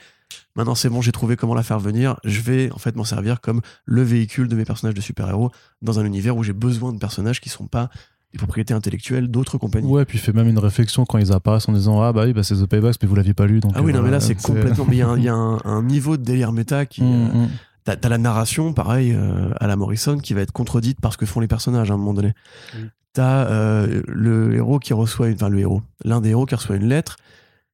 Maintenant, 0.57 0.75
c'est 0.75 0.89
bon, 0.89 1.01
j'ai 1.01 1.13
trouvé 1.13 1.37
comment 1.37 1.55
la 1.55 1.63
faire 1.63 1.79
venir. 1.79 2.19
Je 2.25 2.41
vais 2.41 2.71
en 2.73 2.79
fait 2.79 2.97
m'en 2.97 3.05
servir 3.05 3.41
comme 3.41 3.61
le 3.85 4.03
véhicule 4.03 4.49
de 4.49 4.57
mes 4.57 4.65
personnages 4.65 4.95
de 4.95 5.01
super-héros 5.01 5.51
dans 5.83 6.01
un 6.01 6.05
univers 6.05 6.37
où 6.37 6.43
j'ai 6.43 6.53
besoin 6.53 6.93
de 6.93 6.99
personnages 6.99 7.41
qui 7.41 7.49
sont 7.49 7.67
pas 7.67 7.91
les 8.33 8.39
propriétés 8.39 8.75
intellectuelles 8.75 9.29
d'autres 9.29 9.59
compagnies. 9.59 9.89
Ouais, 9.89 10.05
puis 10.05 10.19
il 10.19 10.21
fait 10.21 10.33
même 10.33 10.49
une 10.49 10.59
réflexion 10.59 11.05
quand 11.07 11.19
ils 11.19 11.33
apparaissent 11.33 11.69
en 11.69 11.73
disant 11.73 12.01
Ah 12.03 12.13
bah 12.13 12.25
oui, 12.27 12.33
bah 12.33 12.43
c'est 12.43 12.57
The 12.57 12.67
Paybacks, 12.67 12.97
mais 13.03 13.09
vous 13.09 13.15
l'aviez 13.15 13.35
pas 13.35 13.47
lu. 13.47 13.61
Donc, 13.61 13.73
Ah 13.75 13.83
oui, 13.83 13.93
euh, 13.93 13.97
non, 13.97 14.03
mais 14.03 14.11
là, 14.11 14.19
voilà, 14.19 14.21
c'est 14.21 14.35
complètement. 14.35 14.85
Mais 14.89 14.97
il 14.97 14.99
y 14.99 15.03
a, 15.03 15.09
un, 15.09 15.17
il 15.17 15.25
y 15.25 15.29
a 15.29 15.35
un, 15.35 15.59
un 15.65 15.83
niveau 15.83 16.17
de 16.17 16.23
délire 16.23 16.53
méta 16.53 16.87
qui. 16.87 17.03
Mm, 17.03 17.31
euh, 17.35 17.45
mm. 17.45 17.49
T'as 17.97 18.09
la 18.11 18.19
narration, 18.19 18.75
pareil, 18.75 19.15
euh, 19.15 19.49
à 19.59 19.67
la 19.67 19.75
Morrison, 19.75 20.19
qui 20.19 20.35
va 20.35 20.43
être 20.43 20.53
contredite 20.53 21.01
par 21.01 21.15
ce 21.15 21.17
que 21.17 21.25
font 21.25 21.41
les 21.41 21.49
personnages 21.49 21.91
à 21.91 21.95
un 21.95 21.97
moment 21.97 22.13
donné. 22.13 22.35
Oui. 22.75 22.85
T'as 23.15 23.47
euh, 23.47 24.03
le 24.07 24.55
héros 24.55 24.79
qui 24.79 24.93
reçoit, 24.93 25.29
une, 25.29 25.35
enfin 25.35 25.49
le 25.49 25.59
héros, 25.59 25.83
l'un 26.05 26.21
des 26.21 26.31
héros 26.31 26.45
qui 26.45 26.55
reçoit 26.55 26.77
une 26.77 26.89
lettre 26.89 27.17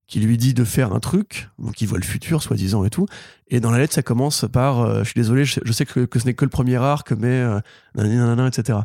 qui 0.07 0.21
lui 0.21 0.37
dit 0.37 0.55
de 0.55 0.65
faire 0.65 0.93
un 0.93 1.01
truc, 1.01 1.49
donc 1.59 1.81
il 1.81 1.89
voit 1.89 1.99
le 1.99 2.05
futur, 2.05 2.43
soi-disant 2.43 2.85
et 2.85 2.91
tout. 2.91 3.07
Et 3.49 3.61
dans 3.61 3.71
la 3.71 3.79
lettre, 3.79 3.95
ça 3.95 4.03
commence 4.03 4.45
par 4.53 4.81
euh, 4.81 4.99
Je 5.01 5.05
suis 5.05 5.21
désolé, 5.21 5.45
je, 5.45 5.61
je 5.65 5.73
sais 5.73 5.87
que, 5.87 6.05
que 6.05 6.19
ce 6.19 6.27
n'est 6.27 6.35
que 6.35 6.45
le 6.45 6.51
premier 6.51 6.77
arc, 6.77 7.13
mais 7.13 7.29
euh, 7.29 7.61
nanana, 7.95 8.47
etc. 8.47 8.79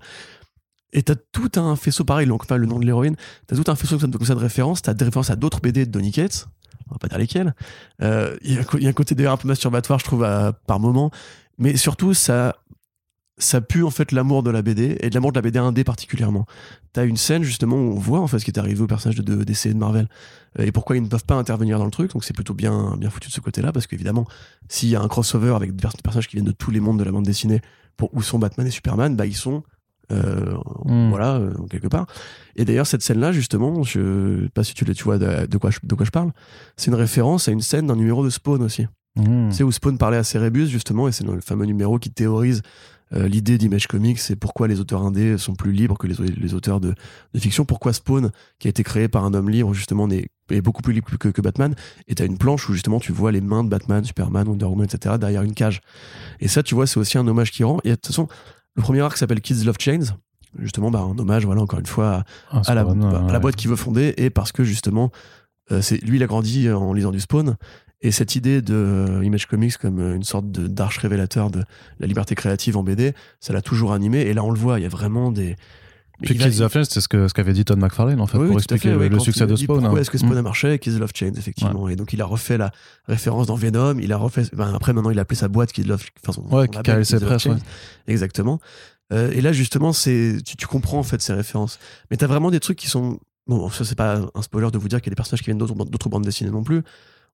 Et 0.93 1.04
t'as 1.04 1.15
tout 1.32 1.52
un 1.56 1.75
faisceau, 1.75 2.04
pareil, 2.04 2.25
donc, 2.28 2.43
enfin, 2.43 2.58
le 2.58 2.65
nom 2.65 2.80
de 2.80 2.86
l'héroïne, 2.86 3.15
t'as 3.47 3.56
tout 3.56 3.69
un 3.71 3.75
faisceau 3.75 3.97
comme 3.99 4.25
ça, 4.25 4.34
de 4.36 4.39
références, 4.39 4.82
t'as 4.82 4.93
des 4.93 5.06
références 5.06 5.30
à 5.30 5.36
d'autres 5.36 5.60
BD 5.62 5.86
de 5.86 5.91
Donny 5.91 6.12
Cates, 6.12 6.47
on 6.89 6.93
va 6.93 6.97
pas 6.97 7.08
dire 7.08 7.19
lesquelles. 7.19 7.54
Euh, 8.02 8.36
Il 8.41 8.54
y, 8.54 8.58
a 8.58 8.62
un 8.62 8.63
co- 8.63 8.78
il 8.78 8.84
y 8.84 8.88
a 8.88 8.89
un 8.89 8.93
côté 8.93 9.13
d'ailleurs 9.13 9.34
un 9.34 9.38
peu 9.38 9.47
masturbatoire, 9.47 9.99
je 9.99 10.06
trouve, 10.06 10.23
à- 10.23 10.54
par 10.65 10.80
moment. 10.80 11.12
Mais 11.60 11.78
surtout, 11.78 12.13
ça, 12.15 12.56
ça 13.38 13.62
pue 13.62 13.84
en 13.84 13.91
fait 13.91 14.12
l'amour 14.12 14.43
de 14.43 14.49
la 14.49 14.62
BD 14.62 14.97
et 14.99 15.10
de 15.10 15.13
l'amour 15.15 15.32
de 15.32 15.38
la 15.38 15.41
BD 15.43 15.60
indé 15.60 15.84
particulièrement. 15.84 16.45
T'as 16.91 17.06
une 17.06 17.15
scène 17.17 17.43
justement 17.43 17.75
où 17.78 17.91
on 17.93 17.99
voit 17.99 18.19
en 18.19 18.28
fait 18.28 18.39
ce 18.39 18.45
qui 18.45 18.52
est 18.52 18.58
arrivé 18.60 18.82
aux 18.82 18.88
personnages 18.88 19.17
de, 19.17 19.21
de 19.36 19.43
DC 19.43 19.67
et 19.67 19.73
de 19.73 19.78
Marvel 19.80 20.10
euh, 20.60 20.65
et 20.65 20.71
pourquoi 20.73 20.97
ils 20.97 21.04
ne 21.04 21.08
peuvent 21.08 21.23
pas 21.23 21.36
intervenir 21.36 21.78
dans 21.80 21.86
le 21.86 21.91
truc. 21.91 22.12
Donc 22.12 22.23
c'est 22.25 22.34
plutôt 22.34 22.54
bien, 22.54 22.95
bien 22.97 23.10
foutu 23.10 23.30
de 23.30 23.34
ce 23.34 23.39
côté-là 23.39 23.71
parce 23.71 23.88
qu'évidemment, 23.88 24.25
s'il 24.67 24.89
y 24.89 24.95
a 24.95 25.02
un 25.02 25.08
crossover 25.08 25.54
avec 25.56 25.73
des 25.75 25.82
pers- 25.82 25.93
personnages 26.04 26.28
qui 26.28 26.36
viennent 26.36 26.45
de 26.47 26.52
tous 26.52 26.71
les 26.71 26.80
mondes 26.82 26.99
de 26.99 27.04
la 27.04 27.12
bande 27.12 27.25
dessinée 27.25 27.62
pour 27.95 28.13
où 28.13 28.21
sont 28.23 28.39
Batman 28.39 28.65
et 28.67 28.71
Superman, 28.71 29.15
bah 29.15 29.25
ils 29.25 29.36
sont 29.36 29.63
euh, 30.11 30.55
Mm. 30.85 31.09
voilà 31.09 31.35
euh, 31.35 31.53
quelque 31.69 31.87
part. 31.87 32.05
Et 32.55 32.65
d'ailleurs 32.65 32.87
cette 32.87 33.01
scène-là 33.03 33.31
justement, 33.31 33.83
je 33.83 34.43
sais 34.43 34.49
pas 34.49 34.63
si 34.63 34.73
tu, 34.73 34.85
le- 34.85 34.93
tu 34.95 35.03
vois 35.03 35.17
de, 35.17 35.45
de 35.45 35.57
quoi 35.57 35.69
je, 35.71 35.79
de 35.83 35.95
quoi 35.95 36.05
je 36.05 36.11
parle, 36.11 36.31
c'est 36.77 36.87
une 36.91 36.95
référence 36.97 37.47
à 37.47 37.51
une 37.51 37.61
scène 37.61 37.87
d'un 37.87 37.95
numéro 37.95 38.23
de 38.23 38.29
Spawn 38.29 38.61
aussi. 38.63 38.87
Mm. 39.15 39.49
Tu 39.49 39.55
sais, 39.55 39.63
où 39.63 39.71
Spawn 39.71 39.97
parlait 39.97 40.17
à 40.17 40.23
Cerebus, 40.23 40.67
justement, 40.67 41.07
et 41.07 41.11
c'est 41.11 41.25
le 41.25 41.41
fameux 41.41 41.65
numéro 41.65 41.97
qui 41.99 42.11
théorise 42.11 42.61
euh, 43.13 43.27
l'idée 43.27 43.57
d'Image 43.57 43.87
Comics 43.87 44.19
et 44.29 44.35
pourquoi 44.35 44.67
les 44.67 44.79
auteurs 44.79 45.01
indés 45.01 45.37
sont 45.39 45.55
plus 45.55 45.71
libres 45.71 45.97
que 45.97 46.05
les, 46.05 46.13
les 46.27 46.53
auteurs 46.53 46.79
de, 46.79 46.93
de 47.33 47.39
fiction. 47.39 47.65
Pourquoi 47.65 47.91
Spawn, 47.91 48.29
qui 48.59 48.67
a 48.67 48.69
été 48.69 48.83
créé 48.83 49.07
par 49.07 49.25
un 49.25 49.33
homme 49.33 49.49
libre, 49.49 49.73
justement, 49.73 50.07
n'est- 50.07 50.29
est 50.51 50.61
beaucoup 50.61 50.83
plus 50.83 50.93
libre 50.93 51.09
que, 51.17 51.27
que 51.29 51.41
Batman. 51.41 51.73
Et 52.07 52.13
t'as 52.15 52.25
une 52.27 52.37
planche 52.37 52.69
où, 52.69 52.73
justement, 52.73 52.99
tu 52.99 53.11
vois 53.11 53.31
les 53.31 53.41
mains 53.41 53.63
de 53.63 53.69
Batman, 53.69 54.03
Superman, 54.05 54.47
Wonder 54.47 54.65
Woman, 54.65 54.85
etc., 54.85 55.15
derrière 55.19 55.41
une 55.41 55.55
cage. 55.55 55.81
Et 56.39 56.47
ça, 56.47 56.61
tu 56.61 56.75
vois, 56.75 56.85
c'est 56.85 56.99
aussi 56.99 57.17
un 57.17 57.27
hommage 57.27 57.49
qui 57.51 57.63
rend. 57.63 57.79
Et 57.83 57.89
de 57.89 57.95
toute 57.95 58.07
façon, 58.07 58.27
le 58.79 58.83
premier 58.83 59.01
arc 59.01 59.17
s'appelle 59.17 59.41
Kids 59.41 59.65
Love 59.65 59.75
Chains. 59.79 60.15
Justement, 60.57 60.89
bah, 60.89 60.99
un 60.99 61.17
hommage, 61.19 61.45
voilà, 61.45 61.61
encore 61.61 61.79
une 61.79 61.85
fois, 61.85 62.23
Ah, 62.49 62.61
à 62.65 62.73
la, 62.73 62.81
à 62.81 63.39
boîte 63.39 63.55
qu'il 63.55 63.69
veut 63.69 63.75
fonder 63.75 64.13
et 64.17 64.29
parce 64.29 64.51
que 64.51 64.63
justement 64.63 65.11
euh, 65.71 65.81
c'est 65.81 65.97
lui 65.97 66.17
il 66.17 66.23
a 66.23 66.27
grandi 66.27 66.69
en 66.71 66.93
lisant 66.93 67.11
du 67.11 67.19
Spawn. 67.19 67.55
Et 68.01 68.11
cette 68.11 68.35
idée 68.35 68.61
de 68.61 68.73
euh, 68.73 69.25
Image 69.25 69.45
Comics 69.45 69.77
comme 69.77 69.99
euh, 69.99 70.15
une 70.15 70.23
sorte 70.23 70.49
de 70.49 70.67
d'arche 70.67 70.97
révélateur 70.97 71.51
de 71.51 71.63
la 71.99 72.07
liberté 72.07 72.33
créative 72.33 72.77
en 72.77 72.83
BD 72.83 73.13
ça 73.39 73.53
l'a 73.53 73.61
toujours 73.61 73.93
animé. 73.93 74.21
Et 74.21 74.33
là 74.33 74.43
on 74.43 74.51
le 74.51 74.57
voit 74.57 74.79
il 74.79 74.83
y 74.83 74.85
a 74.85 74.89
vraiment 74.89 75.31
des 75.31 75.55
Puis 76.21 76.36
il 76.36 76.39
va- 76.41 76.49
Kids 76.49 76.62
of 76.62 76.71
Flames, 76.71 76.86
c'est 76.86 77.01
ce 77.01 77.08
que- 77.08 77.27
ce 77.27 77.34
qu'avait 77.34 77.53
dit 77.53 77.63
Todd 77.65 77.79
McFarlane 77.79 78.19
en 78.19 78.27
fait, 78.27 78.38
oui, 78.38 78.45
pour 78.47 78.55
oui, 78.55 78.60
expliquer 78.60 78.89
fait, 78.89 78.95
ouais, 78.95 79.10
le 79.10 79.19
succès 79.19 79.45
il 79.45 79.47
de 79.47 79.55
Spawn. 79.55 79.79
Pourquoi 79.82 79.97
hein. 79.97 80.01
est-ce 80.01 80.10
que 80.12 80.17
Spawn 80.17 80.34
Mm. 80.34 80.38
a 80.38 80.41
marché? 80.41 80.79
Kids 80.79 80.99
Love 80.99 81.12
Chains, 81.13 81.34
effectivement. 81.38 81.88
Et 81.89 81.95
donc, 81.95 82.13
il 82.13 82.21
a 82.21 82.25
refait 82.25 82.58
la 82.58 82.71
référence 83.08 83.47
dans 83.47 83.55
Venom. 83.55 83.97
Il 83.99 84.12
a 84.12 84.17
refait. 84.17 84.43
ben, 84.53 84.73
après, 84.75 84.93
maintenant, 84.93 85.12
il 85.12 85.19
a 85.19 85.21
appelé 85.21 85.38
sa 85.38 85.47
boîte 85.47 85.71
Kids 85.71 85.84
Love. 85.84 86.03
Enfin, 86.23 86.34
son- 86.34 86.41
Ouais, 86.55 86.65
son 86.67 86.71
label, 86.73 86.84
KLC 86.84 87.05
Kids 87.08 87.13
Love 87.21 87.29
Press, 87.29 87.41
Chains. 87.43 87.53
ouais. 87.53 87.60
Exactement. 88.08 88.60
Euh, 89.12 89.32
et 89.32 89.41
là, 89.41 89.51
justement, 89.53 89.91
c'est 89.93 90.38
tu, 90.45 90.55
tu 90.55 90.67
comprends 90.67 90.99
en 90.99 91.03
fait 91.03 91.21
ces 91.21 91.34
références. 91.34 91.79
Mais 92.12 92.17
t'as 92.17 92.27
vraiment 92.27 92.51
des 92.51 92.60
trucs 92.60 92.77
qui 92.77 92.88
sont. 92.88 93.19
Bon, 93.47 93.69
ça, 93.71 93.84
c'est 93.86 93.95
pas 93.97 94.19
un 94.36 94.41
spoiler 94.43 94.69
de 94.71 94.77
vous 94.77 94.88
dire 94.88 94.99
qu'il 95.01 95.08
y 95.08 95.10
a 95.10 95.13
des 95.13 95.15
personnages 95.15 95.39
qui 95.39 95.45
viennent 95.45 95.58
d'autres 95.58 96.10
bandes 96.10 96.23
dessinées 96.23 96.51
non 96.51 96.63
plus. 96.63 96.84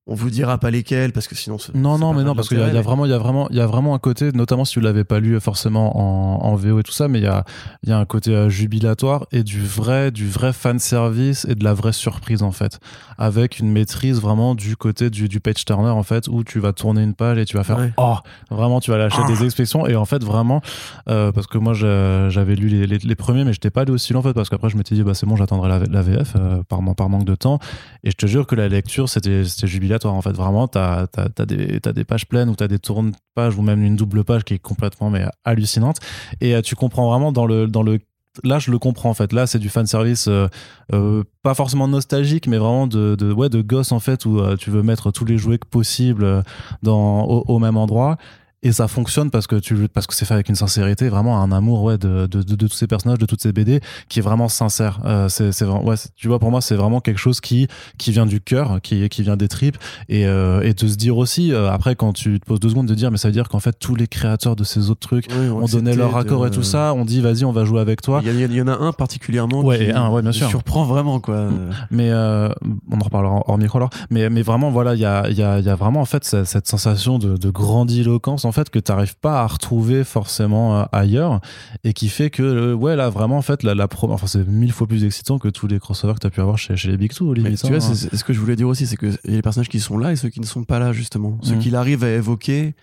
On 0.08 0.14
vous 0.14 0.30
dira 0.30 0.56
pas 0.58 0.70
lesquels 0.70 1.12
parce 1.12 1.26
que 1.26 1.34
sinon. 1.34 1.58
c'est- 1.58 1.74
Non, 1.74 1.94
c'est 1.96 2.00
non, 2.00 2.12
pas 2.12 2.18
mais 2.18 2.24
non, 2.24 2.36
parce 2.36 2.46
qu'il 2.48 2.58
y, 2.58 2.60
a- 2.60 2.64
il 2.64 2.66
y 2.66 2.70
a 2.70 2.74
d'intérêt, 2.74 2.84
vraiment, 2.84 3.06
il 3.06 3.10
y 3.10 3.12
a 3.14 3.18
vraiment, 3.18 3.48
il 3.50 3.56
y 3.56 3.60
a 3.60 3.66
vraiment 3.66 3.92
un 3.92 3.98
côté, 3.98 4.30
notamment 4.30 4.64
si 4.64 4.76
vous 4.78 4.84
l'avez 4.84 5.02
pas 5.02 5.18
lu 5.18 5.40
forcément 5.40 5.98
en, 5.98 6.46
en 6.48 6.54
VO 6.54 6.78
et 6.78 6.84
tout 6.84 6.92
ça, 6.92 7.08
mais 7.08 7.18
il 7.18 7.24
y 7.24 7.26
a, 7.26 7.44
il 7.82 7.88
y 7.88 7.92
a 7.92 7.98
un 7.98 8.04
côté 8.04 8.30
euh, 8.32 8.48
jubilatoire 8.48 9.26
et 9.32 9.42
du 9.42 9.60
vrai, 9.60 10.12
du 10.12 10.28
vrai 10.28 10.52
fan 10.52 10.78
service 10.78 11.44
et 11.50 11.56
de 11.56 11.64
la 11.64 11.74
vraie 11.74 11.92
surprise 11.92 12.44
en 12.44 12.52
fait, 12.52 12.78
avec 13.18 13.58
une 13.58 13.68
maîtrise 13.72 14.20
vraiment 14.20 14.54
du 14.54 14.76
côté 14.76 15.10
du, 15.10 15.28
du 15.28 15.40
page 15.40 15.64
turner 15.64 15.90
en 15.90 16.04
fait, 16.04 16.28
où 16.28 16.44
tu 16.44 16.60
vas 16.60 16.72
tourner 16.72 17.02
une 17.02 17.14
page 17.14 17.38
et 17.38 17.44
tu 17.44 17.56
vas 17.56 17.64
faire 17.64 17.78
Ouais. 17.78 17.92
oh, 17.96 18.14
vraiment, 18.48 18.78
tu 18.78 18.92
vas 18.92 18.98
lâcher 18.98 19.22
Ah. 19.24 19.26
des 19.26 19.42
expressions 19.44 19.88
et 19.88 19.96
en 19.96 20.04
fait 20.04 20.22
vraiment, 20.22 20.60
euh, 21.08 21.32
parce 21.32 21.48
que 21.48 21.58
moi 21.58 21.72
je- 21.72 22.28
j'avais 22.30 22.54
lu 22.54 22.68
les, 22.68 22.86
les, 22.86 22.98
les 22.98 23.14
premiers, 23.16 23.42
mais 23.44 23.52
j'étais 23.52 23.70
pas 23.70 23.80
allé 23.80 23.90
aussi 23.90 24.12
loin 24.12 24.20
en 24.20 24.22
fait, 24.22 24.34
parce 24.34 24.50
qu'après 24.50 24.68
je 24.68 24.76
m'étais 24.76 24.94
dit 24.94 25.02
bah 25.02 25.14
c'est 25.14 25.26
bon, 25.26 25.34
j'attendrai 25.34 25.68
la, 25.68 25.80
la 25.80 26.02
VF 26.02 26.34
euh, 26.36 26.62
par, 26.68 26.78
par 26.94 27.08
manque 27.08 27.24
de 27.24 27.34
temps 27.34 27.58
et 28.04 28.12
je 28.12 28.16
te 28.16 28.26
jure 28.26 28.46
que 28.46 28.54
la 28.54 28.68
lecture, 28.68 29.08
c'était 29.08 29.42
c'était 29.44 29.66
jubilatoire 29.66 29.95
en 30.04 30.22
fait. 30.22 30.32
Vraiment, 30.32 30.68
t'as 30.68 31.06
as, 31.16 31.46
des, 31.46 31.80
t'as 31.80 31.92
des 31.92 32.04
pages 32.04 32.26
pleines 32.26 32.48
ou 32.48 32.54
t'as 32.54 32.68
des 32.68 32.78
tournes 32.78 33.12
pages 33.34 33.56
ou 33.56 33.62
même 33.62 33.82
une 33.82 33.96
double 33.96 34.24
page 34.24 34.44
qui 34.44 34.54
est 34.54 34.58
complètement 34.58 35.10
mais, 35.10 35.24
hallucinante. 35.44 35.98
Et 36.40 36.54
euh, 36.54 36.60
tu 36.60 36.74
comprends 36.74 37.08
vraiment 37.10 37.32
dans 37.32 37.46
le, 37.46 37.66
dans 37.66 37.82
le. 37.82 37.98
Là, 38.44 38.58
je 38.58 38.70
le 38.70 38.78
comprends 38.78 39.08
en 39.08 39.14
fait. 39.14 39.32
Là, 39.32 39.46
c'est 39.46 39.58
du 39.58 39.70
fan 39.70 39.86
service, 39.86 40.28
euh, 40.28 40.46
euh, 40.92 41.22
pas 41.42 41.54
forcément 41.54 41.88
nostalgique, 41.88 42.46
mais 42.46 42.58
vraiment 42.58 42.86
de, 42.86 43.14
de, 43.14 43.32
ouais, 43.32 43.48
de 43.48 43.62
gosse 43.62 43.92
en 43.92 44.00
fait, 44.00 44.26
où 44.26 44.40
tu 44.56 44.70
veux 44.70 44.82
mettre 44.82 45.10
tous 45.10 45.24
les 45.24 45.38
jouets 45.38 45.58
possibles 45.58 46.24
euh, 46.24 46.42
dans, 46.82 47.24
au 47.24 47.58
même 47.58 47.78
endroit. 47.78 48.18
Et 48.62 48.72
ça 48.72 48.88
fonctionne 48.88 49.30
parce 49.30 49.46
que 49.46 49.56
tu 49.56 49.88
parce 49.88 50.06
que 50.06 50.14
c'est 50.14 50.24
fait 50.24 50.34
avec 50.34 50.48
une 50.48 50.54
sincérité 50.54 51.10
vraiment 51.10 51.42
un 51.42 51.52
amour 51.52 51.82
ouais 51.82 51.98
de, 51.98 52.26
de, 52.26 52.42
de, 52.42 52.66
tous 52.66 52.74
ces 52.74 52.86
personnages 52.86 53.18
de 53.18 53.26
toutes 53.26 53.42
ces 53.42 53.52
BD 53.52 53.80
qui 54.08 54.20
est 54.20 54.22
vraiment 54.22 54.48
sincère. 54.48 55.00
Euh, 55.04 55.28
c'est 55.28 55.52
c'est 55.52 55.66
ouais 55.66 55.94
tu 56.16 56.28
vois 56.28 56.38
pour 56.38 56.50
moi 56.50 56.62
c'est 56.62 56.74
vraiment 56.74 57.00
quelque 57.00 57.18
chose 57.18 57.40
qui 57.40 57.68
qui 57.98 58.12
vient 58.12 58.24
du 58.24 58.40
cœur 58.40 58.80
qui 58.82 59.08
qui 59.10 59.22
vient 59.22 59.36
des 59.36 59.48
tripes. 59.48 59.76
Et 60.08 60.26
euh, 60.26 60.62
et 60.62 60.72
de 60.72 60.88
se 60.88 60.96
dire 60.96 61.18
aussi 61.18 61.52
euh, 61.52 61.70
après 61.70 61.96
quand 61.96 62.14
tu 62.14 62.40
te 62.40 62.46
poses 62.46 62.58
deux 62.58 62.70
secondes 62.70 62.86
de 62.86 62.94
dire 62.94 63.10
mais 63.10 63.18
ça 63.18 63.28
veut 63.28 63.32
dire 63.32 63.48
qu'en 63.50 63.60
fait 63.60 63.78
tous 63.78 63.94
les 63.94 64.06
créateurs 64.06 64.56
de 64.56 64.64
ces 64.64 64.88
autres 64.90 65.06
trucs 65.06 65.28
ont 65.32 65.66
donné 65.66 65.94
leur 65.94 66.16
accord 66.16 66.46
et 66.46 66.50
tout 66.50 66.62
ça 66.62 66.94
on 66.94 67.04
dit 67.04 67.20
vas-y 67.20 67.44
on 67.44 67.52
va 67.52 67.64
jouer 67.64 67.80
avec 67.80 68.00
toi. 68.00 68.22
Il 68.24 68.56
y, 68.56 68.62
en 68.62 68.68
a 68.68 68.78
un 68.78 68.92
particulièrement 68.92 69.62
ouais, 69.62 69.86
qui 69.86 69.90
un, 69.92 70.08
ouais, 70.10 70.22
bien 70.22 70.32
sûr. 70.32 70.48
surprend 70.48 70.84
vraiment 70.84 71.20
quoi. 71.20 71.50
Mais 71.90 72.10
on 72.12 73.00
en 73.00 73.04
reparlera 73.04 73.42
hors 73.46 73.58
micro 73.58 73.78
alors. 73.78 73.90
Mais 74.10 74.30
mais 74.30 74.42
vraiment 74.42 74.70
voilà 74.70 74.94
il 74.94 75.00
y 75.00 75.04
a 75.04 75.28
il 75.28 75.36
y 75.36 75.42
a 75.42 75.58
il 75.58 75.64
y 75.64 75.68
a 75.68 75.74
vraiment 75.74 76.00
en 76.00 76.06
fait 76.06 76.24
cette, 76.24 76.46
cette 76.46 76.66
sensation 76.66 77.18
de, 77.18 77.36
de 77.36 77.50
grandiloquence 77.50 78.45
en 78.46 78.52
fait 78.52 78.70
que 78.70 78.78
tu 78.78 78.92
n'arrives 78.92 79.16
pas 79.16 79.42
à 79.42 79.46
retrouver 79.46 80.04
forcément 80.04 80.80
euh, 80.80 80.84
ailleurs 80.92 81.40
et 81.84 81.92
qui 81.92 82.08
fait 82.08 82.30
que 82.30 82.42
euh, 82.42 82.74
ouais 82.74 82.96
là 82.96 83.10
vraiment 83.10 83.38
en 83.38 83.42
fait 83.42 83.62
la, 83.62 83.74
la 83.74 83.88
pro... 83.88 84.10
enfin 84.10 84.26
c'est 84.26 84.46
mille 84.46 84.72
fois 84.72 84.86
plus 84.86 85.04
excitant 85.04 85.38
que 85.38 85.48
tous 85.48 85.66
les 85.66 85.78
crossovers 85.78 86.14
que 86.14 86.20
tu 86.20 86.26
as 86.26 86.30
pu 86.30 86.40
avoir 86.40 86.58
chez, 86.58 86.76
chez 86.76 86.88
les 86.88 86.96
Big 86.96 87.12
Two 87.12 87.34
limite, 87.34 87.60
tu 87.60 87.68
vois 87.68 87.76
hein. 87.76 87.94
c'est 87.94 88.16
ce 88.16 88.24
que 88.24 88.32
je 88.32 88.40
voulais 88.40 88.56
dire 88.56 88.68
aussi 88.68 88.86
c'est 88.86 88.96
que 88.96 89.06
y 89.06 89.10
a 89.10 89.36
les 89.36 89.42
personnages 89.42 89.68
qui 89.68 89.80
sont 89.80 89.98
là 89.98 90.12
et 90.12 90.16
ceux 90.16 90.28
qui 90.28 90.40
ne 90.40 90.46
sont 90.46 90.64
pas 90.64 90.78
là 90.78 90.92
justement 90.92 91.38
ceux 91.42 91.56
mm. 91.56 91.58
qu'il 91.58 91.76
arrive 91.76 92.04
à 92.04 92.10
évoquer 92.10 92.74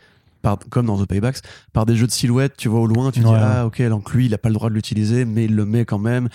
par, 0.41 0.59
comme 0.69 0.87
dans 0.87 1.01
The 1.01 1.07
Paybacks, 1.07 1.37
par 1.71 1.85
des 1.85 1.95
jeux 1.95 2.05
de 2.05 2.11
silhouettes, 2.11 2.57
tu 2.57 2.67
vois 2.67 2.81
au 2.81 2.87
loin, 2.87 3.11
tu 3.11 3.21
dis 3.21 3.25
ah 3.29 3.65
ok 3.65 3.81
donc 3.83 4.13
lui 4.13 4.25
il 4.25 4.33
a 4.33 4.37
pas 4.37 4.49
le 4.49 4.55
droit 4.55 4.69
de 4.69 4.75
l'utiliser 4.75 5.25
mais 5.25 5.45
il 5.45 5.55
le 5.55 5.65
met 5.65 5.85
quand 5.85 5.99
même 5.99 6.29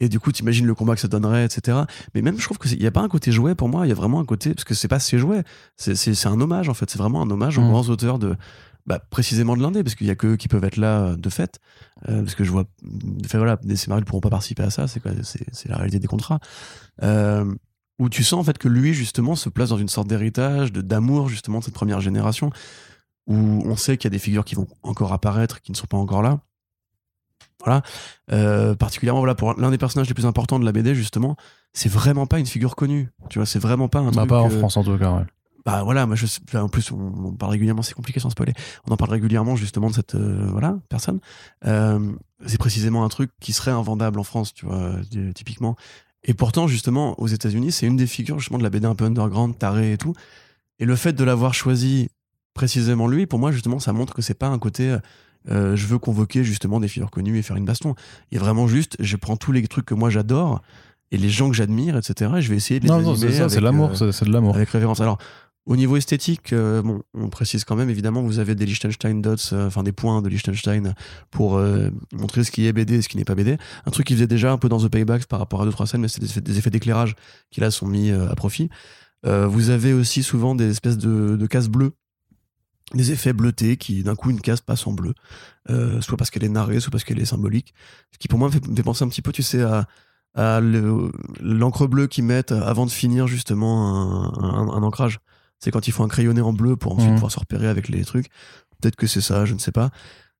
et 0.00 0.08
du 0.08 0.20
coup, 0.20 0.32
t'imagines 0.32 0.66
le 0.66 0.74
combat 0.74 0.94
que 0.94 1.00
ça 1.00 1.08
donnerait, 1.08 1.44
etc. 1.44 1.78
Mais 2.14 2.22
même, 2.22 2.38
je 2.38 2.44
trouve 2.44 2.58
qu'il 2.58 2.78
n'y 2.78 2.86
a 2.86 2.90
pas 2.90 3.00
un 3.00 3.08
côté 3.08 3.32
jouet 3.32 3.54
pour 3.54 3.68
moi, 3.68 3.86
il 3.86 3.88
y 3.88 3.92
a 3.92 3.96
vraiment 3.96 4.20
un 4.20 4.24
côté, 4.24 4.54
parce 4.54 4.64
que 4.64 4.74
c'est 4.74 4.88
pas 4.88 5.00
ses 5.00 5.18
jouets, 5.18 5.42
c'est 5.76 6.26
un 6.26 6.40
hommage 6.40 6.68
en 6.68 6.74
fait, 6.74 6.88
c'est 6.90 6.98
vraiment 6.98 7.22
un 7.22 7.30
hommage 7.30 7.58
aux 7.58 7.62
mm. 7.62 7.70
grands 7.70 7.88
auteurs 7.88 8.18
de, 8.18 8.36
bah, 8.86 9.00
précisément 9.10 9.56
de 9.56 9.62
l'indé, 9.62 9.82
parce 9.82 9.94
qu'il 9.94 10.06
y 10.06 10.10
a 10.10 10.14
que 10.14 10.28
eux 10.28 10.36
qui 10.36 10.48
peuvent 10.48 10.64
être 10.64 10.76
là 10.76 11.00
euh, 11.00 11.16
de 11.16 11.28
fait, 11.28 11.58
euh, 12.08 12.22
parce 12.22 12.34
que 12.34 12.44
je 12.44 12.50
vois, 12.50 12.64
fait, 13.26 13.38
voilà, 13.38 13.56
des 13.62 13.76
scénarios 13.76 14.00
ne 14.00 14.06
pourront 14.06 14.20
pas 14.20 14.30
participer 14.30 14.62
à 14.62 14.70
ça, 14.70 14.86
c'est 14.88 15.02
c'est 15.24 15.68
la 15.68 15.76
réalité 15.76 15.98
des 15.98 16.06
contrats. 16.06 16.40
Euh, 17.02 17.54
où 17.98 18.08
tu 18.08 18.22
sens 18.22 18.40
en 18.40 18.44
fait 18.44 18.58
que 18.58 18.68
lui 18.68 18.94
justement 18.94 19.34
se 19.34 19.48
place 19.48 19.70
dans 19.70 19.78
une 19.78 19.88
sorte 19.88 20.08
d'héritage, 20.08 20.72
d'amour 20.72 21.28
justement 21.28 21.58
de 21.58 21.64
cette 21.64 21.74
première 21.74 22.00
génération, 22.00 22.50
où 23.26 23.34
on 23.34 23.76
sait 23.76 23.96
qu'il 23.96 24.06
y 24.06 24.12
a 24.12 24.16
des 24.16 24.18
figures 24.18 24.44
qui 24.44 24.54
vont 24.54 24.68
encore 24.82 25.12
apparaître, 25.12 25.60
qui 25.60 25.72
ne 25.72 25.76
sont 25.76 25.86
pas 25.86 25.98
encore 25.98 26.22
là. 26.22 26.40
Voilà. 27.64 27.82
Euh, 28.32 28.74
particulièrement 28.74 29.20
voilà 29.20 29.34
pour 29.34 29.54
l'un 29.54 29.70
des 29.70 29.78
personnages 29.78 30.08
les 30.08 30.14
plus 30.14 30.26
importants 30.26 30.58
de 30.58 30.64
la 30.64 30.72
BD 30.72 30.94
justement, 30.94 31.36
c'est 31.72 31.88
vraiment 31.88 32.26
pas 32.26 32.38
une 32.38 32.46
figure 32.46 32.76
connue. 32.76 33.08
Tu 33.30 33.38
vois, 33.38 33.46
c'est 33.46 33.58
vraiment 33.58 33.88
pas 33.88 34.00
un 34.00 34.10
bah, 34.10 34.18
truc. 34.18 34.28
Pas 34.28 34.40
en 34.40 34.50
France 34.50 34.76
en 34.76 34.84
tout 34.84 34.96
cas. 34.96 35.12
Ouais. 35.12 35.24
Bah 35.64 35.82
voilà, 35.82 36.06
moi 36.06 36.16
je 36.16 36.26
en 36.56 36.68
plus 36.68 36.92
on, 36.92 37.32
parle 37.32 37.52
régulièrement, 37.52 37.82
c'est 37.82 37.94
compliqué 37.94 38.20
sans 38.20 38.30
spoiler. 38.30 38.54
On 38.88 38.92
en 38.92 38.96
parle 38.96 39.10
régulièrement 39.10 39.56
justement 39.56 39.90
de 39.90 39.94
cette 39.94 40.14
euh, 40.14 40.46
voilà 40.50 40.78
personne. 40.88 41.20
Euh, 41.66 42.12
c'est 42.46 42.58
précisément 42.58 43.04
un 43.04 43.08
truc 43.08 43.32
qui 43.40 43.52
serait 43.52 43.72
invendable 43.72 44.20
en 44.20 44.24
France, 44.24 44.54
tu 44.54 44.64
vois, 44.64 44.92
typiquement. 45.34 45.76
Et 46.24 46.34
pourtant 46.34 46.68
justement 46.68 47.18
aux 47.20 47.26
États-Unis, 47.26 47.72
c'est 47.72 47.86
une 47.86 47.96
des 47.96 48.06
figures 48.06 48.38
justement 48.38 48.58
de 48.58 48.62
la 48.62 48.70
BD 48.70 48.86
un 48.86 48.94
peu 48.94 49.04
underground, 49.04 49.58
taré 49.58 49.92
et 49.92 49.98
tout. 49.98 50.14
Et 50.78 50.84
le 50.84 50.94
fait 50.94 51.12
de 51.12 51.24
l'avoir 51.24 51.54
choisi 51.54 52.08
précisément 52.54 53.08
lui, 53.08 53.26
pour 53.26 53.40
moi 53.40 53.50
justement, 53.50 53.78
ça 53.80 53.92
montre 53.92 54.14
que 54.14 54.22
c'est 54.22 54.34
pas 54.34 54.48
un 54.48 54.58
côté 54.58 54.96
euh, 55.50 55.76
je 55.76 55.86
veux 55.86 55.98
convoquer 55.98 56.44
justement 56.44 56.80
des 56.80 56.88
figures 56.88 57.10
connues 57.10 57.38
et 57.38 57.42
faire 57.42 57.56
une 57.56 57.64
baston. 57.64 57.94
Il 58.30 58.36
y 58.36 58.38
a 58.38 58.40
vraiment 58.40 58.66
juste, 58.66 58.96
je 59.00 59.16
prends 59.16 59.36
tous 59.36 59.52
les 59.52 59.66
trucs 59.66 59.86
que 59.86 59.94
moi 59.94 60.10
j'adore 60.10 60.62
et 61.10 61.16
les 61.16 61.30
gens 61.30 61.48
que 61.48 61.56
j'admire, 61.56 61.96
etc. 61.96 62.32
Et 62.36 62.42
je 62.42 62.50
vais 62.50 62.56
essayer 62.56 62.80
de 62.80 62.84
les 62.84 62.90
non, 62.90 63.00
non, 63.00 63.16
c'est 63.16 63.32
ça, 63.32 63.48
c'est 63.48 63.60
l'amour, 63.60 63.90
euh, 64.00 64.12
c'est 64.12 64.24
de 64.24 64.32
l'amour. 64.32 64.54
Avec 64.56 64.68
référence. 64.68 65.00
Alors, 65.00 65.18
au 65.64 65.76
niveau 65.76 65.96
esthétique, 65.96 66.52
euh, 66.52 66.82
bon, 66.82 67.02
on 67.14 67.28
précise 67.28 67.64
quand 67.64 67.76
même, 67.76 67.90
évidemment, 67.90 68.22
vous 68.22 68.38
avez 68.38 68.54
des 68.54 68.66
Liechtenstein 68.66 69.20
dots, 69.22 69.36
enfin 69.52 69.82
des 69.82 69.92
points 69.92 70.20
de 70.22 70.28
Liechtenstein 70.28 70.94
pour 71.30 71.60
montrer 72.12 72.44
ce 72.44 72.50
qui 72.50 72.66
est 72.66 72.72
BD 72.72 72.96
et 72.96 73.02
ce 73.02 73.08
qui 73.08 73.16
n'est 73.16 73.24
pas 73.24 73.34
BD. 73.34 73.56
Un 73.86 73.90
truc 73.90 74.06
qui 74.06 74.14
faisait 74.14 74.26
déjà 74.26 74.52
un 74.52 74.58
peu 74.58 74.68
dans 74.68 74.80
The 74.80 74.88
Paybacks 74.88 75.26
par 75.26 75.38
rapport 75.38 75.62
à 75.62 75.64
deux 75.64 75.72
trois 75.72 75.86
scènes, 75.86 76.02
mais 76.02 76.08
c'est 76.08 76.40
des, 76.40 76.58
effets 76.58 76.70
d'éclairage 76.70 77.16
qui 77.50 77.60
là 77.60 77.70
sont 77.70 77.86
mis 77.86 78.10
à 78.10 78.34
profit. 78.34 78.68
vous 79.24 79.70
avez 79.70 79.92
aussi 79.92 80.22
souvent 80.22 80.54
des 80.54 80.70
espèces 80.70 80.98
de, 80.98 81.36
de 81.36 81.46
cases 81.46 81.68
bleues 81.68 81.92
des 82.94 83.12
effets 83.12 83.32
bleutés 83.32 83.76
qui 83.76 84.02
d'un 84.02 84.14
coup 84.14 84.30
une 84.30 84.40
case 84.40 84.60
passe 84.60 84.86
en 84.86 84.92
bleu. 84.92 85.14
Euh, 85.70 86.00
soit 86.00 86.16
parce 86.16 86.30
qu'elle 86.30 86.44
est 86.44 86.48
narrée 86.48 86.80
soit 86.80 86.90
parce 86.90 87.04
qu'elle 87.04 87.18
est 87.18 87.26
symbolique. 87.26 87.74
Ce 88.12 88.18
qui 88.18 88.28
pour 88.28 88.38
moi 88.38 88.48
me 88.48 88.52
fait, 88.52 88.82
penser 88.82 89.04
un 89.04 89.08
petit 89.08 89.22
peu 89.22 89.32
tu 89.32 89.42
sais 89.42 89.62
à, 89.62 89.86
à 90.34 90.60
l'encre 90.60 91.86
bleue 91.86 92.06
qu'ils 92.06 92.24
mettent 92.24 92.52
avant 92.52 92.86
de 92.86 92.90
finir 92.90 93.26
justement 93.26 94.32
un, 94.42 94.82
ancrage. 94.82 95.20
C'est 95.58 95.70
quand 95.70 95.88
ils 95.88 95.92
font 95.92 96.04
un 96.04 96.08
crayonné 96.08 96.40
en 96.40 96.52
bleu 96.52 96.76
pour 96.76 96.92
ensuite 96.92 97.10
mmh. 97.10 97.14
pouvoir 97.14 97.32
se 97.32 97.40
repérer 97.40 97.66
avec 97.66 97.88
les 97.88 98.04
trucs. 98.04 98.28
Peut-être 98.80 98.96
que 98.96 99.06
c'est 99.06 99.20
ça 99.20 99.44
je 99.44 99.54
ne 99.54 99.58
sais 99.58 99.72
pas. 99.72 99.90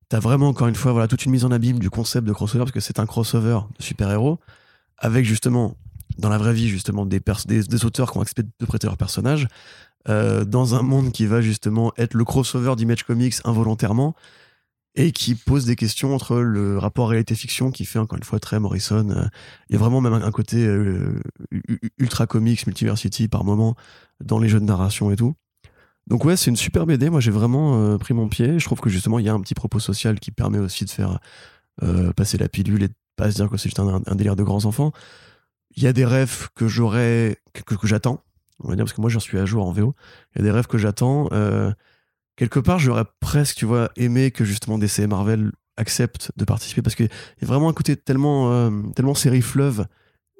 T'as 0.08 0.20
vraiment 0.20 0.48
encore 0.48 0.68
une 0.68 0.74
fois 0.74 0.92
voilà 0.92 1.08
toute 1.08 1.24
une 1.26 1.32
mise 1.32 1.44
en 1.44 1.50
abîme 1.50 1.78
du 1.78 1.90
concept 1.90 2.26
de 2.26 2.32
crossover 2.32 2.64
parce 2.64 2.72
que 2.72 2.80
c'est 2.80 2.98
un 2.98 3.06
crossover 3.06 3.60
de 3.78 3.82
super-héros 3.82 4.38
avec 4.96 5.24
justement 5.24 5.76
dans 6.16 6.28
la 6.28 6.38
vraie 6.38 6.54
vie 6.54 6.68
justement 6.68 7.04
des, 7.04 7.20
des, 7.46 7.62
des 7.62 7.84
auteurs 7.84 8.10
qui 8.10 8.18
ont 8.18 8.22
accepté 8.22 8.42
de 8.42 8.66
prêter 8.66 8.86
leur 8.86 8.96
personnage 8.96 9.48
euh, 10.08 10.44
dans 10.44 10.74
un 10.74 10.82
monde 10.82 11.12
qui 11.12 11.26
va 11.26 11.40
justement 11.40 11.92
être 11.96 12.14
le 12.14 12.24
crossover 12.24 12.74
d'Image 12.76 13.02
Comics 13.04 13.34
involontairement 13.44 14.14
et 14.94 15.12
qui 15.12 15.34
pose 15.34 15.66
des 15.66 15.76
questions 15.76 16.14
entre 16.14 16.36
le 16.38 16.78
rapport 16.78 17.10
réalité-fiction 17.10 17.70
qui 17.70 17.84
fait 17.84 17.98
encore 17.98 18.16
une 18.16 18.24
fois 18.24 18.40
très 18.40 18.58
Morrison. 18.58 19.10
Euh, 19.10 19.24
il 19.68 19.74
y 19.74 19.76
a 19.76 19.78
vraiment 19.78 20.00
même 20.00 20.14
un 20.14 20.30
côté 20.30 20.64
euh, 20.66 21.20
ultra 21.98 22.26
comics, 22.26 22.66
multiversity 22.66 23.28
par 23.28 23.44
moment 23.44 23.76
dans 24.24 24.38
les 24.38 24.48
jeux 24.48 24.60
de 24.60 24.64
narration 24.64 25.10
et 25.10 25.16
tout. 25.16 25.34
Donc 26.06 26.24
ouais, 26.24 26.36
c'est 26.36 26.50
une 26.50 26.56
super 26.56 26.86
BD. 26.86 27.10
Moi, 27.10 27.20
j'ai 27.20 27.30
vraiment 27.30 27.98
pris 27.98 28.14
mon 28.14 28.28
pied. 28.28 28.58
Je 28.58 28.64
trouve 28.64 28.80
que 28.80 28.88
justement, 28.88 29.18
il 29.18 29.26
y 29.26 29.28
a 29.28 29.34
un 29.34 29.40
petit 29.42 29.52
propos 29.52 29.78
social 29.78 30.18
qui 30.20 30.30
permet 30.30 30.58
aussi 30.58 30.86
de 30.86 30.90
faire 30.90 31.18
passer 32.16 32.38
la 32.38 32.48
pilule 32.48 32.82
et 32.82 32.88
de 32.88 32.94
pas 33.14 33.30
se 33.30 33.36
dire 33.36 33.50
que 33.50 33.58
c'est 33.58 33.68
juste 33.68 33.78
un, 33.78 34.14
délire 34.14 34.34
de 34.34 34.42
grands 34.42 34.64
enfants. 34.64 34.92
Il 35.76 35.82
y 35.82 35.86
a 35.86 35.92
des 35.92 36.06
rêves 36.06 36.48
que 36.54 36.66
j'aurais, 36.66 37.36
que 37.52 37.86
j'attends 37.86 38.24
on 38.60 38.68
va 38.68 38.76
dire, 38.76 38.84
parce 38.84 38.94
que 38.94 39.00
moi 39.00 39.10
j'en 39.10 39.20
suis 39.20 39.38
à 39.38 39.44
jour 39.44 39.66
en 39.66 39.72
VO. 39.72 39.94
Il 40.34 40.38
y 40.38 40.42
a 40.42 40.44
des 40.44 40.50
rêves 40.50 40.66
que 40.66 40.78
j'attends. 40.78 41.28
Euh, 41.32 41.72
quelque 42.36 42.60
part, 42.60 42.78
j'aurais 42.78 43.04
presque, 43.20 43.56
tu 43.56 43.66
vois, 43.66 43.90
aimé 43.96 44.30
que 44.30 44.44
justement 44.44 44.78
DC 44.78 45.00
et 45.00 45.06
Marvel 45.06 45.52
acceptent 45.76 46.32
de 46.36 46.44
participer 46.44 46.82
parce 46.82 46.96
qu'il 46.96 47.06
y 47.06 47.44
a 47.44 47.46
vraiment 47.46 47.68
un 47.68 47.72
côté 47.72 47.96
tellement, 47.96 48.52
euh, 48.52 48.70
tellement 48.94 49.14
série 49.14 49.42
fleuve 49.42 49.86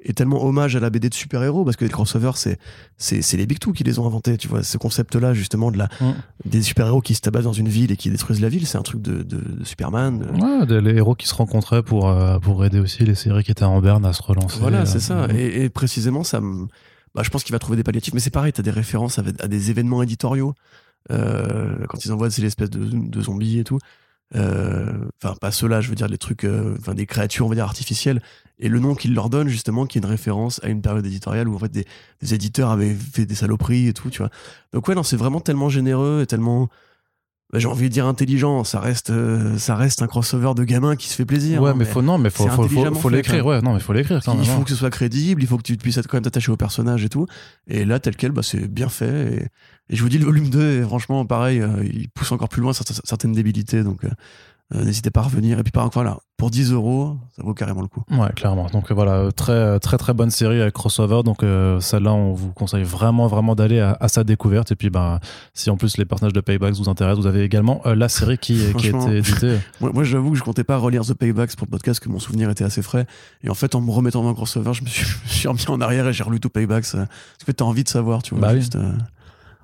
et 0.01 0.13
tellement 0.13 0.43
hommage 0.43 0.75
à 0.75 0.79
la 0.79 0.89
BD 0.89 1.09
de 1.09 1.13
super-héros 1.13 1.65
parce 1.65 1.75
que 1.75 1.83
les 1.83 1.91
crossovers 1.91 2.37
c'est 2.37 2.57
c'est 2.97 3.37
les 3.37 3.45
Big 3.45 3.59
Two 3.59 3.73
qui 3.73 3.83
les 3.83 3.99
ont 3.99 4.05
inventés 4.05 4.37
tu 4.37 4.47
vois 4.47 4.63
ce 4.63 4.77
concept 4.77 5.15
là 5.15 5.33
justement 5.33 5.71
de 5.71 5.77
la 5.77 5.89
mm. 5.99 6.13
des 6.45 6.61
super-héros 6.61 7.01
qui 7.01 7.15
se 7.15 7.21
tabassent 7.21 7.43
dans 7.43 7.53
une 7.53 7.67
ville 7.67 7.91
et 7.91 7.97
qui 7.97 8.09
détruisent 8.09 8.39
la 8.39 8.49
ville 8.49 8.65
c'est 8.65 8.77
un 8.77 8.81
truc 8.81 9.01
de, 9.01 9.23
de, 9.23 9.63
Superman 9.65 10.25
ouais 10.41 10.81
les 10.81 10.95
héros 10.95 11.15
qui 11.15 11.27
se 11.27 11.35
rencontraient 11.35 11.83
pour 11.83 12.07
euh, 12.07 12.39
pour 12.39 12.63
aider 12.63 12.79
aussi 12.79 13.03
les 13.03 13.15
séries 13.15 13.43
qui 13.43 13.51
étaient 13.51 13.65
en 13.65 13.81
berne 13.81 14.05
à 14.05 14.13
se 14.13 14.23
relancer 14.23 14.59
voilà 14.61 14.85
c'est 14.85 15.01
ça 15.01 15.27
et, 15.35 15.63
et, 15.63 15.69
précisément 15.69 16.23
ça 16.23 16.39
me 16.39 16.67
bah, 17.15 17.23
je 17.23 17.29
pense 17.29 17.43
qu'il 17.43 17.53
va 17.53 17.59
trouver 17.59 17.77
des 17.77 17.83
palliatifs. 17.83 18.13
Mais 18.13 18.19
c'est 18.19 18.29
pareil, 18.29 18.53
tu 18.53 18.61
as 18.61 18.63
des 18.63 18.71
références 18.71 19.19
à, 19.19 19.23
des 19.23 19.69
événements 19.71 20.03
éditoriaux. 20.03 20.53
Euh, 21.11 21.85
quand 21.87 22.03
ils 22.03 22.11
envoient 22.11 22.29
l'espèce 22.37 22.69
de, 22.69 22.85
de 22.85 23.21
zombies 23.21 23.59
et 23.59 23.63
tout. 23.63 23.79
Euh, 24.35 25.07
enfin, 25.21 25.35
pas 25.39 25.51
ceux-là, 25.51 25.81
je 25.81 25.89
veux 25.89 25.95
dire 25.95 26.07
les 26.07 26.17
trucs, 26.17 26.43
euh, 26.43 26.75
enfin 26.79 26.93
des 26.93 27.05
créatures, 27.05 27.45
on 27.45 27.49
va 27.49 27.55
dire 27.55 27.63
artificielles. 27.63 28.21
Et 28.59 28.69
le 28.69 28.79
nom 28.79 28.93
qu'ils 28.93 29.13
leur 29.13 29.29
donnent, 29.29 29.47
justement, 29.47 29.85
qui 29.85 29.97
est 29.97 30.01
une 30.01 30.07
référence 30.07 30.63
à 30.63 30.67
une 30.69 30.81
période 30.81 31.05
éditoriale 31.05 31.47
où 31.47 31.55
en 31.55 31.59
fait 31.59 31.71
des, 31.71 31.85
des 32.21 32.33
éditeurs 32.33 32.69
avaient 32.69 32.93
fait 32.93 33.25
des 33.25 33.35
saloperies 33.35 33.87
et 33.87 33.93
tout, 33.93 34.09
tu 34.09 34.19
vois. 34.19 34.29
Donc 34.73 34.87
ouais, 34.87 34.95
non, 34.95 35.03
c'est 35.03 35.17
vraiment 35.17 35.39
tellement 35.39 35.69
généreux 35.69 36.21
et 36.21 36.27
tellement 36.27 36.69
j'ai 37.55 37.67
envie 37.67 37.89
de 37.89 37.93
dire 37.93 38.05
intelligent, 38.05 38.63
ça 38.63 38.79
reste, 38.79 39.09
euh, 39.09 39.57
ça 39.57 39.75
reste 39.75 40.03
un 40.03 40.07
crossover 40.07 40.53
de 40.55 40.63
gamin 40.63 40.95
qui 40.95 41.07
se 41.09 41.15
fait 41.15 41.25
plaisir. 41.25 41.61
Ouais, 41.61 41.71
hein, 41.71 41.75
mais, 41.75 41.85
faut 41.85 42.03
non, 42.03 42.19
mais 42.19 42.29
faut, 42.29 42.47
faut, 42.47 42.67
faut, 42.67 43.09
l'écrire. 43.09 43.43
Ouais, 43.43 43.59
non, 43.61 43.73
mais 43.73 43.79
faut 43.79 43.93
l'écrire. 43.93 44.17
Il 44.17 44.45
faut 44.45 44.59
hein. 44.59 44.63
que 44.63 44.69
ce 44.69 44.75
soit 44.75 44.91
crédible, 44.91 45.41
il 45.41 45.47
faut 45.47 45.57
que 45.57 45.63
tu 45.63 45.75
puisses 45.75 45.97
être 45.97 46.07
quand 46.07 46.17
même 46.17 46.27
attaché 46.27 46.51
au 46.51 46.57
personnage 46.57 47.03
et 47.03 47.09
tout. 47.09 47.25
Et 47.67 47.85
là, 47.85 47.99
tel 47.99 48.15
quel, 48.15 48.31
bah, 48.31 48.43
c'est 48.43 48.67
bien 48.67 48.87
fait. 48.87 49.33
Et, 49.33 49.47
et, 49.91 49.95
je 49.95 50.03
vous 50.03 50.09
dis, 50.09 50.19
le 50.19 50.25
volume 50.25 50.49
2, 50.51 50.83
franchement, 50.83 51.25
pareil, 51.25 51.59
euh, 51.59 51.83
il 51.83 52.09
pousse 52.09 52.31
encore 52.31 52.49
plus 52.49 52.61
loin 52.61 52.71
certaines 52.73 53.33
débilités. 53.33 53.81
Donc, 53.83 54.03
euh, 54.03 54.09
euh, 54.75 54.83
n'hésitez 54.83 55.09
pas 55.09 55.21
à 55.21 55.23
revenir. 55.23 55.57
Et 55.57 55.63
puis 55.63 55.71
par 55.71 55.89
voilà, 55.89 56.17
pour 56.37 56.51
10 56.51 56.73
euros, 56.73 57.17
ça 57.35 57.41
vaut 57.43 57.55
carrément 57.55 57.81
le 57.81 57.87
coup. 57.87 58.03
Ouais, 58.11 58.31
clairement. 58.35 58.67
Donc 58.67 58.91
euh, 58.91 58.93
voilà, 58.93 59.31
très 59.31 59.79
très 59.79 59.97
très 59.97 60.13
bonne 60.13 60.29
série 60.29 60.61
avec 60.61 60.75
crossover. 60.75 61.23
Donc 61.23 61.41
euh, 61.41 61.79
celle-là, 61.79 62.13
on 62.13 62.33
vous 62.33 62.51
conseille 62.51 62.83
vraiment 62.83 63.25
vraiment 63.25 63.55
d'aller 63.55 63.79
à, 63.79 64.07
sa 64.07 64.23
découverte. 64.23 64.71
Et 64.71 64.75
puis 64.75 64.91
bah, 64.91 65.19
si 65.55 65.71
en 65.71 65.77
plus 65.77 65.97
les 65.97 66.05
personnages 66.05 66.33
de 66.33 66.41
Paybacks 66.41 66.75
vous 66.75 66.89
intéressent, 66.89 67.21
vous 67.21 67.27
avez 67.27 67.43
également 67.43 67.81
la 67.85 68.09
série 68.09 68.37
qui, 68.37 68.61
qui 68.77 68.87
a 68.87 68.89
été 68.89 69.17
éditée. 69.17 69.57
moi, 69.81 70.03
j'avoue 70.03 70.31
que 70.31 70.37
je 70.37 70.43
comptais 70.43 70.63
pas 70.63 70.77
relire 70.77 71.03
The 71.03 71.15
Paybacks 71.15 71.55
pour 71.55 71.65
le 71.65 71.71
podcast, 71.71 71.99
que 71.99 72.09
mon 72.09 72.19
souvenir 72.19 72.49
était 72.51 72.63
assez 72.63 72.83
frais. 72.83 73.07
Et 73.43 73.49
en 73.49 73.55
fait, 73.55 73.73
en 73.73 73.81
me 73.81 73.89
remettant 73.89 74.23
dans 74.23 74.33
crossover, 74.35 74.73
je 74.73 74.83
me 74.83 74.87
suis, 74.87 75.05
je 75.25 75.33
suis 75.33 75.47
remis 75.47 75.65
en 75.67 75.81
arrière 75.81 76.07
et 76.07 76.13
j'ai 76.13 76.23
relu 76.23 76.39
tout 76.39 76.49
Paybacks. 76.49 76.91
Parce 76.91 77.07
que 77.45 77.51
t'as 77.51 77.65
envie 77.65 77.83
de 77.83 77.89
savoir, 77.89 78.21
tu 78.21 78.35
vois. 78.35 78.49
Bah 78.49 78.55
juste, 78.55 78.77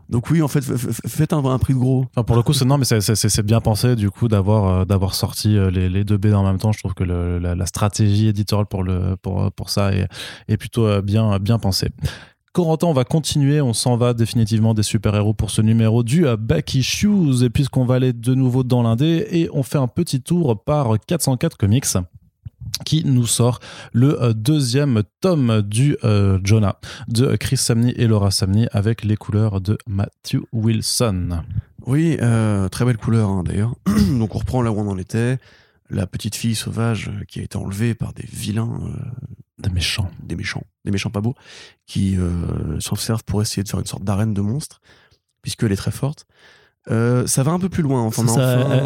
donc 0.10 0.30
oui, 0.30 0.41
en 0.41 0.47
fait, 0.47 0.62
faites 0.62 1.34
un, 1.34 1.58
prix 1.58 1.74
de 1.74 1.80
gros. 1.80 2.06
Pour 2.28 2.36
le 2.36 2.43
coup, 2.43 2.53
c'est 2.53 2.66
non, 2.66 2.78
mais 2.78 2.86
c'est 2.86 3.45
bien 3.45 3.60
pensé 3.60 3.95
du 3.95 4.12
coup 4.12 4.28
d'avoir 4.28 4.86
euh, 4.89 5.10
sorti 5.12 5.58
euh, 5.58 5.72
les, 5.72 6.03
deux 6.03 6.18
B 6.18 6.28
en 6.34 6.43
même 6.43 6.58
temps. 6.58 6.72
Je 6.72 6.80
trouve 6.80 6.93
que 6.93 7.03
la, 7.03 7.66
stratégie 7.66 8.28
éditoriale 8.28 8.68
pour 8.68 9.70
ça 9.70 9.91
est, 9.93 10.58
plutôt 10.58 10.86
euh, 10.86 11.01
bien 11.01 11.39
bien 11.39 11.58
pensée. 11.58 11.89
Corentin, 12.53 12.88
on 12.88 12.93
va 12.93 13.03
continuer, 13.03 13.60
on 13.60 13.74
s'en 13.74 13.97
va 13.97 14.14
définitivement 14.14 14.74
des 14.74 14.84
super-héros 14.84 15.34
pour 15.34 15.49
ce 15.49 15.62
numéro 15.62 16.03
du 16.03 16.26
Back 16.39 16.76
Issues, 16.76 17.43
et 17.43 17.49
puisqu'on 17.49 17.86
va 17.86 17.95
aller 17.95 18.14
de 18.14 18.34
nouveau 18.34 18.64
dans 18.64 18.82
l'indé, 18.82 19.28
et 19.32 19.49
on 19.51 19.62
fait 19.62 19.78
un 19.78 19.88
petit 19.88 20.22
tour 20.22 20.64
par 20.64 20.95
404 21.06 21.58
Comics 21.58 21.97
qui 22.84 23.04
nous 23.06 23.28
sort 23.28 23.60
le 23.94 24.22
euh, 24.22 24.34
deuxième 24.34 25.04
tome 25.22 25.62
du 25.62 25.98
euh, 26.04 26.40
Jonah 26.44 26.80
de 27.08 27.36
Chris 27.36 27.58
Samney 27.58 27.94
et 27.98 28.08
Laura 28.08 28.32
Samney 28.32 28.68
avec 28.72 29.04
les 29.04 29.16
couleurs 29.16 29.62
de 29.62 29.78
Matthew 29.88 30.42
Wilson. 30.52 31.44
Oui, 31.86 32.18
euh, 32.22 32.68
très 32.70 32.86
belle 32.86 32.98
couleur 32.98 33.30
hein, 33.30 33.44
d'ailleurs. 33.44 33.76
Donc 34.20 34.36
on 34.36 34.40
reprend 34.40 34.62
là 34.62 34.72
où 34.72 34.80
on 34.80 34.90
en 34.90 34.98
était. 34.98 35.38
La 35.90 36.08
petite 36.08 36.36
fille 36.36 36.56
sauvage 36.56 37.12
qui 37.28 37.40
a 37.40 37.44
été 37.44 37.58
enlevée 37.58 37.94
par 37.94 38.14
des 38.14 38.26
vilains. 38.28 38.80
des 39.60 39.70
méchants. 39.70 40.10
Des 40.24 40.36
méchants. 40.36 40.64
Des 40.84 40.92
méchants 40.92 41.12
pas 41.12 41.22
beaux. 41.22 41.36
Qui 41.86 42.18
s'en 42.80 42.96
servent 42.96 43.24
pour 43.24 43.40
essayer 43.44 43.62
de 43.62 43.70
faire 43.70 43.80
une 43.80 43.86
sorte 43.86 44.04
d'arène 44.04 44.34
de 44.34 44.42
monstres, 44.42 44.82
puisqu'elle 45.44 45.72
est 45.72 45.76
très 45.76 45.92
forte. 45.92 46.26
Euh, 46.92 47.26
ça 47.26 47.42
va 47.42 47.52
un 47.52 47.60
peu 47.60 47.70
plus 47.70 47.82
loin. 47.82 48.04
Enfin, 48.04 48.24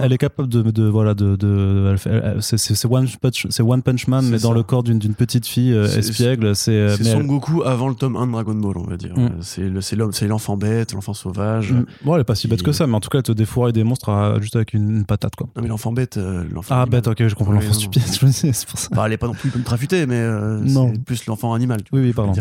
elle, 0.02 0.14
est 0.14 0.18
capable 0.18 0.48
de, 0.48 0.88
voilà 0.88 1.14
de, 1.14 1.36
de 1.36 1.96
c'est 2.40 2.86
one 2.86 3.08
punch 3.22 3.48
c'est 3.50 3.62
one 3.62 3.82
punch 3.82 4.08
man 4.08 4.26
mais 4.30 4.40
dans 4.40 4.54
le 4.54 4.64
corps 4.64 4.84
d'une 4.84 5.00
petite 5.14 5.46
fille 5.46 5.74
euh, 5.74 5.86
espiègle. 5.86 6.56
C'est 6.56 6.72
euh, 6.72 6.96
Son 6.96 7.24
Goku 7.24 7.64
avant 7.64 7.90
le 7.90 7.96
tome 7.96 8.16
1 8.16 8.28
de 8.28 8.32
Dragon 8.32 8.56
Ball, 8.56 8.78
on 8.78 8.88
va 8.88 8.96
dire. 8.96 9.18
Mm. 9.18 9.42
C'est 9.42 9.96
l'homme, 9.96 10.14
c'est 10.14 10.28
l'enfant 10.28 10.56
bête, 10.56 10.94
l'enfant 10.94 11.14
sauvage. 11.14 11.74
Mm. 11.74 11.86
Bon, 12.06 12.16
elle 12.16 12.22
est 12.22 12.26
pas 12.26 12.36
si 12.36 12.48
bête 12.48 12.64
que 12.64 12.72
ça, 12.72 12.88
mais 12.88 12.96
en 12.96 13.02
tout 13.02 13.10
cas, 13.10 13.18
elle 13.18 13.24
te 13.24 13.34
défouraille 13.34 13.74
des 13.74 13.84
monstres 13.84 14.38
juste 14.40 14.56
avec 14.56 14.74
une, 14.74 15.04
patate 15.04 15.36
quoi. 15.36 15.48
Non 15.56 15.62
mais 15.62 15.68
l'enfant 15.68 15.92
bête, 15.92 16.18
l'enfant. 16.52 16.76
Ah 16.78 16.86
bête, 16.86 17.08
ok, 17.08 17.28
je 17.28 17.36
comprends 17.36 17.54
l'enfant 17.54 17.74
stupide. 17.74 18.04
c'est 18.04 18.66
pour 18.66 18.80
ça. 18.80 18.90
Bah, 18.96 19.04
elle 19.08 19.14
est 19.14 19.18
pas 19.18 19.28
non 19.28 19.34
plus 19.34 19.52
ultra 19.54 19.76
futée, 19.76 20.06
mais 20.06 20.26
c'est 20.68 21.04
plus 21.04 21.26
l'enfant 21.26 21.54
animal. 21.54 21.82
oui, 21.92 22.02
oui, 22.02 22.14
pardon. 22.14 22.32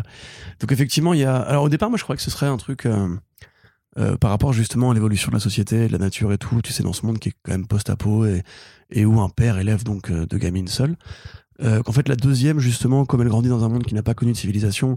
Donc 0.61 0.73
effectivement, 0.73 1.15
il 1.15 1.21
y 1.21 1.25
a. 1.25 1.37
Alors 1.37 1.65
au 1.65 1.69
départ, 1.69 1.89
moi, 1.89 1.99
je 1.99 2.05
crois 2.05 2.15
que 2.15 2.23
ce 2.23 2.31
serait 2.31 2.47
un 2.47 2.57
truc. 2.57 2.87
Euh, 3.99 4.17
par 4.17 4.31
rapport 4.31 4.53
justement 4.53 4.91
à 4.91 4.95
l'évolution 4.95 5.31
de 5.31 5.35
la 5.35 5.41
société, 5.41 5.89
de 5.89 5.93
la 5.93 5.99
nature 5.99 6.33
et 6.33 6.39
tout, 6.39 6.63
tu 6.63 6.73
sais, 6.73 6.85
dans 6.85 6.93
ce 6.93 7.05
monde 7.05 7.19
qui 7.19 7.31
est 7.31 7.35
quand 7.43 7.53
même 7.53 7.67
post-apo 7.67 8.27
et, 8.27 8.43
et 8.91 9.05
où 9.05 9.21
un 9.21 9.29
père 9.29 9.59
élève 9.59 9.83
donc 9.83 10.11
euh, 10.11 10.25
deux 10.25 10.39
gamines 10.39 10.69
seules, 10.69 10.97
euh, 11.63 11.83
qu'en 11.83 11.91
fait 11.91 12.09
la 12.09 12.15
deuxième, 12.15 12.61
justement, 12.61 13.05
comme 13.05 13.23
elle 13.23 13.29
grandit 13.29 13.49
dans 13.49 13.65
un 13.65 13.69
monde 13.69 13.83
qui 13.83 13.95
n'a 13.95 14.05
pas 14.05 14.15
connu 14.15 14.33
de 14.33 14.37
civilisation, 14.37 14.97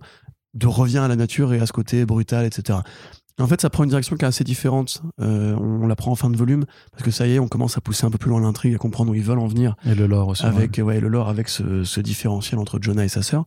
de 0.54 0.68
revient 0.68 1.00
à 1.00 1.08
la 1.08 1.16
nature 1.16 1.54
et 1.54 1.60
à 1.60 1.66
ce 1.66 1.74
côté 1.74 2.06
brutal, 2.06 2.46
etc. 2.46 2.80
En 3.40 3.48
fait, 3.48 3.60
ça 3.62 3.72
prend 3.72 3.84
une 3.86 3.90
direction 3.90 4.18
qui 4.18 4.26
est 4.26 4.28
assez 4.28 4.44
différente. 4.44 5.02
on, 5.18 5.88
la 5.88 5.96
prend 5.96 6.12
en 6.12 6.16
fin 6.16 6.30
de 6.30 6.38
volume 6.38 6.66
parce 6.92 7.02
que 7.02 7.10
ça 7.10 7.26
y 7.26 7.34
est, 7.34 7.40
on 7.40 7.48
commence 7.48 7.78
à 7.78 7.82
pousser 7.82 8.06
un 8.06 8.12
peu 8.12 8.20
plus 8.20 8.30
loin 8.30 8.42
l'intrigue, 8.42 8.76
à 8.76 8.78
comprendre 8.78 9.12
où 9.12 9.16
ils 9.16 9.24
veulent 9.24 9.40
en 9.40 9.48
venir. 9.48 9.76
Et 9.86 9.96
le 9.96 10.06
lore 10.06 10.28
aussi. 10.28 10.46
Avec 10.46 10.80
ouais, 10.84 11.00
le 11.00 11.08
lore 11.08 11.28
avec 11.28 11.48
ce, 11.48 11.84
ce 11.84 12.02
différentiel 12.02 12.60
entre 12.60 12.78
Jonah 12.80 13.06
et 13.06 13.08
sa 13.08 13.24
sœur. 13.24 13.46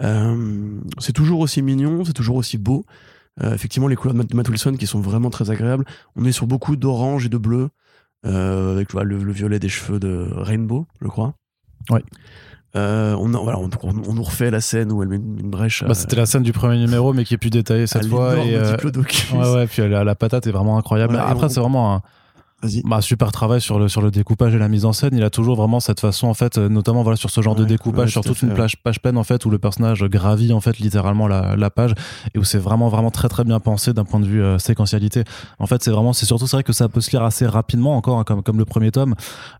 c'est 0.00 1.12
toujours 1.12 1.38
aussi 1.40 1.62
mignon, 1.62 2.04
c'est 2.04 2.14
toujours 2.14 2.36
aussi 2.36 2.58
beau. 2.58 2.84
Euh, 3.42 3.54
effectivement, 3.54 3.88
les 3.88 3.96
couleurs 3.96 4.14
de 4.14 4.36
Matt 4.36 4.48
Wilson 4.48 4.74
qui 4.78 4.86
sont 4.86 5.00
vraiment 5.00 5.30
très 5.30 5.50
agréables. 5.50 5.84
On 6.16 6.24
est 6.24 6.32
sur 6.32 6.46
beaucoup 6.46 6.76
d'orange 6.76 7.26
et 7.26 7.28
de 7.28 7.38
bleu, 7.38 7.70
euh, 8.26 8.72
avec 8.72 8.92
le, 8.92 9.32
violet 9.32 9.58
des 9.58 9.68
cheveux 9.68 9.98
de 9.98 10.28
Rainbow, 10.32 10.86
je 11.00 11.08
crois. 11.08 11.34
Oui. 11.90 12.00
Euh, 12.76 13.14
on, 13.14 13.28
voilà, 13.28 13.58
on, 13.58 13.92
nous 13.92 14.22
refait 14.22 14.50
la 14.50 14.60
scène 14.60 14.90
où 14.90 15.02
elle 15.02 15.08
met 15.08 15.16
une, 15.16 15.50
brèche. 15.50 15.84
Bah, 15.84 15.94
C'était 15.94 16.16
la 16.16 16.26
scène 16.26 16.42
du 16.42 16.52
premier 16.52 16.78
numéro, 16.78 17.12
mais 17.12 17.24
qui 17.24 17.34
est 17.34 17.38
plus 17.38 17.50
détaillée 17.50 17.86
cette 17.86 18.06
fois. 18.06 18.36
Et, 18.44 18.56
ouais, 18.56 19.54
ouais, 19.54 19.66
puis 19.66 19.88
la, 19.88 20.02
la, 20.02 20.14
patate 20.14 20.46
est 20.46 20.50
vraiment 20.50 20.76
incroyable. 20.76 21.16
Après, 21.16 21.48
c'est 21.48 21.60
vraiment 21.60 21.94
un 21.94 22.02
bah, 22.84 23.00
super 23.00 23.32
travail 23.32 23.60
sur 23.60 23.78
le, 23.78 23.88
sur 23.88 24.02
le 24.02 24.10
découpage 24.10 24.54
et 24.54 24.58
la 24.58 24.68
mise 24.68 24.84
en 24.84 24.92
scène. 24.92 25.10
Il 25.14 25.22
a 25.22 25.30
toujours 25.30 25.56
vraiment 25.56 25.80
cette 25.80 26.00
façon, 26.00 26.28
en 26.28 26.34
fait, 26.34 26.58
euh, 26.58 26.68
notamment 26.68 27.02
voilà, 27.02 27.16
sur 27.16 27.30
ce 27.30 27.40
genre 27.40 27.54
de 27.54 27.64
découpage, 27.64 28.10
sur 28.10 28.22
toute 28.22 28.42
une 28.42 28.54
page, 28.54 28.76
page 28.82 29.00
peine, 29.00 29.16
en 29.16 29.24
fait, 29.24 29.44
où 29.44 29.50
le 29.50 29.58
personnage 29.58 30.04
gravit, 30.04 30.52
en 30.52 30.60
fait, 30.60 30.78
littéralement 30.78 31.28
la, 31.28 31.56
la 31.56 31.70
page 31.70 31.94
et 32.34 32.38
où 32.38 32.44
c'est 32.44 32.58
vraiment, 32.58 32.88
vraiment 32.88 33.10
très, 33.10 33.28
très 33.28 33.44
bien 33.44 33.60
pensé 33.60 33.92
d'un 33.92 34.04
point 34.04 34.20
de 34.20 34.26
vue 34.26 34.42
euh, 34.42 34.58
séquentialité. 34.58 35.24
En 35.58 35.66
fait, 35.66 35.82
c'est 35.82 35.90
vraiment, 35.90 36.12
c'est 36.12 36.26
surtout, 36.26 36.46
c'est 36.46 36.56
vrai 36.56 36.64
que 36.64 36.72
ça 36.72 36.88
peut 36.88 37.00
se 37.00 37.10
lire 37.10 37.22
assez 37.22 37.46
rapidement 37.46 37.96
encore, 37.96 38.18
hein, 38.18 38.24
comme, 38.24 38.42
comme 38.42 38.58
le 38.58 38.64
premier 38.64 38.90
tome, 38.90 39.14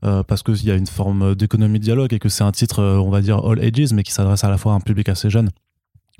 euh, 0.04 0.22
parce 0.22 0.42
qu'il 0.42 0.64
y 0.64 0.70
a 0.70 0.74
une 0.74 0.86
forme 0.86 1.34
d'économie 1.34 1.78
de 1.78 1.84
dialogue 1.84 2.12
et 2.12 2.18
que 2.18 2.28
c'est 2.28 2.44
un 2.44 2.52
titre, 2.52 2.82
on 2.82 3.10
va 3.10 3.20
dire, 3.20 3.38
all 3.44 3.60
ages, 3.60 3.92
mais 3.92 4.02
qui 4.02 4.12
s'adresse 4.12 4.44
à 4.44 4.48
la 4.48 4.58
fois 4.58 4.72
à 4.72 4.76
un 4.76 4.80
public 4.80 5.08
assez 5.08 5.30
jeune 5.30 5.50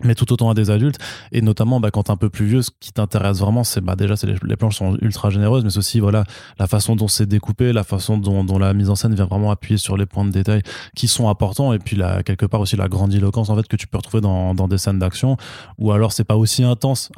mais 0.03 0.15
tout 0.15 0.33
autant 0.33 0.51
à 0.51 0.55
des 0.55 0.71
adultes. 0.71 0.99
Et 1.33 1.41
notamment 1.41 1.81
bah, 1.81 1.91
quand 1.91 2.05
t'es 2.05 2.11
un 2.11 2.17
peu 2.17 2.31
plus 2.31 2.47
vieux 2.47 2.63
ce 2.63 2.71
qui 2.81 2.93
t'intéresse 2.93 3.39
vraiment 3.39 3.65
c'est 3.65 3.81
bah 3.81 3.95
déjà 3.97 4.17
c'est 4.17 4.27
les, 4.27 4.57
planches 4.57 4.77
sont 4.77 4.97
ultra 5.01 5.31
généreuses 5.31 5.65
mais 5.65 5.71
c'est 5.71 5.79
aussi 5.79 6.01
voilà 6.01 6.25
la 6.59 6.67
façon 6.67 6.97
dont 6.97 7.09
c'est 7.09 7.27
découpé 7.27 7.73
la 7.73 7.85
façon 7.85 8.19
dont, 8.19 8.45
dont, 8.45 8.59
la 8.59 8.75
mise 8.75 8.91
en 8.91 8.95
scène 8.95 9.15
vient 9.15 9.27
vraiment 9.27 9.51
appuyer 9.51 9.79
sur 9.79 9.97
les 9.97 10.07
points 10.07 10.25
de 10.25 10.31
détail 10.31 10.63
qui 10.97 11.07
sont 11.07 11.29
importants 11.29 11.73
et 11.73 11.79
puis 11.79 11.97
là 11.97 12.23
quelque 12.23 12.47
part 12.47 12.61
aussi 12.61 12.77
la 12.77 12.89
grandiloquence 12.89 13.51
en 13.51 13.57
fait 13.57 13.67
que 13.69 13.77
tu 13.77 13.87
peux 13.87 13.99
retrouver 13.99 14.21
dans, 14.21 14.55
dans 14.55 14.69
des 14.69 14.79
scènes 14.79 14.99
d'action. 14.99 15.37
Ou 15.79 15.93
alors 15.93 16.13
c'est 16.13 16.25
pas 16.25 16.37
aussi 16.37 16.65
intense 16.65 17.11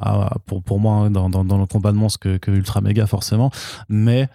pour 0.45 0.61
pour 0.63 0.79
moi 0.79 0.93
hein, 0.95 1.11
dans, 1.11 1.29
dans, 1.29 1.43
dans, 1.43 1.57
le 1.57 1.65
combat 1.65 1.91
de 1.91 1.97
monstres 1.97 2.19
que, 2.19 2.37
que 2.37 2.51
ultra 2.51 2.81
méga 2.81 3.07
forcément. 3.07 3.51
Mais 3.89 4.29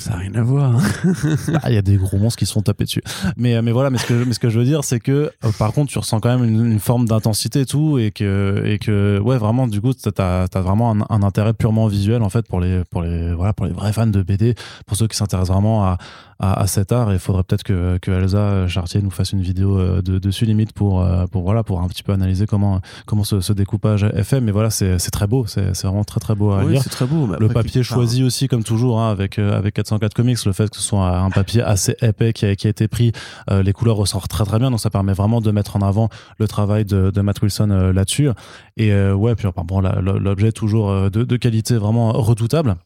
ça 0.00 0.10
n'a 0.10 0.16
rien 0.16 0.34
à 0.34 0.42
voir. 0.42 0.76
Hein. 0.76 1.12
Ah, 1.62 1.70
il 1.70 1.74
y 1.74 1.78
a 1.78 1.82
des 1.82 1.96
gros 1.96 2.16
monstres 2.16 2.38
qui 2.38 2.46
se 2.46 2.52
sont 2.52 2.62
tapés 2.62 2.84
dessus. 2.84 3.02
Mais, 3.36 3.54
euh, 3.54 3.62
mais 3.62 3.72
voilà, 3.72 3.90
mais 3.90 3.98
ce, 3.98 4.06
que, 4.06 4.24
mais 4.24 4.32
ce 4.32 4.38
que 4.38 4.48
je 4.48 4.58
veux 4.58 4.64
dire, 4.64 4.84
c'est 4.84 5.00
que 5.00 5.30
euh, 5.44 5.52
par 5.58 5.72
contre, 5.72 5.92
tu 5.92 5.98
ressens 5.98 6.20
quand 6.20 6.38
même 6.38 6.48
une, 6.48 6.80
forme 6.80 7.06
d'intensité 7.06 7.60
et 7.60 7.66
tout, 7.66 7.98
et 7.98 8.10
que, 8.10 8.62
et 8.64 8.78
que, 8.78 9.18
ouais, 9.18 9.36
vraiment, 9.36 9.66
du 9.66 9.80
coup, 9.80 9.92
tu 9.92 10.08
as, 10.18 10.48
vraiment 10.54 10.90
un, 11.10 11.22
intérêt 11.22 11.52
purement 11.52 11.86
visuel, 11.86 12.22
en 12.22 12.30
fait, 12.30 12.46
pour 12.46 12.60
les, 12.60 12.82
pour, 12.90 13.02
les, 13.02 13.34
voilà, 13.34 13.52
pour 13.52 13.66
les 13.66 13.72
vrais 13.72 13.92
fans 13.92 14.06
de 14.06 14.22
BD, 14.22 14.54
pour 14.86 14.96
ceux 14.96 15.06
qui 15.08 15.16
s'intéressent 15.16 15.54
vraiment 15.54 15.84
à, 15.84 15.98
à, 16.40 16.66
cet 16.66 16.92
art. 16.92 17.10
Et 17.10 17.14
il 17.14 17.18
faudrait 17.20 17.44
peut-être 17.44 17.62
que, 17.62 17.98
que, 17.98 18.10
Elsa 18.10 18.66
Chartier 18.66 19.02
nous 19.02 19.10
fasse 19.10 19.32
une 19.32 19.42
vidéo 19.42 19.78
euh, 19.78 20.02
de, 20.02 20.18
dessus, 20.18 20.44
limite, 20.44 20.72
pour, 20.72 21.06
pour, 21.30 21.42
voilà, 21.42 21.62
pour 21.62 21.80
un 21.80 21.88
petit 21.88 22.02
peu 22.02 22.12
analyser 22.12 22.46
comment, 22.46 22.80
comment 23.06 23.24
ce, 23.24 23.52
découpage 23.52 24.04
est 24.04 24.24
fait. 24.24 24.40
Mais 24.40 24.52
voilà, 24.52 24.70
c'est 24.70 24.98
très 25.10 25.26
beau, 25.26 25.46
c'est 25.46 25.72
vraiment 25.82 26.04
très, 26.04 26.20
très 26.20 26.34
beau 26.34 26.52
à 26.52 26.64
lire. 26.64 26.82
c'est 26.82 26.90
très 26.90 27.06
beau. 27.06 27.28
Le 27.38 27.48
papier 27.48 27.82
choisi 27.82 28.24
aussi, 28.24 28.48
comme 28.48 28.64
toujours, 28.64 29.00
hein, 29.00 29.10
avec, 29.10 29.38
avec 29.38 29.74
404 29.74 30.14
Comics, 30.14 30.44
le 30.44 30.52
fait 30.52 30.70
que 30.70 30.76
ce 30.76 30.82
soit 30.82 31.18
un 31.18 31.30
papier 31.30 31.62
assez 31.62 31.96
épais 32.02 32.32
qui 32.32 32.46
a, 32.46 32.56
qui 32.56 32.66
a 32.66 32.70
été 32.70 32.88
pris, 32.88 33.12
euh, 33.50 33.62
les 33.62 33.72
couleurs 33.72 33.96
ressortent 33.96 34.30
très 34.30 34.44
très 34.44 34.58
bien, 34.58 34.70
donc 34.70 34.80
ça 34.80 34.90
permet 34.90 35.12
vraiment 35.12 35.40
de 35.40 35.50
mettre 35.50 35.76
en 35.76 35.82
avant 35.82 36.08
le 36.38 36.48
travail 36.48 36.84
de, 36.84 37.10
de 37.10 37.20
Matt 37.20 37.42
Wilson 37.42 37.70
euh, 37.70 37.92
là-dessus. 37.92 38.30
Et 38.76 38.92
euh, 38.92 39.14
ouais, 39.14 39.34
puis 39.34 39.48
bon, 39.64 39.80
l'objet 39.80 40.52
toujours 40.52 41.10
de, 41.10 41.24
de 41.24 41.36
qualité 41.36 41.76
vraiment 41.76 42.12
redoutable. 42.12 42.76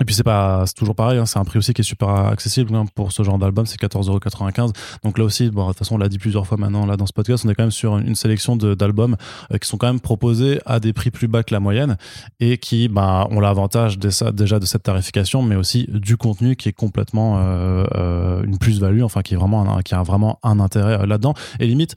Et 0.00 0.04
puis 0.04 0.14
c'est 0.14 0.22
pas 0.22 0.64
c'est 0.66 0.74
toujours 0.74 0.94
pareil, 0.94 1.18
hein, 1.18 1.26
c'est 1.26 1.38
un 1.38 1.44
prix 1.44 1.58
aussi 1.58 1.74
qui 1.74 1.80
est 1.80 1.84
super 1.84 2.08
accessible 2.08 2.74
hein, 2.74 2.84
pour 2.94 3.12
ce 3.12 3.22
genre 3.22 3.38
d'album, 3.38 3.66
c'est 3.66 3.80
14,95€. 3.80 4.72
Donc 5.02 5.18
là 5.18 5.24
aussi, 5.24 5.50
bon, 5.50 5.64
de 5.64 5.68
toute 5.68 5.78
façon 5.78 5.96
on 5.96 5.98
l'a 5.98 6.08
dit 6.08 6.18
plusieurs 6.18 6.46
fois 6.46 6.56
maintenant 6.56 6.86
là 6.86 6.96
dans 6.96 7.06
ce 7.06 7.12
podcast, 7.12 7.44
on 7.44 7.48
est 7.48 7.54
quand 7.54 7.64
même 7.64 7.70
sur 7.70 7.98
une 7.98 8.14
sélection 8.14 8.56
d'albums 8.56 9.16
euh, 9.52 9.58
qui 9.58 9.68
sont 9.68 9.76
quand 9.76 9.88
même 9.88 10.00
proposés 10.00 10.60
à 10.66 10.78
des 10.80 10.92
prix 10.92 11.10
plus 11.10 11.28
bas 11.28 11.42
que 11.42 11.52
la 11.52 11.60
moyenne 11.60 11.96
et 12.38 12.58
qui 12.58 12.88
bah, 12.88 13.26
ont 13.30 13.40
l'avantage 13.40 13.98
déjà 13.98 14.58
de 14.58 14.66
cette 14.66 14.82
tarification, 14.82 15.42
mais 15.42 15.56
aussi 15.56 15.86
du 15.88 16.16
contenu 16.16 16.56
qui 16.56 16.68
est 16.68 16.72
complètement 16.72 17.38
euh, 17.38 17.84
euh, 17.96 18.42
une 18.44 18.58
plus-value, 18.58 19.02
enfin 19.02 19.22
qui 19.22 19.34
est 19.34 19.36
vraiment 19.36 19.80
qui 19.82 19.94
a 19.94 20.02
vraiment 20.02 20.38
un 20.42 20.60
intérêt 20.60 21.06
là-dedans. 21.06 21.34
Et 21.58 21.66
limite, 21.66 21.96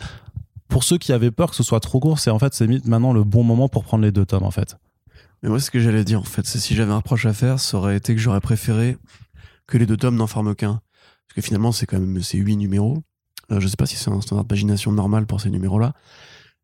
pour 0.67 0.83
ceux 0.83 0.97
qui 0.97 1.13
avaient 1.13 1.31
peur 1.31 1.51
que 1.51 1.55
ce 1.55 1.63
soit 1.63 1.79
trop 1.79 1.99
court, 1.99 2.19
c'est 2.19 2.31
en 2.31 2.39
fait 2.39 2.53
c'est 2.53 2.67
maintenant 2.85 3.13
le 3.13 3.23
bon 3.23 3.43
moment 3.43 3.69
pour 3.69 3.83
prendre 3.83 4.03
les 4.03 4.11
deux 4.11 4.25
tomes 4.25 4.43
en 4.43 4.51
fait. 4.51 4.77
Mais 5.41 5.49
moi, 5.49 5.59
ce 5.59 5.71
que 5.71 5.79
j'allais 5.79 6.03
dire, 6.03 6.19
en 6.19 6.23
fait, 6.23 6.45
c'est 6.45 6.59
si 6.59 6.75
j'avais 6.75 6.91
un 6.91 6.97
reproche 6.97 7.25
à 7.25 7.33
faire, 7.33 7.59
ça 7.59 7.77
aurait 7.77 7.97
été 7.97 8.13
que 8.15 8.21
j'aurais 8.21 8.41
préféré 8.41 8.97
que 9.67 9.77
les 9.77 9.85
deux 9.85 9.97
tomes 9.97 10.15
n'en 10.15 10.27
forment 10.27 10.55
qu'un. 10.55 10.81
Parce 11.27 11.35
que 11.35 11.41
finalement, 11.41 11.71
c'est 11.71 11.85
quand 11.85 11.99
même 11.99 12.21
ces 12.21 12.37
huit 12.37 12.57
numéros. 12.57 13.03
Euh, 13.51 13.59
je 13.59 13.67
sais 13.67 13.77
pas 13.77 13.85
si 13.85 13.95
c'est 13.95 14.09
un 14.09 14.21
standard 14.21 14.43
de 14.43 14.49
pagination 14.49 14.91
normal 14.91 15.25
pour 15.25 15.41
ces 15.41 15.49
numéros-là. 15.49 15.93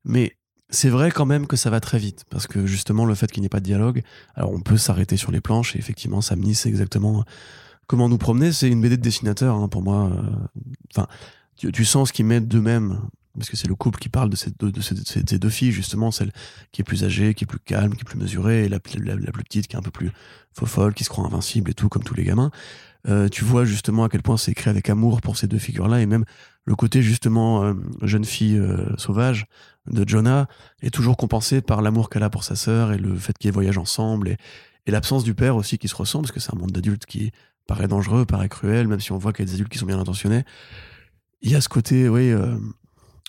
Mais 0.03 0.37
c'est 0.69 0.89
vrai 0.89 1.11
quand 1.11 1.25
même 1.25 1.47
que 1.47 1.55
ça 1.55 1.69
va 1.69 1.79
très 1.79 1.97
vite. 1.97 2.25
Parce 2.29 2.47
que 2.47 2.65
justement, 2.65 3.05
le 3.05 3.15
fait 3.15 3.31
qu'il 3.31 3.41
n'y 3.41 3.47
ait 3.47 3.49
pas 3.49 3.59
de 3.59 3.65
dialogue, 3.65 4.03
alors 4.35 4.51
on 4.51 4.61
peut 4.61 4.77
s'arrêter 4.77 5.17
sur 5.17 5.31
les 5.31 5.41
planches 5.41 5.75
et 5.75 5.79
effectivement, 5.79 6.21
Samni, 6.21 6.53
c'est 6.53 6.69
exactement 6.69 7.23
comment 7.87 8.09
nous 8.09 8.17
promener. 8.17 8.51
C'est 8.51 8.69
une 8.69 8.81
BD 8.81 8.97
de 8.97 9.01
dessinateur, 9.01 9.55
hein, 9.55 9.67
pour 9.67 9.81
moi. 9.81 10.11
Euh, 10.11 10.21
enfin, 10.93 11.07
tu, 11.55 11.85
sens 11.85 12.09
ce 12.09 12.13
qu'ils 12.13 12.25
mettent 12.25 12.47
d'eux-mêmes 12.47 13.01
parce 13.37 13.49
que 13.49 13.57
c'est 13.57 13.67
le 13.67 13.75
couple 13.75 13.99
qui 13.99 14.09
parle 14.09 14.29
de, 14.29 14.35
ces 14.35 14.51
deux, 14.51 15.49
filles, 15.49 15.71
justement, 15.71 16.11
celle 16.11 16.31
qui 16.71 16.81
est 16.81 16.83
plus 16.83 17.03
âgée, 17.03 17.33
qui 17.33 17.43
est 17.43 17.47
plus 17.47 17.59
calme, 17.59 17.93
qui 17.93 18.01
est 18.01 18.03
plus 18.03 18.17
mesurée, 18.17 18.65
et 18.65 18.69
la, 18.69 18.79
plus 18.79 19.43
petite 19.43 19.67
qui 19.67 19.75
est 19.75 19.79
un 19.79 19.83
peu 19.83 19.91
plus 19.91 20.11
folle, 20.65 20.93
qui 20.93 21.03
se 21.03 21.09
croit 21.09 21.25
invincible 21.25 21.71
et 21.71 21.73
tout, 21.73 21.89
comme 21.89 22.03
tous 22.03 22.15
les 22.15 22.23
gamins. 22.23 22.51
Euh, 23.07 23.29
tu 23.29 23.43
vois 23.43 23.63
justement 23.63 24.03
à 24.03 24.09
quel 24.09 24.21
point 24.21 24.37
c'est 24.37 24.51
écrit 24.51 24.69
avec 24.69 24.89
amour 24.89 25.21
pour 25.21 25.37
ces 25.37 25.47
deux 25.47 25.59
figures-là, 25.59 26.01
et 26.01 26.05
même 26.05 26.25
le 26.65 26.75
côté 26.75 27.01
justement 27.01 27.63
euh, 27.63 27.73
jeune 28.01 28.25
fille 28.25 28.57
euh, 28.57 28.93
sauvage 28.97 29.45
de 29.89 30.07
Jonah 30.07 30.47
est 30.81 30.89
toujours 30.89 31.15
compensé 31.15 31.61
par 31.61 31.81
l'amour 31.81 32.09
qu'elle 32.09 32.23
a 32.23 32.29
pour 32.29 32.43
sa 32.43 32.55
sœur 32.57 32.91
et 32.91 32.97
le 32.97 33.15
fait 33.15 33.37
qu'ils 33.37 33.53
voyagent 33.53 33.77
ensemble, 33.77 34.29
et, 34.29 34.37
et 34.87 34.91
l'absence 34.91 35.23
du 35.23 35.35
père 35.35 35.55
aussi 35.55 35.77
qui 35.77 35.87
se 35.87 35.95
ressent, 35.95 36.19
parce 36.21 36.31
que 36.31 36.39
c'est 36.39 36.53
un 36.53 36.57
monde 36.57 36.71
d'adultes 36.71 37.05
qui 37.05 37.31
paraît 37.67 37.87
dangereux, 37.87 38.25
paraît 38.25 38.49
cruel, 38.49 38.87
même 38.87 38.99
si 38.99 39.11
on 39.11 39.17
voit 39.17 39.31
qu'il 39.31 39.45
y 39.45 39.47
a 39.47 39.51
des 39.51 39.55
adultes 39.55 39.71
qui 39.71 39.77
sont 39.77 39.85
bien 39.85 39.99
intentionnés. 39.99 40.43
Il 41.41 41.51
y 41.51 41.55
a 41.55 41.61
ce 41.61 41.69
côté, 41.69 42.09
oui, 42.09 42.33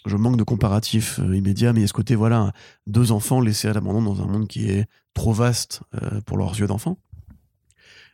je 0.07 0.17
manque 0.17 0.37
de 0.37 0.43
comparatif 0.45 1.19
euh, 1.21 1.37
immédiat, 1.37 1.73
mais 1.73 1.81
il 1.81 1.83
y 1.83 1.85
a 1.85 1.89
ce 1.89 1.93
côté, 1.93 2.15
voilà, 2.15 2.53
deux 2.87 3.13
enfants 3.13 3.41
laissés 3.41 3.69
à 3.69 3.73
l'abandon 3.73 4.03
dans 4.03 4.23
un 4.23 4.27
monde 4.27 4.47
qui 4.49 4.69
est 4.71 4.87
trop 5.15 5.33
vaste 5.33 5.83
euh, 6.03 6.21
pour 6.23 6.37
leurs 6.37 6.59
yeux 6.59 6.67
d'enfants. 6.67 6.99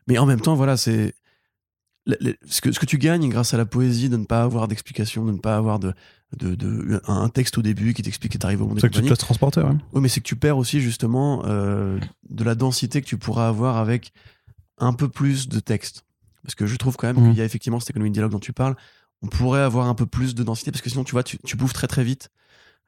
Mais 0.06 0.18
en 0.18 0.26
même 0.26 0.40
temps, 0.40 0.54
voilà, 0.54 0.76
c'est 0.76 1.14
ce, 2.46 2.60
que, 2.60 2.72
ce 2.72 2.78
que 2.78 2.86
tu 2.86 2.98
gagnes 2.98 3.28
grâce 3.30 3.54
à 3.54 3.56
la 3.56 3.64
poésie 3.64 4.08
de 4.10 4.16
ne 4.16 4.24
pas 4.26 4.42
avoir 4.42 4.68
d'explication, 4.68 5.24
de 5.24 5.32
ne 5.32 5.38
pas 5.38 5.56
avoir 5.56 5.78
de, 5.78 5.94
de, 6.36 6.54
de- 6.54 7.00
un 7.06 7.28
texte 7.30 7.56
au 7.58 7.62
début 7.62 7.94
qui 7.94 8.02
t'explique 8.02 8.32
que 8.32 8.38
t'arrives 8.38 8.60
au 8.62 8.66
monde 8.66 8.78
C'est 8.80 8.88
que 8.90 8.94
tu 8.94 9.02
te 9.02 9.08
laisses 9.08 9.18
transporter, 9.18 9.60
ouais. 9.62 9.72
Oui, 9.94 10.02
mais 10.02 10.08
c'est 10.08 10.20
que 10.20 10.26
tu 10.26 10.36
perds 10.36 10.58
aussi 10.58 10.80
justement 10.80 11.42
euh, 11.46 11.98
de 12.28 12.44
la 12.44 12.54
densité 12.54 13.00
que 13.00 13.06
tu 13.06 13.16
pourras 13.16 13.48
avoir 13.48 13.78
avec 13.78 14.12
un 14.78 14.92
peu 14.92 15.08
plus 15.08 15.48
de 15.48 15.60
texte. 15.60 16.04
Parce 16.42 16.54
que 16.54 16.66
je 16.66 16.76
trouve 16.76 16.96
quand 16.96 17.06
même 17.06 17.16
Mhm. 17.22 17.30
qu'il 17.30 17.38
y 17.38 17.42
a 17.42 17.44
effectivement 17.46 17.80
cette 17.80 17.90
économie 17.90 18.10
de 18.10 18.14
dialogue 18.14 18.32
dont 18.32 18.38
tu 18.38 18.52
parles. 18.52 18.76
On 19.24 19.28
pourrait 19.28 19.62
avoir 19.62 19.86
un 19.86 19.94
peu 19.94 20.04
plus 20.04 20.34
de 20.34 20.42
densité 20.42 20.70
parce 20.70 20.82
que 20.82 20.90
sinon, 20.90 21.02
tu 21.02 21.12
vois, 21.12 21.22
tu, 21.22 21.38
tu 21.46 21.56
bouffes 21.56 21.72
très 21.72 21.86
très 21.86 22.04
vite. 22.04 22.28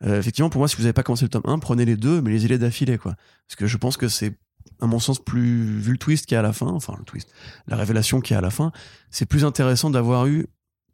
Euh, 0.04 0.18
effectivement, 0.18 0.50
pour 0.50 0.58
moi, 0.58 0.68
si 0.68 0.76
vous 0.76 0.82
n'avez 0.82 0.92
pas 0.92 1.02
commencé 1.02 1.24
le 1.24 1.30
tome 1.30 1.42
1, 1.46 1.58
prenez 1.58 1.86
les 1.86 1.96
deux, 1.96 2.20
mais 2.20 2.30
les 2.30 2.46
les 2.46 2.58
d'affilée, 2.58 2.98
quoi. 2.98 3.14
Parce 3.48 3.56
que 3.56 3.66
je 3.66 3.76
pense 3.78 3.96
que 3.96 4.08
c'est, 4.08 4.34
à 4.82 4.86
mon 4.86 4.98
sens, 4.98 5.18
plus, 5.18 5.78
vu 5.80 5.92
le 5.92 5.96
twist 5.98 6.26
qu'il 6.26 6.34
y 6.34 6.36
a 6.36 6.40
à 6.40 6.42
la 6.42 6.52
fin, 6.52 6.66
enfin, 6.66 6.94
le 6.98 7.04
twist, 7.04 7.30
la 7.66 7.76
révélation 7.76 8.20
qu'il 8.20 8.32
y 8.32 8.36
a 8.36 8.38
à 8.40 8.42
la 8.42 8.50
fin, 8.50 8.72
c'est 9.10 9.24
plus 9.24 9.46
intéressant 9.46 9.88
d'avoir 9.88 10.26
eu 10.26 10.46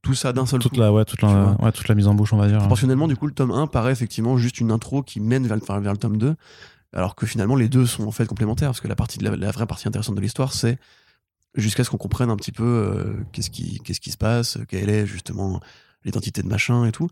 tout 0.03 0.15
ça 0.15 0.33
d'un 0.33 0.47
seul 0.47 0.61
Toute 0.61 0.75
coup. 0.75 0.79
la, 0.81 0.93
ouais, 0.93 1.05
toute 1.05 1.23
la, 1.23 1.57
ouais, 1.61 1.73
toute 1.73 1.89
la 1.89 1.97
mise 1.97 2.07
en 2.07 2.15
bouche, 2.15 2.33
on 2.33 2.37
va 2.37 2.47
dire. 2.47 2.59
Proportionnellement, 2.59 3.09
du 3.09 3.17
coup, 3.17 3.27
le 3.27 3.35
tome 3.35 3.51
1 3.51 3.67
paraît 3.67 3.91
effectivement 3.93 4.37
juste 4.37 4.61
une 4.61 4.71
intro 4.71 5.03
qui 5.03 5.19
mène 5.19 5.49
vers, 5.49 5.57
le- 5.57 5.63
vers, 5.67 5.81
vers 5.81 5.93
le 5.93 5.99
tome 5.99 6.19
2, 6.19 6.37
alors 6.93 7.17
que 7.17 7.27
finalement, 7.27 7.57
les 7.57 7.69
deux 7.69 7.87
sont 7.87 8.07
en 8.07 8.13
fait 8.13 8.27
complémentaires, 8.27 8.69
parce 8.69 8.81
que 8.81 8.87
la, 8.89 8.95
partie 8.97 9.19
de 9.19 9.25
la, 9.29 9.35
la 9.35 9.51
vraie 9.51 9.67
partie 9.67 9.89
intéressante 9.89 10.15
de 10.15 10.21
l'histoire, 10.21 10.53
c'est 10.53 10.79
jusqu'à 11.55 11.85
ce 11.85 11.91
qu'on 11.91 11.99
comprenne 11.99 12.31
un 12.31 12.37
petit 12.37 12.53
peu 12.53 12.65
euh, 12.65 13.25
qu'est-ce 13.33 13.51
qui, 13.51 13.81
qu'est-ce 13.81 14.01
qui 14.01 14.11
se 14.11 14.17
passe, 14.17 14.59
quelle 14.69 14.91
est 14.91 15.07
justement 15.07 15.61
l'identité 16.05 16.43
de 16.43 16.49
machin 16.49 16.85
et 16.87 16.93
tout. 16.93 17.09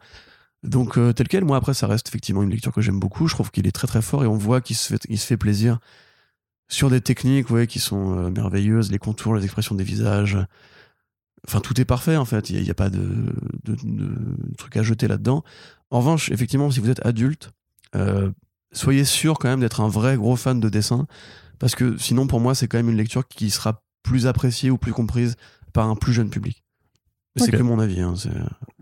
Donc, 0.62 0.99
euh, 0.99 1.12
tel 1.12 1.28
quel, 1.28 1.45
moi, 1.45 1.57
après, 1.57 1.74
ça 1.74 1.86
reste 1.86 2.09
effectivement 2.09 2.43
une 2.43 2.51
lecture 2.51 2.72
que 2.72 2.80
j'aime 2.80 3.01
beaucoup. 3.01 3.28
Je 3.28 3.34
trouve 3.34 3.51
qu'il 3.51 3.66
est 3.66 3.72
très 3.72 3.86
très 3.86 4.03
fort 4.03 4.24
et 4.24 4.26
on 4.26 4.36
voit 4.36 4.61
qu'il 4.61 4.76
se 4.76 4.88
fait, 4.88 5.01
il 5.09 5.18
se 5.18 5.26
fait 5.26 5.36
plaisir 5.36 5.78
sur 6.68 6.91
des 6.91 7.01
techniques 7.01 7.51
ouais, 7.51 7.66
qui 7.66 7.78
sont 7.78 8.18
euh, 8.18 8.30
merveilleuses, 8.30 8.91
les 8.91 8.99
contours, 8.99 9.34
les 9.34 9.45
expressions 9.45 9.74
des 9.74 9.84
visages. 9.84 10.38
Enfin, 11.47 11.61
tout 11.61 11.80
est 11.80 11.86
parfait 11.86 12.16
en 12.16 12.26
fait. 12.26 12.51
Il 12.51 12.62
n'y 12.62 12.70
a, 12.70 12.74
pas 12.74 12.91
de, 12.91 13.34
de, 13.64 13.76
truc 14.59 14.76
à 14.76 14.82
jeter 14.82 15.09
là-dedans. 15.09 15.43
En 15.91 15.99
revanche, 16.01 16.30
effectivement, 16.30 16.70
si 16.70 16.80
vous 16.80 16.91
êtes 16.91 17.05
adulte, 17.05 17.51
soyez 18.72 19.05
sûr 19.05 19.38
quand 19.38 19.49
même 19.49 19.61
d'être 19.61 19.80
un 19.80 19.88
vrai 19.88 20.16
gros 20.16 20.36
fan 20.36 20.61
de 20.61 20.68
dessin. 20.68 21.07
Parce 21.59 21.74
que 21.74 21.97
sinon, 21.97 22.26
pour 22.26 22.41
moi, 22.41 22.55
c'est 22.55 22.68
quand 22.68 22.78
même 22.78 22.91
une 22.91 22.97
lecture 22.97 23.26
qui 23.26 23.51
sera 23.51 23.82
plus 24.03 24.26
appréciée 24.26 24.70
ou 24.70 24.78
plus 24.78 24.92
comprise 24.92 25.36
par 25.72 25.88
un 25.88 25.96
plus 25.96 26.12
jeune 26.12 26.30
public. 26.30 26.64
C'est 27.36 27.53
que 27.53 27.62
mon 27.62 27.78
avis. 27.78 28.01
hein, 28.01 28.14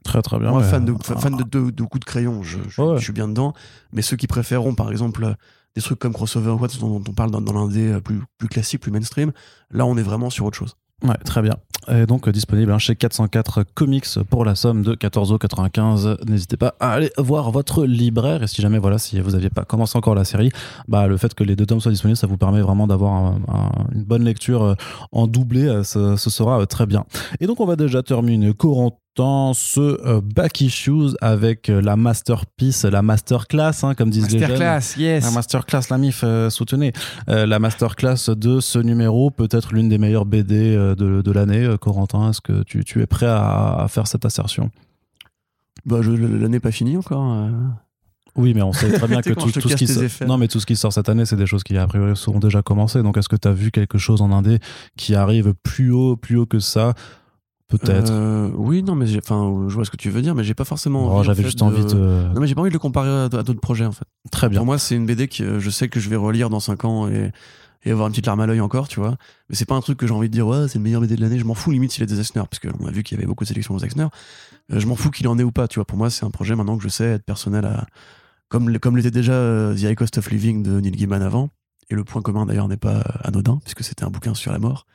Très 0.05 0.23
très 0.23 0.39
bien. 0.39 0.51
moi, 0.51 0.63
fan 0.63 0.85
de, 0.85 0.95
fa- 1.03 1.17
fan 1.17 1.37
de, 1.37 1.43
de, 1.45 1.71
de 1.71 1.83
coups 1.85 2.01
de 2.01 2.05
crayon, 2.07 2.43
je, 2.43 2.59
je, 2.69 2.81
Ouais. 2.81 2.97
je 2.99 3.05
suis 3.05 3.13
bien 3.13 3.29
dedans. 3.29 3.53
Mais 3.93 4.01
ceux 4.03 4.17
qui 4.17 4.27
préféreront, 4.27 4.75
par 4.75 4.91
exemple, 4.91 5.23
euh, 5.25 5.35
des 5.77 5.83
trucs 5.83 5.99
comme 5.99 6.15
Crossover 6.15 6.51
ou 6.53 6.57
quoi, 6.59 6.67
dont, 6.81 6.99
dont 6.99 7.11
on 7.11 7.15
parle 7.15 7.31
dans, 7.31 7.43
dans 7.43 7.53
l'indé 7.53 7.89
euh, 7.89 8.01
plus, 8.01 8.21
plus 8.39 8.49
classique, 8.49 8.81
plus 8.81 8.91
mainstream, 8.91 9.33
là, 9.71 9.85
on 9.85 9.97
est 9.99 10.03
vraiment 10.03 10.31
sur 10.31 10.47
autre 10.47 10.57
chose. 10.57 10.77
Ouais, 11.05 11.17
très 11.25 11.43
bien. 11.43 11.57
Et 11.91 12.07
donc 12.07 12.29
disponible 12.29 12.71
hein, 12.73 12.79
chez 12.79 12.97
404 12.97 13.65
Comics 13.75 14.07
pour 14.29 14.45
la 14.45 14.55
somme 14.55 14.83
de 14.83 14.95
14,95€. 14.95 16.29
N'hésitez 16.29 16.57
pas 16.57 16.75
à 16.81 16.93
aller 16.93 17.11
voir 17.19 17.51
votre 17.51 17.85
libraire. 17.85 18.43
Et 18.43 18.47
si 18.47 18.61
jamais, 18.61 18.79
voilà, 18.79 18.99
si 18.99 19.21
vous 19.21 19.31
n'aviez 19.31 19.51
pas 19.51 19.65
commencé 19.65 19.97
encore 19.97 20.15
la 20.15 20.25
série, 20.25 20.51
bah, 20.87 21.07
le 21.07 21.17
fait 21.17 21.35
que 21.35 21.45
les 21.45 21.57
deux 21.57 21.67
tomes 21.67 21.81
soient 21.81 21.93
disponibles, 21.93 22.17
ça 22.19 22.27
vous 22.27 22.37
permet 22.37 22.61
vraiment 22.61 22.87
d'avoir 22.87 23.13
un- 23.15 23.41
un- 23.49 23.87
une 23.95 24.05
bonne 24.05 24.25
lecture 24.25 24.63
euh, 24.63 24.75
en 25.13 25.27
doublé. 25.27 25.67
euh, 25.67 25.83
Ce, 25.83 26.17
ce 26.17 26.31
sera 26.31 26.61
euh, 26.61 26.67
très 26.67 26.87
bien. 26.87 27.05
Et 27.41 27.47
donc, 27.47 27.61
on 27.61 27.67
va 27.67 27.77
déjà 27.77 28.03
terminer 28.03 28.53
Corentin 28.53 28.97
ce 29.55 29.81
euh, 30.07 30.21
Back 30.23 30.61
Issues 30.61 31.15
avec 31.21 31.69
euh, 31.69 31.81
la 31.81 31.97
masterpiece, 31.97 32.85
la 32.85 33.03
masterclass, 33.03 33.73
hein, 33.83 33.95
comme 33.95 34.11
disent 34.11 34.31
les 34.31 34.39
jeunes. 34.39 34.51
Masterclass, 34.59 34.97
yes. 34.99 35.25
La 35.25 35.31
masterclass, 35.31 35.81
la 35.91 35.99
MIF, 35.99 36.21
euh, 36.25 36.51
soutenez. 36.51 36.93
Euh, 37.29 37.47
la 37.47 37.59
masterclass 37.59 38.31
de 38.37 38.61
ce 38.61 38.79
numéro, 38.79 39.31
peut-être 39.31 39.73
l'une 39.75 39.89
des 39.89 39.99
meilleures 39.99 40.27
BD 40.27 40.75
euh, 40.77 40.95
de, 40.95 41.23
de 41.23 41.33
l'année. 41.33 41.65
Euh, 41.65 41.77
Corentin, 41.77 42.31
est-ce 42.31 42.41
que 42.41 42.63
tu, 42.63 42.85
tu 42.85 43.03
es 43.03 43.07
prêt 43.07 43.27
à, 43.27 43.75
à 43.81 43.89
faire 43.89 44.07
cette 44.07 44.25
assertion? 44.25 44.71
Bah, 45.85 46.01
l'année 46.03 46.49
n'est 46.49 46.61
pas 46.61 46.73
finie 46.73 46.97
encore. 46.97 47.25
euh. 47.33 47.51
Oui, 48.37 48.53
mais 48.55 48.63
on 48.63 48.73
sait 48.73 48.93
très 48.93 49.09
bien 49.09 49.21
que 49.23 49.33
tout, 49.33 49.51
ce 49.51 49.75
qui 49.75 49.87
sort... 49.89 50.03
effets. 50.05 50.27
non, 50.27 50.39
mais 50.39 50.47
tout 50.47 50.61
ce 50.61 50.67
qui 50.67 50.77
sort 50.77 50.93
cette 50.93 51.09
année, 51.09 51.25
c'est 51.25 51.35
des 51.37 51.47
choses 51.47 51.65
qui 51.65 51.77
a 51.77 51.87
priori 51.89 52.17
seront 52.17 52.39
déjà 52.39 52.63
commencées. 52.63 53.03
Donc, 53.03 53.17
est-ce 53.17 53.29
que 53.29 53.35
tu 53.37 53.49
as 53.49 53.53
vu 53.53 53.73
quelque 53.73 53.99
chose 53.99 54.23
en 54.23 54.31
indé 54.31 54.61
qui 54.97 55.17
arrive 55.17 55.55
plus 55.63 55.91
haut, 55.91 56.17
plus 56.17 56.37
haut 56.37 56.47
que 56.47 56.61
ça? 56.61 56.95
Peut-être. 57.69 58.11
Euh, 58.11 58.51
oui, 58.55 58.83
non, 58.83 58.95
mais 58.95 59.05
enfin, 59.19 59.67
je 59.69 59.75
vois 59.75 59.85
ce 59.85 59.91
que 59.91 59.99
tu 59.99 60.09
veux 60.09 60.23
dire, 60.23 60.35
mais 60.35 60.43
j'ai 60.43 60.55
pas 60.55 60.65
forcément. 60.65 61.09
Oh, 61.09 61.19
en 61.19 61.23
J'avais 61.23 61.43
fait, 61.43 61.49
juste 61.49 61.61
envie 61.61 61.85
de. 61.85 61.95
Non, 61.95 62.41
mais 62.41 62.47
j'ai 62.47 62.55
pas 62.55 62.63
envie 62.63 62.71
de 62.71 62.75
le 62.75 62.79
comparer 62.79 63.11
à, 63.11 63.25
à 63.25 63.43
d'autres 63.43 63.61
projets 63.61 63.85
en 63.85 63.93
fait. 63.93 64.07
Très 64.31 64.49
bien. 64.49 64.59
Pour 64.59 64.67
moi, 64.67 64.79
c'est 64.79 64.95
une 64.97 65.05
BD 65.05 65.29
que 65.29 65.59
je 65.59 65.71
sais 65.71 65.89
que 65.89 66.01
je 66.01 66.09
vais 66.09 66.17
relire 66.17 66.49
dans 66.49 66.61
5 66.61 66.85
ans 66.87 67.09
et, 67.09 67.31
et 67.85 67.91
avoir 67.91 68.09
une 68.09 68.13
petite 68.13 68.27
larme 68.27 68.41
à 68.41 68.47
l'œil 68.47 68.63
encore, 68.63 68.89
tu 68.89 69.01
vois. 69.01 69.17
Mais 69.51 69.55
c'est 69.55 69.67
pas 69.67 69.75
un 69.75 69.81
truc 69.83 69.99
que 69.99 70.07
j'ai 70.07 70.15
envie 70.15 70.29
de 70.29 70.33
dire, 70.33 70.47
ouais, 70.47 70.67
c'est 70.69 70.79
le 70.79 70.85
meilleur 70.85 71.03
BD 71.03 71.17
de 71.17 71.21
l'année. 71.21 71.39
Je 71.39 71.45
m'en 71.45 71.55
fous 71.55 71.71
limite 71.71 71.93
s'il 71.93 72.03
est 72.03 72.07
des 72.07 72.19
Eisner, 72.21 72.43
parce 72.51 72.59
qu'on 72.59 72.87
a 72.87 72.91
vu 72.91 73.03
qu'il 73.03 73.17
y 73.17 73.21
avait 73.21 73.27
beaucoup 73.27 73.45
de 73.45 73.49
sélections 73.49 73.75
aux 73.75 73.85
Eisner. 73.85 74.07
Euh, 74.73 74.81
je 74.81 74.87
m'en 74.87 74.97
fous 74.97 75.11
qu'il 75.11 75.29
en 75.29 75.39
ait 75.39 75.43
ou 75.43 75.53
pas, 75.53 75.69
tu 75.69 75.79
vois. 75.79 75.85
Pour 75.85 75.99
moi, 75.99 76.09
c'est 76.09 76.25
un 76.25 76.31
projet 76.31 76.55
maintenant 76.57 76.79
que 76.79 76.83
je 76.83 76.89
sais 76.89 77.05
être 77.05 77.25
personnel 77.25 77.67
à. 77.67 77.87
Comme, 78.49 78.79
comme 78.79 78.97
l'était 78.97 79.11
déjà 79.11 79.35
euh, 79.35 79.75
The 79.75 79.83
High 79.83 79.95
Cost 79.95 80.17
of 80.17 80.31
Living 80.31 80.63
de 80.63 80.81
Neil 80.81 80.93
Gaiman 80.93 81.21
avant. 81.21 81.51
Et 81.91 81.95
le 81.95 82.05
point 82.05 82.21
commun 82.21 82.45
d'ailleurs 82.45 82.69
n'est 82.69 82.77
pas 82.77 83.01
anodin, 83.25 83.59
puisque 83.63 83.83
c'était 83.83 84.05
un 84.05 84.11
bouquin 84.11 84.35
sur 84.35 84.53
la 84.53 84.59
mort. 84.59 84.87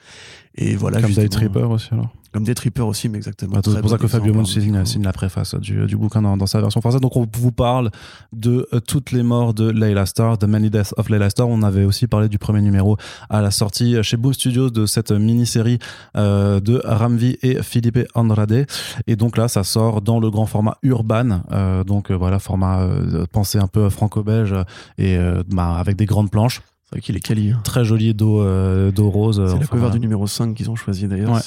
Et 0.55 0.75
voilà. 0.75 1.01
Comme 1.01 1.11
Day 1.11 1.23
justement, 1.23 1.49
Tripper 1.49 1.63
aussi, 1.65 1.89
alors. 1.91 2.09
Comme 2.31 2.43
Day 2.43 2.55
Tripper 2.55 2.81
aussi, 2.81 3.09
mais 3.09 3.17
exactement. 3.17 3.53
Bah, 3.53 3.61
c'est 3.63 3.79
pour 3.79 3.89
ça 3.91 3.97
que 3.99 4.07
Fabio 4.07 4.33
exemple, 4.33 4.71
Mon 4.71 4.79
hein, 4.79 4.85
signe, 4.85 5.03
la 5.03 5.13
préface 5.13 5.53
du, 5.53 5.85
du 5.85 5.95
bouquin 5.95 6.21
dans, 6.21 6.35
dans 6.35 6.47
sa 6.47 6.61
version 6.61 6.81
française. 6.81 6.99
Donc 6.99 7.15
on 7.15 7.27
vous 7.31 7.51
parle 7.51 7.91
de 8.31 8.67
euh, 8.73 8.79
toutes 8.79 9.11
les 9.11 9.21
morts 9.21 9.53
de 9.53 9.69
Layla 9.69 10.07
Starr, 10.07 10.39
The 10.39 10.45
Many 10.45 10.71
Deaths 10.71 10.93
of 10.97 11.09
Layla 11.09 11.29
Starr. 11.29 11.47
On 11.47 11.61
avait 11.61 11.85
aussi 11.85 12.07
parlé 12.07 12.29
du 12.29 12.39
premier 12.39 12.61
numéro 12.61 12.97
à 13.29 13.41
la 13.41 13.51
sortie 13.51 14.01
chez 14.01 14.17
Boom 14.17 14.33
Studios 14.33 14.71
de 14.71 14.87
cette 14.87 15.11
mini-série 15.11 15.77
euh, 16.17 16.59
de 16.59 16.81
Ramvi 16.83 17.37
et 17.43 17.61
Felipe 17.61 17.99
Andrade. 18.15 18.65
Et 19.05 19.15
donc 19.15 19.37
là, 19.37 19.47
ça 19.47 19.63
sort 19.63 20.01
dans 20.01 20.19
le 20.19 20.31
grand 20.31 20.47
format 20.47 20.77
urban. 20.81 21.41
Euh, 21.51 21.83
donc 21.83 22.09
euh, 22.09 22.15
voilà, 22.15 22.39
format 22.39 22.81
euh, 22.81 23.25
pensé 23.31 23.59
un 23.59 23.67
peu 23.67 23.89
franco-belge 23.89 24.55
et 24.97 25.17
euh, 25.17 25.43
bah, 25.49 25.75
avec 25.75 25.97
des 25.97 26.07
grandes 26.07 26.31
planches. 26.31 26.61
Qu'il 27.01 27.15
est 27.15 27.19
quali. 27.19 27.51
hein. 27.51 27.59
Très 27.63 27.83
joli 27.85 28.13
dos, 28.13 28.41
euh, 28.41 28.91
dos 28.91 29.09
rose. 29.09 29.35
C'est 29.47 29.53
la 29.53 29.63
Enfin, 29.63 29.77
voilà. 29.77 29.93
du 29.93 29.99
numéro 29.99 30.27
5 30.27 30.53
qu'ils 30.55 30.69
ont 30.69 30.75
choisi 30.75 31.07
d'ailleurs. 31.07 31.31
Ouais. 31.33 31.39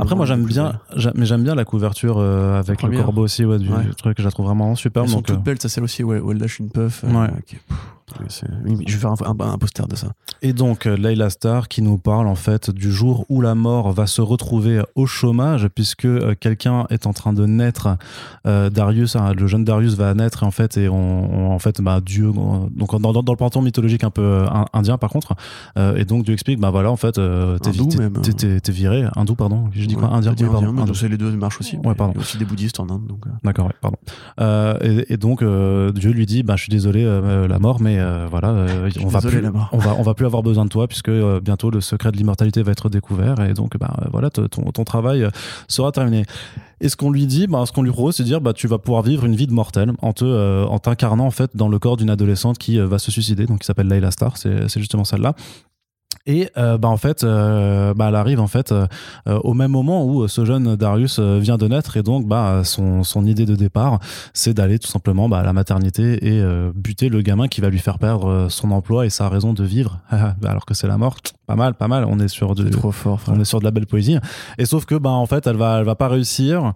Après, 0.00 0.14
moi, 0.14 0.26
j'aime 0.26 0.42
la 0.42 0.46
bien, 0.46 0.80
mais 1.14 1.26
j'aime 1.26 1.42
bien 1.42 1.54
la 1.54 1.64
couverture 1.64 2.16
euh, 2.18 2.58
avec 2.58 2.82
le 2.82 2.88
Première. 2.88 3.04
corbeau 3.04 3.22
aussi, 3.22 3.44
ouais, 3.44 3.58
du, 3.58 3.68
Ouais. 3.68 3.84
truc. 3.96 4.16
Je 4.18 4.24
la 4.24 4.30
trouve 4.30 4.46
vraiment 4.46 4.74
superbe. 4.74 5.06
Elles 5.06 5.10
sont 5.12 5.18
donc, 5.18 5.30
euh, 5.30 5.34
toutes 5.34 5.42
belles, 5.44 5.60
ça 5.60 5.68
celle 5.68 5.84
aussi, 5.84 6.02
ouais, 6.04 6.20
où 6.20 6.30
elle 6.32 6.38
lâche 6.38 6.58
une 6.58 6.70
puff. 6.70 7.04
euh, 7.04 7.08
Ouais. 7.22 7.30
Je 8.18 8.92
vais 8.94 8.98
faire 8.98 9.10
un, 9.10 9.16
un- 9.40 9.52
un 9.52 9.58
poster 9.58 9.86
de 9.88 9.96
ça. 9.96 10.08
Et 10.42 10.52
donc, 10.52 10.86
euh, 10.86 10.96
Layla 10.96 11.30
Starr 11.30 11.68
qui 11.68 11.80
nous 11.82 11.96
parle 11.98 12.26
en 12.26 12.34
fait 12.34 12.70
du 12.70 12.92
jour 12.92 13.24
où 13.28 13.40
la 13.40 13.54
mort 13.54 13.92
va 13.92 14.06
se 14.06 14.20
retrouver 14.20 14.82
au 14.94 15.06
chômage, 15.06 15.68
puisque 15.74 16.04
euh, 16.04 16.34
quelqu'un 16.38 16.86
est 16.90 17.06
en 17.06 17.12
train 17.12 17.32
de 17.32 17.46
naître. 17.46 17.96
Euh, 18.46 18.68
Darius, 18.70 19.16
hein, 19.16 19.32
le 19.32 19.46
jeune 19.46 19.64
Darius 19.64 19.94
va 19.94 20.12
naître 20.14 20.42
en 20.44 20.50
fait, 20.50 20.76
et 20.76 20.88
on, 20.88 20.94
on- 20.96 21.50
en 21.54 21.58
fait, 21.58 21.80
bah, 21.80 22.00
Dieu, 22.04 22.30
donc 22.32 23.00
dans, 23.00 23.12
dans, 23.12 23.22
dans 23.22 23.32
le 23.32 23.36
panthéon 23.38 23.62
mythologique 23.62 24.04
un 24.04 24.10
peu 24.10 24.44
in- 24.50 24.66
indien 24.74 24.98
par 24.98 25.10
contre, 25.10 25.34
euh, 25.78 25.96
et 25.96 26.04
donc 26.04 26.24
Dieu 26.24 26.34
explique, 26.34 26.60
bah 26.60 26.70
voilà, 26.70 26.90
en 26.90 26.96
fait, 26.96 27.16
euh, 27.18 27.58
t'es 27.58 28.72
viré, 28.72 29.04
hindou, 29.16 29.34
pardon, 29.34 29.68
je 29.72 29.86
dis 29.86 29.94
quoi, 29.94 30.08
indien, 30.08 30.32
oui, 30.32 30.36
pardon, 30.52 30.66
sais, 30.94 31.08
les 31.08 31.16
deux 31.16 31.30
marchent 31.32 31.60
aussi. 31.60 31.76
Ouais, 31.76 31.82
mais 31.88 31.94
pardon. 31.94 32.12
Il 32.14 32.16
y 32.16 32.18
a 32.18 32.22
aussi 32.22 32.38
des 32.38 32.44
bouddhistes 32.44 32.80
en 32.80 32.88
Inde. 32.90 33.06
Donc, 33.06 33.24
D'accord, 33.42 33.66
ouais, 33.66 33.72
pardon. 33.80 33.96
Et, 34.84 35.12
et 35.14 35.16
donc 35.16 35.40
Dieu 35.40 36.10
lui 36.10 36.26
dit, 36.26 36.42
bah 36.42 36.56
je 36.56 36.62
suis 36.62 36.70
désolé 36.70 37.04
la 37.04 37.58
mort, 37.58 37.80
mais 37.80 37.93
euh, 37.98 38.26
voilà, 38.30 38.48
euh, 38.48 38.90
on 39.02 39.08
va 39.08 39.20
plus, 39.20 39.42
on 39.72 39.78
va, 39.78 39.96
on 39.98 40.02
va 40.02 40.14
plus 40.14 40.26
avoir 40.26 40.42
besoin 40.42 40.64
de 40.64 40.70
toi 40.70 40.88
puisque 40.88 41.08
euh, 41.08 41.40
bientôt 41.40 41.70
le 41.70 41.80
secret 41.80 42.12
de 42.12 42.16
l'immortalité 42.16 42.62
va 42.62 42.72
être 42.72 42.88
découvert 42.88 43.40
et 43.40 43.54
donc 43.54 43.76
bah 43.78 43.94
voilà, 44.12 44.30
ton, 44.30 44.46
ton 44.46 44.84
travail 44.84 45.28
sera 45.68 45.92
terminé. 45.92 46.24
Et 46.80 46.88
ce 46.88 46.96
qu'on 46.96 47.10
lui 47.10 47.26
dit, 47.26 47.46
bah, 47.46 47.64
ce 47.66 47.72
qu'on 47.72 47.82
lui 47.82 47.90
propose, 47.90 48.16
c'est 48.16 48.24
de 48.24 48.28
dire, 48.28 48.40
bah 48.40 48.52
tu 48.52 48.66
vas 48.66 48.78
pouvoir 48.78 49.02
vivre 49.02 49.24
une 49.24 49.34
vie 49.34 49.46
de 49.46 49.52
mortel 49.52 49.92
en 50.02 50.12
te, 50.12 50.24
euh, 50.24 50.66
en 50.66 50.78
t'incarnant 50.78 51.26
en 51.26 51.30
fait 51.30 51.56
dans 51.56 51.68
le 51.68 51.78
corps 51.78 51.96
d'une 51.96 52.10
adolescente 52.10 52.58
qui 52.58 52.78
euh, 52.78 52.86
va 52.86 52.98
se 52.98 53.10
suicider, 53.10 53.46
donc 53.46 53.60
qui 53.60 53.66
s'appelle 53.66 53.88
Layla 53.88 54.10
c'est 54.34 54.68
c'est 54.68 54.80
justement 54.80 55.04
celle-là. 55.04 55.34
Et 56.26 56.48
euh, 56.56 56.78
bah 56.78 56.88
en 56.88 56.96
fait, 56.96 57.22
euh, 57.22 57.92
bah 57.92 58.06
elle 58.08 58.14
arrive 58.14 58.40
en 58.40 58.46
fait 58.46 58.72
euh, 58.72 58.86
euh, 59.28 59.38
au 59.44 59.52
même 59.52 59.72
moment 59.72 60.06
où 60.06 60.26
ce 60.26 60.44
jeune 60.44 60.74
Darius 60.74 61.20
vient 61.20 61.58
de 61.58 61.68
naître 61.68 61.98
et 61.98 62.02
donc 62.02 62.26
bah 62.26 62.62
son, 62.64 63.02
son 63.04 63.26
idée 63.26 63.44
de 63.44 63.54
départ, 63.54 63.98
c'est 64.32 64.54
d'aller 64.54 64.78
tout 64.78 64.88
simplement 64.88 65.28
bah, 65.28 65.40
à 65.40 65.42
la 65.42 65.52
maternité 65.52 66.26
et 66.26 66.42
buter 66.74 67.08
le 67.08 67.20
gamin 67.20 67.48
qui 67.48 67.60
va 67.60 67.68
lui 67.68 67.78
faire 67.78 67.98
perdre 67.98 68.46
son 68.48 68.70
emploi 68.70 69.04
et 69.06 69.10
sa 69.10 69.28
raison 69.28 69.52
de 69.52 69.64
vivre, 69.64 70.00
alors 70.44 70.64
que 70.64 70.74
c'est 70.74 70.88
la 70.88 70.96
mort. 70.96 71.16
Pas 71.46 71.56
mal, 71.56 71.74
pas 71.74 71.88
mal. 71.88 72.06
On 72.08 72.18
est 72.18 72.28
sur 72.28 72.54
de, 72.54 72.68
trop 72.70 72.90
fort. 72.90 73.20
on 73.28 73.38
est 73.38 73.44
sur 73.44 73.58
de 73.58 73.64
la 73.64 73.70
belle 73.70 73.86
poésie. 73.86 74.16
Et 74.56 74.64
sauf 74.64 74.86
que 74.86 74.94
bah 74.94 75.10
en 75.10 75.26
fait, 75.26 75.46
elle 75.46 75.56
va, 75.56 75.78
elle 75.78 75.84
va 75.84 75.94
pas 75.94 76.08
réussir 76.08 76.72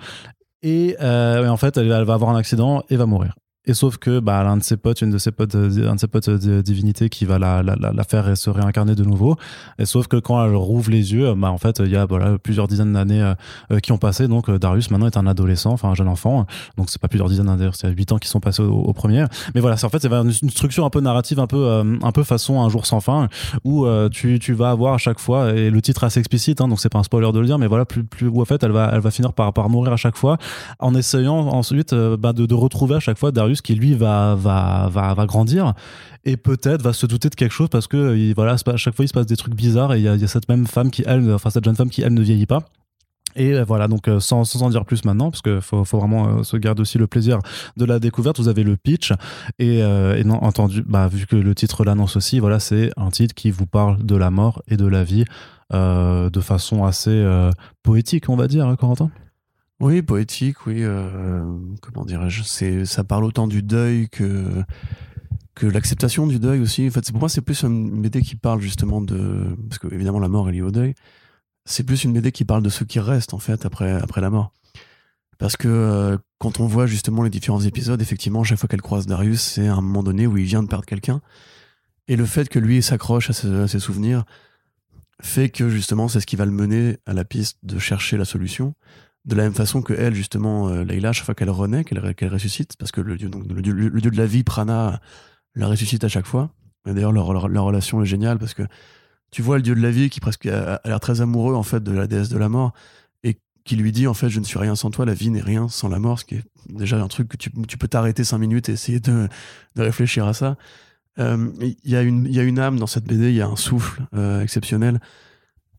et, 0.63 0.97
euh, 1.01 1.45
et 1.45 1.49
en 1.49 1.57
fait, 1.57 1.77
elle, 1.77 1.91
elle 1.91 2.05
va 2.05 2.15
avoir 2.15 2.31
un 2.31 2.37
accident 2.37 2.83
et 2.91 2.97
va 2.97 3.07
mourir. 3.07 3.35
Et 3.67 3.75
sauf 3.75 3.99
que 3.99 4.19
bah, 4.19 4.43
l'un 4.45 4.57
de 4.57 4.63
ses 4.63 4.79
potes, 4.79 5.03
une 5.03 5.11
de 5.11 5.19
ses 5.19 5.31
potes, 5.31 5.55
euh, 5.55 5.91
un 5.91 5.97
de 5.97 6.01
ses 6.01 6.07
potes 6.07 6.29
euh, 6.29 6.39
de 6.39 6.63
divinité 6.63 7.11
qui 7.11 7.27
va 7.27 7.39
la, 7.39 7.63
la, 7.63 7.77
la 7.77 8.05
faire 8.05 8.35
se 8.37 8.49
réincarner 8.49 8.95
de 8.95 9.05
nouveau. 9.05 9.37
Et 9.79 9.85
sauf 9.85 10.07
que 10.07 10.17
quand 10.17 10.43
elle 10.43 10.55
rouvre 10.55 10.91
les 10.91 11.13
yeux, 11.13 11.35
bah, 11.35 11.51
en 11.51 11.59
fait, 11.59 11.81
il 11.85 11.91
y 11.91 11.97
a 11.97 12.07
voilà, 12.07 12.39
plusieurs 12.39 12.67
dizaines 12.67 12.95
d'années 12.95 13.35
euh, 13.71 13.79
qui 13.81 13.93
ont 13.93 13.99
passé. 13.99 14.27
Donc 14.27 14.51
Darius 14.51 14.91
maintenant 14.91 15.07
est 15.07 15.19
un 15.19 15.27
adolescent, 15.27 15.73
enfin 15.73 15.91
un 15.91 15.95
jeune 15.95 16.09
enfant. 16.09 16.47
Donc 16.79 16.89
c'est 16.89 17.01
pas 17.01 17.09
plusieurs 17.09 17.29
dizaines 17.29 17.47
d'années, 17.47 17.69
c'est 17.75 17.91
huit 17.91 18.11
ans 18.13 18.19
qui 18.19 18.29
sont 18.29 18.41
passés 18.41 18.63
au, 18.63 18.93
premier. 18.95 19.25
Mais 19.55 19.61
voilà, 19.61 19.77
c'est 19.77 19.85
en 19.85 19.91
fait 19.91 20.01
c'est 20.01 20.09
une 20.09 20.51
structure 20.51 20.85
un 20.85 20.91
peu 20.91 21.01
narrative, 21.01 21.39
un 21.39 21.47
peu 21.47 21.83
un 22.03 22.13
peu 22.13 22.25
façon 22.25 22.63
un 22.63 22.69
jour 22.69 22.87
sans 22.87 23.01
fin, 23.01 23.29
où 23.65 23.87
tu, 24.11 24.39
tu 24.39 24.55
vas 24.55 24.71
avoir 24.71 24.95
à 24.95 24.99
chaque 24.99 25.21
fois 25.21 25.53
et 25.53 25.71
le 25.71 25.83
titre 25.83 26.03
est 26.05 26.07
assez 26.07 26.21
explicite, 26.21 26.61
hein, 26.61 26.69
donc 26.69 26.81
c'est 26.81 26.89
pas 26.89 26.99
un 26.99 27.03
spoiler 27.03 27.31
de 27.33 27.39
le 27.39 27.47
dire, 27.47 27.59
mais 27.59 27.67
voilà 27.67 27.85
plus 27.85 28.03
plus 28.05 28.29
où 28.29 28.41
en 28.41 28.45
fait 28.45 28.63
elle 28.63 28.73
va 28.73 28.91
elle 28.93 29.01
va 29.01 29.11
finir 29.11 29.33
par 29.33 29.53
par 29.53 29.69
mourir 29.69 29.93
à 29.93 29.97
chaque 29.97 30.17
fois 30.17 30.39
en 30.79 30.95
essayant 30.95 31.37
ensuite 31.37 31.95
bah, 31.95 32.33
de, 32.33 32.47
de 32.47 32.55
retrouver 32.55 32.97
à 32.97 33.01
chaque 33.01 33.19
fois 33.19 33.31
Darius 33.31 33.58
qui 33.63 33.75
lui 33.75 33.95
va, 33.95 34.35
va, 34.35 34.89
va, 34.91 35.15
va 35.15 35.27
grandir 35.27 35.75
et 36.25 36.37
peut-être 36.37 36.83
va 36.83 36.93
se 36.93 37.07
douter 37.07 37.29
de 37.29 37.35
quelque 37.35 37.53
chose 37.53 37.69
parce 37.71 37.87
que 37.87 38.35
voilà, 38.35 38.53
à 38.53 38.77
chaque 38.77 38.95
fois 38.95 39.05
il 39.05 39.09
se 39.09 39.15
passe 39.15 39.27
des 39.27 39.37
trucs 39.37 39.55
bizarres 39.55 39.95
et 39.95 39.99
il 39.99 40.05
y, 40.05 40.09
a 40.09 40.29
cette 40.29 40.49
même 40.49 40.67
femme 40.67 40.91
qui, 40.91 41.03
elle, 41.07 41.33
enfin 41.33 41.51
cette 41.51 41.65
jeune 41.65 41.77
femme 41.77 41.91
qui, 41.91 42.03
elle, 42.03 42.15
ne 42.15 42.23
vieillit 42.23 42.47
pas. 42.47 42.65
Et 43.37 43.55
euh, 43.55 43.65
voilà, 43.65 43.89
donc 43.89 44.09
euh, 44.09 44.21
sans, 44.21 44.45
sans 44.45 44.63
en 44.63 44.71
dire 44.71 44.85
plus 44.85 45.05
maintenant, 45.05 45.31
parce 45.31 45.43
qu'il 45.43 45.61
faut, 45.61 45.85
faut, 45.85 45.99
vraiment 45.99 46.29
euh, 46.29 46.43
se 46.43 46.57
garder 46.57 46.83
aussi 46.83 46.99
le 46.99 47.07
plaisir 47.07 47.39
de 47.77 47.85
la 47.85 47.99
découverte, 47.99 48.39
vous 48.39 48.49
avez 48.49 48.65
le 48.65 48.77
pitch. 48.77 49.13
Et, 49.59 49.83
non, 50.25 50.43
entendu, 50.43 50.83
bah, 50.87 51.09
vu 51.09 51.27
que 51.27 51.37
le 51.37 51.55
titre 51.55 51.85
l'annonce 51.85 52.17
aussi, 52.17 52.41
voilà, 52.41 52.59
c'est 52.59 52.91
un 52.97 53.11
titre 53.11 53.35
qui 53.35 53.51
vous 53.51 53.67
parle 53.67 54.05
de 54.05 54.17
la 54.17 54.31
mort 54.31 54.63
et 54.69 54.77
de 54.77 54.87
la 54.87 55.05
vie 55.05 55.25
de 55.71 56.41
façon 56.41 56.85
assez 56.85 57.27
poétique, 57.83 58.29
on 58.29 58.37
va 58.37 58.49
dire, 58.49 58.67
hein, 58.67 58.77
Corentin? 58.77 59.11
Oui, 59.81 60.03
poétique, 60.03 60.67
oui. 60.67 60.83
Euh, 60.83 61.45
comment 61.81 62.05
dirais-je 62.05 62.43
C'est, 62.43 62.85
ça 62.85 63.05
parle 63.05 63.25
autant 63.25 63.47
du 63.47 63.63
deuil 63.63 64.09
que 64.09 64.65
l'acceptation 65.63 66.27
du 66.27 66.39
deuil 66.39 66.61
aussi. 66.61 66.91
Fait, 66.91 67.11
pour 67.11 67.21
moi, 67.21 67.29
c'est 67.29 67.41
plus 67.41 67.63
une 67.63 68.01
BD 68.01 68.23
qui 68.23 68.37
parle 68.37 68.61
justement 68.61 69.01
de 69.01 69.57
parce 69.69 69.79
que 69.79 69.93
évidemment 69.93 70.21
la 70.21 70.29
mort 70.29 70.49
est 70.49 70.53
liée 70.53 70.63
au 70.63 70.71
deuil. 70.71 70.95
C'est 71.65 71.85
plus 71.85 72.05
une 72.05 72.13
BD 72.13 72.33
qui 72.33 72.45
parle 72.45 72.63
de 72.63 72.69
ce 72.71 72.85
qui 72.85 73.01
reste 73.01 73.35
en 73.35 73.39
fait 73.39 73.67
après 73.67 74.21
la 74.21 74.31
mort. 74.31 74.53
Parce 75.39 75.57
que 75.57 75.69
euh, 75.69 76.19
quand 76.39 76.61
on 76.61 76.67
voit 76.67 76.87
justement 76.87 77.23
les 77.23 77.31
différents 77.31 77.61
épisodes, 77.61 78.03
effectivement, 78.03 78.43
chaque 78.43 78.59
fois 78.59 78.69
qu'elle 78.69 78.83
croise 78.83 79.07
Darius, 79.07 79.41
c'est 79.41 79.69
un 79.69 79.81
moment 79.81 80.03
donné 80.03 80.27
où 80.27 80.37
il 80.37 80.45
vient 80.45 80.63
de 80.63 80.69
perdre 80.69 80.85
quelqu'un. 80.85 81.21
Et 82.09 82.17
le 82.17 82.27
fait 82.27 82.49
que 82.49 82.59
lui 82.59 82.83
s'accroche 82.83 83.31
à, 83.31 83.69
ses 83.69 83.79
souvenirs 83.79 84.25
fait 85.21 85.49
que 85.49 85.69
justement, 85.69 86.09
c'est 86.09 86.21
ce 86.21 86.27
qui 86.27 86.37
va 86.37 86.45
le 86.45 86.53
mener 86.53 86.99
à 87.07 87.13
la 87.13 87.25
piste 87.25 87.59
de 87.63 87.79
chercher 87.79 88.17
la 88.17 88.25
solution 88.25 88.75
de 89.29 89.35
la 89.35 89.43
même 89.45 89.55
façon 89.55 89.83
que 89.83 89.93
elle, 89.93 90.15
justement, 90.15 90.69
euh, 90.69 90.85
Leila, 90.85 91.13
chaque 91.13 91.27
fois 91.27 91.35
qu'elle 91.35 91.51
renaît, 91.51 91.85
qu'elle 91.85 92.33
ressuscite, 92.33 92.77
parce 92.79 92.91
que 92.91 93.03
le 93.03 93.17
dieu, 93.19 93.29
donc, 93.29 93.45
le, 93.47 93.61
dieu, 93.61 94.11
de 94.11 94.17
la 94.17 94.27
vie, 94.27 94.43
Prana, 94.43 95.01
la 95.55 95.69
ressuscite 95.69 96.03
à 96.03 96.09
chaque 96.09 96.27
fois. 96.27 96.51
D'ailleurs, 96.87 97.13
leur, 97.13 97.49
leur, 97.49 97.65
relation 97.65 98.03
est 98.03 98.07
géniale 98.07 98.39
parce 98.39 98.55
que 98.55 98.63
tu 99.31 99.43
vois 99.43 99.57
le 99.57 99.63
dieu 99.63 99.75
de 99.75 99.83
la 99.83 99.91
vie 99.91 100.09
qui 100.09 100.21
presque 100.21 100.47
a, 100.47 100.81
l'air 100.87 101.01
très 101.01 101.21
amoureux 101.21 101.55
en 101.55 101.63
fait 101.63 101.83
de 101.85 101.93
la 101.93 102.07
déesse 102.07 102.31
de 102.31 102.39
la 102.39 102.49
mort 102.49 102.73
et 103.25 103.39
qui 103.65 103.77
lui 103.77 103.93
dit 103.93 104.07
en 104.07 104.15
fait 104.15 104.31
je 104.31 104.41
ne 104.41 104.45
suis 104.45 104.59
rien 104.59 104.75
sans 104.75 104.91
toi, 104.91 105.05
la 105.05 105.13
vie 105.13 105.29
n'est 105.29 105.43
rien 105.43 105.69
sans 105.69 105.89
la 105.91 105.99
mort, 105.99 106.19
ce 106.19 106.25
qui 106.25 106.37
est 106.37 106.45
déjà 106.71 106.99
un 107.03 107.09
truc 107.09 107.29
que 107.29 107.37
tu, 107.37 107.51
tu 107.67 107.77
peux 107.77 107.89
t'arrêter 107.89 108.25
cinq 108.25 108.39
minutes 108.39 108.71
et 108.71 108.73
essayer 108.73 109.01
de, 109.01 109.29
de 109.77 109.83
réfléchir 109.83 110.27
à 110.27 110.33
ça. 110.33 110.57
Euh, 111.19 111.51
il 111.61 111.77
y, 111.85 111.97
a 111.97 112.01
une, 112.01 112.27
y 112.33 112.39
a 112.39 112.45
une 112.45 112.59
âme 112.59 112.79
dans 112.79 112.87
cette 112.87 113.05
BD, 113.05 113.29
il 113.29 113.35
y 113.35 113.43
a 113.43 113.49
un 113.49 113.57
souffle 113.57 114.07
euh, 114.15 114.41
exceptionnel. 114.41 115.01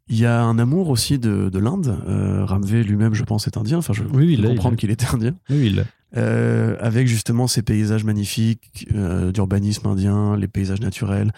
Il 0.10 0.18
y 0.18 0.26
a 0.26 0.42
un 0.42 0.58
amour 0.58 0.90
aussi 0.90 1.20
de, 1.20 1.50
de 1.50 1.60
l'Inde. 1.60 1.98
Euh, 2.08 2.44
Ramvé 2.46 2.84
lui-même, 2.84 3.14
je 3.14 3.24
pense, 3.24 3.48
est 3.48 3.58
indien. 3.58 3.78
Enfin, 3.78 3.94
je 3.94 4.04
oui, 4.04 4.36
il 4.38 4.44
comprendre 4.44 4.76
qu'il 4.76 4.92
était 4.92 5.08
indien. 5.14 5.36
Oui, 5.50 5.68
il 5.68 5.86
euh, 6.18 6.76
avec 6.80 7.08
justement 7.08 7.46
ces 7.48 7.62
paysages 7.62 8.04
magnifiques 8.04 8.88
euh, 8.96 9.32
d'urbanisme 9.32 9.88
indien, 9.88 10.36
les 10.36 10.48
paysages 10.48 10.82
naturels, 10.82 11.32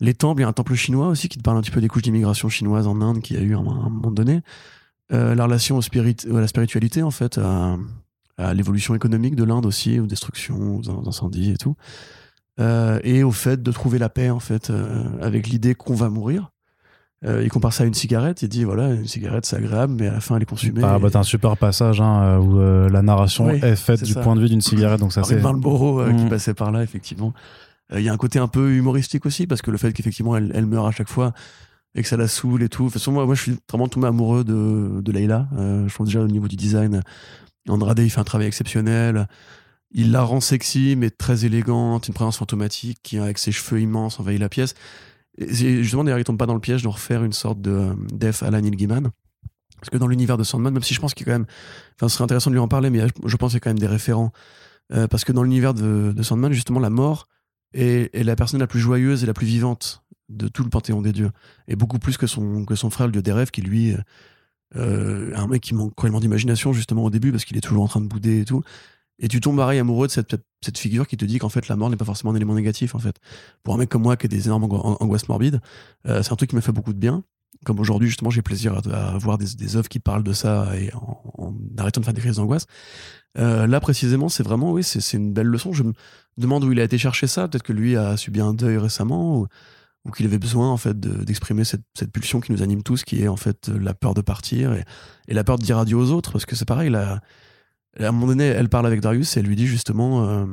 les 0.00 0.14
temples. 0.14 0.40
Il 0.40 0.42
y 0.42 0.46
a 0.46 0.48
un 0.48 0.52
temple 0.52 0.74
chinois 0.74 1.06
aussi 1.06 1.28
qui 1.28 1.38
te 1.38 1.42
parle 1.42 1.58
un 1.58 1.60
petit 1.60 1.70
peu 1.70 1.80
des 1.80 1.86
couches 1.86 2.02
d'immigration 2.02 2.48
chinoise 2.48 2.88
en 2.88 3.00
Inde 3.00 3.20
qui 3.20 3.36
a 3.36 3.40
eu 3.40 3.54
à 3.54 3.58
un, 3.58 3.62
moment 3.62 4.10
donné. 4.10 4.40
Euh, 5.12 5.36
la 5.36 5.44
relation 5.44 5.76
au 5.76 5.82
spirit, 5.82 6.16
à 6.28 6.40
la 6.40 6.48
spiritualité, 6.48 7.04
en 7.04 7.12
fait, 7.12 7.38
à, 7.38 7.76
à 8.36 8.54
l'évolution 8.54 8.94
économique 8.94 9.36
de 9.36 9.44
l'Inde 9.44 9.66
aussi, 9.66 10.00
aux 10.00 10.06
destructions, 10.06 10.80
aux 10.80 11.08
incendies 11.08 11.52
et 11.52 11.56
tout. 11.56 11.76
Euh, 12.58 13.00
et 13.04 13.22
au 13.22 13.30
fait 13.30 13.62
de 13.62 13.72
trouver 13.72 13.98
la 13.98 14.08
paix, 14.08 14.30
en 14.30 14.40
fait, 14.40 14.70
euh, 14.70 15.04
avec 15.20 15.48
l'idée 15.48 15.74
qu'on 15.74 15.94
va 15.94 16.10
mourir 16.10 16.50
euh, 17.26 17.42
il 17.44 17.50
compare 17.50 17.72
ça 17.72 17.84
à 17.84 17.86
une 17.86 17.94
cigarette. 17.94 18.42
Il 18.42 18.48
dit 18.48 18.64
voilà, 18.64 18.94
une 18.94 19.06
cigarette 19.06 19.44
c'est 19.44 19.56
agréable, 19.56 19.94
mais 19.98 20.08
à 20.08 20.12
la 20.12 20.20
fin 20.20 20.36
elle 20.36 20.42
est 20.42 20.46
consumée. 20.46 20.80
Ah, 20.82 20.98
bah, 20.98 21.10
t'as 21.10 21.18
un 21.18 21.24
super 21.24 21.56
passage 21.56 22.00
hein, 22.00 22.22
euh, 22.22 22.38
où 22.38 22.58
euh, 22.58 22.88
la 22.88 23.02
narration 23.02 23.50
est 23.50 23.76
faite 23.76 24.02
du 24.04 24.14
point 24.14 24.34
de 24.36 24.40
vue 24.40 24.48
d'une 24.48 24.62
cigarette. 24.62 25.00
Donc 25.00 25.12
ça 25.12 25.22
c'est. 25.22 25.40
Marlboro 25.40 26.04
qui 26.06 26.24
mm. 26.24 26.28
passait 26.28 26.54
par 26.54 26.72
là, 26.72 26.82
effectivement. 26.82 27.34
Il 27.94 28.02
y 28.02 28.08
a 28.08 28.12
un 28.12 28.16
côté 28.16 28.38
un 28.38 28.46
peu 28.46 28.72
humoristique 28.72 29.26
aussi, 29.26 29.48
parce 29.48 29.62
que 29.62 29.70
le 29.72 29.76
fait 29.76 29.92
qu'effectivement 29.92 30.36
elle, 30.36 30.52
elle, 30.54 30.66
meurt 30.66 30.86
à 30.86 30.92
chaque 30.92 31.08
fois 31.08 31.32
et 31.96 32.02
que 32.02 32.08
ça 32.08 32.16
la 32.16 32.28
saoule 32.28 32.62
et 32.62 32.68
tout. 32.68 32.84
De 32.84 32.88
toute 32.88 32.94
façon, 32.94 33.10
moi, 33.10 33.26
moi 33.26 33.34
je 33.34 33.42
suis 33.42 33.56
vraiment 33.68 33.88
tombé 33.88 34.06
amoureux 34.06 34.44
de, 34.44 35.00
de 35.00 35.12
Leila. 35.12 35.48
je 35.58 35.94
pense 35.94 36.06
déjà 36.06 36.20
au 36.20 36.28
niveau 36.28 36.46
du 36.46 36.56
design. 36.56 37.02
Andrade, 37.68 37.98
il 37.98 38.10
fait 38.10 38.20
un 38.20 38.24
travail 38.24 38.46
exceptionnel. 38.46 39.26
Il 39.92 40.12
la 40.12 40.22
rend 40.22 40.40
sexy, 40.40 40.94
mais 40.96 41.10
très 41.10 41.44
élégante, 41.44 42.06
une 42.06 42.14
présence 42.14 42.38
fantomatique 42.38 43.00
qui, 43.02 43.18
avec 43.18 43.38
ses 43.38 43.50
cheveux 43.50 43.80
immenses, 43.80 44.20
envahit 44.20 44.40
la 44.40 44.48
pièce. 44.48 44.74
Justement, 45.48 46.04
d'ailleurs, 46.04 46.18
il 46.18 46.24
tombe 46.24 46.38
pas 46.38 46.46
dans 46.46 46.54
le 46.54 46.60
piège 46.60 46.82
de 46.82 46.88
refaire 46.88 47.24
une 47.24 47.32
sorte 47.32 47.60
de 47.60 47.70
euh, 47.70 47.94
def 48.12 48.42
à 48.42 48.50
la 48.50 48.60
Neil 48.60 48.72
Gaiman. 48.72 49.10
Parce 49.78 49.88
que 49.88 49.96
dans 49.96 50.06
l'univers 50.06 50.36
de 50.36 50.44
Sandman, 50.44 50.74
même 50.74 50.82
si 50.82 50.92
je 50.92 51.00
pense 51.00 51.14
qu'il 51.14 51.24
quand 51.24 51.32
même. 51.32 51.46
Enfin, 51.96 52.08
ce 52.08 52.14
serait 52.14 52.24
intéressant 52.24 52.50
de 52.50 52.54
lui 52.54 52.60
en 52.60 52.68
parler, 52.68 52.90
mais 52.90 53.00
je 53.24 53.36
pense 53.36 53.52
qu'il 53.52 53.56
y 53.56 53.56
a 53.56 53.60
quand 53.60 53.70
même 53.70 53.78
des 53.78 53.86
référents. 53.86 54.32
Euh, 54.92 55.06
parce 55.06 55.24
que 55.24 55.32
dans 55.32 55.42
l'univers 55.42 55.72
de, 55.72 56.14
Sandman, 56.22 56.52
justement, 56.52 56.80
la 56.80 56.90
mort 56.90 57.28
est, 57.72 58.14
la 58.14 58.36
personne 58.36 58.60
la 58.60 58.66
plus 58.66 58.80
joyeuse 58.80 59.22
et 59.22 59.26
la 59.26 59.32
plus 59.32 59.46
vivante 59.46 60.02
de 60.28 60.48
tout 60.48 60.64
le 60.64 60.68
panthéon 60.68 61.00
des 61.00 61.12
dieux. 61.12 61.30
Et 61.66 61.76
beaucoup 61.76 61.98
plus 61.98 62.18
que 62.18 62.26
son, 62.26 62.66
que 62.66 62.74
son 62.74 62.90
frère, 62.90 63.06
le 63.06 63.12
dieu 63.12 63.22
des 63.22 63.32
rêves, 63.32 63.50
qui 63.50 63.62
lui. 63.62 63.94
Euh, 64.76 65.32
un 65.34 65.48
mec 65.48 65.62
qui 65.62 65.74
manque 65.74 65.94
cruellement 65.94 66.20
d'imagination, 66.20 66.72
justement, 66.72 67.04
au 67.04 67.10
début, 67.10 67.32
parce 67.32 67.44
qu'il 67.44 67.56
est 67.56 67.62
toujours 67.62 67.82
en 67.82 67.88
train 67.88 68.00
de 68.00 68.06
bouder 68.06 68.42
et 68.42 68.44
tout. 68.44 68.62
Et 69.20 69.28
tu 69.28 69.40
tombes 69.40 69.58
pareil 69.58 69.78
amoureux 69.78 70.06
de 70.06 70.12
cette, 70.12 70.34
cette 70.64 70.78
figure 70.78 71.06
qui 71.06 71.16
te 71.16 71.24
dit 71.26 71.38
qu'en 71.38 71.50
fait 71.50 71.68
la 71.68 71.76
mort 71.76 71.90
n'est 71.90 71.96
pas 71.96 72.06
forcément 72.06 72.32
un 72.32 72.36
élément 72.36 72.54
négatif 72.54 72.94
en 72.94 72.98
fait. 72.98 73.16
Pour 73.62 73.74
un 73.74 73.76
mec 73.76 73.90
comme 73.90 74.02
moi 74.02 74.16
qui 74.16 74.26
a 74.26 74.28
des 74.28 74.46
énormes 74.46 74.64
angoisses 74.64 75.28
morbides, 75.28 75.60
euh, 76.06 76.22
c'est 76.22 76.32
un 76.32 76.36
truc 76.36 76.50
qui 76.50 76.56
m'a 76.56 76.62
fait 76.62 76.72
beaucoup 76.72 76.94
de 76.94 76.98
bien. 76.98 77.22
Comme 77.66 77.78
aujourd'hui 77.78 78.08
justement 78.08 78.30
j'ai 78.30 78.40
plaisir 78.40 78.80
à, 78.90 79.18
voir 79.18 79.36
des, 79.36 79.54
des, 79.54 79.76
œuvres 79.76 79.88
qui 79.88 79.98
parlent 80.00 80.22
de 80.22 80.32
ça 80.32 80.70
et 80.78 80.90
en, 80.94 81.54
arrêtant 81.76 82.00
de 82.00 82.06
faire 82.06 82.14
des 82.14 82.22
crises 82.22 82.36
d'angoisse. 82.36 82.66
Euh, 83.38 83.66
là 83.66 83.78
précisément 83.80 84.28
c'est 84.28 84.42
vraiment 84.42 84.72
oui 84.72 84.82
c'est 84.82 85.16
une 85.16 85.34
belle 85.34 85.48
leçon. 85.48 85.74
Je 85.74 85.82
me 85.82 85.92
demande 86.38 86.64
où 86.64 86.72
il 86.72 86.80
a 86.80 86.84
été 86.84 86.96
chercher 86.96 87.26
ça. 87.26 87.46
Peut-être 87.46 87.62
que 87.62 87.74
lui 87.74 87.96
a 87.96 88.16
subi 88.16 88.40
un 88.40 88.54
deuil 88.54 88.78
récemment 88.78 89.40
ou, 89.40 89.46
qu'il 90.16 90.24
avait 90.24 90.38
besoin 90.38 90.70
en 90.70 90.78
fait 90.78 90.98
d'exprimer 90.98 91.64
cette, 91.64 91.82
cette, 91.92 92.10
pulsion 92.10 92.40
qui 92.40 92.52
nous 92.52 92.62
anime 92.62 92.82
tous, 92.82 93.04
qui 93.04 93.22
est 93.22 93.28
en 93.28 93.36
fait 93.36 93.68
la 93.68 93.92
peur 93.92 94.14
de 94.14 94.22
partir 94.22 94.72
et, 94.72 94.82
et 95.28 95.34
la 95.34 95.44
peur 95.44 95.58
de 95.58 95.62
dire 95.62 95.76
adieu 95.76 95.98
aux 95.98 96.10
autres 96.10 96.32
parce 96.32 96.46
que 96.46 96.56
c'est 96.56 96.64
pareil 96.64 96.88
là 96.88 97.20
à 97.98 98.08
un 98.08 98.12
moment 98.12 98.28
donné, 98.28 98.44
elle 98.44 98.68
parle 98.68 98.86
avec 98.86 99.00
Darius 99.00 99.36
et 99.36 99.40
elle 99.40 99.46
lui 99.46 99.56
dit 99.56 99.66
justement 99.66 100.24
euh, 100.24 100.46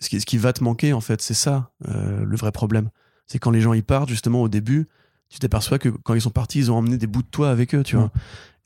ce, 0.00 0.08
qui, 0.08 0.20
ce, 0.20 0.26
qui, 0.26 0.38
va 0.38 0.52
te 0.52 0.62
manquer, 0.62 0.92
en 0.92 1.00
fait, 1.00 1.20
c'est 1.20 1.34
ça 1.34 1.70
euh, 1.88 2.24
le 2.24 2.36
vrai 2.36 2.52
problème. 2.52 2.90
C'est 3.26 3.38
quand 3.38 3.50
les 3.50 3.60
gens 3.60 3.72
y 3.72 3.82
partent, 3.82 4.08
justement, 4.08 4.42
au 4.42 4.48
début, 4.48 4.88
tu 5.28 5.38
t'aperçois 5.40 5.78
que 5.78 5.88
quand 5.88 6.14
ils 6.14 6.20
sont 6.20 6.30
partis, 6.30 6.58
ils 6.58 6.70
ont 6.70 6.76
emmené 6.76 6.96
des 6.96 7.08
bouts 7.08 7.22
de 7.22 7.28
toi 7.28 7.50
avec 7.50 7.74
eux, 7.74 7.82
tu 7.82 7.96
vois. 7.96 8.12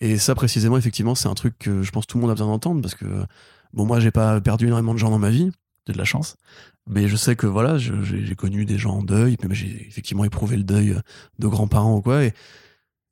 Et 0.01 0.19
ça, 0.19 0.35
précisément, 0.35 0.77
effectivement, 0.77 1.15
c'est 1.15 1.29
un 1.29 1.35
truc 1.35 1.59
que 1.59 1.83
je 1.83 1.91
pense 1.91 2.07
tout 2.07 2.19
le 2.19 2.23
monde 2.23 2.31
a 2.31 2.35
besoin 2.35 2.49
d'entendre 2.49 2.83
parce 2.83 2.95
que, 2.95 3.07
bon, 3.73 3.87
moi, 3.87 4.01
j'ai 4.01 4.11
pas 4.11 4.41
perdu 4.41 4.67
énormément 4.67 4.93
de 4.93 4.99
gens 4.99 5.11
dans 5.11 5.19
ma 5.19 5.31
vie, 5.31 5.51
j'ai 5.87 5.93
de 5.95 5.99
la 5.99 6.05
chance. 6.05 6.37
Mais 6.87 7.09
je 7.09 7.17
sais 7.17 7.37
que, 7.37 7.47
voilà, 7.47 7.79
j'ai 7.79 8.35
connu 8.35 8.65
des 8.65 8.79
gens 8.79 8.99
en 8.99 9.03
deuil, 9.03 9.37
mais 9.47 9.55
j'ai 9.55 9.87
effectivement 9.87 10.25
éprouvé 10.25 10.57
le 10.57 10.65
deuil 10.65 10.97
de 11.39 11.47
grands-parents 11.47 11.97
ou 11.97 12.03
quoi. 12.03 12.25
Et, 12.25 12.35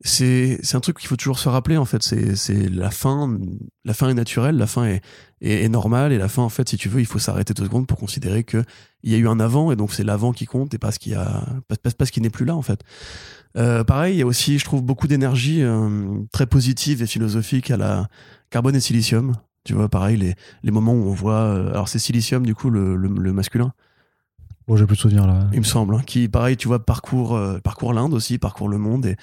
c'est 0.03 0.75
un 0.75 0.81
truc 0.81 0.99
qu'il 0.99 1.09
faut 1.09 1.17
toujours 1.17 1.41
se 1.41 1.49
rappeler 1.49 1.77
en 1.77 1.85
fait 1.85 2.03
c'est 2.03 2.69
la 2.71 2.91
fin 2.91 3.37
la 3.85 3.95
fin 3.95 4.09
est 4.09 4.15
naturelle 4.15 4.57
la 4.57 4.69
fin 4.69 4.85
est, 4.85 5.03
est, 5.41 5.69
normale 5.69 6.13
et 6.13 6.19
la 6.19 6.29
fin 6.29 6.43
en 6.43 6.49
fait 6.49 6.69
si 6.69 6.77
tu 6.77 6.89
veux 6.89 7.01
il 7.01 7.07
faut 7.07 7.19
s'arrêter 7.19 7.53
deux 7.53 7.65
secondes 7.65 7.89
pour 7.89 7.99
considérer 7.99 8.45
que 8.45 8.63
il 9.03 9.11
y 9.11 9.17
a 9.17 9.19
eu 9.19 9.27
un 9.27 9.41
avant 9.41 9.73
et 9.73 9.77
donc 9.77 9.93
c'est 9.93 10.05
l'avant 10.05 10.33
qui 10.33 10.47
compte 10.47 10.73
et 10.73 10.79
pas 10.79 10.93
ce 10.93 11.01
qui 11.01 11.15
a 11.15 11.45
pas, 11.67 11.77
pas 11.77 12.07
ce 12.07 12.13
qui 12.13 12.21
n'est 12.21 12.31
plus 12.31 12.45
là 12.45 12.55
en 12.55 12.63
fait 12.63 12.85
euh, 13.57 13.83
pareil 13.83 14.15
il 14.15 14.19
y 14.19 14.23
a 14.23 14.27
aussi 14.27 14.61
je 14.61 14.65
trouve 14.65 14.83
beaucoup 14.83 15.09
d'énergie 15.09 15.63
euh, 15.63 16.21
très 16.31 16.47
positive 16.47 17.03
et 17.03 17.07
philosophique 17.07 17.73
à 17.73 17.77
la 17.77 18.09
carbone 18.51 18.77
et 18.77 18.81
silicium 18.81 19.35
tu 19.65 19.75
vois 19.75 19.89
pareil 19.89 20.17
les 20.17 20.35
les 20.63 20.71
moments 20.71 20.93
où 20.93 21.09
on 21.09 21.15
voit 21.15 21.41
euh, 21.41 21.71
alors 21.71 21.89
c'est 21.89 21.99
silicium 21.99 22.47
du 22.47 22.55
coup 22.55 22.71
le, 22.71 22.95
le, 22.95 23.33
masculin 23.33 23.73
Bon, 24.69 24.77
j'ai 24.77 24.85
plus 24.85 24.97
de 24.97 25.01
souvenirs 25.01 25.27
là. 25.27 25.47
Il 25.55 25.61
me 25.61 25.65
semble. 25.65 25.95
Hein, 25.95 26.03
qui, 26.05 26.29
pareil, 26.29 26.59
tu 26.59 26.69
vois, 26.69 26.85
parcourt, 26.85 27.35
euh, 27.35 27.59
parcourt 27.59 27.95
l'Inde 27.95 28.13
aussi, 28.13 28.37
parcourt 28.37 28.69
le 28.69 28.77
monde. 28.77 29.07
Et, 29.07 29.17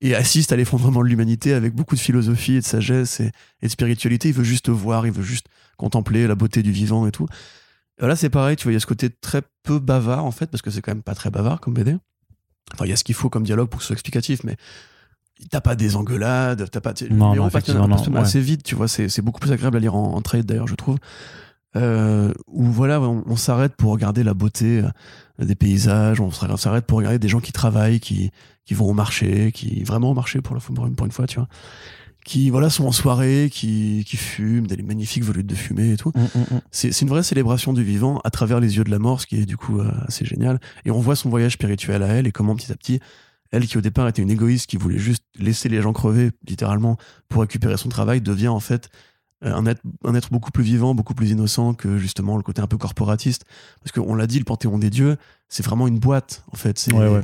et 0.00 0.14
assiste 0.14 0.52
à 0.52 0.56
l'effondrement 0.56 1.02
de 1.02 1.08
l'humanité 1.08 1.54
avec 1.54 1.74
beaucoup 1.74 1.94
de 1.94 2.00
philosophie 2.00 2.54
et 2.54 2.60
de 2.60 2.64
sagesse 2.64 3.20
et, 3.20 3.32
de 3.62 3.68
spiritualité. 3.68 4.28
Il 4.28 4.34
veut 4.34 4.44
juste 4.44 4.68
voir, 4.68 5.06
il 5.06 5.12
veut 5.12 5.22
juste 5.22 5.46
contempler 5.76 6.26
la 6.26 6.34
beauté 6.34 6.62
du 6.62 6.72
vivant 6.72 7.06
et 7.06 7.10
tout. 7.10 7.26
là, 7.98 8.16
c'est 8.16 8.30
pareil, 8.30 8.56
tu 8.56 8.64
vois, 8.64 8.72
il 8.72 8.74
y 8.74 8.76
a 8.76 8.80
ce 8.80 8.86
côté 8.86 9.10
très 9.10 9.42
peu 9.62 9.78
bavard 9.78 10.24
en 10.24 10.30
fait, 10.30 10.46
parce 10.46 10.62
que 10.62 10.70
c'est 10.70 10.82
quand 10.82 10.92
même 10.92 11.02
pas 11.02 11.14
très 11.14 11.30
bavard 11.30 11.60
comme 11.60 11.74
BD. 11.74 11.96
Enfin, 12.74 12.84
il 12.84 12.90
y 12.90 12.92
a 12.92 12.96
ce 12.96 13.04
qu'il 13.04 13.14
faut 13.14 13.30
comme 13.30 13.44
dialogue 13.44 13.68
pour 13.68 13.78
que 13.78 13.84
ce 13.84 13.88
soit 13.88 13.94
explicatif, 13.94 14.44
mais 14.44 14.56
t'as 15.50 15.60
pas 15.60 15.74
des 15.74 15.96
engueulades, 15.96 16.68
t'as 16.70 16.80
pas. 16.80 16.92
Non, 17.10 17.34
non, 17.34 17.48
pas 17.50 18.20
assez 18.20 18.40
vite, 18.40 18.62
tu 18.62 18.74
vois, 18.74 18.88
c'est 18.88 19.22
beaucoup 19.22 19.40
plus 19.40 19.52
agréable 19.52 19.76
à 19.76 19.80
lire 19.80 19.94
en, 19.94 20.20
trade 20.22 20.46
d'ailleurs, 20.46 20.68
je 20.68 20.74
trouve. 20.74 20.98
Euh, 21.76 22.32
où 22.46 22.64
voilà, 22.64 23.00
on, 23.00 23.22
on 23.26 23.36
s'arrête 23.36 23.76
pour 23.76 23.92
regarder 23.92 24.22
la 24.22 24.34
beauté 24.34 24.82
euh, 24.82 25.44
des 25.44 25.54
paysages, 25.54 26.20
on 26.20 26.30
s'arrête 26.30 26.86
pour 26.86 26.98
regarder 26.98 27.18
des 27.18 27.28
gens 27.28 27.40
qui 27.40 27.52
travaillent, 27.52 28.00
qui, 28.00 28.30
qui 28.64 28.74
vont 28.74 28.86
au 28.86 28.94
marché, 28.94 29.52
qui 29.52 29.84
vraiment 29.84 30.10
au 30.10 30.14
marché 30.14 30.40
pour, 30.40 30.54
la, 30.54 30.60
pour 30.60 30.86
une 30.86 30.96
pour 30.96 31.06
une 31.06 31.12
fois, 31.12 31.26
tu 31.26 31.36
vois, 31.36 31.48
qui 32.24 32.50
voilà 32.50 32.70
sont 32.70 32.86
en 32.86 32.92
soirée, 32.92 33.48
qui, 33.52 34.04
qui 34.06 34.16
fument, 34.16 34.66
des 34.66 34.82
magnifiques 34.82 35.24
volutes 35.24 35.46
de 35.46 35.54
fumée 35.54 35.92
et 35.92 35.96
tout. 35.96 36.12
Mm, 36.14 36.20
mm, 36.20 36.56
mm. 36.56 36.60
C'est 36.70 36.92
c'est 36.92 37.02
une 37.02 37.08
vraie 37.08 37.22
célébration 37.22 37.72
du 37.72 37.82
vivant 37.82 38.20
à 38.24 38.30
travers 38.30 38.60
les 38.60 38.76
yeux 38.76 38.84
de 38.84 38.90
la 38.90 38.98
mort, 38.98 39.20
ce 39.20 39.26
qui 39.26 39.36
est 39.36 39.46
du 39.46 39.56
coup 39.56 39.78
euh, 39.80 39.90
assez 40.06 40.24
génial. 40.24 40.60
Et 40.84 40.90
on 40.90 41.00
voit 41.00 41.16
son 41.16 41.30
voyage 41.30 41.52
spirituel 41.52 42.02
à 42.02 42.08
elle 42.08 42.26
et 42.26 42.32
comment 42.32 42.56
petit 42.56 42.72
à 42.72 42.76
petit, 42.76 43.00
elle 43.50 43.66
qui 43.66 43.78
au 43.78 43.80
départ 43.80 44.08
était 44.08 44.22
une 44.22 44.30
égoïste 44.30 44.68
qui 44.68 44.76
voulait 44.76 44.98
juste 44.98 45.24
laisser 45.38 45.68
les 45.68 45.80
gens 45.80 45.92
crever 45.92 46.30
littéralement 46.46 46.96
pour 47.28 47.42
récupérer 47.42 47.76
son 47.76 47.88
travail, 47.88 48.20
devient 48.20 48.48
en 48.48 48.60
fait 48.60 48.90
un 49.42 49.66
être, 49.66 49.80
un 50.04 50.14
être 50.14 50.30
beaucoup 50.32 50.50
plus 50.50 50.64
vivant, 50.64 50.94
beaucoup 50.94 51.14
plus 51.14 51.30
innocent 51.30 51.74
que 51.74 51.96
justement 51.98 52.36
le 52.36 52.42
côté 52.42 52.60
un 52.62 52.66
peu 52.66 52.76
corporatiste. 52.78 53.44
Parce 53.82 53.92
qu'on 53.92 54.14
l'a 54.14 54.26
dit, 54.26 54.38
le 54.38 54.44
Panthéon 54.44 54.78
des 54.78 54.90
dieux, 54.90 55.16
c'est 55.48 55.64
vraiment 55.64 55.86
une 55.86 55.98
boîte 55.98 56.42
en 56.52 56.56
fait. 56.56 56.78
C'est, 56.78 56.92
Ouais, 56.92 57.08
ouais. 57.08 57.22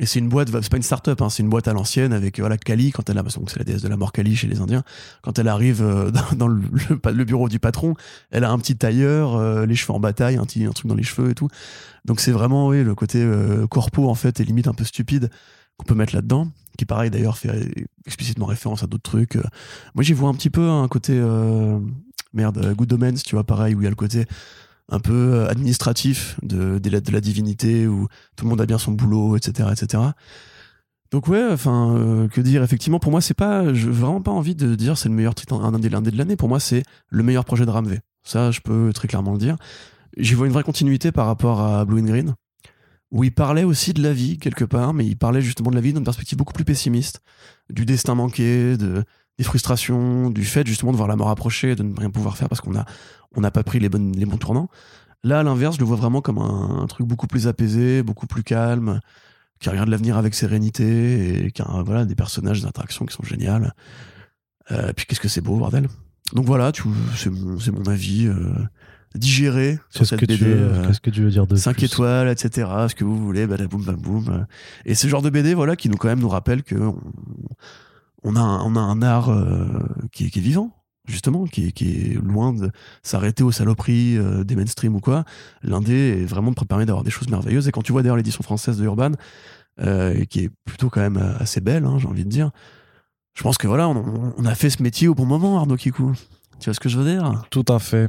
Et 0.00 0.06
c'est 0.06 0.20
une 0.20 0.28
boîte, 0.28 0.48
c'est 0.62 0.70
pas 0.70 0.76
une 0.76 0.84
start-up, 0.84 1.20
hein, 1.22 1.28
c'est 1.28 1.42
une 1.42 1.48
boîte 1.48 1.66
à 1.66 1.72
l'ancienne 1.72 2.12
avec 2.12 2.38
voilà 2.38 2.56
Kali 2.56 2.92
quand 2.92 3.10
elle 3.10 3.18
a, 3.18 3.22
donc 3.24 3.50
c'est 3.50 3.58
la 3.58 3.64
déesse 3.64 3.82
de 3.82 3.88
la 3.88 3.96
mort 3.96 4.12
Kali 4.12 4.36
chez 4.36 4.46
les 4.46 4.60
Indiens. 4.60 4.84
Quand 5.22 5.40
elle 5.40 5.48
arrive 5.48 5.82
euh, 5.82 6.10
dans, 6.12 6.36
dans 6.36 6.46
le, 6.46 6.62
le- 6.88 7.12
le 7.12 7.24
bureau 7.24 7.48
du 7.48 7.58
patron, 7.58 7.94
elle 8.30 8.44
a 8.44 8.50
un 8.52 8.58
petit 8.60 8.76
tailleur, 8.76 9.34
euh, 9.34 9.66
les 9.66 9.74
cheveux 9.74 9.92
en 9.94 9.98
bataille, 9.98 10.36
un, 10.36 10.44
petit, 10.44 10.64
un 10.66 10.70
truc 10.70 10.86
dans 10.86 10.94
les 10.94 11.02
cheveux 11.02 11.30
et 11.30 11.34
tout. 11.34 11.48
Donc 12.04 12.20
c'est 12.20 12.30
vraiment 12.30 12.68
oui 12.68 12.84
le 12.84 12.94
côté 12.94 13.20
euh, 13.20 13.66
corpo 13.66 14.08
en 14.08 14.14
fait 14.14 14.38
et 14.38 14.44
limite 14.44 14.68
un 14.68 14.72
peu 14.72 14.84
stupide 14.84 15.30
qu'on 15.78 15.84
peut 15.84 15.94
mettre 15.94 16.14
là-dedans, 16.14 16.48
qui 16.76 16.84
pareil 16.84 17.10
d'ailleurs 17.10 17.38
fait 17.38 17.50
explicitement 18.06 18.46
référence 18.46 18.82
à 18.82 18.86
d'autres 18.86 19.10
trucs. 19.10 19.36
Euh, 19.36 19.42
Moi 19.94 20.04
j'y 20.04 20.12
vois 20.12 20.28
un 20.28 20.34
petit 20.34 20.50
peu 20.50 20.68
un 20.68 20.88
côté 20.88 21.12
euh, 21.14 21.78
merde 22.34 22.58
euh, 22.58 22.74
Good 22.74 22.92
Omens, 22.92 23.22
tu 23.24 23.34
vois 23.34 23.44
pareil 23.44 23.74
où 23.74 23.80
il 23.80 23.84
y 23.84 23.86
a 23.86 23.90
le 23.90 23.96
côté 23.96 24.26
un 24.90 25.00
peu 25.00 25.46
administratif 25.48 26.38
de, 26.42 26.80
la, 26.88 27.00
de 27.00 27.12
la 27.12 27.20
divinité 27.20 27.86
où 27.86 28.08
tout 28.36 28.44
le 28.44 28.50
monde 28.50 28.60
a 28.60 28.66
bien 28.66 28.78
son 28.78 28.92
boulot, 28.92 29.36
etc., 29.36 29.68
etc. 29.70 30.02
Donc 31.10 31.28
ouais, 31.28 31.46
enfin, 31.52 32.26
que 32.32 32.40
dire? 32.40 32.62
Effectivement, 32.62 32.98
pour 32.98 33.10
moi, 33.10 33.20
c'est 33.20 33.34
pas, 33.34 33.62
vraiment 33.64 34.22
pas 34.22 34.30
envie 34.30 34.54
de 34.54 34.74
dire 34.74 34.96
c'est 34.96 35.10
le 35.10 35.14
meilleur 35.14 35.34
titre 35.34 35.54
un 35.54 35.74
indé 35.74 35.90
de 35.90 36.16
l'année. 36.16 36.36
Pour 36.36 36.48
moi, 36.48 36.58
c'est 36.58 36.84
le 37.10 37.22
meilleur 37.22 37.44
projet 37.44 37.66
de 37.66 37.70
Ramvé. 37.70 38.00
Ça, 38.22 38.50
je 38.50 38.60
peux 38.60 38.90
très 38.94 39.08
clairement 39.08 39.32
le 39.32 39.38
dire. 39.38 39.56
J'y 40.16 40.34
vois 40.34 40.46
une 40.46 40.52
vraie 40.52 40.62
continuité 40.62 41.12
par 41.12 41.26
rapport 41.26 41.60
à 41.60 41.84
Blue 41.84 42.00
and 42.00 42.06
Green, 42.06 42.34
où 43.10 43.24
il 43.24 43.32
parlait 43.32 43.64
aussi 43.64 43.92
de 43.92 44.02
la 44.02 44.12
vie 44.12 44.38
quelque 44.38 44.64
part, 44.64 44.92
mais 44.92 45.06
il 45.06 45.16
parlait 45.16 45.40
justement 45.40 45.70
de 45.70 45.74
la 45.74 45.80
vie 45.80 45.92
d'une 45.92 46.04
perspective 46.04 46.36
beaucoup 46.36 46.52
plus 46.52 46.64
pessimiste, 46.64 47.20
du 47.70 47.84
destin 47.84 48.14
manqué, 48.14 48.76
de 48.76 49.04
des 49.38 49.44
frustrations, 49.44 50.30
du 50.30 50.44
fait 50.44 50.66
justement 50.66 50.90
de 50.90 50.96
voir 50.96 51.08
la 51.08 51.14
mort 51.14 51.30
approcher, 51.30 51.76
de 51.76 51.84
ne 51.84 51.94
rien 51.96 52.10
pouvoir 52.10 52.36
faire 52.36 52.48
parce 52.48 52.60
qu'on 52.60 52.76
a 52.76 52.84
on 53.36 53.40
n'a 53.40 53.52
pas 53.52 53.62
pris 53.62 53.78
les 53.78 53.88
bonnes 53.88 54.12
les 54.16 54.26
bons 54.26 54.36
tournants. 54.36 54.68
Là, 55.24 55.40
à 55.40 55.42
l'inverse, 55.42 55.76
je 55.76 55.80
le 55.80 55.86
vois 55.86 55.96
vraiment 55.96 56.20
comme 56.20 56.38
un, 56.38 56.86
truc 56.86 57.06
beaucoup 57.06 57.26
plus 57.26 57.48
apaisé, 57.48 58.02
beaucoup 58.02 58.26
plus 58.26 58.44
calme, 58.44 59.00
qui 59.58 59.68
regarde 59.68 59.88
l'avenir 59.88 60.16
avec 60.16 60.34
sérénité 60.34 61.46
et 61.46 61.50
qui 61.50 61.62
a 61.62 61.82
voilà, 61.84 62.04
des 62.04 62.14
personnages, 62.14 62.60
des 62.60 62.66
interactions 62.66 63.04
qui 63.04 63.14
sont 63.14 63.24
géniales. 63.24 63.74
Euh, 64.70 64.92
puis 64.94 65.06
qu'est-ce 65.06 65.20
que 65.20 65.28
c'est 65.28 65.40
beau, 65.40 65.56
bordel. 65.56 65.88
Donc 66.34 66.44
voilà, 66.44 66.70
c'est 67.16 67.30
mon, 67.30 67.58
mon 67.72 67.86
avis 67.88 68.26
euh, 68.26 68.52
digéré 69.14 69.78
sur 69.90 70.06
cette 70.06 70.20
que, 70.20 70.26
tu 70.26 70.32
BD. 70.38 70.44
veux, 70.44 70.56
euh, 70.74 70.86
qu'est-ce 70.86 71.00
que 71.00 71.10
tu 71.10 71.22
veux 71.22 71.30
dire 71.30 71.46
de 71.46 71.56
5 71.56 71.76
plus 71.76 71.86
étoiles, 71.86 72.28
etc. 72.28 72.68
Ce 72.88 72.94
que 72.94 73.04
vous 73.04 73.16
voulez, 73.18 73.46
badaboum, 73.46 73.82
bam, 73.84 73.96
boum. 73.96 74.46
Et 74.84 74.94
ce 74.94 75.06
genre 75.08 75.22
de 75.22 75.30
BD, 75.30 75.54
voilà, 75.54 75.76
qui 75.76 75.88
nous 75.88 75.96
quand 75.96 76.08
même 76.08 76.20
nous 76.20 76.28
rappelle 76.28 76.62
que 76.62 76.74
on, 76.76 76.98
on 78.24 78.36
a, 78.36 78.40
un, 78.40 78.60
on 78.64 78.76
a 78.76 78.80
un 78.80 79.02
art 79.02 79.30
euh, 79.30 79.66
qui, 80.12 80.26
est- 80.26 80.30
qui 80.30 80.38
est 80.40 80.42
vivant, 80.42 80.70
justement, 81.06 81.46
qui, 81.46 81.66
est- 81.68 81.72
qui 81.72 81.90
est 82.12 82.14
loin 82.22 82.52
de 82.52 82.70
s'arrêter 83.02 83.42
aux 83.44 83.52
saloperies 83.52 84.18
euh, 84.18 84.44
des 84.44 84.56
mainstream 84.56 84.94
ou 84.94 85.00
quoi. 85.00 85.24
L'indé 85.62 86.20
est 86.22 86.24
vraiment 86.26 86.52
permet 86.52 86.84
d'avoir 86.86 87.04
des 87.04 87.10
choses 87.10 87.28
merveilleuses. 87.28 87.66
Et 87.68 87.72
quand 87.72 87.82
tu 87.82 87.92
vois 87.92 88.02
d'ailleurs 88.02 88.16
l'édition 88.16 88.42
française 88.42 88.76
de 88.78 88.84
Urban, 88.84 89.12
qui 90.28 90.40
est 90.40 90.50
plutôt 90.64 90.90
quand 90.90 91.00
même 91.00 91.16
assez 91.38 91.60
belle, 91.60 91.84
hein, 91.84 91.98
j'ai 91.98 92.08
envie 92.08 92.24
de 92.24 92.28
dire. 92.30 92.50
Je 93.34 93.44
pense 93.44 93.56
que 93.58 93.68
voilà, 93.68 93.88
on, 93.88 94.34
on 94.36 94.44
a 94.44 94.54
fait 94.56 94.68
ce 94.70 94.82
métier 94.82 95.06
au 95.06 95.14
bon 95.14 95.24
moment, 95.24 95.56
Arnaud 95.58 95.76
Kikou. 95.76 96.12
Tu 96.58 96.64
vois 96.64 96.74
ce 96.74 96.80
que 96.80 96.88
je 96.88 96.98
veux 96.98 97.08
dire? 97.08 97.44
Tout 97.50 97.64
à 97.68 97.78
fait. 97.78 98.08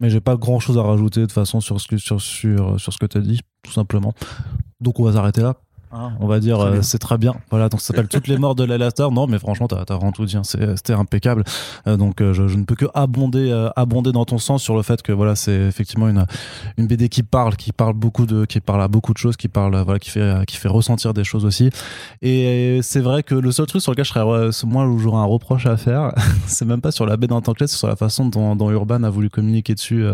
Mais 0.00 0.10
j'ai 0.10 0.20
pas 0.20 0.36
grand 0.36 0.60
chose 0.60 0.78
à 0.78 0.82
rajouter 0.82 1.26
de 1.26 1.32
façon 1.32 1.60
sur 1.60 1.80
ce 1.80 1.88
que, 1.88 1.96
sur, 1.96 2.20
sur, 2.20 2.80
sur 2.80 2.92
ce 2.92 2.98
que 2.98 3.06
tu 3.06 3.18
as 3.18 3.20
dit, 3.20 3.40
tout 3.62 3.72
simplement. 3.72 4.12
Donc 4.80 5.00
on 5.00 5.04
va 5.04 5.12
s'arrêter 5.12 5.42
là. 5.42 5.56
Hein, 5.90 6.12
on 6.20 6.26
va 6.26 6.38
dire, 6.40 6.60
euh, 6.60 6.82
c'est 6.82 6.98
très 6.98 7.16
bien. 7.18 7.34
Voilà, 7.50 7.68
donc 7.68 7.80
ça 7.80 7.88
s'appelle 7.88 8.08
Toutes 8.18 8.26
les 8.28 8.36
morts 8.36 8.54
de 8.54 8.64
l'Alastair. 8.64 9.10
Non, 9.10 9.26
mais 9.26 9.38
franchement, 9.38 9.68
t'as 9.68 9.80
as 9.88 9.94
vraiment 9.94 10.12
tout 10.12 10.24
dit. 10.26 10.36
hein. 10.36 10.42
C'était 10.44 10.92
impeccable. 10.92 11.44
Euh, 11.86 11.96
donc 11.96 12.20
euh, 12.20 12.32
je, 12.32 12.46
je 12.48 12.56
ne 12.56 12.64
peux 12.64 12.74
que 12.74 12.86
abonder, 12.94 13.50
abonder 13.76 14.12
dans 14.12 14.24
ton 14.24 14.38
sens 14.38 14.62
sur 14.62 14.76
le 14.76 14.82
fait 14.82 15.00
que 15.02 15.12
voilà, 15.12 15.34
c'est 15.34 15.54
effectivement 15.54 16.08
une, 16.08 16.24
une 16.76 16.86
BD 16.86 17.08
qui 17.08 17.22
parle, 17.22 17.56
qui 17.56 17.72
parle 17.72 17.94
beaucoup 17.94 18.26
de, 18.26 18.44
qui 18.44 18.60
parle 18.60 18.82
à 18.82 18.88
beaucoup 18.88 19.12
de 19.12 19.18
choses, 19.18 19.36
qui 19.36 19.48
parle, 19.48 19.76
voilà, 19.82 19.98
qui 19.98 20.10
fait, 20.10 20.44
qui 20.46 20.56
fait 20.56 20.68
ressentir 20.68 21.14
des 21.14 21.24
choses 21.24 21.44
aussi. 21.44 21.70
Et 22.22 22.80
c'est 22.82 23.00
vrai 23.00 23.22
que 23.22 23.34
le 23.34 23.50
seul 23.52 23.66
truc 23.66 23.82
sur 23.82 23.92
lequel 23.92 24.04
je 24.04 24.10
serais, 24.10 24.24
moi, 24.66 24.86
où 24.86 24.98
j'aurais 24.98 25.18
un 25.20 25.24
reproche 25.24 25.66
à 25.66 25.76
faire, 25.76 26.12
c'est 26.46 26.64
même 26.64 26.80
pas 26.80 26.90
sur 26.90 27.06
la 27.06 27.16
BD 27.16 27.32
en 27.32 27.40
tant 27.40 27.52
que 27.52 27.58
telle, 27.60 27.68
c'est 27.68 27.76
sur 27.76 27.88
la 27.88 27.96
façon 27.96 28.26
dont, 28.26 28.56
dont 28.56 28.70
Urban 28.70 29.02
a 29.04 29.10
voulu 29.10 29.30
communiquer 29.30 29.74
dessus, 29.74 30.04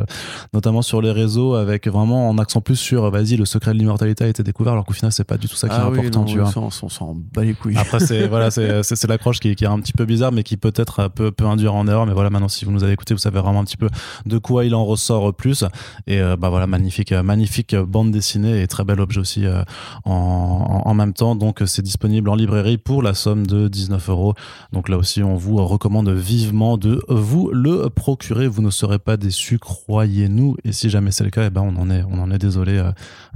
notamment 0.52 0.82
sur 0.82 1.00
les 1.02 1.10
réseaux, 1.10 1.54
avec 1.54 1.88
vraiment 1.88 2.28
en 2.28 2.38
accent 2.38 2.60
plus 2.60 2.76
sur, 2.76 3.10
vas-y, 3.10 3.36
le 3.36 3.44
secret 3.44 3.72
de 3.72 3.78
l'immortalité 3.78 4.24
a 4.24 4.28
été 4.28 4.42
découvert, 4.42 4.72
alors 4.74 4.84
qu'au 4.84 4.92
final, 4.94 5.12
c'est 5.12 5.24
pas 5.24 5.36
du 5.36 5.48
tout 5.48 5.56
ça 5.56 5.63
qui 5.68 5.74
est 5.74 5.78
Ah 5.78 5.88
oui, 5.90 5.98
important, 5.98 6.20
non, 6.20 6.24
tu 6.26 6.38
vois. 6.38 6.50
ça, 6.50 6.60
on 6.60 6.70
s'en- 6.70 6.86
on 6.86 6.88
s'en 6.88 7.14
bat 7.34 7.42
les 7.44 7.54
couilles. 7.54 7.76
Après, 7.76 8.00
c'est 8.00 8.26
voilà, 8.28 8.50
c'est 8.50 8.82
l'accroche 9.08 9.40
qui, 9.40 9.54
qui 9.56 9.64
est 9.64 9.68
un 9.68 9.78
petit 9.80 9.92
peu 9.92 10.04
bizarre, 10.04 10.32
mais 10.32 10.42
qui 10.42 10.56
peut-être 10.56 11.00
euh, 11.00 11.08
peut, 11.08 11.30
peut 11.32 11.46
induire 11.46 11.74
en 11.74 11.86
erreur. 11.86 12.06
Mais 12.06 12.12
voilà, 12.14 12.30
maintenant, 12.30 12.48
si 12.48 12.64
vous 12.64 12.70
nous 12.72 12.84
avez 12.84 12.92
écouté, 12.92 13.14
vous 13.14 13.20
savez 13.20 13.40
vraiment 13.40 13.60
un 13.60 13.64
petit 13.64 13.76
peu 13.76 13.88
de 14.26 14.38
quoi 14.38 14.64
il 14.64 14.74
en 14.74 14.84
ressort 14.84 15.32
plus. 15.34 15.64
Et 16.06 16.20
euh, 16.20 16.36
bah 16.36 16.48
voilà, 16.48 16.66
magnifique, 16.66 17.12
euh, 17.12 17.22
magnifique 17.22 17.74
bande 17.76 18.10
dessinée 18.10 18.62
et 18.62 18.66
très 18.66 18.84
bel 18.84 19.00
objet 19.00 19.20
aussi 19.20 19.46
euh, 19.46 19.62
en, 20.04 20.82
en, 20.84 20.94
même 20.94 21.12
temps. 21.12 21.36
Donc, 21.36 21.62
c'est 21.66 21.82
disponible 21.82 22.28
en 22.28 22.34
librairie 22.34 22.78
pour 22.78 23.02
la 23.02 23.14
somme 23.14 23.46
de 23.46 23.68
19 23.68 24.08
euros. 24.10 24.34
Donc 24.72 24.88
là 24.88 24.96
aussi, 24.98 25.22
on 25.22 25.34
vous 25.36 25.56
recommande 25.64 26.08
vivement 26.10 26.76
de 26.76 27.02
vous 27.08 27.50
le 27.52 27.88
procurer. 27.90 28.46
Vous 28.48 28.62
ne 28.62 28.70
serez 28.70 28.98
pas 28.98 29.16
déçus, 29.16 29.58
croyez-nous. 29.58 30.56
Et 30.64 30.72
si 30.72 30.90
jamais 30.90 31.10
c'est 31.10 31.24
le 31.24 31.30
cas, 31.30 31.44
eh 31.46 31.50
ben 31.50 31.62
on 31.62 31.80
en 31.80 31.90
est, 31.90 32.02
on 32.10 32.18
en 32.20 32.30
est 32.30 32.38
désolé 32.38 32.82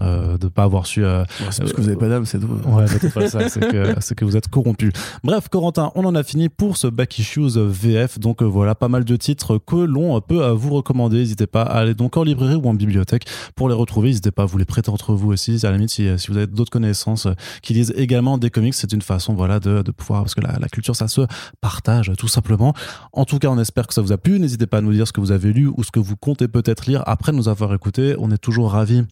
euh, 0.02 0.38
de 0.38 0.48
pas 0.48 0.64
avoir 0.64 0.86
su. 0.86 1.04
Ouais, 1.04 1.22
parce 1.40 1.58
que 1.58 1.80
vous 1.80 1.88
avez 1.88 1.96
pas 1.96 2.08
d'âme, 2.18 2.26
c'est 2.26 2.38
tout. 2.38 2.46
Ouais, 2.46 2.84
peut-être 2.86 3.14
pas 3.14 3.28
ça, 3.28 3.48
c'est 4.00 4.14
que, 4.14 4.24
vous 4.24 4.36
êtes 4.36 4.48
corrompu. 4.48 4.92
Bref, 5.24 5.48
Corentin, 5.48 5.92
on 5.94 6.04
en 6.04 6.14
a 6.14 6.22
fini 6.22 6.48
pour 6.48 6.76
ce 6.76 6.86
Back 6.86 7.18
Issues 7.18 7.56
VF. 7.56 8.18
Donc 8.18 8.42
euh, 8.42 8.44
voilà, 8.44 8.74
pas 8.74 8.88
mal 8.88 9.04
de 9.04 9.16
titres 9.16 9.58
que 9.58 9.76
l'on 9.76 10.20
peut 10.20 10.42
euh, 10.42 10.52
vous 10.52 10.74
recommander. 10.74 11.18
N'hésitez 11.18 11.46
pas 11.46 11.62
à 11.62 11.78
aller 11.78 11.94
donc 11.94 12.16
en 12.16 12.22
librairie 12.22 12.56
ou 12.56 12.68
en 12.68 12.74
bibliothèque 12.74 13.24
pour 13.54 13.68
les 13.68 13.74
retrouver. 13.74 14.08
N'hésitez 14.08 14.30
pas 14.30 14.42
à 14.42 14.46
vous 14.46 14.58
les 14.58 14.64
prêter 14.64 14.90
entre 14.90 15.14
vous 15.14 15.32
aussi. 15.32 15.58
À 15.64 15.70
la 15.70 15.76
limite, 15.76 15.90
si, 15.90 16.08
si 16.18 16.28
vous 16.28 16.36
avez 16.36 16.46
d'autres 16.46 16.70
connaissances 16.70 17.26
euh, 17.26 17.34
qui 17.62 17.74
lisent 17.74 17.94
également 17.96 18.38
des 18.38 18.50
comics, 18.50 18.74
c'est 18.74 18.92
une 18.92 19.02
façon 19.02 19.34
voilà, 19.34 19.60
de, 19.60 19.82
de 19.82 19.90
pouvoir, 19.90 20.22
parce 20.22 20.34
que 20.34 20.40
la, 20.40 20.58
la 20.58 20.68
culture, 20.68 20.96
ça 20.96 21.08
se 21.08 21.22
partage 21.60 22.12
tout 22.18 22.28
simplement. 22.28 22.74
En 23.12 23.24
tout 23.24 23.38
cas, 23.38 23.48
on 23.48 23.58
espère 23.58 23.86
que 23.86 23.94
ça 23.94 24.02
vous 24.02 24.12
a 24.12 24.18
plu. 24.18 24.38
N'hésitez 24.38 24.66
pas 24.66 24.78
à 24.78 24.80
nous 24.80 24.92
dire 24.92 25.06
ce 25.06 25.12
que 25.12 25.20
vous 25.20 25.32
avez 25.32 25.52
lu 25.52 25.70
ou 25.76 25.84
ce 25.84 25.90
que 25.90 26.00
vous 26.00 26.16
comptez 26.16 26.48
peut-être 26.48 26.86
lire 26.86 27.02
après 27.06 27.32
nous 27.32 27.48
avoir 27.48 27.72
écouté. 27.74 28.14
On 28.18 28.30
est 28.30 28.38
toujours 28.38 28.72
ravis 28.72 29.04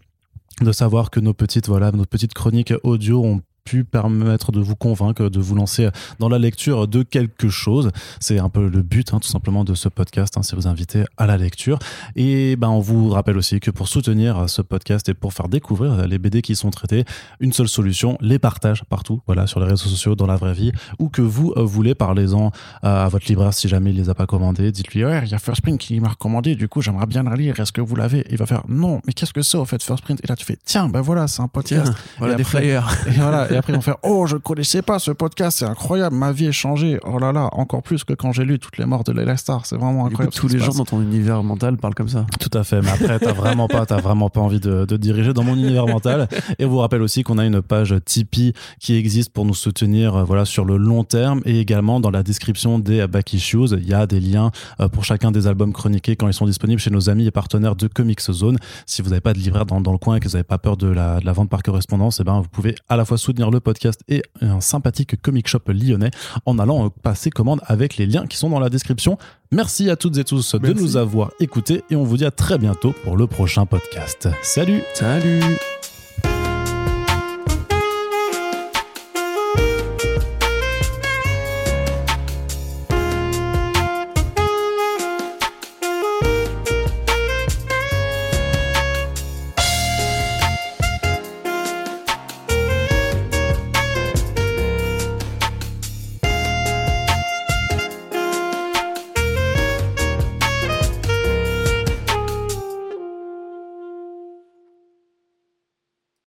de 0.60 0.72
savoir 0.72 1.10
que 1.10 1.20
nos 1.20 1.34
petites 1.34 1.68
voilà 1.68 1.92
nos 1.92 2.06
petites 2.06 2.34
chroniques 2.34 2.72
audio 2.82 3.24
ont 3.24 3.42
pu 3.66 3.84
permettre 3.84 4.52
de 4.52 4.60
vous 4.60 4.76
convaincre, 4.76 5.28
de 5.28 5.40
vous 5.40 5.54
lancer 5.56 5.88
dans 6.20 6.28
la 6.28 6.38
lecture 6.38 6.86
de 6.88 7.02
quelque 7.02 7.48
chose. 7.48 7.90
C'est 8.20 8.38
un 8.38 8.48
peu 8.48 8.68
le 8.68 8.82
but, 8.82 9.12
hein, 9.12 9.18
tout 9.18 9.28
simplement, 9.28 9.64
de 9.64 9.74
ce 9.74 9.88
podcast, 9.88 10.36
hein, 10.38 10.42
c'est 10.42 10.54
vous 10.56 10.68
inviter 10.68 11.04
à 11.16 11.26
la 11.26 11.36
lecture. 11.36 11.78
Et 12.14 12.54
ben, 12.56 12.68
on 12.68 12.80
vous 12.80 13.10
rappelle 13.10 13.36
aussi 13.36 13.58
que 13.60 13.70
pour 13.72 13.88
soutenir 13.88 14.48
ce 14.48 14.62
podcast 14.62 15.08
et 15.08 15.14
pour 15.14 15.32
faire 15.34 15.48
découvrir 15.48 16.06
les 16.06 16.18
BD 16.18 16.42
qui 16.42 16.54
sont 16.54 16.70
traités, 16.70 17.04
une 17.40 17.52
seule 17.52 17.68
solution, 17.68 18.16
les 18.20 18.38
partages 18.38 18.84
partout, 18.88 19.20
voilà, 19.26 19.46
sur 19.48 19.58
les 19.58 19.66
réseaux 19.66 19.88
sociaux, 19.88 20.14
dans 20.14 20.26
la 20.26 20.36
vraie 20.36 20.54
vie, 20.54 20.70
ou 21.00 21.08
que 21.08 21.22
vous 21.22 21.52
euh, 21.56 21.62
voulez, 21.64 21.94
parlez-en 21.96 22.52
à 22.82 23.08
votre 23.08 23.26
libraire 23.26 23.52
si 23.52 23.66
jamais 23.68 23.90
il 23.90 23.96
les 23.96 24.08
a 24.08 24.14
pas 24.14 24.26
commandés. 24.26 24.70
Dites-lui, 24.70 25.04
ouais, 25.04 25.22
il 25.24 25.30
y 25.30 25.34
a 25.34 25.38
First 25.38 25.62
Print 25.62 25.78
qui 25.80 25.98
m'a 25.98 26.10
recommandé, 26.10 26.54
du 26.54 26.68
coup, 26.68 26.80
j'aimerais 26.82 27.06
bien 27.06 27.24
le 27.24 27.34
lire. 27.34 27.58
Est-ce 27.58 27.72
que 27.72 27.80
vous 27.80 27.96
l'avez? 27.96 28.24
Il 28.30 28.36
va 28.38 28.46
faire, 28.46 28.62
non, 28.68 29.00
mais 29.06 29.12
qu'est-ce 29.12 29.32
que 29.32 29.42
c'est 29.42 29.56
au 29.58 29.64
fait 29.64 29.82
First 29.82 30.04
Print? 30.04 30.20
Et 30.22 30.26
là, 30.28 30.36
tu 30.36 30.44
fais, 30.44 30.56
tiens, 30.64 30.88
ben 30.88 31.00
voilà, 31.00 31.26
c'est 31.26 31.42
un 31.42 31.48
podcast. 31.48 31.84
Tiens, 31.86 31.94
voilà 32.18 32.34
Et 32.34 32.36
des 32.36 32.42
après- 32.42 32.60
flyers. 32.60 32.88
Et 33.08 33.10
voilà, 33.10 33.50
et 33.52 33.55
après 33.56 33.76
on 33.76 33.80
fait 33.80 33.94
Oh, 34.02 34.26
je 34.26 34.36
connaissais 34.36 34.82
pas 34.82 34.98
ce 34.98 35.10
podcast, 35.10 35.58
c'est 35.58 35.64
incroyable, 35.66 36.14
ma 36.16 36.32
vie 36.32 36.46
est 36.46 36.52
changée. 36.52 36.98
Oh 37.04 37.18
là 37.18 37.32
là, 37.32 37.48
encore 37.52 37.82
plus 37.82 38.04
que 38.04 38.12
quand 38.14 38.32
j'ai 38.32 38.44
lu 38.44 38.58
toutes 38.58 38.78
les 38.78 38.86
morts 38.86 39.04
de 39.04 39.12
Layla 39.12 39.36
Star, 39.36 39.66
c'est 39.66 39.76
vraiment 39.76 40.08
Du 40.08 40.16
coup, 40.16 40.22
incroyable. 40.22 40.34
tous 40.34 40.48
les 40.48 40.58
gens 40.58 40.66
passe. 40.66 40.76
dans 40.76 40.84
ton 40.84 41.00
univers 41.02 41.42
mental 41.42 41.76
parlent 41.76 41.94
comme 41.94 42.08
ça. 42.08 42.26
Tout 42.40 42.56
à 42.56 42.64
fait, 42.64 42.80
mais 42.82 42.90
après 42.90 43.18
t'as 43.18 43.32
vraiment 43.32 43.68
pas, 43.68 43.86
t'as 43.86 44.00
vraiment 44.00 44.30
pas 44.30 44.40
envie 44.40 44.60
de, 44.60 44.84
de 44.84 44.96
diriger 44.96 45.32
dans 45.32 45.42
mon 45.44 45.54
univers 45.54 45.86
mental. 45.86 46.28
Et 46.58 46.64
on 46.64 46.68
vous 46.68 46.78
rappelle 46.78 47.02
aussi 47.02 47.22
qu'on 47.22 47.38
a 47.38 47.44
une 47.44 47.62
page 47.62 47.94
Tipeee 48.04 48.52
qui 48.80 48.94
existe 48.96 49.30
pour 49.32 49.44
nous 49.44 49.54
soutenir, 49.54 50.14
euh, 50.16 50.24
voilà, 50.24 50.44
sur 50.44 50.64
le 50.64 50.76
long 50.76 51.04
terme 51.04 51.40
et 51.44 51.58
également 51.60 52.00
dans 52.00 52.10
la 52.10 52.22
description 52.22 52.78
des 52.78 53.06
Back 53.06 53.32
Issues, 53.32 53.70
il 53.76 53.88
y 53.88 53.94
a 53.94 54.06
des 54.06 54.20
liens 54.20 54.50
euh, 54.80 54.88
pour 54.88 55.04
chacun 55.04 55.30
des 55.30 55.46
albums 55.46 55.72
chroniqués 55.72 56.16
quand 56.16 56.28
ils 56.28 56.34
sont 56.34 56.46
disponibles 56.46 56.80
chez 56.80 56.90
nos 56.90 57.10
amis 57.10 57.26
et 57.26 57.30
partenaires 57.30 57.76
de 57.76 57.86
Comics 57.88 58.20
Zone. 58.20 58.58
Si 58.86 59.02
vous 59.02 59.10
n'avez 59.10 59.20
pas 59.20 59.32
de 59.32 59.38
libraire 59.38 59.66
dans, 59.66 59.80
dans 59.80 59.92
le 59.92 59.98
coin 59.98 60.16
et 60.16 60.20
que 60.20 60.26
vous 60.28 60.32
n'avez 60.32 60.44
pas 60.44 60.58
peur 60.58 60.76
de 60.76 60.86
la, 60.88 61.20
de 61.20 61.26
la 61.26 61.32
vente 61.32 61.48
par 61.48 61.62
correspondance, 61.62 62.20
eh 62.20 62.24
ben 62.24 62.40
vous 62.40 62.48
pouvez 62.48 62.74
à 62.88 62.96
la 62.96 63.04
fois 63.04 63.18
soutenir 63.18 63.45
soutenir 63.46 63.50
le 63.50 63.60
podcast 63.60 64.00
et 64.08 64.22
un 64.40 64.60
sympathique 64.60 65.20
comic 65.20 65.48
shop 65.48 65.60
lyonnais 65.68 66.10
en 66.44 66.58
allant 66.58 66.90
passer 66.90 67.30
commande 67.30 67.60
avec 67.66 67.96
les 67.96 68.06
liens 68.06 68.26
qui 68.26 68.36
sont 68.36 68.50
dans 68.50 68.60
la 68.60 68.68
description. 68.68 69.18
Merci 69.52 69.90
à 69.90 69.96
toutes 69.96 70.16
et 70.18 70.24
tous 70.24 70.54
de 70.54 70.72
nous 70.72 70.96
avoir 70.96 71.30
écoutés 71.40 71.84
et 71.90 71.96
on 71.96 72.04
vous 72.04 72.16
dit 72.16 72.24
à 72.24 72.30
très 72.30 72.58
bientôt 72.58 72.94
pour 73.04 73.16
le 73.16 73.26
prochain 73.26 73.66
podcast. 73.66 74.28
Salut 74.42 74.82
Salut 74.94 75.40